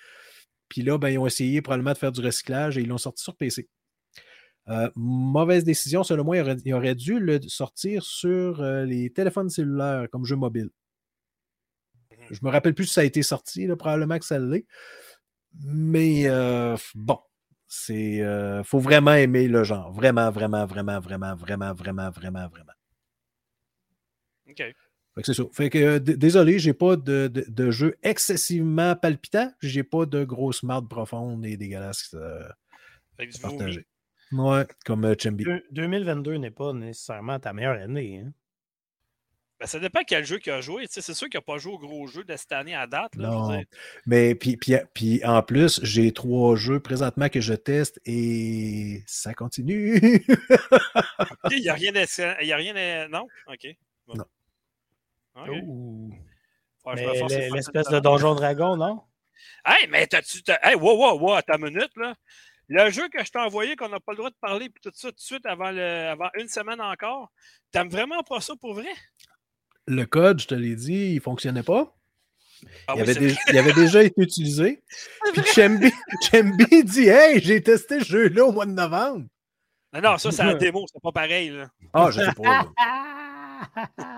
Puis 0.69 0.83
là, 0.83 0.99
ben, 0.99 1.09
ils 1.09 1.19
ont 1.19 1.27
essayé 1.27 1.63
probablement 1.63 1.93
de 1.93 1.99
faire 1.99 2.13
du 2.13 2.21
recyclage 2.21 2.77
et 2.77 2.83
ils 2.83 2.89
l'ont 2.89 2.99
sorti 2.99 3.23
sur 3.23 3.37
PC. 3.37 3.69
mauvaise 4.95 5.65
décision, 5.65 6.05
selon 6.05 6.25
moi, 6.25 6.37
il 6.37 6.75
aurait, 6.75 6.95
dû 6.95 7.19
le 7.19 7.41
sortir 7.49 8.03
sur 8.03 8.63
les 8.63 9.11
téléphones 9.11 9.49
cellulaires 9.49 10.07
comme 10.11 10.27
jeu 10.27 10.37
mobile. 10.37 10.71
Je 12.31 12.41
me 12.43 12.51
rappelle 12.51 12.75
plus 12.75 12.87
si 12.87 12.95
ça 12.95 13.01
a 13.03 13.05
été 13.05 13.23
sorti, 13.23 13.67
probablement 13.79 14.19
que 14.19 14.25
ça 14.25 14.39
l'est. 14.39 14.67
Mais 15.65 16.29
euh, 16.29 16.77
bon, 16.95 17.19
c'est 17.67 18.23
euh, 18.23 18.63
faut 18.65 18.79
vraiment 18.79 19.15
aimer 19.15 19.49
le 19.49 19.65
genre. 19.65 19.93
Vraiment, 19.93 20.31
vraiment, 20.31 20.67
vraiment, 20.67 21.01
vraiment, 21.01 21.35
vraiment, 21.35 21.75
vraiment, 21.75 22.11
vraiment, 22.11 22.49
vraiment. 22.49 22.73
OK. 24.49 24.63
c'est 25.23 25.35
ça. 25.35 25.43
Fait 25.53 25.69
que 25.69 25.99
désolé, 25.99 26.59
j'ai 26.59 26.73
pas 26.73 26.97
de, 26.97 27.29
de, 27.29 27.71
jeu 27.71 27.97
excessivement 28.03 28.97
palpitant. 28.97 29.53
J'ai 29.61 29.83
pas 29.83 30.07
de 30.07 30.25
grosses 30.25 30.63
mardes 30.63 30.89
profondes 30.89 31.45
et 31.45 31.57
dégueulasses 31.57 32.15
euh, 32.15 32.49
partagées. 33.43 33.87
Ouais, 34.33 34.67
comme 34.85 35.15
Chimby. 35.19 35.45
2022 35.73 36.37
n'est 36.37 36.51
pas 36.51 36.73
nécessairement 36.73 37.39
ta 37.39 37.53
meilleure 37.53 37.81
année. 37.81 38.23
Hein? 38.25 38.33
Ben, 39.61 39.67
ça 39.67 39.81
dépend 39.81 40.01
quel 40.07 40.25
jeu 40.25 40.39
qu'il 40.39 40.53
a 40.53 40.61
joué. 40.61 40.87
c'est 40.89 41.03
sûr 41.03 41.29
qu'il 41.29 41.39
n'a 41.39 41.43
pas 41.43 41.59
joué 41.59 41.73
au 41.73 41.79
gros 41.79 42.07
jeu 42.07 42.23
de 42.23 42.37
cette 42.37 42.53
année 42.53 42.77
à 42.77 42.87
date. 42.87 43.17
non. 43.17 43.61
Mais 44.07 44.35
puis, 44.37 44.57
puis, 44.57 44.77
puis, 44.95 45.25
en 45.25 45.43
plus, 45.43 45.81
j'ai 45.83 46.13
trois 46.13 46.55
jeux 46.55 46.79
présentement 46.79 47.29
que 47.29 47.41
je 47.41 47.55
teste 47.55 48.01
et 48.07 49.03
ça 49.07 49.35
continue. 49.35 50.25
Il 51.51 51.61
n'y 51.61 51.69
a 51.69 51.75
rien 51.75 51.93
de. 51.93 52.43
Il 52.43 52.47
y 52.47 52.53
a 52.53 52.57
rien 52.57 53.09
Non? 53.09 53.27
OK. 53.49 53.67
Non. 54.15 54.25
L'espèce 57.53 57.89
de 57.89 57.99
donjon 57.99 58.35
dragon, 58.35 58.77
non? 58.77 59.03
Hey, 59.65 59.89
mais 59.89 60.07
t'as-tu. 60.07 60.41
Hey, 60.63 60.75
wow, 60.75 60.97
wow, 60.97 61.19
wow, 61.19 61.41
ta 61.43 61.59
minute, 61.59 61.91
là. 61.97 62.15
Le 62.71 62.91
jeu 62.91 63.09
que 63.09 63.25
je 63.25 63.31
t'ai 63.31 63.39
envoyé, 63.39 63.77
qu'on 63.77 63.89
n'a 63.89 63.99
pas 63.99 64.13
le 64.13 64.19
droit 64.19 64.31
de 64.31 64.37
parler, 64.41 64.69
puis 64.69 64.81
tout 64.83 64.91
ça 64.93 65.09
tout 65.09 65.15
de 65.15 65.21
suite 65.21 65.47
avant, 65.47 65.71
le, 65.71 66.09
avant 66.09 66.29
une 66.35 66.49
semaine 66.49 66.83
encore, 66.83 67.33
t'aimes 67.71 67.89
vraiment 67.89 68.23
pas 68.23 68.43
ça 68.43 68.55
pour 68.61 68.75
vrai? 68.75 68.93
Le 69.89 70.05
code, 70.05 70.41
je 70.41 70.47
te 70.47 70.55
l'ai 70.55 70.77
dit, 70.77 71.13
il 71.13 71.15
ne 71.15 71.21
fonctionnait 71.21 71.63
pas. 71.63 71.95
Ah 72.87 72.95
il, 72.97 73.01
avait 73.59 73.73
déjà 73.73 74.03
été 74.03 74.21
utilisé. 74.21 74.83
Puis 75.33 75.43
Chemby, 75.45 76.85
dit 76.85 77.09
Hey, 77.09 77.41
j'ai 77.41 77.63
testé 77.63 78.01
ce 78.01 78.05
jeu-là 78.05 78.45
au 78.45 78.53
mois 78.53 78.67
de 78.67 78.73
novembre. 78.73 79.27
Non, 79.93 80.01
non, 80.03 80.19
ça, 80.19 80.31
c'est 80.31 80.43
un 80.43 80.55
démo, 80.55 80.85
c'est 80.93 81.01
pas 81.01 81.13
pareil. 81.13 81.51
Là. 81.51 81.71
Ah, 81.95 82.11
je 82.11 82.21
sais 82.21 82.33
pas. 82.35 82.69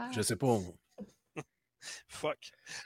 je 0.12 0.22
sais 0.22 0.36
pas. 0.36 0.58
Fuck. 2.08 2.38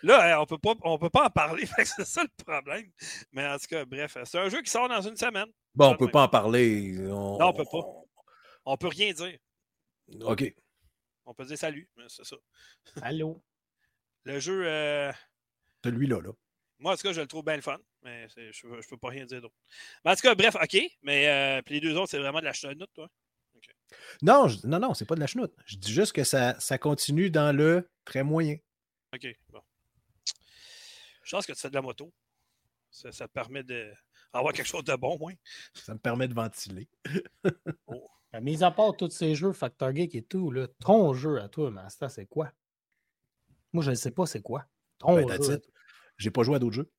Là, 0.02 0.36
hein, 0.36 0.40
on 0.42 0.46
peut 0.46 0.58
pas, 0.58 0.74
on 0.82 0.98
peut 0.98 1.10
pas 1.10 1.26
en 1.26 1.30
parler, 1.30 1.66
c'est 1.84 2.04
ça 2.04 2.22
le 2.22 2.44
problème. 2.44 2.90
Mais 3.32 3.46
en 3.46 3.56
tout 3.56 3.66
cas, 3.70 3.84
bref, 3.86 4.18
c'est 4.24 4.38
un 4.38 4.48
jeu 4.50 4.60
qui 4.60 4.70
sort 4.70 4.88
dans 4.88 5.00
une 5.00 5.16
semaine. 5.16 5.48
Bon, 5.74 5.92
on 5.92 5.96
peut 5.96 6.10
pas 6.10 6.24
en 6.24 6.28
parler. 6.28 6.92
Non, 6.98 7.38
on 7.40 7.52
peut 7.54 7.64
pas. 7.64 7.86
On 8.66 8.76
peut 8.76 8.88
rien 8.88 9.12
dire. 9.12 9.38
OK. 10.22 10.54
On 11.26 11.34
peut 11.34 11.44
dire 11.44 11.58
salut, 11.58 11.88
c'est 12.08 12.24
ça. 12.24 12.36
Allô? 13.02 13.42
Le 14.24 14.40
jeu. 14.40 14.66
Euh... 14.66 15.12
Celui-là, 15.84 16.20
là. 16.20 16.30
Moi, 16.78 16.92
en 16.92 16.96
tout 16.96 17.02
cas, 17.02 17.12
je 17.12 17.20
le 17.20 17.26
trouve 17.26 17.44
bien 17.44 17.56
le 17.56 17.62
fun, 17.62 17.78
mais 18.02 18.26
je 18.28 18.66
ne 18.66 18.88
peux 18.88 18.96
pas 18.96 19.08
rien 19.08 19.24
dire 19.24 19.40
d'autre. 19.40 19.54
Mais 20.04 20.10
en 20.10 20.14
tout 20.14 20.22
cas, 20.22 20.34
bref, 20.34 20.56
OK. 20.56 20.76
Mais 21.02 21.28
euh, 21.28 21.62
puis 21.62 21.74
les 21.74 21.80
deux 21.80 21.96
autres, 21.96 22.10
c'est 22.10 22.18
vraiment 22.18 22.40
de 22.40 22.44
la 22.44 22.52
chenoute, 22.52 22.90
toi? 22.94 23.08
Non, 24.22 24.48
non, 24.64 24.80
non, 24.80 24.94
c'est 24.94 25.04
pas 25.04 25.14
de 25.14 25.20
la 25.20 25.26
chenoute. 25.26 25.54
Je 25.66 25.76
dis 25.76 25.92
juste 25.92 26.12
que 26.12 26.24
ça, 26.24 26.58
ça 26.58 26.78
continue 26.78 27.30
dans 27.30 27.56
le 27.56 27.88
très 28.04 28.22
moyen. 28.22 28.56
OK, 29.14 29.26
bon. 29.50 29.62
Je 31.22 31.30
pense 31.30 31.46
que 31.46 31.52
tu 31.52 31.60
fais 31.60 31.70
de 31.70 31.74
la 31.74 31.82
moto. 31.82 32.12
Ça, 32.90 33.12
ça 33.12 33.28
te 33.28 33.32
permet 33.32 33.62
d'avoir 34.34 34.52
quelque 34.52 34.66
chose 34.66 34.84
de 34.84 34.94
bon, 34.96 35.18
moins. 35.18 35.34
Ça 35.72 35.94
me 35.94 35.98
permet 35.98 36.28
de 36.28 36.34
ventiler. 36.34 36.88
oh. 37.86 38.08
Mis 38.42 38.64
à 38.64 38.72
part 38.72 38.96
tous 38.96 39.10
ces 39.10 39.36
jeux, 39.36 39.52
Factor 39.52 39.94
Geek 39.94 40.14
et 40.16 40.22
tout, 40.22 40.50
là, 40.50 40.66
ton 40.80 41.14
jeu 41.14 41.40
à 41.40 41.48
toi, 41.48 41.70
Master, 41.70 42.10
c'est 42.10 42.26
quoi? 42.26 42.50
Moi, 43.72 43.84
je 43.84 43.90
ne 43.90 43.94
sais 43.94 44.10
pas 44.10 44.26
c'est 44.26 44.42
quoi. 44.42 44.64
Ton 44.98 45.14
ben, 45.14 45.40
jeu. 45.40 45.62
J'ai 46.18 46.30
pas 46.30 46.42
joué 46.42 46.56
à 46.56 46.58
d'autres 46.58 46.74
jeux. 46.74 46.90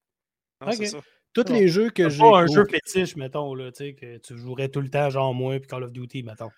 Okay. 0.61 0.85
Ça. 0.87 0.99
Tous 1.33 1.51
les 1.51 1.67
jeux 1.67 1.89
que 1.89 2.07
j'ai. 2.07 2.19
pas 2.19 2.39
un 2.39 2.47
jeu 2.47 2.65
fétiche, 2.65 3.17
mettons, 3.17 3.53
là, 3.53 3.69
que 3.71 4.17
tu 4.17 4.37
jouerais 4.37 4.69
tout 4.69 4.79
le 4.79 4.89
temps, 4.89 5.09
genre 5.09 5.33
moi, 5.33 5.59
puis 5.59 5.67
Call 5.67 5.83
of 5.83 5.91
Duty, 5.91 6.23
mettons. 6.23 6.51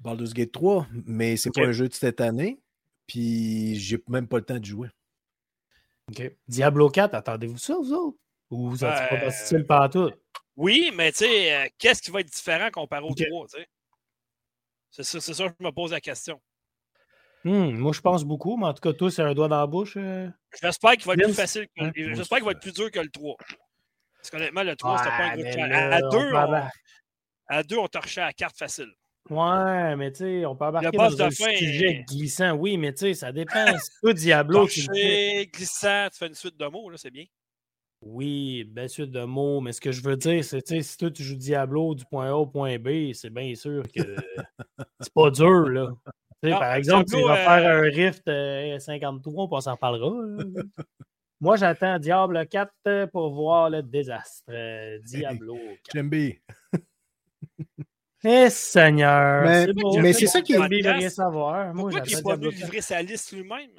Baldur's 0.00 0.34
Gate 0.34 0.50
3, 0.50 0.88
mais 1.06 1.36
c'est 1.36 1.50
pas 1.54 1.62
un 1.62 1.72
jeu 1.72 1.88
de 1.88 1.94
cette 1.94 2.20
année. 2.20 2.60
Puis 3.06 3.76
j'ai 3.76 4.02
même 4.08 4.26
pas 4.26 4.38
le 4.38 4.44
temps 4.44 4.58
de 4.58 4.64
jouer. 4.64 4.88
OK. 6.10 6.36
Diablo 6.48 6.90
4, 6.90 7.14
attendez-vous 7.14 7.58
ça, 7.58 7.76
vous 7.76 7.92
autres? 7.92 8.18
Ou 8.54 8.70
vous 8.70 8.76
n'êtes 8.86 9.08
pas 9.08 9.30
style 9.30 9.66
partout? 9.66 10.10
Oui, 10.56 10.92
mais 10.94 11.10
tu 11.10 11.18
sais, 11.18 11.54
euh, 11.54 11.68
qu'est-ce 11.78 12.00
qui 12.00 12.10
va 12.10 12.20
être 12.20 12.32
différent 12.32 12.70
comparé 12.70 13.04
au 13.04 13.14
3, 13.14 13.46
tu 13.48 13.58
sais? 13.58 13.66
C'est 14.90 15.02
ça, 15.02 15.34
ça 15.34 15.48
que 15.48 15.54
je 15.58 15.64
me 15.64 15.72
pose 15.72 15.90
la 15.90 16.00
question. 16.00 16.40
Hmm, 17.42 17.72
moi, 17.72 17.92
je 17.92 18.00
pense 18.00 18.24
beaucoup, 18.24 18.56
mais 18.56 18.66
en 18.66 18.72
tout 18.74 18.80
cas, 18.80 18.92
toi, 18.92 19.10
c'est 19.10 19.22
un 19.22 19.34
doigt 19.34 19.48
dans 19.48 19.58
la 19.58 19.66
bouche. 19.66 19.94
Euh... 19.96 20.28
J'espère 20.62 20.92
qu'il 20.92 21.06
va 21.06 21.14
être 21.14 21.24
plus 21.24 21.34
facile. 21.34 21.66
Que... 21.76 22.14
J'espère 22.14 22.38
qu'il 22.38 22.44
va 22.44 22.52
être 22.52 22.60
plus 22.60 22.72
dur 22.72 22.90
que 22.90 23.00
le 23.00 23.10
3. 23.10 23.36
Parce 24.16 24.30
qu'honnêtement, 24.30 24.62
le 24.62 24.76
3, 24.76 24.98
c'était 24.98 25.10
pas 25.10 25.24
un 25.24 25.36
gros 25.36 25.52
challenge. 25.52 25.72
À, 25.72 25.96
à, 25.96 26.00
deux, 26.00 26.32
on... 26.32 26.68
à 27.48 27.62
deux, 27.64 27.78
on 27.78 27.88
torchait 27.88 28.20
à 28.20 28.32
carte 28.32 28.56
facile. 28.56 28.92
Ouais, 29.30 29.96
mais 29.96 30.12
tu 30.12 30.18
sais, 30.18 30.46
on 30.46 30.54
peut 30.54 30.66
embarquer 30.66 30.96
dans 30.96 31.22
un 31.22 31.30
sujet 31.30 32.04
glissant. 32.06 32.52
Oui, 32.52 32.76
mais 32.76 32.92
tu 32.92 33.00
sais, 33.00 33.14
ça 33.14 33.32
dépend. 33.32 33.66
C'est 33.66 34.00
pas 34.02 34.12
Diablo 34.12 34.66
qui 34.66 34.86
glissant, 35.52 36.08
tu 36.12 36.18
fais 36.18 36.26
une 36.28 36.34
suite 36.34 36.56
de 36.56 36.66
mots, 36.66 36.88
là, 36.88 36.96
c'est 36.96 37.10
bien. 37.10 37.24
Oui, 38.06 38.64
belle 38.64 38.90
suite 38.90 39.10
de 39.10 39.24
mots, 39.24 39.62
mais 39.62 39.72
ce 39.72 39.80
que 39.80 39.90
je 39.90 40.02
veux 40.02 40.16
dire, 40.16 40.44
c'est 40.44 40.60
que 40.60 40.80
si 40.82 40.96
toi 40.98 41.10
tu 41.10 41.22
joues 41.22 41.36
Diablo 41.36 41.94
du 41.94 42.04
point 42.04 42.28
A 42.28 42.34
au 42.34 42.46
point 42.46 42.78
B, 42.78 43.12
c'est 43.14 43.30
bien 43.30 43.54
sûr 43.54 43.82
que 43.84 44.02
c'est 45.00 45.12
pas 45.14 45.30
dur, 45.30 45.70
là. 45.70 45.88
par 46.42 46.74
exemple, 46.74 47.10
tu 47.10 47.22
vas 47.22 47.36
faire 47.36 47.66
euh, 47.66 47.78
un 47.78 47.90
Rift 47.90 48.80
53, 48.80 49.44
euh, 49.44 49.48
on 49.50 49.60
s'en 49.60 49.76
parlera. 49.76 50.12
Moi, 51.40 51.56
j'attends 51.56 51.98
Diablo 51.98 52.44
4 52.44 53.06
pour 53.10 53.32
voir 53.32 53.70
le 53.70 53.82
désastre. 53.82 54.44
Euh, 54.50 54.98
Diablo 55.02 55.58
4. 55.92 56.02
bien. 56.06 56.32
Eh 58.26 58.48
Seigneur! 58.48 59.44
Mais 60.00 60.12
c'est 60.14 60.26
ça 60.26 60.40
qui 60.40 60.54
est 60.54 60.68
bien 60.68 60.92
rien 60.94 61.10
savoir. 61.10 61.74
Moi, 61.74 61.90
Pourquoi 61.90 62.06
il 62.06 62.16
n'est 62.16 62.22
pas 62.22 62.36
venu 62.36 62.50
livrer 62.50 62.80
sa 62.80 63.02
liste 63.02 63.32
lui-même? 63.32 63.70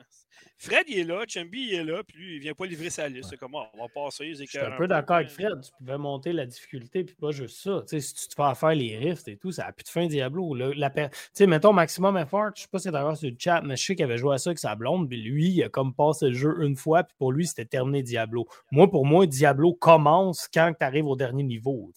Fred, 0.65 0.85
il 0.87 0.97
est 0.97 1.03
là, 1.03 1.23
Chumby, 1.27 1.67
il 1.69 1.73
est 1.75 1.83
là, 1.83 2.01
puis 2.03 2.17
lui, 2.17 2.31
il 2.33 2.37
ne 2.37 2.41
vient 2.41 2.53
pas 2.55 2.65
livrer 2.65 2.89
sa 2.89 3.07
liste. 3.07 3.29
C'est 3.29 3.37
comme, 3.37 3.53
oh, 3.53 3.65
on 3.75 3.83
va 3.83 3.87
passer. 3.87 4.33
Je 4.33 4.45
suis 4.45 4.57
un 4.57 4.75
peu 4.75 4.87
d'accord 4.87 5.17
avec 5.17 5.29
Fred. 5.29 5.61
Tu 5.61 5.69
pouvais 5.77 5.97
monter 5.99 6.33
la 6.33 6.47
difficulté, 6.47 7.03
puis 7.03 7.15
pas 7.15 7.29
juste 7.29 7.61
ça. 7.61 7.83
sais, 7.85 7.99
si 7.99 8.15
tu 8.15 8.27
te 8.29 8.33
fais 8.33 8.55
faire 8.55 8.73
les 8.73 8.97
rifts 8.97 9.27
et 9.27 9.37
tout, 9.37 9.51
ça 9.51 9.65
a 9.65 9.71
plus 9.71 9.83
de 9.83 9.89
fin 9.89 10.07
Diablo. 10.07 10.55
La 10.55 10.89
Tu 10.89 11.07
sais, 11.33 11.45
mettons 11.45 11.71
Maximum 11.71 12.17
Effort, 12.17 12.49
je 12.55 12.63
sais 12.63 12.67
pas 12.71 12.79
si 12.79 12.85
c'est 12.85 12.91
d'ailleurs 12.91 13.15
sur 13.15 13.29
le 13.29 13.35
chat, 13.37 13.61
mais 13.61 13.75
je 13.75 13.85
sais 13.85 13.95
qu'il 13.95 14.05
avait 14.05 14.17
joué 14.17 14.33
à 14.33 14.37
ça 14.39 14.49
avec 14.49 14.57
sa 14.57 14.73
blonde, 14.73 15.07
puis 15.07 15.21
lui, 15.21 15.49
il 15.49 15.63
a 15.63 15.69
comme 15.69 15.93
passé 15.93 16.29
le 16.29 16.33
jeu 16.33 16.55
une 16.63 16.75
fois, 16.75 17.03
puis 17.03 17.15
pour 17.19 17.31
lui, 17.31 17.45
c'était 17.45 17.65
terminé 17.65 18.01
Diablo. 18.01 18.47
Moi, 18.71 18.89
pour 18.89 19.05
moi, 19.05 19.27
Diablo 19.27 19.73
commence 19.73 20.47
quand 20.51 20.73
tu 20.77 20.83
arrives 20.83 21.05
au 21.05 21.15
dernier 21.15 21.43
niveau. 21.43 21.91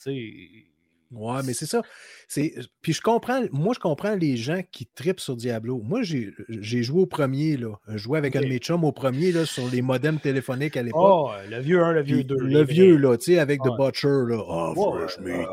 Ouais, 1.11 1.41
mais 1.45 1.55
c'est 1.55 1.67
ça. 1.67 1.83
C'est... 2.27 2.55
Puis 2.83 2.93
je 2.93 3.01
comprends, 3.01 3.43
moi, 3.51 3.73
je 3.75 3.81
comprends 3.81 4.15
les 4.15 4.37
gens 4.37 4.61
qui 4.71 4.87
tripent 4.87 5.21
sur 5.21 5.37
Diablo. 5.37 5.81
Moi, 5.83 6.03
j'ai, 6.03 6.33
j'ai 6.49 6.83
joué 6.83 7.01
au 7.01 7.07
premier, 7.07 7.57
là. 7.57 7.79
Joué 7.89 8.19
avec 8.19 8.37
un 8.37 8.43
de 8.43 8.47
mes 8.47 8.59
chums 8.59 8.85
au 8.85 8.93
premier, 8.93 9.33
là, 9.33 9.47
sur 9.47 9.67
les 9.69 9.81
modems 9.81 10.21
téléphoniques 10.21 10.77
à 10.77 10.83
l'époque. 10.83 11.01
Oh, 11.03 11.31
le 11.49 11.61
vieux 11.61 11.83
1, 11.83 11.93
le 11.93 12.03
vieux 12.03 12.25
2. 12.25 12.37
Le 12.37 12.63
vieux, 12.63 12.97
là, 12.97 13.17
tu 13.17 13.33
sais, 13.33 13.39
avec 13.39 13.63
The 13.63 13.71
Butcher, 13.79 14.25
là. 14.29 14.43
Oh, 14.47 14.93
fresh 14.93 15.19
meat. 15.21 15.47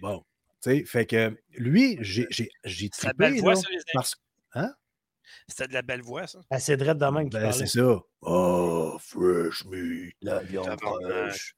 Bon. 0.00 0.24
Tu 0.62 0.70
sais, 0.70 0.84
fait 0.84 1.06
que 1.06 1.36
lui, 1.56 1.98
j'ai, 2.00 2.26
j'ai, 2.30 2.48
j'ai 2.64 2.88
trippé, 2.88 3.40
là, 3.40 3.54
parce... 3.92 4.16
Hein? 4.54 4.72
C'était 5.48 5.68
de 5.68 5.74
la 5.74 5.82
belle 5.82 6.02
voix, 6.02 6.26
ça. 6.26 6.40
Ah, 6.50 6.58
c'est 6.58 6.76
Dredd 6.76 6.98
de 6.98 7.06
même 7.06 7.28
ben, 7.28 7.52
c'est 7.52 7.66
ça. 7.66 8.00
Oh, 8.22 8.96
fresh 9.00 9.64
meat. 9.66 10.14
La 10.22 10.40
viande 10.40 10.78
fraîche. 10.80 11.56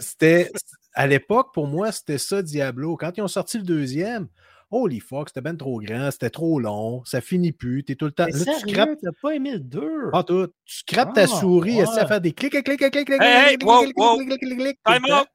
c'était, 0.00 0.50
à 0.94 1.06
l'époque, 1.06 1.52
pour 1.54 1.66
moi, 1.66 1.92
c'était 1.92 2.18
ça, 2.18 2.42
Diablo. 2.42 2.96
Quand 2.96 3.12
ils 3.16 3.22
ont 3.22 3.28
sorti 3.28 3.58
le 3.58 3.64
deuxième, 3.64 4.28
holy 4.70 5.00
fuck, 5.00 5.28
c'était 5.28 5.40
ben 5.40 5.56
trop 5.56 5.80
grand, 5.80 6.10
c'était 6.10 6.30
trop 6.30 6.60
long, 6.60 7.04
ça 7.04 7.20
finit 7.20 7.52
plus, 7.52 7.84
t'es 7.84 7.96
tout 7.96 8.06
le 8.06 8.12
temps. 8.12 8.26
Mais 8.26 8.32
là, 8.32 8.52
tu 8.60 8.70
scrapes. 8.70 8.98
T'as 9.02 9.10
pas 9.20 9.34
aimé 9.34 9.52
le 9.52 9.60
2. 9.60 10.10
Ah, 10.12 10.22
tout. 10.22 10.48
Tu 10.64 10.78
scrapes 10.78 11.14
ta 11.14 11.26
souris, 11.26 11.76
ouais. 11.76 11.86
ça 11.86 12.06
fait 12.06 12.20
des 12.20 12.32
clics, 12.32 12.52
clics, 12.52 12.64
clics, 12.64 12.78
clics, 12.78 12.92
clics, 12.92 13.06
clics, 13.06 13.22
hey, 13.22 13.56
clics, 13.56 13.68
wow, 13.68 13.82
clics, 13.82 13.98
wow. 13.98 14.16
clics, 14.16 14.40
clics, 14.40 14.58
clics, 14.58 14.78
Time 14.84 15.04
out! 15.12 15.26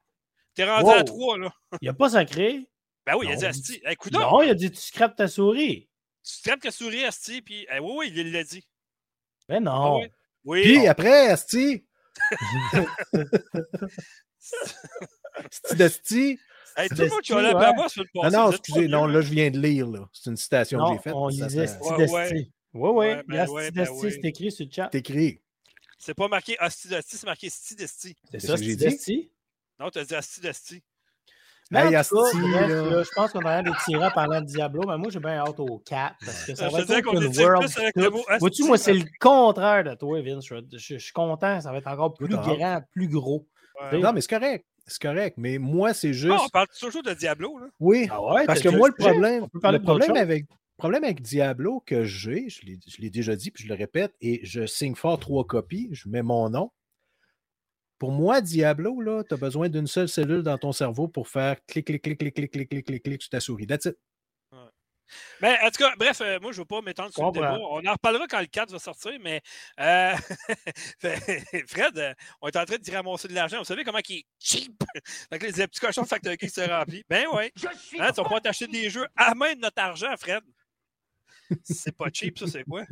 T'es 0.55 0.63
rendu 0.63 0.89
à 0.89 1.03
3, 1.03 1.37
là. 1.37 1.51
Il 1.81 1.89
a 1.89 1.93
pas 1.93 2.09
sacré. 2.09 2.65
Ben 3.05 3.15
oui, 3.17 3.27
il 3.29 3.33
a 3.33 3.35
dit 3.35 3.45
Asti. 3.45 3.81
Écoute 3.87 4.13
non, 4.13 4.41
il 4.41 4.49
a 4.49 4.55
dit 4.55 4.71
tu 4.71 4.81
scrapes 4.81 5.15
ta 5.15 5.27
souris. 5.27 5.89
Tu 6.25 6.33
scrapes 6.33 6.61
ta 6.61 6.71
souris, 6.71 7.05
Asti, 7.05 7.41
puis. 7.41 7.67
oui, 7.81 7.93
oui, 7.95 8.11
il 8.15 8.31
l'a 8.31 8.43
dit. 8.43 8.67
Mais 9.47 9.59
non. 9.59 10.01
Ah, 10.01 10.07
oui. 10.43 10.63
Puis 10.63 10.87
après, 10.87 11.27
Asti. 11.29 11.85
Sti 15.51 15.75
d'Asti. 15.75 16.39
Hey, 16.77 16.89
tout 16.89 16.95
le 16.97 17.09
monde 17.09 17.21
qui 17.21 17.31
a 17.33 17.41
la 17.41 17.73
moi 17.73 17.87
sur 17.89 18.03
le 18.03 18.09
passé. 18.13 18.35
Non, 18.35 18.45
non, 18.45 18.51
excusez, 18.51 18.87
non, 18.87 19.05
là, 19.05 19.21
je 19.21 19.31
viens 19.31 19.51
de 19.51 19.59
lire. 19.59 19.87
là. 19.87 20.09
C'est 20.11 20.29
une 20.29 20.37
citation 20.37 20.79
que 20.79 20.93
j'ai 20.93 21.01
faite. 21.01 21.13
On 21.15 21.27
lisait 21.27 21.67
Sti 21.67 21.89
d'Asti. 21.97 22.51
Oui, 22.73 22.89
oui. 22.93 23.13
Sti 23.45 23.71
d'Asti, 23.71 24.11
c'est 24.11 24.25
écrit 24.25 24.51
sur 24.51 24.65
le 24.65 24.71
chat. 24.71 24.89
C'est 24.91 24.99
écrit. 24.99 25.41
C'est 25.97 26.13
pas 26.13 26.27
marqué 26.27 26.57
Asti 26.59 26.87
d'Asti, 26.87 27.17
c'est 27.17 27.25
marqué 27.25 27.49
Sti 27.49 27.75
d'Asti. 27.75 28.15
C'est 28.31 28.39
ça, 28.39 28.57
Sti 28.57 28.75
d'Asti? 28.75 29.31
Non, 29.79 29.89
tu 29.89 29.99
as 29.99 30.05
dit 30.05 30.15
Asti 30.15 30.41
d'Asti. 30.41 30.83
Hey, 31.73 31.95
Asti, 31.95 32.15
là, 32.15 33.03
je 33.03 33.09
pense 33.15 33.31
qu'on 33.31 33.39
va 33.39 33.57
aller 33.57 33.71
tirer 33.85 34.05
en 34.05 34.11
parlant 34.11 34.39
de 34.39 34.45
Diablo, 34.45 34.83
mais 34.87 34.97
moi 34.97 35.09
j'ai 35.09 35.19
bien 35.19 35.37
hâte 35.39 35.59
au 35.59 35.79
4 35.79 36.15
parce 36.23 36.45
que 36.45 36.55
ça 36.55 36.69
va 36.69 36.79
être 36.81 37.13
une 37.13 37.37
world. 37.37 38.39
Vois-tu, 38.39 38.63
moi 38.65 38.77
c'est 38.77 38.93
le 38.93 39.05
contraire 39.19 39.83
de 39.83 39.95
toi, 39.95 40.21
Vince. 40.21 40.45
Je, 40.45 40.97
suis 40.97 41.13
content, 41.13 41.61
ça 41.61 41.71
va 41.71 41.79
être 41.79 41.87
encore 41.87 42.13
plus 42.13 42.35
grand, 42.35 42.81
plus 42.91 43.07
gros. 43.07 43.47
Non, 43.93 44.13
mais 44.13 44.21
c'est 44.21 44.29
correct. 44.29 44.65
C'est 44.87 45.01
correct, 45.01 45.35
mais 45.37 45.57
moi, 45.57 45.95
c'est 45.95 46.13
juste. 46.13 46.31
Non, 46.31 46.43
on 46.45 46.49
parle 46.49 46.67
toujours 46.79 47.01
de 47.01 47.13
Diablo. 47.13 47.57
Là. 47.57 47.65
Oui, 47.79 48.07
ah 48.11 48.21
ouais, 48.21 48.45
parce 48.45 48.61
que 48.61 48.69
moi, 48.69 48.87
le 48.87 48.93
problème, 48.93 49.47
le 49.51 49.79
problème 49.79 50.15
avec, 50.15 50.45
problème 50.77 51.03
avec 51.03 51.23
Diablo 51.23 51.81
que 51.87 52.03
j'ai, 52.03 52.49
je 52.49 53.01
l'ai 53.01 53.09
déjà 53.09 53.35
dit, 53.35 53.49
puis 53.49 53.63
je 53.63 53.69
le 53.69 53.73
répète, 53.73 54.13
et 54.21 54.41
je 54.43 54.67
signe 54.67 54.93
fort 54.93 55.19
trois 55.19 55.43
copies, 55.43 55.89
je 55.91 56.07
mets 56.07 56.21
mon 56.21 56.49
nom. 56.51 56.71
Pour 57.97 58.11
moi, 58.11 58.41
Diablo, 58.41 58.99
là, 59.01 59.23
tu 59.23 59.33
as 59.33 59.37
besoin 59.37 59.69
d'une 59.69 59.87
seule 59.87 60.09
cellule 60.09 60.43
dans 60.43 60.57
ton 60.57 60.71
cerveau 60.71 61.07
pour 61.07 61.27
faire 61.27 61.57
clic, 61.65 61.85
clic, 61.85 62.01
clic, 62.01 62.17
clic, 62.17 62.33
clic, 62.33 62.51
clic, 62.51 62.69
clic, 62.69 62.85
clic, 62.85 63.03
clic 63.03 63.21
sur 63.21 63.29
ta 63.29 63.39
souris. 63.39 63.67
That's 63.67 63.85
it. 63.85 63.95
Mais 65.41 65.57
en 65.61 65.69
tout 65.69 65.77
cas, 65.77 65.93
bref, 65.97 66.21
euh, 66.21 66.39
moi, 66.39 66.51
je 66.51 66.57
ne 66.57 66.61
veux 66.61 66.65
pas 66.65 66.81
m'étendre 66.81 67.13
sur 67.13 67.25
le 67.25 67.31
débat. 67.31 67.57
On 67.59 67.85
en 67.85 67.91
reparlera 67.91 68.27
quand 68.27 68.39
le 68.39 68.47
4 68.47 68.71
va 68.71 68.79
sortir, 68.79 69.13
mais 69.21 69.41
euh, 69.79 70.15
Fred, 71.67 71.97
euh, 71.97 72.13
on 72.41 72.47
est 72.47 72.57
en 72.57 72.65
train 72.65 72.77
de 72.77 72.81
tirer 72.81 72.97
ramasser 72.97 73.27
de 73.27 73.33
l'argent. 73.33 73.59
Vous 73.59 73.65
savez 73.65 73.83
comment 73.83 73.99
il 74.09 74.17
est 74.17 74.25
cheap? 74.39 74.83
que 75.31 75.45
les 75.45 75.67
petits 75.67 75.79
cochons 75.79 76.03
de 76.03 76.07
Factory 76.07 76.37
qui 76.37 76.49
se 76.49 76.61
remplissent. 76.61 77.03
Ben 77.09 77.27
oui. 77.33 77.51
Hein, 77.99 78.11
tu 78.11 78.21
vas 78.21 78.29
pas 78.29 78.41
t'acheter 78.41 78.67
des 78.67 78.89
jeux 78.89 79.07
à 79.15 79.35
main 79.35 79.53
de 79.53 79.59
notre 79.59 79.81
argent, 79.81 80.13
Fred. 80.17 80.43
C'est 81.63 81.95
pas 81.95 82.07
cheap, 82.11 82.39
ça, 82.39 82.47
c'est 82.47 82.63
quoi? 82.63 82.83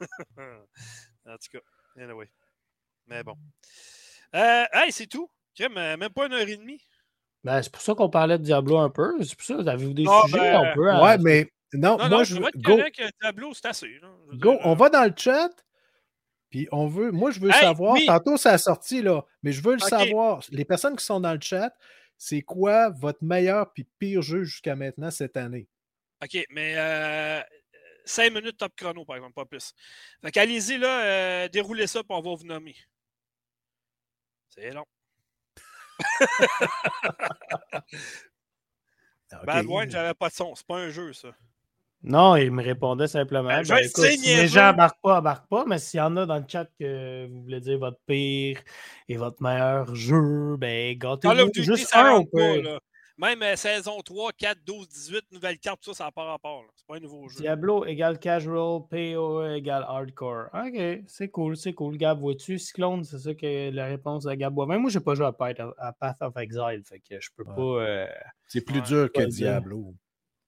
en 0.36 1.36
tout 1.36 1.50
cas, 1.52 1.60
anyway. 2.00 2.30
Mais 3.06 3.24
bon. 3.24 3.36
Hey, 4.32 4.92
c'est 4.92 5.06
tout. 5.06 5.30
Même 5.58 6.08
pas 6.10 6.26
une 6.26 6.32
heure 6.32 6.48
et 6.48 6.56
demie. 6.56 6.80
Ben, 7.44 7.62
c'est 7.62 7.72
pour 7.72 7.82
ça 7.82 7.94
qu'on 7.94 8.10
parlait 8.10 8.38
de 8.38 8.44
Diablo 8.44 8.78
un 8.78 8.90
peu. 8.90 9.16
C'est 9.22 9.34
pour 9.34 9.44
ça, 9.44 9.54
avez-vous 9.70 9.94
des 9.94 10.04
ah, 10.08 10.22
sujets 10.24 10.38
ben, 10.38 10.60
un 10.60 10.74
peu? 10.74 10.92
Ouais, 10.92 11.18
mais 11.18 11.50
non, 11.72 11.96
moi 12.08 12.24
je 12.24 12.34
veux. 12.36 12.50
Go. 12.56 12.78
Diablo, 13.20 13.54
c'est 13.54 13.66
assez. 13.66 14.00
Go, 14.34 14.58
on 14.64 14.74
va 14.74 14.90
dans 14.90 15.04
le 15.04 15.14
chat. 15.16 15.50
Puis 16.50 16.66
on 16.72 16.88
veut, 16.88 17.12
moi 17.12 17.30
je 17.30 17.38
veux 17.38 17.52
savoir, 17.52 17.96
tantôt 18.06 18.36
ça 18.36 18.50
a 18.50 18.58
sorti 18.58 19.02
là, 19.02 19.24
mais 19.44 19.52
je 19.52 19.62
veux 19.62 19.74
le 19.74 19.78
savoir, 19.78 20.42
les 20.50 20.64
personnes 20.64 20.96
qui 20.96 21.04
sont 21.04 21.20
dans 21.20 21.32
le 21.32 21.40
chat, 21.40 21.72
c'est 22.18 22.42
quoi 22.42 22.90
votre 22.90 23.22
meilleur 23.22 23.72
puis 23.72 23.86
pire 24.00 24.20
jeu 24.20 24.42
jusqu'à 24.42 24.74
maintenant 24.74 25.12
cette 25.12 25.36
année? 25.36 25.68
OK, 26.22 26.44
mais 26.50 26.74
euh, 26.76 27.40
5 28.04 28.32
minutes 28.32 28.58
top 28.58 28.72
chrono, 28.76 29.04
par 29.04 29.16
exemple, 29.16 29.34
pas 29.34 29.44
plus. 29.44 29.72
Fait 30.22 30.32
qu'allez-y 30.32 30.76
là, 30.76 31.02
euh, 31.02 31.48
déroulez 31.48 31.86
ça, 31.86 32.00
puis 32.02 32.10
on 32.10 32.20
va 32.20 32.34
vous 32.34 32.44
nommer. 32.44 32.74
C'est 34.50 34.72
long. 34.72 34.84
okay. 39.32 39.46
Bad 39.46 39.66
Wine, 39.66 39.90
j'avais 39.90 40.14
pas 40.14 40.28
de 40.28 40.34
son. 40.34 40.54
C'est 40.54 40.66
pas 40.66 40.78
un 40.78 40.90
jeu, 40.90 41.12
ça. 41.12 41.28
Non, 42.02 42.34
il 42.36 42.50
me 42.50 42.62
répondait 42.62 43.08
simplement. 43.08 43.48
Ben, 43.48 43.62
ben, 43.62 43.88
si 43.88 44.36
les 44.36 44.48
gens 44.48 44.70
embarquent 44.70 45.02
pas, 45.02 45.18
embarquent 45.18 45.48
pas, 45.48 45.64
mais 45.66 45.78
s'il 45.78 45.98
y 45.98 46.00
en 46.00 46.16
a 46.16 46.24
dans 46.24 46.38
le 46.38 46.44
chat 46.48 46.66
que 46.78 47.26
vous 47.26 47.42
voulez 47.42 47.60
dire 47.60 47.78
votre 47.78 48.00
pire 48.06 48.58
et 49.08 49.16
votre 49.16 49.42
meilleur 49.42 49.94
jeu, 49.94 50.56
ben 50.56 50.96
gâtez-vous 50.96 51.50
juste 51.62 51.94
un 51.94 52.16
ou 52.16 52.24
pas. 52.24 52.78
Même 53.20 53.42
euh, 53.42 53.54
saison 53.54 54.00
3, 54.00 54.32
4, 54.32 54.58
12, 54.66 54.88
18, 54.88 55.24
nouvelle 55.32 55.58
carte, 55.58 55.80
tout 55.82 55.92
ça, 55.92 55.98
ça 55.98 56.04
n'a 56.04 56.10
pas 56.10 56.24
rapport. 56.24 56.64
C'est 56.74 56.86
pas 56.86 56.96
un 56.96 57.00
nouveau 57.00 57.28
jeu. 57.28 57.40
Diablo 57.40 57.84
égale 57.84 58.18
casual, 58.18 58.80
PoE 58.88 59.56
égale 59.56 59.84
hardcore. 59.86 60.46
Ok, 60.54 61.02
c'est 61.06 61.28
cool, 61.28 61.54
c'est 61.54 61.74
cool. 61.74 61.98
Gab, 61.98 62.18
vois-tu? 62.18 62.58
Cyclone, 62.58 63.04
c'est 63.04 63.18
ça 63.18 63.34
que 63.34 63.70
la 63.72 63.86
réponse 63.86 64.24
de 64.24 64.32
Gab 64.32 64.56
Même 64.66 64.80
moi, 64.80 64.90
j'ai 64.90 65.00
pas 65.00 65.14
joué 65.14 65.26
à 65.26 65.32
Path, 65.32 66.22
of 66.22 66.34
Exile, 66.38 66.82
fait 66.82 67.00
que 67.00 67.20
je 67.20 67.28
peux 67.36 67.44
pas. 67.44 67.60
Euh, 67.60 68.06
c'est 68.48 68.64
plus 68.64 68.80
dur 68.80 69.12
que 69.12 69.22
Diablo. 69.24 69.94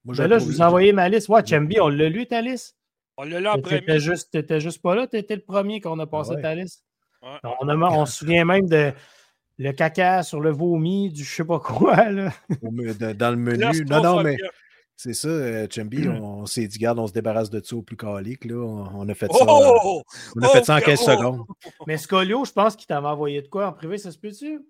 Moi, 0.03 0.15
ben 0.17 0.27
là, 0.27 0.39
je 0.39 0.45
vous 0.45 0.59
ai 0.59 0.63
envoyé 0.63 0.93
ma 0.93 1.07
liste. 1.09 1.29
Ouais, 1.29 1.45
Chambi, 1.45 1.79
on 1.79 1.89
l'a 1.89 2.09
lu 2.09 2.25
ta 2.25 2.41
liste? 2.41 2.75
On 3.17 3.23
l'a 3.23 3.39
lu 3.39 3.47
en 3.47 3.61
premier. 3.61 3.81
T'étais 3.81 3.99
juste, 3.99 4.59
juste 4.59 4.81
pas 4.81 4.95
là, 4.95 5.05
t'étais 5.05 5.35
le 5.35 5.43
premier 5.43 5.79
qu'on 5.79 5.99
a 5.99 6.07
passé 6.07 6.41
ta 6.41 6.55
liste. 6.55 6.83
On, 7.21 7.69
on 7.69 8.05
se 8.07 8.17
souvient 8.17 8.45
même 8.45 8.67
de 8.67 8.91
le 9.57 9.71
caca 9.71 10.23
sur 10.23 10.39
le 10.39 10.51
vomi 10.51 11.11
du 11.11 11.23
je 11.23 11.35
sais 11.35 11.45
pas 11.45 11.59
quoi. 11.59 12.09
Là. 12.09 12.33
Dans 13.13 13.31
le 13.31 13.37
menu. 13.37 13.85
non, 13.85 14.01
non, 14.01 14.23
mais 14.23 14.37
c'est 14.95 15.13
ça, 15.13 15.27
euh, 15.27 15.67
Chambi, 15.69 16.07
hmm. 16.07 16.23
on, 16.23 16.45
s'est 16.45 16.67
dit, 16.67 16.77
garde, 16.77 16.99
on 16.99 17.07
se 17.07 17.13
débarrasse 17.13 17.49
de 17.49 17.61
ça 17.63 17.75
au 17.75 17.81
plus 17.81 17.97
calique. 17.97 18.45
Là. 18.45 18.55
On, 18.55 19.07
a 19.09 19.13
fait 19.13 19.31
ça. 19.31 19.45
Oh! 19.47 20.01
on 20.35 20.41
a 20.41 20.49
fait 20.49 20.63
ça 20.63 20.77
en 20.77 20.79
15 20.79 20.99
secondes. 20.99 21.41
Mais 21.87 21.97
Scolio, 21.97 22.45
je 22.45 22.51
pense 22.51 22.75
qu'il 22.75 22.87
t'avait 22.87 23.07
envoyé 23.07 23.41
de 23.41 23.47
quoi 23.47 23.67
en 23.67 23.73
privé, 23.73 23.97
ça 23.97 24.11
se 24.11 24.17
peut-tu? 24.17 24.61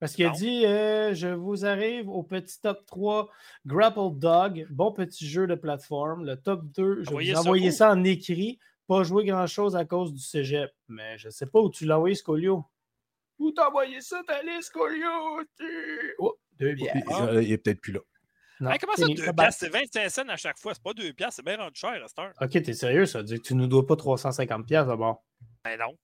Parce 0.00 0.14
qu'il 0.14 0.26
a 0.26 0.30
dit 0.30 0.66
euh, 0.66 1.14
Je 1.14 1.28
vous 1.28 1.64
arrive 1.64 2.08
au 2.10 2.22
petit 2.22 2.60
top 2.60 2.84
3 2.86 3.30
Grapple 3.64 4.18
Dog, 4.18 4.66
bon 4.70 4.92
petit 4.92 5.26
jeu 5.26 5.46
de 5.46 5.54
plateforme. 5.54 6.26
Le 6.26 6.36
top 6.36 6.64
2, 6.76 7.02
je 7.02 7.16
vais 7.16 7.32
vous 7.32 7.38
envoyer 7.38 7.70
ça, 7.70 7.92
en 7.92 8.04
écrit. 8.04 8.58
Pas 8.86 9.02
jouer 9.02 9.24
grand-chose 9.24 9.76
à 9.76 9.86
cause 9.86 10.12
du 10.12 10.20
cégep. 10.20 10.70
Mais 10.88 11.16
je 11.16 11.28
ne 11.28 11.30
sais 11.30 11.46
pas 11.46 11.60
où 11.60 11.70
tu 11.70 11.86
l'as 11.86 11.96
envoyé, 11.96 12.14
Scolio. 12.14 12.64
Où 13.38 13.50
t'as 13.52 13.68
envoyé 13.68 14.00
ça, 14.00 14.22
liste, 14.44 14.70
Colio? 14.72 15.42
Oh, 16.18 16.34
deux 16.58 16.74
bières. 16.74 16.94
Il, 17.42 17.52
est 17.52 17.58
peut-être 17.58 17.80
plus 17.80 17.92
là. 17.92 18.00
comment 18.58 18.94
ça, 18.96 19.06
deux 19.06 19.32
piastres? 19.32 19.60
C'est 19.60 19.68
25 19.68 20.08
cents 20.08 20.28
à 20.28 20.36
chaque 20.36 20.58
fois. 20.58 20.74
C'est 20.74 20.82
pas 20.82 20.94
deux 20.94 21.12
piastres, 21.12 21.36
c'est 21.36 21.44
bien 21.44 21.56
rendu 21.56 21.78
cher 21.78 22.02
à 22.02 22.08
cette 22.08 22.18
heure. 22.18 22.32
Ok, 22.40 22.50
t'es 22.62 22.72
sérieux, 22.72 23.06
ça 23.06 23.18
veut 23.18 23.24
dire 23.24 23.38
que 23.38 23.46
tu 23.46 23.54
nous 23.54 23.66
dois 23.66 23.86
pas 23.86 23.96
350 23.96 24.66
piastres 24.66 24.88
d'abord. 24.88 25.24
Ben 25.64 25.78
non. 25.78 25.96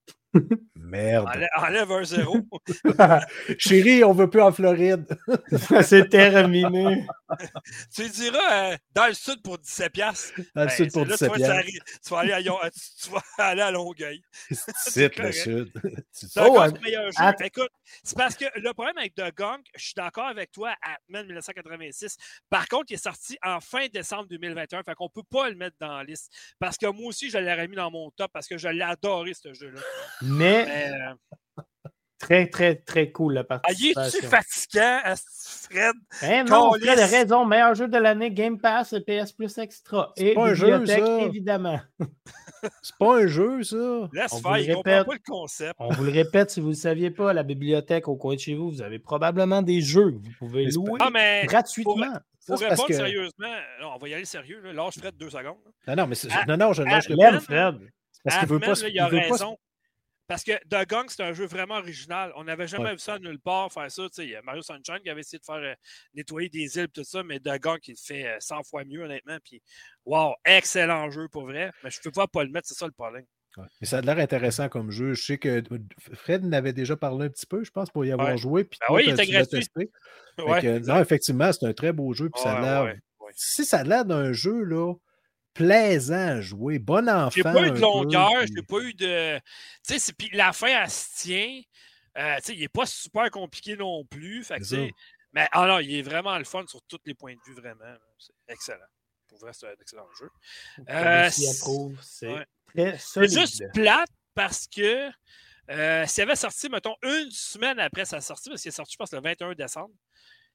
Merde. 0.75 1.29
Enlève, 1.57 1.93
un 1.93 2.05
zéro. 2.05 2.37
Chérie, 3.59 4.03
on 4.05 4.13
veut 4.13 4.29
plus 4.29 4.41
en 4.41 4.53
Floride. 4.53 5.07
c'est 5.83 6.09
terminé. 6.09 7.07
tu 7.95 8.09
diras 8.09 8.73
euh, 8.73 8.77
dans 8.93 9.07
le 9.07 9.15
sud 9.15 9.43
pour 9.43 9.59
17 9.59 9.93
piastres. 9.93 10.33
Dans 10.55 10.63
le 10.63 10.67
ben, 10.67 10.75
sud 10.75 10.93
pour 10.93 11.07
17 11.07 11.33
piastres. 11.33 11.65
Tu, 12.05 12.11
vas 12.11 12.19
aller 12.19 12.33
à, 12.33 12.71
tu 12.71 13.11
vas 13.11 13.23
aller 13.39 13.63
à 13.63 13.71
Longueuil. 13.71 14.23
C'est 14.51 15.17
le 15.17 15.33
sud. 15.33 15.73
Oh, 15.85 15.93
c'est 16.15 16.41
le 16.41 16.81
meilleur 16.81 17.11
jeu. 17.11 17.45
Écoute, 17.45 17.71
c'est 18.03 18.17
parce 18.17 18.35
que 18.37 18.47
le 18.57 18.73
problème 18.73 18.99
avec 18.99 19.15
The 19.15 19.35
Gunk, 19.37 19.67
je 19.77 19.85
suis 19.85 19.95
d'accord 19.95 20.27
avec 20.27 20.51
toi, 20.53 20.75
Atman 20.83 21.27
1986. 21.27 22.17
Par 22.49 22.69
contre, 22.69 22.87
il 22.91 22.95
est 22.95 23.05
sorti 23.05 23.39
en 23.45 23.61
fin 23.61 23.87
décembre 23.93 24.27
2021. 24.29 24.83
Fait 24.83 24.95
qu'on 24.95 25.09
peut 25.09 25.23
pas 25.31 25.49
le 25.49 25.57
mettre 25.57 25.77
dans 25.81 25.99
la 25.99 26.05
liste. 26.05 26.33
Parce 26.59 26.77
que 26.77 26.87
moi 26.87 27.09
aussi, 27.09 27.31
je 27.31 27.39
l'aurais 27.39 27.69
mis 27.69 27.77
dans 27.77 27.91
mon 27.91 28.11
top 28.11 28.31
parce 28.33 28.49
que 28.49 28.59
je 28.59 28.69
l'ai 28.69 28.83
adoré, 28.83 29.35
ce 29.35 29.53
jeu-là. 29.53 29.81
Mais, 30.23 30.67
euh, 30.69 31.63
très, 32.21 32.49
très, 32.49 32.77
très 32.77 33.11
cool 33.11 33.35
la 33.35 33.45
participation. 33.45 34.01
Ah, 34.01 34.09
est-tu 34.09 34.27
fatigant, 34.27 35.01
Fred? 35.69 35.95
Eh 36.23 36.43
non, 36.45 36.73
Fred 36.73 36.99
a 36.99 37.07
raison. 37.07 37.45
Meilleur 37.45 37.75
jeu 37.75 37.89
de 37.89 37.99
l'année, 37.99 38.31
Game 38.31 38.59
Pass 38.61 38.93
et 38.93 39.01
PS 39.01 39.33
Plus 39.33 39.59
Extra. 39.59 40.13
Et 40.17 40.35
pas 40.35 40.49
un 40.49 40.55
jeu, 40.55 40.87
ça. 40.87 41.21
évidemment. 41.23 41.81
C'est 42.83 42.97
pas 42.99 43.23
un 43.23 43.27
jeu, 43.27 43.63
ça. 43.63 43.77
Laisse 44.13 44.33
on 44.33 44.41
faire, 44.41 44.59
il 44.59 44.75
comprend 44.75 45.05
pas 45.05 45.15
le 45.15 45.21
concept. 45.27 45.75
On 45.79 45.89
vous 45.93 46.05
le 46.05 46.13
répète, 46.13 46.51
si 46.51 46.61
vous 46.61 46.69
ne 46.69 46.73
le 46.73 46.79
saviez 46.79 47.11
pas, 47.11 47.33
la 47.33 47.43
bibliothèque 47.43 48.07
au 48.07 48.17
coin 48.17 48.35
de 48.35 48.41
chez 48.41 48.55
vous, 48.55 48.71
vous 48.71 48.83
avez 48.83 48.99
probablement 48.99 49.63
des 49.63 49.81
jeux 49.81 50.11
que 50.11 50.17
vous 50.17 50.33
pouvez 50.39 50.67
louer 50.67 50.99
ah, 51.01 51.47
gratuitement. 51.47 52.13
Pour, 52.47 52.59
répondre 52.59 52.87
que... 52.87 52.95
sérieusement, 52.95 53.55
on 53.95 53.99
va 53.99 54.09
y 54.09 54.15
aller 54.15 54.25
sérieux. 54.25 54.61
Là. 54.63 54.73
Lâche 54.73 54.99
Fred 54.99 55.17
deux 55.17 55.31
secondes. 55.31 55.57
Non, 55.87 55.97
non, 55.97 56.07
mais 56.07 56.17
non, 56.49 56.57
non, 56.57 56.73
je 56.73 56.83
lâche 56.83 57.09
le 57.09 57.41
Fred. 57.41 57.77
Parce 58.25 58.39
qu'il 58.39 58.49
veut 58.49 58.61
pas. 58.61 58.75
Il 58.89 58.99
a 58.99 59.07
raison. 59.07 59.57
Parce 60.31 60.45
que 60.45 60.53
The 60.69 60.89
Gang, 60.89 61.07
c'est 61.09 61.25
un 61.25 61.33
jeu 61.33 61.45
vraiment 61.45 61.79
original. 61.79 62.33
On 62.37 62.45
n'avait 62.45 62.69
jamais 62.69 62.93
vu 62.93 63.01
ça 63.01 63.19
nulle 63.19 63.41
part, 63.41 63.73
faire 63.73 63.91
ça. 63.91 64.07
Il 64.19 64.29
y 64.29 64.37
a 64.37 64.43
Mario 64.43 64.63
Sunshine 64.63 65.01
qui 65.03 65.11
avait 65.11 65.23
essayé 65.23 65.41
de 65.41 65.45
faire 65.45 65.57
euh, 65.57 65.75
nettoyer 66.15 66.49
des 66.49 66.77
îles 66.77 66.85
et 66.85 66.89
tout 66.89 67.03
ça, 67.03 67.25
mais 67.25 67.41
The 67.41 67.61
Gang, 67.61 67.81
il 67.89 67.95
le 67.95 67.97
fait 67.97 68.37
100 68.39 68.59
euh, 68.59 68.63
fois 68.63 68.85
mieux, 68.85 69.03
honnêtement. 69.03 69.39
Puis, 69.45 69.61
wow, 70.07 70.35
excellent 70.45 71.11
jeu 71.11 71.27
pour 71.33 71.47
vrai. 71.47 71.73
Mais 71.83 71.91
je 71.91 71.99
ne 71.99 72.03
peux 72.05 72.13
pas 72.13 72.29
pas 72.29 72.45
le 72.45 72.51
mettre, 72.51 72.69
c'est 72.69 72.79
ça 72.79 72.87
le 72.87 72.93
problème. 72.93 73.25
Mais 73.81 73.89
ça 73.89 73.99
a 73.99 74.03
l'air 74.03 74.19
intéressant 74.19 74.69
comme 74.69 74.93
jeu. 74.93 75.15
Je 75.15 75.21
sais 75.25 75.39
que 75.39 75.65
Fred 76.15 76.45
n'avait 76.45 76.73
déjà 76.73 76.95
parlé 76.95 77.27
un 77.27 77.31
petit 77.31 77.47
peu, 77.47 77.65
je 77.65 77.73
pense, 77.73 77.91
pour 77.91 78.05
y 78.05 78.13
avoir 78.13 78.37
joué. 78.37 78.63
Puis 78.63 78.79
ben 78.89 78.95
oui, 78.95 79.03
il 79.07 79.13
était 79.13 79.27
gratuit. 79.27 79.69
non, 80.87 81.01
effectivement, 81.01 81.53
c'est 81.53 81.67
un 81.67 81.73
très 81.73 81.93
beau 81.93 82.13
jeu. 82.13 82.31
Puis 82.31 82.41
ça 82.41 82.53
a 82.53 82.85
l'air. 82.85 82.95
Si 83.35 83.65
ça 83.65 83.79
a 83.79 83.83
l'air 83.83 84.05
d'un 84.05 84.33
jeu, 84.33 84.63
là 84.63 84.95
plaisant 85.55 86.29
à 86.29 86.41
jouer, 86.41 86.79
bon 86.79 87.09
enfant. 87.09 87.31
J'ai 87.31 87.43
pas 87.43 87.67
eu 87.67 87.71
de 87.71 87.79
longueur, 87.79 88.47
j'ai 88.47 88.63
pas 88.63 88.79
eu 88.81 88.95
de. 88.95 89.39
Tu 89.87 89.99
sais, 89.99 90.13
puis 90.13 90.31
la 90.33 90.53
fin, 90.53 90.83
elle 90.83 90.91
se 90.91 91.17
tient. 91.17 91.63
Euh, 92.19 92.37
tu 92.37 92.43
sais, 92.43 92.55
il 92.55 92.61
n'est 92.61 92.69
pas 92.69 92.87
super 92.87 93.31
compliqué 93.31 93.77
non 93.77 94.05
plus. 94.05 94.45
Fait 94.45 94.59
que, 94.59 94.91
mais 95.33 95.49
alors, 95.53 95.77
ah 95.77 95.83
il 95.83 95.95
est 95.95 96.03
vraiment 96.03 96.37
le 96.39 96.45
fun 96.45 96.65
sur 96.67 96.83
tous 96.83 96.99
les 97.05 97.15
points 97.15 97.35
de 97.35 97.41
vue, 97.47 97.55
vraiment. 97.55 97.97
C'est 98.19 98.33
excellent. 98.49 98.79
Pour 99.29 99.39
vrai, 99.39 99.53
c'est 99.53 99.69
un 99.69 99.75
excellent 99.81 100.09
jeu. 100.19 100.31
Euh, 100.89 101.31
c'est 102.99 103.29
juste 103.29 103.63
plate 103.73 104.11
parce 104.35 104.67
que 104.67 105.11
euh, 105.71 106.05
s'il 106.07 106.23
avait 106.25 106.37
sorti, 106.37 106.69
mettons, 106.69 106.97
une 107.03 107.31
semaine 107.31 107.79
après 107.79 108.05
sa 108.05 108.21
sortie, 108.21 108.49
parce 108.49 108.63
qu'il 108.63 108.71
est 108.71 108.73
sorti, 108.73 108.93
je 108.93 108.97
pense, 108.97 109.13
le 109.13 109.21
21 109.21 109.55
décembre, 109.55 109.95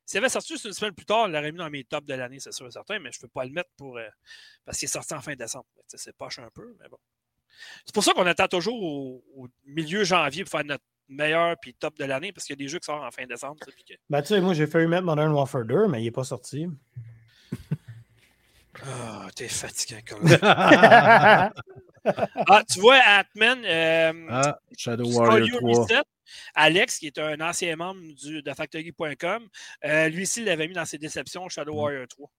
s'il 0.06 0.20
avait 0.20 0.30
sorti 0.30 0.54
juste 0.54 0.66
une 0.66 0.74
semaine 0.74 0.94
plus 0.94 1.06
tard, 1.06 1.28
il 1.28 1.34
l'aurait 1.34 1.52
mis 1.52 1.58
dans 1.58 1.70
mes 1.70 1.84
tops 1.84 2.06
de 2.06 2.14
l'année, 2.14 2.40
c'est 2.40 2.52
sûr 2.52 2.68
et 2.68 2.72
certain, 2.72 3.00
mais 3.00 3.12
je 3.12 3.18
ne 3.18 3.22
peux 3.22 3.28
pas 3.28 3.44
le 3.44 3.52
mettre 3.52 3.70
pour 3.76 3.98
euh, 3.98 4.08
parce 4.64 4.78
qu'il 4.78 4.86
est 4.86 4.92
sorti 4.92 5.14
en 5.14 5.22
fin 5.22 5.36
décembre. 5.36 5.66
C'est 5.88 6.16
poche 6.16 6.40
un 6.40 6.50
peu, 6.54 6.76
mais 6.80 6.88
bon. 6.90 6.98
C'est 7.86 7.94
pour 7.94 8.04
ça 8.04 8.14
qu'on 8.14 8.26
attend 8.26 8.48
toujours 8.48 8.82
au, 8.82 9.48
milieu 9.66 10.04
janvier 10.04 10.44
pour 10.44 10.52
faire 10.52 10.66
notre 10.66 10.84
meilleur 11.08 11.56
puis 11.62 11.74
top 11.74 11.98
de 11.98 12.06
l'année, 12.06 12.32
parce 12.32 12.46
qu'il 12.46 12.54
y 12.54 12.58
a 12.58 12.64
des 12.64 12.68
jeux 12.68 12.80
qui 12.80 12.86
sortent 12.86 13.04
en 13.04 13.12
fin 13.12 13.26
décembre. 13.26 13.58
Ben, 14.10 14.22
tu 14.22 14.30
sais, 14.30 14.42
moi, 14.42 14.54
j'ai 14.54 14.68
failli 14.68 14.88
mettre 14.88 15.04
Modern 15.04 15.32
Warfare 15.32 15.66
2, 15.66 15.88
mais 15.88 16.02
il 16.02 16.06
n'est 16.06 16.12
pas 16.12 16.24
sorti. 16.24 16.68
Ah, 18.84 19.24
oh, 19.26 19.30
t'es 19.34 19.48
fatiguant 19.48 20.02
comme 20.08 20.28
ah, 22.50 22.64
tu 22.72 22.80
vois, 22.80 23.00
Atman, 23.06 23.64
euh, 23.66 24.28
ah, 24.30 24.60
Shadow 24.78 25.12
Warrior 25.12 25.60
3. 25.60 26.04
Alex, 26.56 27.00
qui 27.00 27.08
est 27.08 27.20
un 27.20 27.40
ancien 27.42 27.76
membre 27.76 28.02
du, 28.16 28.42
de 28.42 28.54
Factory.com, 28.54 29.48
euh, 29.86 30.10
lui 30.10 30.24
aussi, 30.24 30.42
il 30.42 30.46
l'avait 30.46 30.68
mis 30.68 30.74
dans 30.74 30.86
ses 30.86 30.98
déceptions 30.98 31.48
Shadow 31.50 31.74
mm. 31.74 31.78
Warrior 31.78 32.08
3. 32.08 32.30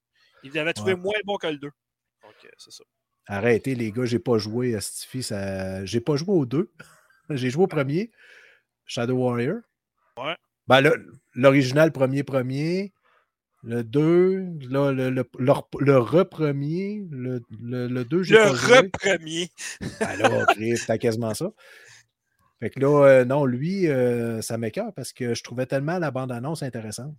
Il 0.44 0.52
l'avait 0.52 0.72
trouvé 0.72 0.94
moins 0.94 1.18
bon 1.24 1.36
que 1.36 1.46
le 1.46 1.58
2. 1.58 1.66
Donc, 1.66 2.34
euh, 2.44 2.48
c'est 2.58 2.72
ça. 2.72 2.84
Arrêtez, 3.26 3.74
les 3.74 3.90
gars, 3.90 4.04
j'ai 4.04 4.18
pas 4.18 4.38
joué 4.38 4.74
à 4.76 4.80
Stiffy. 4.80 5.22
Ça... 5.22 5.84
J'ai 5.84 6.00
pas 6.00 6.16
joué 6.16 6.34
au 6.34 6.46
2. 6.46 6.70
j'ai 7.30 7.50
joué 7.50 7.64
au 7.64 7.68
premier, 7.68 8.10
Shadow 8.86 9.16
Warrior. 9.16 9.58
Ouais. 10.16 10.36
Ben, 10.68 10.90
l'original 11.34 11.92
premier 11.92 12.22
premier. 12.22 12.92
Le 13.66 13.82
2, 13.82 14.46
là, 14.70 14.92
le, 14.92 15.10
le, 15.10 15.28
le, 15.40 15.52
le 15.80 15.98
re-premier, 15.98 17.04
le, 17.10 17.42
le, 17.60 17.88
le 17.88 18.04
2, 18.04 18.22
j'ai 18.22 18.34
Le 18.34 18.42
re-premier. 18.42 19.50
Alors, 19.98 20.46
t'as 20.86 20.98
quasiment 20.98 21.34
ça. 21.34 21.50
Fait 22.60 22.70
que 22.70 22.78
là, 22.78 23.06
euh, 23.06 23.24
non, 23.24 23.44
lui, 23.44 23.88
euh, 23.88 24.40
ça 24.40 24.56
m'écœure 24.56 24.92
parce 24.94 25.12
que 25.12 25.34
je 25.34 25.42
trouvais 25.42 25.66
tellement 25.66 25.98
la 25.98 26.12
bande-annonce 26.12 26.62
intéressante. 26.62 27.16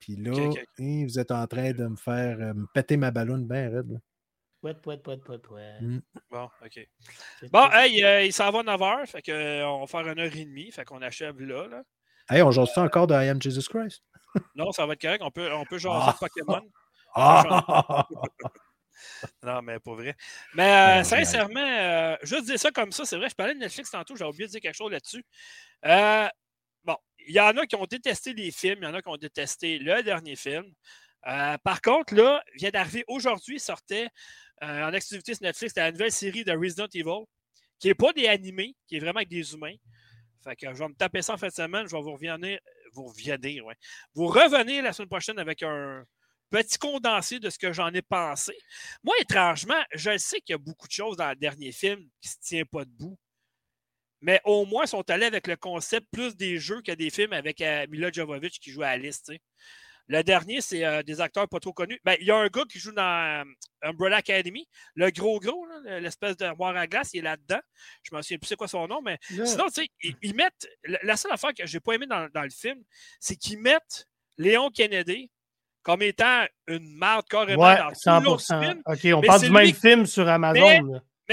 Puis 0.00 0.16
là, 0.16 0.32
hein, 0.78 1.04
vous 1.04 1.18
êtes 1.18 1.32
en 1.32 1.46
train 1.46 1.72
de 1.72 1.86
me 1.86 1.96
faire 1.96 2.38
euh, 2.40 2.54
me 2.54 2.66
péter 2.72 2.96
ma 2.96 3.10
ballonne 3.10 3.46
bien 3.46 3.68
raide. 3.68 3.92
Là. 3.92 3.98
Pouet, 4.62 4.74
pouet, 4.74 4.96
pouet, 4.96 5.18
pouet, 5.18 5.38
pouet. 5.38 5.80
Mm. 5.82 6.00
Bon, 6.30 6.48
OK. 6.64 6.88
Bon, 7.52 7.68
hey, 7.72 8.26
il 8.26 8.32
s'en 8.32 8.50
va 8.50 8.62
9 8.62 8.80
h, 8.80 9.06
fait 9.06 9.22
qu'on 9.22 9.80
va 9.80 9.86
faire 9.86 10.10
une 10.10 10.18
heure 10.18 10.34
et 10.34 10.44
demie, 10.46 10.72
fait 10.72 10.86
qu'on 10.86 11.02
achève 11.02 11.38
là. 11.42 11.68
là. 11.68 11.82
Hey, 12.30 12.42
on 12.42 12.50
joue 12.50 12.66
ça 12.66 12.82
encore 12.82 13.06
de 13.06 13.14
I 13.14 13.28
Am 13.28 13.40
Jesus 13.40 13.68
Christ? 13.68 14.02
non, 14.54 14.70
ça 14.72 14.84
va 14.84 14.92
être 14.92 15.00
correct. 15.00 15.22
On 15.24 15.30
peut, 15.30 15.50
on 15.52 15.64
peut 15.64 15.78
jaser 15.78 16.06
ah. 16.08 16.16
Pokémon. 16.18 16.62
Ah. 17.20 18.06
non, 19.42 19.62
mais 19.62 19.80
pas 19.80 19.94
vrai. 19.94 20.14
Mais 20.54 21.00
euh, 21.00 21.04
sincèrement, 21.04 21.66
euh, 21.66 22.16
juste 22.22 22.44
dire 22.44 22.60
ça 22.60 22.70
comme 22.70 22.92
ça, 22.92 23.04
c'est 23.06 23.16
vrai, 23.16 23.28
je 23.30 23.34
parlais 23.34 23.54
de 23.54 23.58
Netflix 23.58 23.90
tantôt, 23.90 24.14
j'ai 24.14 24.24
oublié 24.24 24.46
de 24.46 24.52
dire 24.52 24.60
quelque 24.60 24.76
chose 24.76 24.92
là-dessus. 24.92 25.24
Euh, 25.86 26.28
bon, 26.84 26.96
il 27.26 27.34
y 27.34 27.40
en 27.40 27.56
a 27.56 27.66
qui 27.66 27.74
ont 27.74 27.86
détesté 27.86 28.34
les 28.34 28.52
films, 28.52 28.80
il 28.82 28.84
y 28.84 28.86
en 28.86 28.94
a 28.94 29.00
qui 29.00 29.08
ont 29.08 29.16
détesté 29.16 29.78
le 29.78 30.02
dernier 30.02 30.36
film. 30.36 30.70
par 31.64 31.80
contre, 31.80 32.14
là, 32.14 32.40
vient 32.54 32.70
d'arriver 32.70 33.04
aujourd'hui, 33.08 33.58
sortait 33.58 34.10
en 34.60 34.92
activité 34.92 35.34
sur 35.34 35.42
Netflix 35.42 35.74
la 35.74 35.90
nouvelle 35.90 36.12
série 36.12 36.44
de 36.44 36.52
Resident 36.52 36.88
Evil, 36.94 37.24
qui 37.80 37.88
n'est 37.88 37.94
pas 37.94 38.12
des 38.12 38.28
animés, 38.28 38.76
qui 38.86 38.96
est 38.96 39.00
vraiment 39.00 39.18
avec 39.18 39.28
des 39.30 39.54
humains. 39.54 39.74
Je 40.60 40.68
vais 40.68 40.88
me 40.88 40.94
taper 40.94 41.22
ça 41.22 41.34
en 41.34 41.36
fin 41.36 41.48
de 41.48 41.52
semaine, 41.52 41.86
je 41.86 41.96
vais 41.96 42.02
vous 42.02 42.12
revenir, 42.12 42.58
vous 42.92 43.06
revenir. 43.06 43.64
Vous 44.14 44.26
revenez 44.26 44.82
la 44.82 44.92
semaine 44.92 45.08
prochaine 45.08 45.38
avec 45.38 45.62
un, 45.62 46.04
petit 46.50 46.78
condensé 46.78 47.38
de 47.38 47.50
ce 47.50 47.58
que 47.58 47.72
j'en 47.72 47.92
ai 47.92 48.02
pensé. 48.02 48.56
Moi, 49.02 49.14
étrangement, 49.20 49.82
je 49.94 50.16
sais 50.18 50.40
qu'il 50.40 50.52
y 50.52 50.54
a 50.54 50.58
beaucoup 50.58 50.86
de 50.86 50.92
choses 50.92 51.16
dans 51.16 51.28
le 51.28 51.36
dernier 51.36 51.72
film 51.72 52.00
qui 52.20 52.28
ne 52.28 52.30
se 52.30 52.36
tient 52.40 52.64
pas 52.64 52.84
debout. 52.84 53.18
Mais 54.20 54.40
au 54.44 54.64
moins, 54.64 54.84
ils 54.84 54.88
sont 54.88 55.08
allés 55.10 55.26
avec 55.26 55.46
le 55.46 55.56
concept 55.56 56.06
plus 56.10 56.36
des 56.36 56.58
jeux 56.58 56.82
que 56.82 56.92
des 56.92 57.10
films 57.10 57.32
avec 57.32 57.60
euh, 57.60 57.86
Mila 57.88 58.10
Jovovich 58.10 58.58
qui 58.58 58.72
joue 58.72 58.82
à 58.82 58.88
Alice. 58.88 59.22
Le 60.08 60.22
dernier, 60.22 60.60
c'est 60.60 60.84
euh, 60.84 61.02
des 61.02 61.20
acteurs 61.20 61.46
pas 61.48 61.60
trop 61.60 61.72
connus. 61.72 62.00
Ben, 62.04 62.16
il 62.20 62.26
y 62.26 62.30
a 62.30 62.36
un 62.36 62.48
gars 62.48 62.64
qui 62.70 62.78
joue 62.78 62.92
dans 62.92 63.02
euh, 63.02 63.44
Umbrella 63.82 64.16
Academy, 64.16 64.66
le 64.94 65.10
gros 65.10 65.38
gros, 65.38 65.66
l'espèce 65.84 66.36
de 66.36 66.56
moire 66.56 66.76
à 66.76 66.86
glace, 66.86 67.10
il 67.12 67.18
est 67.18 67.22
là-dedans. 67.22 67.60
Je 68.02 68.14
me 68.14 68.22
souviens 68.22 68.38
plus 68.38 68.48
c'est 68.48 68.56
quoi 68.56 68.68
son 68.68 68.88
nom, 68.88 69.02
mais 69.02 69.18
sinon, 69.22 69.66
tu 69.66 69.82
sais, 69.82 69.88
ils, 70.22 70.34
mettent. 70.34 70.66
La 71.02 71.16
seule 71.16 71.32
affaire 71.32 71.52
que 71.52 71.66
j'ai 71.66 71.80
pas 71.80 71.92
aimé 71.92 72.06
dans, 72.06 72.28
dans 72.32 72.42
le 72.42 72.50
film, 72.50 72.82
c'est 73.20 73.36
qu'ils 73.36 73.60
mettent 73.60 74.08
Léon 74.38 74.70
Kennedy 74.70 75.30
comme 75.82 76.02
étant 76.02 76.44
une 76.66 76.96
marde 76.96 77.26
carrément 77.28 77.64
ouais, 77.64 77.78
dans 77.78 77.90
100%. 77.90 78.82
OK, 78.84 79.00
on 79.14 79.22
parle 79.22 79.40
du 79.40 79.50
même 79.50 79.72
film 79.72 80.06
sur 80.06 80.28
Amazon. 80.28 80.60
Mais, 80.60 80.82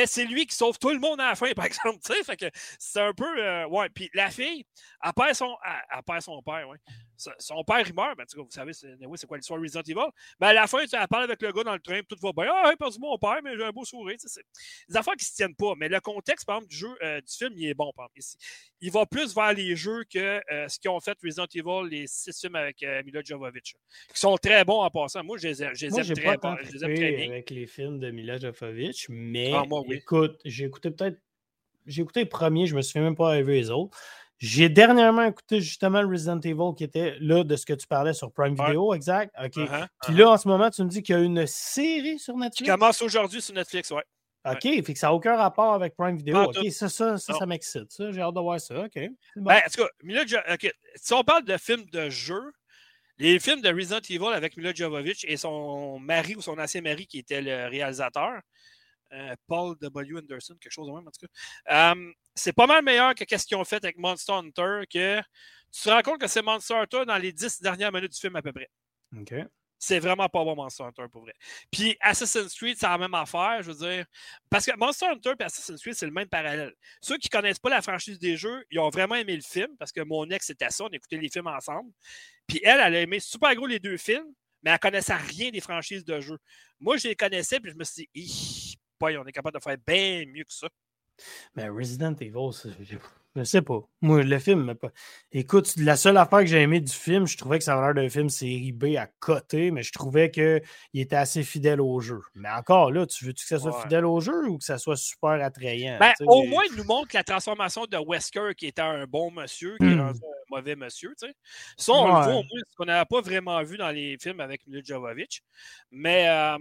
c'est 0.06 0.26
lui 0.26 0.46
qui 0.46 0.56
sauve 0.56 0.78
tout 0.78 0.90
le 0.90 1.00
monde 1.00 1.20
à 1.22 1.30
la 1.30 1.36
fin, 1.36 1.52
par 1.54 1.66
exemple. 1.66 2.00
Fait 2.24 2.36
que 2.36 2.46
c'est 2.78 3.02
un 3.02 3.14
peu. 3.14 3.42
Euh, 3.42 3.68
ouais. 3.68 3.90
Puis 3.90 4.10
la 4.14 4.30
fille, 4.30 4.66
elle 5.04 5.14
perd 5.14 5.34
son, 5.34 5.56
elle, 5.64 6.04
perd 6.04 6.22
son 6.22 6.42
père, 6.42 6.68
ouais. 6.68 6.78
Son 7.18 7.64
père, 7.64 7.84
il 7.88 7.94
meurt. 7.94 8.18
Ben, 8.18 8.26
vous 8.36 8.48
savez, 8.50 8.74
c'est 8.74 9.28
quoi 9.28 9.38
l'histoire 9.38 9.62
Resident 9.62 9.84
Evil? 9.84 10.12
Ben, 10.40 10.48
à 10.48 10.54
la 10.54 10.68
fin, 10.68 10.80
elle 10.80 11.08
parle 11.08 11.24
avec 11.24 11.42
le 11.42 11.52
gars 11.52 11.64
dans 11.64 11.74
le 11.74 11.80
train, 11.80 12.02
tout 12.08 12.18
va 12.22 12.32
bien. 12.34 12.52
Ah, 12.54 12.70
j'ai 12.70 12.76
perdu 12.76 12.98
mon 13.00 13.18
père, 13.18 13.40
mais 13.44 13.56
j'ai 13.56 13.64
un 13.64 13.72
beau 13.72 13.86
sourire. 13.86 14.18
C'est 14.20 14.42
des 14.90 14.98
affaires 14.98 15.16
qui 15.16 15.24
ne 15.24 15.30
se 15.30 15.36
tiennent 15.36 15.56
pas. 15.56 15.74
Mais 15.78 15.88
le 15.88 16.00
contexte, 16.02 16.46
par 16.46 16.58
exemple, 16.58 16.72
du 16.72 16.78
jeu, 16.78 16.98
euh, 17.02 17.22
du 17.22 17.34
film, 17.34 17.54
il 17.56 17.70
est 17.70 17.74
bon, 17.74 17.92
par 17.96 18.10
exemple. 18.16 18.44
Il 18.82 18.92
va 18.92 19.06
plus 19.06 19.34
vers 19.34 19.54
les 19.54 19.76
jeux 19.76 20.04
que 20.12 20.42
euh, 20.52 20.68
ce 20.68 20.78
qu'ils 20.78 20.92
ont 20.92 21.00
fait 21.00 21.18
Resident 21.24 21.46
Evil, 21.54 21.90
les 21.90 22.08
six 22.08 22.38
films 22.40 22.56
avec 22.56 22.84
euh, 22.84 23.02
Mila 23.04 23.22
Jovovich, 23.24 23.76
qui 24.14 24.20
sont 24.20 24.38
très 24.38 24.66
bons 24.66 24.82
en 24.82 24.90
passant. 24.90 25.24
Moi, 25.24 25.38
je 25.38 25.48
les, 25.48 25.64
aime 25.64 25.74
très, 25.74 26.38
bon, 26.38 26.58
je 26.64 26.72
les 26.72 26.84
aime 26.84 26.96
très 26.96 27.12
bien. 27.12 27.32
avec 27.32 27.50
les 27.50 27.66
films 27.66 28.00
de 28.00 28.12
Mila 28.12 28.38
Jovovich, 28.38 29.08
mais 29.10 29.54
ah, 29.54 29.64
écoute, 29.90 30.40
j'ai 30.46 30.66
écouté 30.66 30.92
peut-être. 30.92 31.20
J'ai 31.86 32.02
écouté 32.02 32.24
le 32.24 32.30
premier, 32.30 32.66
je 32.66 32.76
me 32.76 32.82
souviens 32.82 33.04
même 33.04 33.16
pas 33.16 33.30
arriver 33.30 33.54
les 33.54 33.70
autres. 33.70 33.96
J'ai 34.38 34.70
dernièrement 34.70 35.24
écouté 35.24 35.62
justement 35.62 36.02
le 36.02 36.08
Resident 36.08 36.40
Evil 36.40 36.76
qui 36.76 36.84
était 36.84 37.16
là 37.20 37.44
de 37.44 37.56
ce 37.56 37.66
que 37.66 37.74
tu 37.74 37.88
parlais 37.88 38.14
sur 38.14 38.32
Prime 38.32 38.56
Video, 38.56 38.94
exact. 38.94 39.34
OK. 39.42 39.56
Uh-huh, 39.56 39.88
Puis 40.02 40.14
uh-huh. 40.14 40.18
là, 40.18 40.32
en 40.32 40.38
ce 40.38 40.48
moment, 40.48 40.70
tu 40.70 40.84
me 40.84 40.90
dis 40.90 41.04
qu'il 41.04 41.16
y 41.16 41.18
a 41.18 41.22
une 41.22 41.46
série 41.48 42.20
sur 42.20 42.36
Netflix? 42.36 42.70
Qui 42.70 42.78
commence 42.78 43.02
aujourd'hui 43.02 43.42
sur 43.42 43.54
Netflix, 43.54 43.92
ouais. 43.92 44.04
OK, 44.46 44.62
fait 44.62 44.94
que 44.94 45.00
ça 45.00 45.08
n'a 45.08 45.14
aucun 45.14 45.36
rapport 45.36 45.74
avec 45.74 45.96
Prime 45.96 46.18
Video. 46.18 46.44
OK, 46.44 46.72
ça, 46.72 46.88
ça, 46.88 47.18
ça, 47.18 47.34
ça 47.34 47.46
m'excite. 47.46 47.92
Ça, 47.92 48.12
j'ai 48.12 48.22
hâte 48.22 48.36
de 48.36 48.40
voir 48.40 48.60
ça. 48.60 48.82
OK. 48.82 49.00
Ben, 49.38 49.56
en 49.56 49.70
tout 49.72 49.82
cas, 49.82 49.90
Mila 50.04 50.24
si 50.96 51.14
on 51.14 51.24
parle 51.24 51.46
de 51.46 51.58
films 51.58 51.86
de 51.92 52.10
jeu, 52.10 52.42
les 53.18 53.40
films 53.40 53.62
de 53.62 53.70
Resident 53.70 54.02
Evil 54.08 54.34
avec 54.34 54.56
Mila 54.56 54.74
Jovovich 54.74 55.26
et 55.28 55.38
son 55.38 55.98
mari 56.00 56.36
ou 56.36 56.42
son 56.42 56.60
ancien 56.60 56.82
mari 56.82 57.08
qui 57.08 57.20
était 57.20 57.42
le 57.42 57.70
réalisateur, 57.70 58.40
Paul 59.48 59.76
W. 59.80 60.18
Anderson, 60.18 60.56
quelque 60.60 60.72
chose 60.72 60.88
de 60.88 60.94
même 60.94 61.08
en 61.08 61.12
tout 61.12 61.26
cas. 61.26 61.94
Euh, 61.94 62.12
c'est 62.34 62.54
pas 62.54 62.68
mal 62.68 62.84
meilleur 62.84 63.16
que 63.16 63.38
ce 63.38 63.46
qu'ils 63.46 63.58
ont 63.58 63.64
fait 63.64 63.84
avec 63.84 63.98
Monster 63.98 64.34
Hunter, 64.34 64.82
que 64.92 65.20
tu 65.72 65.82
te 65.84 65.90
rends 65.90 66.02
compte 66.02 66.22
que 66.22 66.28
c'est 66.28 66.42
Monster 66.42 66.76
Hunter 66.76 67.06
dans 67.06 67.18
les 67.18 67.32
dix 67.32 67.62
dernières 67.62 67.92
minutes 67.92 68.14
du 68.14 68.20
film 68.20 68.36
à 68.36 68.42
peu 68.42 68.54
près. 68.54 68.70
OK. 69.18 69.34
C'est 69.78 70.00
vraiment 70.00 70.28
pas 70.30 70.44
bon 70.44 70.56
Monster 70.56 70.84
Hunter 70.84 71.06
pour 71.12 71.22
vrai. 71.22 71.34
Puis 71.70 71.98
Assassin's 72.00 72.56
Creed, 72.56 72.78
c'est 72.78 72.88
la 72.88 72.98
même 72.98 73.14
affaire, 73.14 73.62
je 73.62 73.72
veux 73.72 73.88
dire. 73.88 74.06
Parce 74.50 74.66
que 74.66 74.76
Monster 74.78 75.08
Hunter 75.08 75.34
et 75.40 75.44
Assassin's 75.44 75.82
Creed, 75.82 75.94
c'est 75.96 76.06
le 76.06 76.14
même 76.14 76.30
parallèle. 76.30 76.74
Ceux 77.02 77.18
qui 77.18 77.30
connaissent 77.30 77.60
pas 77.60 77.70
la 77.70 77.82
franchise 77.82 78.18
des 78.18 78.38
jeux, 78.38 78.64
ils 78.72 78.80
ont 78.80 78.90
vraiment 78.90 79.16
aimé 79.16 79.36
le 79.36 79.42
film 79.42 79.76
parce 79.78 79.92
que 79.92 80.02
mon 80.02 80.30
ex 80.30 80.50
était 80.50 80.70
ça, 80.70 80.86
on 80.86 80.90
écoutait 80.90 81.18
les 81.18 81.30
films 81.30 81.48
ensemble. 81.48 81.92
Puis 82.48 82.62
elle, 82.64 82.80
elle 82.80 82.96
a 82.96 83.02
aimé 83.02 83.20
super 83.20 83.54
gros 83.54 83.68
les 83.68 83.80
deux 83.80 83.98
films, 83.98 84.34
mais 84.64 84.72
elle 84.72 84.80
connaissait 84.80 85.14
rien 85.14 85.52
des 85.52 85.62
franchises 85.62 86.06
de 86.06 86.20
jeux. 86.22 86.40
Moi, 86.80 86.98
je 86.98 87.10
les 87.10 87.16
connaissais, 87.16 87.60
puis 87.60 87.72
je 87.72 87.78
me 87.78 87.84
suis 87.84 88.08
dit, 88.16 88.65
on 89.02 89.26
est 89.26 89.32
capable 89.32 89.58
de 89.58 89.64
faire 89.64 89.78
bien 89.86 90.26
mieux 90.28 90.44
que 90.44 90.54
ça. 90.54 90.68
Mais 91.56 91.70
Resident 91.70 92.14
Evil, 92.20 92.52
je 93.36 93.44
sais 93.44 93.62
pas. 93.62 93.82
Moi, 94.02 94.24
le 94.24 94.40
film, 94.40 94.76
écoute, 95.34 95.74
la 95.78 95.98
seule 95.98 96.16
affaire 96.16 96.40
que 96.40 96.46
j'ai 96.46 96.62
aimé 96.62 96.80
du 96.80 96.92
film, 96.94 97.28
je 97.28 97.38
trouvais 97.38 97.58
que 97.58 97.66
ça 97.66 97.74
avait 97.74 97.94
l'air 97.94 98.04
d'un 98.04 98.10
film 98.10 98.30
série 98.30 98.72
B 98.72 98.96
à 98.98 99.08
côté, 99.20 99.72
mais 99.72 99.84
je 99.84 99.92
trouvais 99.92 100.32
qu'il 100.32 100.62
était 100.94 101.18
assez 101.18 101.44
fidèle 101.44 101.82
au 101.82 102.00
jeu. 102.00 102.22
Mais 102.34 102.50
encore 102.50 102.92
là, 102.92 103.06
tu 103.06 103.26
veux-tu 103.26 103.44
que 103.44 103.50
ça 103.50 103.60
soit 103.60 103.82
fidèle 103.82 104.06
au 104.06 104.22
jeu 104.22 104.48
ou 104.48 104.58
que 104.58 104.64
ça 104.64 104.78
soit 104.78 104.96
super 104.96 105.32
attrayant? 105.32 105.98
Ben, 106.00 106.14
au 106.26 106.44
moins, 106.44 106.64
il 106.72 106.78
nous 106.78 106.86
montre 106.86 107.10
la 107.14 107.26
transformation 107.26 107.86
de 107.86 107.98
Wesker, 107.98 108.54
qui 108.56 108.68
était 108.68 108.82
un 108.82 109.06
bon 109.06 109.32
monsieur, 109.32 109.76
qui 109.80 109.88
est 109.88 110.00
un 110.00 110.14
mauvais 110.50 110.78
monsieur. 110.78 111.14
Ça, 111.78 111.92
on 111.92 112.08
le 112.08 112.24
voit 112.24 112.36
au 112.36 112.44
moins, 112.44 112.62
ce 112.70 112.76
qu'on 112.78 112.86
n'avait 112.86 113.06
pas 113.06 113.20
vraiment 113.20 113.62
vu 113.64 113.78
dans 113.78 113.92
les 113.92 114.18
films 114.18 114.40
avec 114.40 114.66
Milo 114.66 114.82
Jovovich. 114.84 115.42
Mais. 115.92 116.30
Euh, 116.30 116.58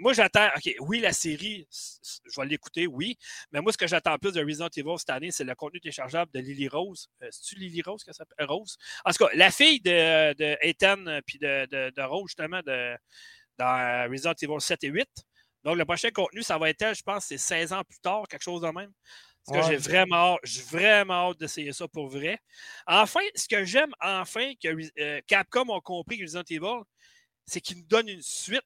moi, 0.00 0.14
j'attends. 0.14 0.48
OK, 0.56 0.74
oui, 0.80 1.00
la 1.00 1.12
série, 1.12 1.68
je 1.70 2.40
vais 2.40 2.46
l'écouter, 2.46 2.86
oui. 2.86 3.18
Mais 3.52 3.60
moi, 3.60 3.70
ce 3.70 3.78
que 3.78 3.86
j'attends 3.86 4.16
plus 4.18 4.32
de 4.32 4.42
Resident 4.42 4.68
Evil 4.74 4.98
cette 4.98 5.10
année, 5.10 5.30
c'est 5.30 5.44
le 5.44 5.54
contenu 5.54 5.78
téléchargeable 5.78 6.30
de 6.32 6.40
Lily 6.40 6.68
Rose. 6.68 7.08
Euh, 7.22 7.28
C'est-tu 7.30 7.56
Lily 7.56 7.82
Rose 7.82 8.02
que 8.02 8.12
ça 8.12 8.24
s'appelle? 8.24 8.46
Rose? 8.46 8.78
En 9.04 9.12
tout 9.12 9.26
cas, 9.26 9.30
la 9.34 9.50
fille 9.50 9.80
de, 9.80 10.32
de 10.34 10.56
Ethan 10.62 11.06
euh, 11.06 11.20
puis 11.26 11.38
de, 11.38 11.66
de, 11.90 12.02
Rose, 12.02 12.28
justement, 12.28 12.60
de, 12.64 12.96
dans 13.58 14.10
Resident 14.10 14.32
Evil 14.40 14.60
7 14.60 14.84
et 14.84 14.88
8. 14.88 15.08
Donc, 15.64 15.76
le 15.76 15.84
prochain 15.84 16.10
contenu, 16.10 16.42
ça 16.42 16.56
va 16.56 16.70
être, 16.70 16.94
je 16.94 17.02
pense, 17.02 17.26
c'est 17.26 17.38
16 17.38 17.74
ans 17.74 17.84
plus 17.84 18.00
tard, 18.00 18.26
quelque 18.26 18.42
chose 18.42 18.62
de 18.62 18.68
même. 18.68 18.90
Parce 19.46 19.66
que 19.66 19.72
j'ai 19.72 19.78
vraiment, 19.78 20.38
vraiment 20.70 21.30
hâte 21.30 21.38
d'essayer 21.40 21.72
ça 21.72 21.88
pour 21.88 22.08
vrai. 22.08 22.38
Enfin, 22.86 23.20
ce 23.34 23.48
que 23.48 23.64
j'aime, 23.64 23.92
enfin, 24.00 24.52
que 24.62 24.68
euh, 24.98 25.20
Capcom 25.26 25.68
ont 25.68 25.80
compris 25.80 26.18
que 26.18 26.22
Resident 26.22 26.44
Evil, 26.48 26.82
c'est 27.46 27.60
qu'ils 27.60 27.78
nous 27.78 27.86
donnent 27.86 28.08
une 28.08 28.22
suite 28.22 28.62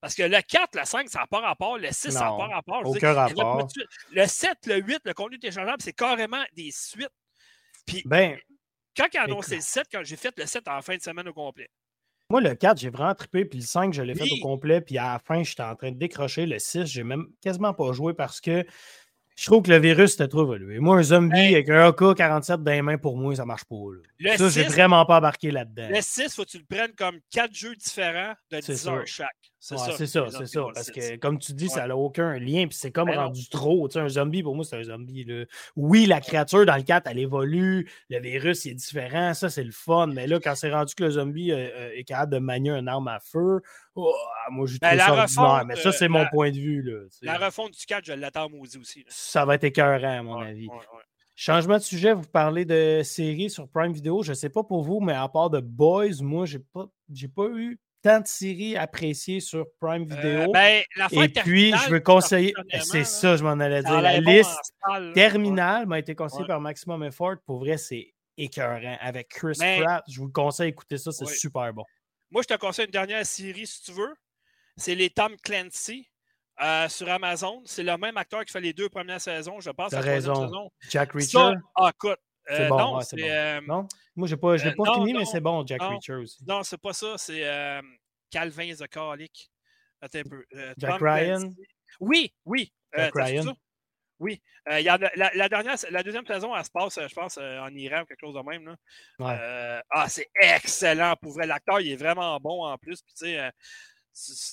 parce 0.00 0.14
que 0.14 0.22
le 0.22 0.40
4, 0.40 0.78
le 0.78 0.84
5, 0.84 1.08
ça 1.08 1.20
n'a 1.20 1.26
pas 1.26 1.40
rapport. 1.40 1.78
Le 1.78 1.88
6, 1.88 2.10
ça 2.10 2.20
n'a 2.20 2.36
pas 2.36 2.46
rapport. 2.46 2.86
aucun 2.86 3.12
rapport. 3.12 3.68
Le 4.12 4.26
7, 4.26 4.50
le 4.66 4.76
8, 4.76 5.00
le 5.04 5.14
contenu 5.14 5.38
téléchargeable, 5.38 5.82
c'est 5.82 5.92
carrément 5.92 6.42
des 6.56 6.70
suites. 6.72 7.10
Puis, 7.86 8.02
ben, 8.06 8.38
quand 8.96 9.06
ils 9.12 9.18
ont 9.18 9.24
annoncé 9.24 9.56
le 9.56 9.62
7, 9.62 9.86
quand 9.92 10.02
j'ai 10.02 10.16
fait 10.16 10.36
le 10.38 10.46
7 10.46 10.68
en 10.68 10.80
fin 10.80 10.96
de 10.96 11.02
semaine 11.02 11.28
au 11.28 11.34
complet. 11.34 11.68
Moi, 12.30 12.40
le 12.40 12.54
4, 12.54 12.78
j'ai 12.78 12.90
vraiment 12.90 13.14
trippé. 13.14 13.44
Puis 13.44 13.58
le 13.58 13.64
5, 13.64 13.92
je 13.92 14.02
l'ai 14.02 14.14
fait 14.14 14.30
au 14.30 14.42
complet. 14.42 14.80
Puis 14.80 14.96
à 14.96 15.14
la 15.14 15.18
fin, 15.18 15.42
j'étais 15.42 15.62
en 15.62 15.74
train 15.74 15.90
de 15.90 15.98
décrocher. 15.98 16.46
Le 16.46 16.58
6, 16.58 16.86
j'ai 16.86 17.02
même 17.02 17.26
quasiment 17.42 17.74
pas 17.74 17.92
joué 17.92 18.14
parce 18.14 18.40
que 18.40 18.64
je 19.36 19.46
trouve 19.46 19.62
que 19.62 19.70
le 19.70 19.78
virus 19.78 20.14
était 20.14 20.28
trop 20.28 20.42
évolué. 20.42 20.78
Moi, 20.78 20.98
un 20.98 21.02
zombie 21.02 21.54
avec 21.54 21.68
un 21.70 21.88
AK-47 21.88 22.62
dans 22.62 22.72
les 22.72 22.82
mains, 22.82 22.98
pour 22.98 23.16
moi, 23.16 23.34
ça 23.34 23.44
marche 23.44 23.64
pas. 23.64 24.36
Ça, 24.36 24.48
j'ai 24.48 24.64
vraiment 24.64 25.04
pas 25.06 25.18
embarqué 25.18 25.50
là-dedans. 25.50 25.88
Le 25.90 26.00
6, 26.00 26.34
faut 26.34 26.44
que 26.44 26.50
tu 26.50 26.58
le 26.58 26.64
prennes 26.64 26.94
comme 26.94 27.18
quatre 27.30 27.54
jeux 27.54 27.74
différents 27.74 28.34
de 28.50 28.60
10 28.60 28.88
heures 28.88 29.06
chaque. 29.06 29.49
C'est 29.62 29.76
ça, 29.76 29.92
c'est 29.92 30.06
ça. 30.46 30.66
Parce 30.74 30.90
que, 30.90 31.16
comme 31.16 31.38
tu 31.38 31.52
dis, 31.52 31.68
ça 31.68 31.86
n'a 31.86 31.94
aucun 31.94 32.38
lien. 32.38 32.66
Puis 32.66 32.78
c'est 32.78 32.90
comme 32.90 33.10
ben 33.10 33.18
rendu 33.18 33.46
trop. 33.50 33.86
Tu 33.88 33.92
sais, 33.92 34.00
un 34.00 34.08
zombie, 34.08 34.42
pour 34.42 34.56
moi, 34.56 34.64
c'est 34.64 34.78
un 34.78 34.82
zombie. 34.82 35.24
Là. 35.24 35.44
Oui, 35.76 36.06
la 36.06 36.22
créature 36.22 36.64
dans 36.64 36.76
le 36.76 36.82
4, 36.82 37.06
elle 37.08 37.18
évolue. 37.18 37.90
Le 38.08 38.20
virus, 38.20 38.64
il 38.64 38.70
est 38.70 38.74
différent. 38.74 39.34
Ça, 39.34 39.50
c'est 39.50 39.62
le 39.62 39.70
fun. 39.70 40.06
Mais 40.06 40.26
là, 40.26 40.40
quand 40.40 40.54
c'est 40.54 40.72
rendu 40.72 40.94
que 40.94 41.04
le 41.04 41.10
zombie 41.10 41.52
euh, 41.52 41.68
euh, 41.76 41.90
est 41.94 42.04
capable 42.04 42.32
de 42.32 42.38
manier 42.38 42.70
une 42.70 42.88
arme 42.88 43.08
à 43.08 43.20
feu, 43.20 43.60
oh, 43.96 44.14
moi, 44.50 44.66
je 44.66 44.78
ben, 44.78 44.96
trouve 44.96 45.26
ça 45.26 45.62
Mais 45.66 45.76
ça, 45.76 45.92
c'est 45.92 46.08
mon 46.08 46.26
point 46.30 46.50
de 46.50 46.56
vue. 46.56 46.82
Là, 46.82 47.00
la 47.20 47.46
refonte 47.46 47.72
du 47.72 47.84
4, 47.84 48.06
je 48.06 48.12
l'attends 48.14 48.48
maudit 48.48 48.78
aussi. 48.78 49.04
Ça 49.08 49.44
va 49.44 49.56
être 49.56 49.64
écœurant, 49.64 50.18
à 50.18 50.22
mon 50.22 50.38
avis. 50.38 50.68
Changement 51.36 51.76
de 51.76 51.82
sujet, 51.82 52.14
vous 52.14 52.28
parlez 52.28 52.64
de 52.64 53.02
séries 53.04 53.50
sur 53.50 53.68
Prime 53.68 53.92
Video. 53.92 54.22
Je 54.22 54.30
ne 54.30 54.34
sais 54.34 54.50
pas 54.50 54.62
pour 54.62 54.82
vous, 54.82 55.00
mais 55.00 55.14
à 55.14 55.28
part 55.28 55.50
de 55.50 55.60
Boys, 55.60 56.22
moi, 56.22 56.46
je 56.46 56.58
n'ai 56.58 56.64
pas, 56.72 56.86
pas 57.34 57.48
eu 57.54 57.78
tant 58.02 58.20
de 58.20 58.26
séries 58.26 58.76
appréciées 58.76 59.40
sur 59.40 59.66
Prime 59.80 60.06
euh, 60.10 60.14
Video. 60.14 60.52
ben, 60.52 60.82
Et 61.12 61.28
puis, 61.28 61.72
je 61.72 61.90
veux 61.90 62.00
conseiller. 62.00 62.54
C'est 62.82 63.04
ça, 63.04 63.36
je 63.36 63.44
m'en 63.44 63.58
allais 63.60 63.82
dire. 63.82 64.00
La 64.00 64.18
liste 64.18 64.74
terminale 65.14 65.86
m'a 65.86 65.98
été 65.98 66.14
conseillée 66.14 66.46
par 66.46 66.60
Maximum 66.60 67.04
Effort. 67.04 67.36
Pour 67.46 67.60
vrai, 67.60 67.76
c'est 67.76 68.12
écœurant. 68.36 68.96
Avec 69.00 69.28
Chris 69.28 69.58
Pratt, 69.58 70.02
je 70.08 70.20
vous 70.20 70.30
conseille 70.30 70.70
d'écouter 70.70 70.98
ça, 70.98 71.12
c'est 71.12 71.26
super 71.26 71.72
bon. 71.72 71.84
Moi, 72.30 72.42
je 72.42 72.54
te 72.54 72.58
conseille 72.58 72.86
une 72.86 72.92
dernière 72.92 73.26
série 73.26 73.66
si 73.66 73.82
tu 73.82 73.92
veux. 73.92 74.14
C'est 74.76 74.94
les 74.94 75.10
Tom 75.10 75.36
Clancy. 75.42 76.06
Euh, 76.62 76.90
sur 76.90 77.08
Amazon, 77.08 77.62
c'est 77.64 77.82
le 77.82 77.96
même 77.96 78.18
acteur 78.18 78.44
qui 78.44 78.52
fait 78.52 78.60
les 78.60 78.74
deux 78.74 78.90
premières 78.90 79.20
saisons, 79.20 79.60
je 79.60 79.70
pense. 79.70 79.92
T'as 79.92 80.00
raison. 80.00 80.70
Jack 80.90 81.12
Reacher? 81.12 81.54
ah, 81.74 81.90
écoute, 81.94 82.18
euh, 82.50 82.68
bon, 82.68 82.78
non, 82.78 83.00
c'est 83.00 83.60
non, 83.62 83.88
Moi, 84.20 84.28
j'ai 84.28 84.36
pas, 84.36 84.58
j'ai 84.58 84.72
pas 84.72 84.94
fini, 84.94 85.14
mais 85.14 85.24
c'est 85.24 85.40
bon, 85.40 85.66
Jack 85.66 85.80
Reacher 85.82 86.14
aussi. 86.14 86.44
Non, 86.46 86.62
c'est 86.62 86.80
pas 86.80 86.92
ça. 86.92 87.16
C'est 87.16 87.42
Calvin 88.30 88.74
Zakalik. 88.74 89.50
Attends 90.02 90.18
un 90.18 90.22
peu. 90.24 90.44
Jack 90.76 91.00
Ryan? 91.00 91.50
Oui, 91.98 92.34
oui. 92.44 92.70
Jack 92.94 93.14
Ryan? 93.14 93.56
Oui. 94.18 94.42
Y 94.70 94.88
a 94.88 94.98
la, 95.16 95.48
dernière, 95.48 95.76
la 95.90 96.02
deuxième 96.02 96.26
saison, 96.26 96.54
elle 96.54 96.64
se 96.64 96.70
passe, 96.70 96.98
je 97.00 97.14
pense, 97.14 97.38
en 97.38 97.74
Iran 97.74 98.02
ou 98.02 98.04
quelque 98.04 98.20
chose 98.20 98.34
de 98.34 98.42
même. 98.42 98.66
Là. 98.66 98.76
Ouais. 99.18 99.82
ah, 99.88 100.06
c'est 100.10 100.28
excellent. 100.34 101.14
Pour 101.16 101.32
vrai, 101.32 101.46
l'acteur, 101.46 101.80
il 101.80 101.92
est 101.92 101.96
vraiment 101.96 102.38
bon 102.38 102.66
en 102.66 102.76
plus. 102.76 103.00
Puis, 103.00 103.14
tu 103.14 103.24
sais, 103.24 103.50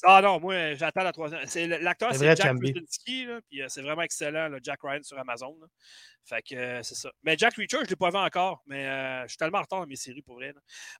ah 0.03 0.21
non, 0.21 0.39
moi, 0.39 0.73
j'attends 0.75 1.03
la 1.03 1.11
troisième. 1.11 1.41
L'acteur, 1.81 2.13
c'est 2.13 2.35
Jack 2.35 2.57
Krasinski, 2.57 3.27
puis 3.49 3.61
euh, 3.61 3.65
c'est 3.69 3.81
vraiment 3.81 4.01
excellent, 4.01 4.49
Jack 4.61 4.79
Ryan 4.83 5.03
sur 5.03 5.17
Amazon. 5.17 5.57
Fait 6.25 6.41
que 6.41 6.55
euh, 6.55 6.83
c'est 6.83 6.95
ça. 6.95 7.11
Mais 7.23 7.37
Jack 7.37 7.55
Reacher, 7.55 7.77
je 7.77 7.83
ne 7.83 7.89
l'ai 7.89 7.95
pas 7.95 8.09
vu 8.09 8.17
encore, 8.17 8.61
mais 8.65 8.85
euh, 8.87 9.23
je 9.23 9.29
suis 9.29 9.37
tellement 9.37 9.59
en 9.59 9.61
retard 9.61 9.79
dans 9.79 9.87
mes 9.87 9.95
séries 9.95 10.21
pour 10.21 10.35
vrai. 10.35 10.53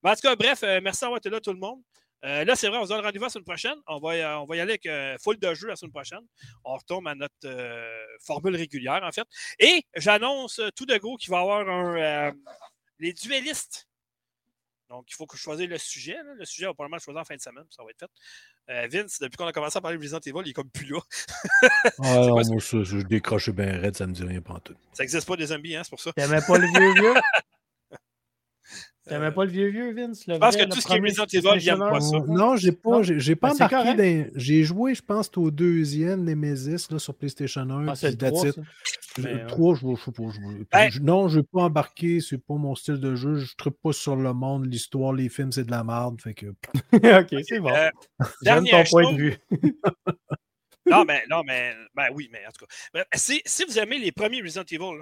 Mais 0.03 0.11
en 0.11 0.13
tout 0.13 0.21
cas, 0.21 0.35
bref, 0.35 0.63
merci 0.81 1.01
d'avoir 1.01 1.17
été 1.17 1.29
là, 1.29 1.39
tout 1.39 1.53
le 1.53 1.59
monde. 1.59 1.81
là, 2.23 2.55
c'est 2.55 2.67
vrai, 2.67 2.77
on 2.77 2.85
se 2.85 2.89
donne 2.89 3.03
rendez-vous 3.03 3.25
la 3.25 3.29
semaine 3.29 3.45
prochaine. 3.45 3.77
On 3.87 3.99
va, 3.99 4.41
on 4.41 4.45
va 4.45 4.55
y 4.55 4.59
aller 4.59 4.79
avec 4.83 5.21
full 5.21 5.37
de 5.37 5.53
jeux 5.53 5.67
la 5.67 5.75
semaine 5.75 5.91
prochaine. 5.91 6.25
On 6.63 6.75
retombe 6.75 7.07
à 7.07 7.15
notre 7.15 7.49
formule 8.25 8.55
régulière, 8.55 9.01
en 9.03 9.11
fait. 9.11 9.27
Et 9.59 9.83
j'annonce 9.95 10.61
tout 10.75 10.85
de 10.85 10.97
gros 10.97 11.17
qu'il 11.17 11.31
va 11.31 11.37
y 11.37 11.41
avoir 11.41 11.67
un, 11.69 12.33
les 12.99 13.13
duellistes 13.13 13.86
donc, 14.89 15.05
il 15.09 15.15
faut 15.15 15.25
que 15.25 15.35
je 15.35 15.41
choisisse 15.41 15.67
le 15.67 15.77
sujet. 15.77 16.15
Le 16.37 16.45
sujet 16.45 16.65
va 16.65 16.73
probablement 16.73 16.97
le 16.97 17.01
choisir 17.01 17.21
en 17.21 17.25
fin 17.25 17.35
de 17.35 17.41
semaine, 17.41 17.65
ça 17.69 17.83
va 17.83 17.89
être 17.89 17.99
fait. 17.99 18.73
Euh, 18.73 18.87
Vince, 18.89 19.19
depuis 19.19 19.37
qu'on 19.37 19.47
a 19.47 19.51
commencé 19.51 19.77
à 19.77 19.81
parler 19.81 19.97
de 19.97 20.01
Resident 20.01 20.19
Evil, 20.19 20.41
il 20.45 20.49
est 20.49 20.53
comme 20.53 20.69
plus 20.69 20.85
là. 20.85 20.99
ah 22.03 22.15
non, 22.15 22.29
moi, 22.29 22.43
je, 22.43 22.83
je 22.83 22.97
décroche 22.99 23.49
bien 23.49 23.79
raide, 23.79 23.95
ça 23.97 24.07
me 24.07 24.13
dit 24.13 24.23
rien 24.23 24.41
pas 24.41 24.59
tout. 24.63 24.75
Ça 24.93 25.03
n'existe 25.03 25.27
pas 25.27 25.35
des 25.35 25.47
zombies, 25.47 25.75
hein, 25.75 25.81
c'est 25.83 25.89
pour 25.89 25.99
ça. 25.99 26.13
T'aimais 26.13 26.41
pas 26.45 26.57
le 26.57 26.67
vieux 26.67 26.93
vieux? 26.93 27.13
T'aimais 29.07 29.31
pas 29.31 29.45
le 29.45 29.51
vieux 29.51 29.69
vieux, 29.69 29.93
Vince? 29.93 30.23
je 30.27 30.33
pense 30.33 30.55
que 30.57 30.65
tout 30.65 30.81
ce 30.81 30.87
qui 30.87 30.93
est 30.93 30.99
Resident 30.99 31.25
Evil, 31.25 31.59
j'aime 31.59 31.79
pas 31.79 32.01
ça. 32.01 32.19
Non, 32.27 32.55
j'ai 32.55 32.71
pas, 32.71 33.01
j'ai 33.01 33.35
pas 33.35 33.53
ben, 33.53 33.65
embarqué 33.65 34.31
J'ai 34.35 34.63
joué, 34.63 34.95
je 34.95 35.01
pense, 35.01 35.29
au 35.37 35.49
deuxième 35.49 36.23
Nemesis 36.23 36.87
là, 36.89 36.99
sur 36.99 37.15
PlayStation 37.15 37.61
1. 37.61 37.87
Ah, 37.87 37.95
c'est 37.95 38.11
le 38.11 38.17
3, 38.17 38.45
le 39.17 39.47
3, 39.47 39.75
je 39.75 39.85
ne 39.87 39.95
sais 39.95 40.65
pas. 40.65 40.89
Ben 40.89 40.89
non, 41.01 41.27
je 41.27 41.39
vais 41.39 41.45
pas 41.51 41.61
embarquer, 41.61 42.19
c'est 42.19 42.37
pas 42.37 42.55
mon 42.55 42.75
style 42.75 42.99
de 42.99 43.15
jeu. 43.15 43.35
Je 43.35 43.53
ne 43.65 43.69
pas 43.69 43.93
sur 43.93 44.15
le 44.15 44.33
monde, 44.33 44.65
l'histoire, 44.65 45.13
les 45.13 45.29
films, 45.29 45.51
c'est 45.51 45.63
de 45.63 45.71
la 45.71 45.83
merde. 45.83 46.21
Fait 46.21 46.33
que... 46.33 46.47
ok, 46.93 47.43
c'est 47.47 47.59
bon. 47.59 47.69
Euh, 47.69 47.89
J'aime 48.43 48.65
ton 48.65 48.83
point 48.83 49.13
de 49.13 49.17
vue. 49.17 49.37
non, 50.85 51.05
mais, 51.05 51.23
non, 51.29 51.43
mais 51.45 51.73
ben 51.95 52.07
oui, 52.13 52.29
mais 52.31 52.45
en 52.45 52.51
tout 52.51 52.65
cas. 52.65 53.03
Si, 53.15 53.41
si 53.45 53.63
vous 53.63 53.79
aimez 53.79 53.99
les 53.99 54.11
premiers 54.11 54.41
Resident 54.41 54.65
Evil, 54.69 55.01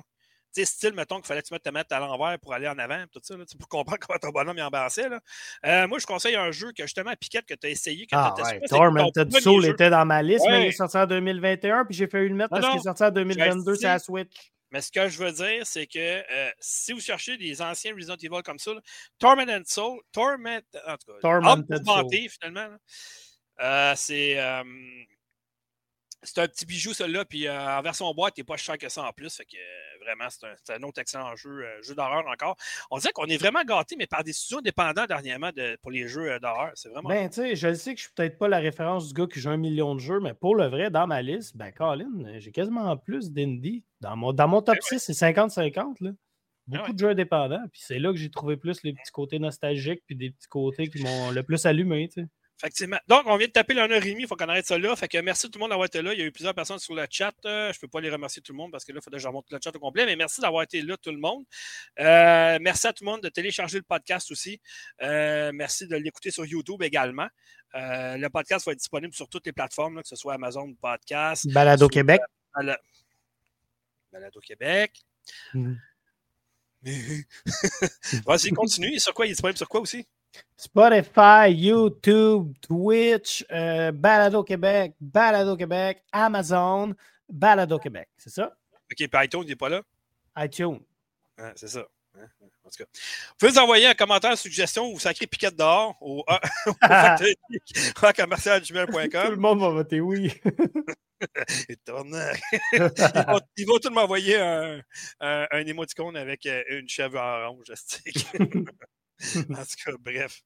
là, 0.58 0.66
style, 0.66 0.94
mettons 0.94 1.18
qu'il 1.18 1.26
fallait 1.26 1.42
que 1.42 1.48
tu 1.48 1.60
te 1.60 1.70
mettre 1.70 1.96
à 1.96 2.00
l'envers 2.00 2.40
pour 2.40 2.54
aller 2.54 2.68
en 2.68 2.78
avant, 2.78 3.04
tout 3.12 3.20
ça, 3.24 3.36
pour 3.58 3.68
comprendre 3.68 4.00
comment 4.08 4.20
ton 4.20 4.30
bonhomme 4.30 4.58
est 4.58 4.64
embarrassé. 4.64 5.08
Là. 5.10 5.20
Euh, 5.66 5.88
moi, 5.88 6.00
je 6.00 6.06
conseille 6.06 6.36
un 6.36 6.52
jeu 6.52 6.72
que 6.72 6.84
justement, 6.84 7.14
Piquette, 7.20 7.46
que 7.46 7.54
tu 7.54 7.68
as 7.68 7.70
essayé. 7.70 8.06
Que 8.06 8.16
ah, 8.16 8.34
ouais. 8.38 8.62
Tormented 8.68 9.36
Soul 9.40 9.66
était 9.66 9.90
dans 9.90 10.06
ma 10.06 10.22
liste, 10.22 10.46
mais 10.50 10.64
il 10.64 10.68
est 10.68 10.72
sorti 10.72 10.98
en 10.98 11.06
2021, 11.06 11.86
puis 11.86 11.96
j'ai 11.96 12.08
fait 12.08 12.26
une 12.26 12.36
mettre 12.36 12.50
parce 12.50 12.68
qu'il 12.68 12.80
est 12.80 12.84
sorti 12.84 13.04
en 13.04 13.12
2022 13.12 13.76
c'est 13.76 13.88
la 13.88 14.00
Switch. 14.00 14.52
Mais 14.72 14.82
ce 14.82 14.92
que 14.92 15.08
je 15.08 15.20
veux 15.20 15.32
dire, 15.32 15.66
c'est 15.66 15.88
que 15.88 16.00
euh, 16.00 16.50
si 16.60 16.92
vous 16.92 17.00
cherchez 17.00 17.38
des 17.38 17.62
anciens 17.62 17.94
Resident 17.96 18.18
Evil 18.18 18.42
comme 18.44 18.60
ça, 18.60 18.72
Tormented 19.20 19.68
Soul, 19.68 20.02
Torment, 20.12 20.60
en 20.88 20.98
tout 20.98 21.14
cas, 21.14 21.20
Tormented 21.22 21.86
Soul. 21.86 22.30
finalement, 22.30 22.76
euh, 23.62 23.94
c'est 23.96 24.38
c'est 26.26 26.42
un 26.42 26.48
petit 26.48 26.66
bijou, 26.66 26.94
celui-là. 26.94 27.26
Puis 27.26 27.48
euh, 27.48 27.78
en 27.78 27.82
version 27.82 28.12
boîte, 28.14 28.34
il 28.38 28.42
n'est 28.42 28.46
pas 28.46 28.58
cher 28.58 28.78
que 28.78 28.90
ça 28.90 29.04
en 29.04 29.12
plus. 29.12 29.36
Fait 29.36 29.46
que 29.46 29.56
euh, 29.56 30.04
vraiment, 30.04 30.30
c'est 30.30 30.74
un, 30.74 30.84
autre 30.84 31.00
excellent 31.00 31.36
jeu, 31.36 31.50
euh, 31.50 31.82
jeu 31.82 31.96
d'horreur 31.96 32.26
encore. 32.28 32.56
On 32.92 32.98
dirait 32.98 33.14
qu'on 33.14 33.26
est 33.26 33.38
vraiment 33.38 33.64
gâté, 33.64 33.96
mais 33.98 34.08
par 34.08 34.24
des 34.24 34.34
studios 34.34 34.60
indépendants 34.60 35.06
dernièrement 35.06 35.52
pour 35.82 35.92
les 35.92 36.08
jeux 36.08 36.40
d'horreur. 36.40 36.72
C'est 36.76 36.90
vraiment. 36.90 37.10
Ben, 37.10 37.30
tu 37.30 37.36
sais, 37.36 37.56
je 37.56 37.74
sais 37.74 37.94
que 37.94 38.00
je 38.00 38.06
suis 38.06 38.14
peut-être 38.14 38.38
pas 38.38 38.48
la 38.48 38.60
référence 38.60 39.08
du 39.08 39.14
gars 39.14 39.28
qui 39.32 39.40
joue 39.40 39.50
un 39.50 39.58
million 39.58 39.96
de 39.96 40.00
jeux, 40.00 40.20
mais 40.20 40.34
pour 40.34 40.56
le 40.56 40.68
vrai, 40.68 40.90
dans 40.90 41.08
ma 41.08 41.22
liste, 41.22 41.56
ben, 41.56 41.72
Colin, 41.72 42.10
j'ai 42.38 42.52
quasiment 42.52 42.96
plus 42.98 43.32
d'indie. 43.32 43.84
Dans 44.02 44.16
mon, 44.16 44.34
dans 44.34 44.48
mon 44.48 44.62
top 44.62 44.78
6, 44.82 45.00
c'est 45.00 45.14
50-50. 45.14 45.96
Là. 46.02 46.12
Ben 46.68 46.80
Beaucoup 46.80 46.94
de 46.94 47.00
jeux 47.00 47.10
indépendants. 47.10 47.64
Puis 47.72 47.82
c'est 47.84 48.00
là 48.00 48.12
que 48.12 48.18
j'ai 48.18 48.30
trouvé 48.30 48.58
plus 48.58 48.82
les 48.84 48.94
petits 48.94 49.12
côtés 49.12 49.40
nostalgiques, 49.40 50.02
puis 50.06 50.16
des 50.16 50.32
petits 50.32 50.48
côtés 50.48 50.88
qui 50.88 51.02
m'ont 51.02 51.32
le 51.32 51.44
plus 51.44 51.66
allumé. 51.66 52.10
Tu 52.10 52.22
sais. 52.22 52.28
Effectivement. 52.62 52.98
Donc, 53.10 53.24
on 53.26 53.36
vient 53.36 53.48
de 53.48 53.52
taper 53.52 53.74
Rémi, 53.74 54.22
il 54.22 54.28
faut 54.28 54.38
qu'on 54.38 54.48
arrête 54.48 54.66
ça 54.66 54.78
là. 54.78 54.96
Fait 54.96 55.10
que 55.10 55.18
merci 55.18 55.52
tout 55.52 55.60
le 55.60 55.64
monde 55.64 55.72
d'avoir 55.72 55.88
été 55.88 56.02
là. 56.02 56.14
Il 56.14 56.20
y 56.20 56.22
a 56.22 56.26
eu 56.26 56.32
plusieurs 56.32 56.56
personnes 56.56 56.80
sur 56.80 56.96
le 56.96 57.06
chat. 57.10 57.34
Euh, 57.44 57.74
je 57.74 57.78
ne 57.78 57.82
peux 57.82 57.88
pas 57.90 58.00
les 58.00 58.10
remercier 58.10 58.42
tout 58.42 58.54
le 58.54 58.58
monde 58.58 58.72
parce 58.72 58.86
que 58.86 58.94
là, 58.94 59.00
il 59.00 59.04
faudrait 59.04 59.18
que 59.18 59.24
je 59.24 59.28
remonte 59.28 59.52
le 59.52 59.60
chat 59.62 59.76
au 59.76 59.80
complet. 59.80 60.06
Mais 60.06 60.16
merci 60.16 60.40
d'avoir 60.40 60.64
été 60.64 60.82
là, 60.82 60.96
tout 60.96 61.12
le 61.12 61.18
monde. 61.18 61.44
Euh, 62.00 62.58
merci 62.62 62.88
à 62.88 62.94
tout 62.94 63.04
le 63.04 63.12
monde 63.12 63.22
de 63.22 63.30
télécharger 63.30 63.78
le 63.78 63.84
podcast 63.84 64.32
aussi. 64.32 64.62
Euh, 65.02 65.52
merci 65.54 65.86
de 65.86 65.98
l'écouter 65.98 66.32
sur 66.32 66.46
YouTube 66.46 66.82
également. 66.82 67.28
le 67.74 68.28
podcast 68.30 68.66
va 68.66 68.72
être 68.72 68.80
disponible 68.80 69.14
sur 69.14 69.28
toutes 69.28 69.46
les 69.46 69.54
plateformes, 69.54 70.02
que 70.02 70.08
ce 70.08 70.16
soit 70.16 70.36
Amazon 70.36 70.74
Podcast. 70.76 71.46
Balado 71.52 71.90
Québec. 71.90 72.22
Balado 74.14 74.40
Québec. 74.40 74.94
Mm. 75.54 75.74
Vas-y, 78.26 78.52
continue. 78.52 78.98
Sur 79.00 79.14
quoi? 79.14 79.26
Il 79.26 79.30
est 79.30 79.34
disponible 79.34 79.58
sur 79.58 79.68
quoi 79.68 79.82
aussi? 79.82 80.08
Spotify, 80.58 81.50
YouTube, 81.50 82.54
Twitch, 82.62 83.46
euh, 83.52 83.92
Balado 83.92 84.44
Québec, 84.44 84.94
Balado 85.00 85.56
Québec, 85.56 86.04
Amazon, 86.12 86.94
Balado 87.30 87.78
Québec. 87.80 88.10
C'est 88.18 88.30
ça? 88.30 88.56
OK, 88.92 89.08
puis 89.08 89.26
iTunes, 89.26 89.44
il 89.44 89.50
n'est 89.50 89.56
pas 89.56 89.70
là? 89.70 89.82
iTunes. 90.38 90.80
c'est 91.56 91.68
ça. 91.68 91.86
En 92.18 92.70
tout 92.70 92.84
cas. 92.84 92.86
Vous 92.86 93.36
pouvez 93.38 93.52
nous 93.52 93.60
envoyer 93.60 93.88
un 93.88 93.94
commentaire, 93.94 94.32
une 94.32 94.38
suggestion 94.38 94.92
ou 94.92 95.00
sacré 95.00 95.28
piquette 95.28 95.56
dehors 95.56 95.96
au, 96.02 96.24
au 96.68 96.74
commercial.gmail.com. 98.16 99.26
Tout 99.26 99.32
le 99.32 99.36
monde 99.36 99.60
va 99.60 99.70
voter 99.70 100.00
oui. 100.00 100.34
ils, 101.70 101.78
vont, 101.88 103.42
ils 103.58 103.66
vont 103.66 103.80
tous 103.80 103.90
m'envoyer 103.90 104.38
un, 104.38 104.82
un, 105.20 105.48
un, 105.52 105.66
émoticône 105.66 106.18
avec 106.18 106.46
euh, 106.46 106.64
une 106.70 106.90
chèvre 106.90 107.18
orange. 107.18 107.72
en 109.50 109.64
tout 109.64 109.76
cas, 109.86 109.92
bref. 110.00 110.42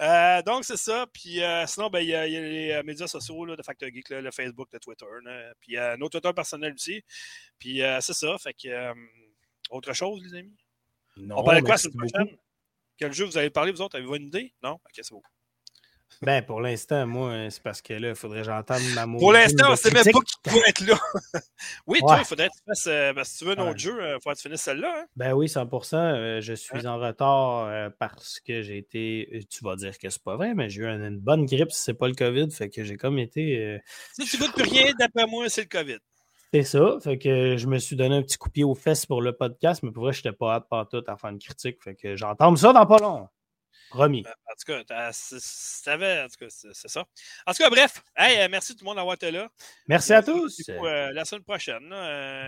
Euh, 0.00 0.42
donc, 0.42 0.64
c'est 0.64 0.76
ça. 0.76 1.06
Puis 1.12 1.42
euh, 1.42 1.66
sinon, 1.66 1.88
ben, 1.88 2.00
il 2.00 2.08
y, 2.08 2.14
a 2.14 2.26
les 2.26 2.72
euh, 2.72 2.82
médias 2.82 3.06
sociaux 3.06 3.44
là, 3.44 3.56
de 3.56 3.62
Factor 3.62 3.88
Geek, 3.88 4.08
le 4.10 4.30
Facebook, 4.30 4.68
le 4.72 4.80
Twitter. 4.80 5.06
puis 5.60 5.76
nos 5.98 6.08
Twitter 6.08 6.32
personnels 6.34 6.74
aussi. 6.74 7.02
Puis 7.58 7.80
c'est 8.00 8.14
ça. 8.14 8.36
Fait 8.38 8.54
que. 8.54 8.94
autre 9.70 9.92
chose, 9.92 10.22
les 10.24 10.38
amis? 10.38 10.56
Non, 11.16 11.38
On 11.38 11.44
parlait 11.44 11.60
de 11.60 11.66
quoi 11.66 11.76
cette 11.76 11.96
prochaine? 11.96 12.36
Quel 12.96 13.12
jeu 13.12 13.24
vous 13.24 13.38
avez 13.38 13.50
parlé, 13.50 13.70
vous 13.72 13.80
autres? 13.80 13.96
Avez-vous 13.96 14.16
une 14.16 14.26
idée? 14.26 14.52
Non? 14.62 14.72
Ok, 14.72 14.92
c'est 14.94 15.12
bon. 15.12 15.22
Ben, 16.22 16.42
pour 16.42 16.60
l'instant, 16.60 17.06
moi, 17.06 17.48
c'est 17.48 17.62
parce 17.62 17.80
que 17.80 17.94
là, 17.94 18.08
il 18.08 18.14
faudrait 18.16 18.40
que 18.40 18.46
j'entende 18.46 18.82
ma. 18.94 19.06
Pour 19.06 19.32
l'instant, 19.32 19.66
on 19.68 19.72
ne 19.72 19.76
sait 19.76 19.92
même 19.92 20.04
pas 20.04 20.18
qui 20.20 20.34
pourrait 20.42 20.68
être 20.68 20.80
là. 20.80 20.98
oui, 21.86 22.00
toi, 22.00 22.16
il 22.18 22.24
faudrait 22.24 22.48
que 22.48 22.54
tu 22.54 22.62
fasses. 22.66 22.86
Euh, 22.88 23.12
ben, 23.12 23.22
si 23.22 23.38
tu 23.38 23.44
veux 23.44 23.58
un 23.58 23.68
autre 23.68 23.78
jeu, 23.78 23.92
il 24.00 24.14
faudrait 24.14 24.34
que 24.34 24.40
tu 24.40 24.48
finisses 24.48 24.62
celle-là. 24.62 24.94
Hein. 24.98 25.04
Ben 25.14 25.32
oui, 25.34 25.46
100% 25.46 25.94
euh, 25.94 26.40
Je 26.40 26.54
suis 26.54 26.86
en 26.86 26.98
retard 26.98 27.66
euh, 27.66 27.88
parce 27.98 28.40
que 28.40 28.62
j'ai 28.62 28.78
été. 28.78 29.46
Tu 29.48 29.62
vas 29.62 29.76
dire 29.76 29.96
que 29.96 30.10
c'est 30.10 30.22
pas 30.22 30.36
vrai, 30.36 30.54
mais 30.54 30.68
j'ai 30.68 30.82
eu 30.82 30.86
une, 30.86 31.18
bonne 31.18 31.46
grippe 31.46 31.70
si 31.70 31.82
c'est 31.84 31.94
pas 31.94 32.08
le 32.08 32.14
COVID. 32.14 32.50
Fait 32.50 32.68
que 32.68 32.82
j'ai 32.82 32.96
comme 32.96 33.18
été. 33.18 33.80
Si 34.12 34.24
tu 34.26 34.38
goûtes 34.38 34.54
plus 34.54 34.68
rien, 34.68 34.92
d'après 34.98 35.26
moi, 35.26 35.48
c'est 35.48 35.62
le 35.62 35.68
COVID. 35.68 35.98
C'est 36.52 36.64
ça. 36.64 36.96
Fait 37.02 37.18
que 37.18 37.56
je 37.56 37.66
me 37.66 37.78
suis 37.78 37.94
donné 37.94 38.16
un 38.16 38.22
petit 38.22 38.38
coup 38.38 38.48
de 38.48 38.54
pied 38.54 38.64
aux 38.64 38.74
fesses 38.74 39.04
pour 39.06 39.20
le 39.20 39.32
podcast, 39.36 39.82
mais 39.82 39.92
pour 39.92 40.04
vrai, 40.04 40.12
je 40.12 40.20
n'étais 40.20 40.32
pas 40.32 40.54
hâte 40.54 40.68
pas 40.68 40.86
tout 40.86 41.04
à 41.06 41.16
faire 41.16 41.30
une 41.30 41.38
critique. 41.38 41.82
Fait 41.82 41.94
que 41.94 42.16
j'entends 42.16 42.56
ça 42.56 42.72
dans 42.72 42.86
pas 42.86 42.98
long. 42.98 43.28
Promis. 43.90 44.24
Euh, 44.26 44.30
en 44.30 44.54
tout 44.54 44.86
cas, 44.86 45.12
c'est 45.12 46.88
ça. 46.88 47.04
En 47.46 47.52
tout 47.52 47.62
cas, 47.62 47.70
bref, 47.70 48.02
hey, 48.16 48.40
euh, 48.40 48.48
merci 48.50 48.74
tout 48.74 48.84
le 48.84 48.86
monde 48.86 48.96
d'avoir 48.96 49.14
été 49.14 49.30
là. 49.30 49.48
Merci 49.86 50.12
à 50.12 50.22
tous. 50.22 50.60
Euh, 50.68 51.12
la 51.12 51.24
semaine 51.24 51.44
prochaine, 51.44 51.88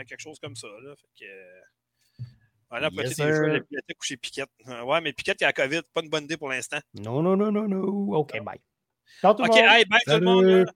quelque 0.07 0.21
chose 0.21 0.39
comme 0.39 0.57
ça. 0.57 0.69
Là, 0.83 0.95
fait 0.97 1.25
que, 1.25 2.25
voilà, 2.69 2.89
après 2.89 3.05
yes, 3.05 3.17
des 3.17 3.23
jeux, 3.25 3.47
la 3.47 3.61
bibliothèque 3.61 3.97
chez 4.03 4.17
Piquette. 4.17 4.51
Ouais, 4.67 5.01
mais 5.01 5.13
Piquette, 5.13 5.41
il 5.41 5.45
y 5.45 5.47
a 5.47 5.49
la 5.49 5.53
COVID, 5.53 5.83
pas 5.95 6.03
une 6.03 6.11
bonne 6.11 6.25
idée 6.25 6.37
pour 6.37 6.51
l'instant. 6.51 6.79
Non, 6.95 7.23
non, 7.23 7.37
non, 7.37 7.51
non, 7.51 7.67
non. 7.69 8.13
OK, 8.15 8.39
bye. 8.43 8.61
OK, 9.25 9.57
hey, 9.57 9.85
bye 9.87 10.01
tout 10.05 10.13
le 10.13 10.21
monde. 10.21 10.67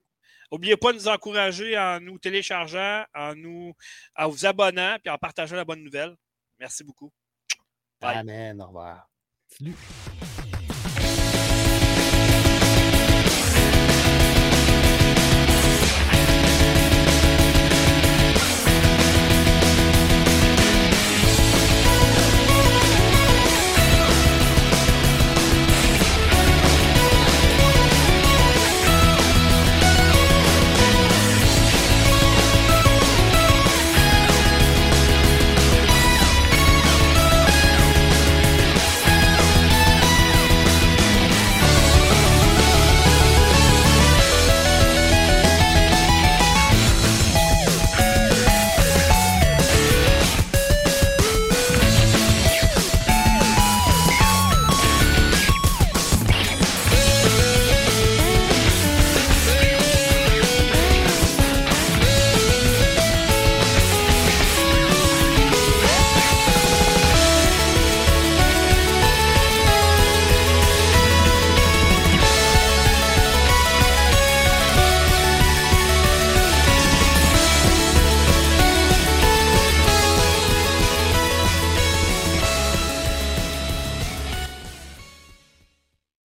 N'oubliez 0.53 0.77
pas 0.77 0.93
de 0.93 0.99
nous 0.99 1.09
encourager 1.09 1.77
en 1.77 2.01
nous 2.01 2.19
téléchargeant, 2.19 3.05
en 3.15 3.35
nous 3.35 3.75
en 4.17 4.29
vous 4.29 4.47
abonnant 4.47 4.99
puis 5.03 5.11
en 5.11 5.19
partageant 5.19 5.57
la 5.57 5.65
bonne 5.65 5.83
nouvelle. 5.83 6.15
Merci 6.59 6.85
beaucoup. 6.85 7.13
Bye. 8.01 8.19
Amen. 8.19 8.61
Au 8.61 8.67
revoir. 8.67 9.09
Salut. 9.49 9.75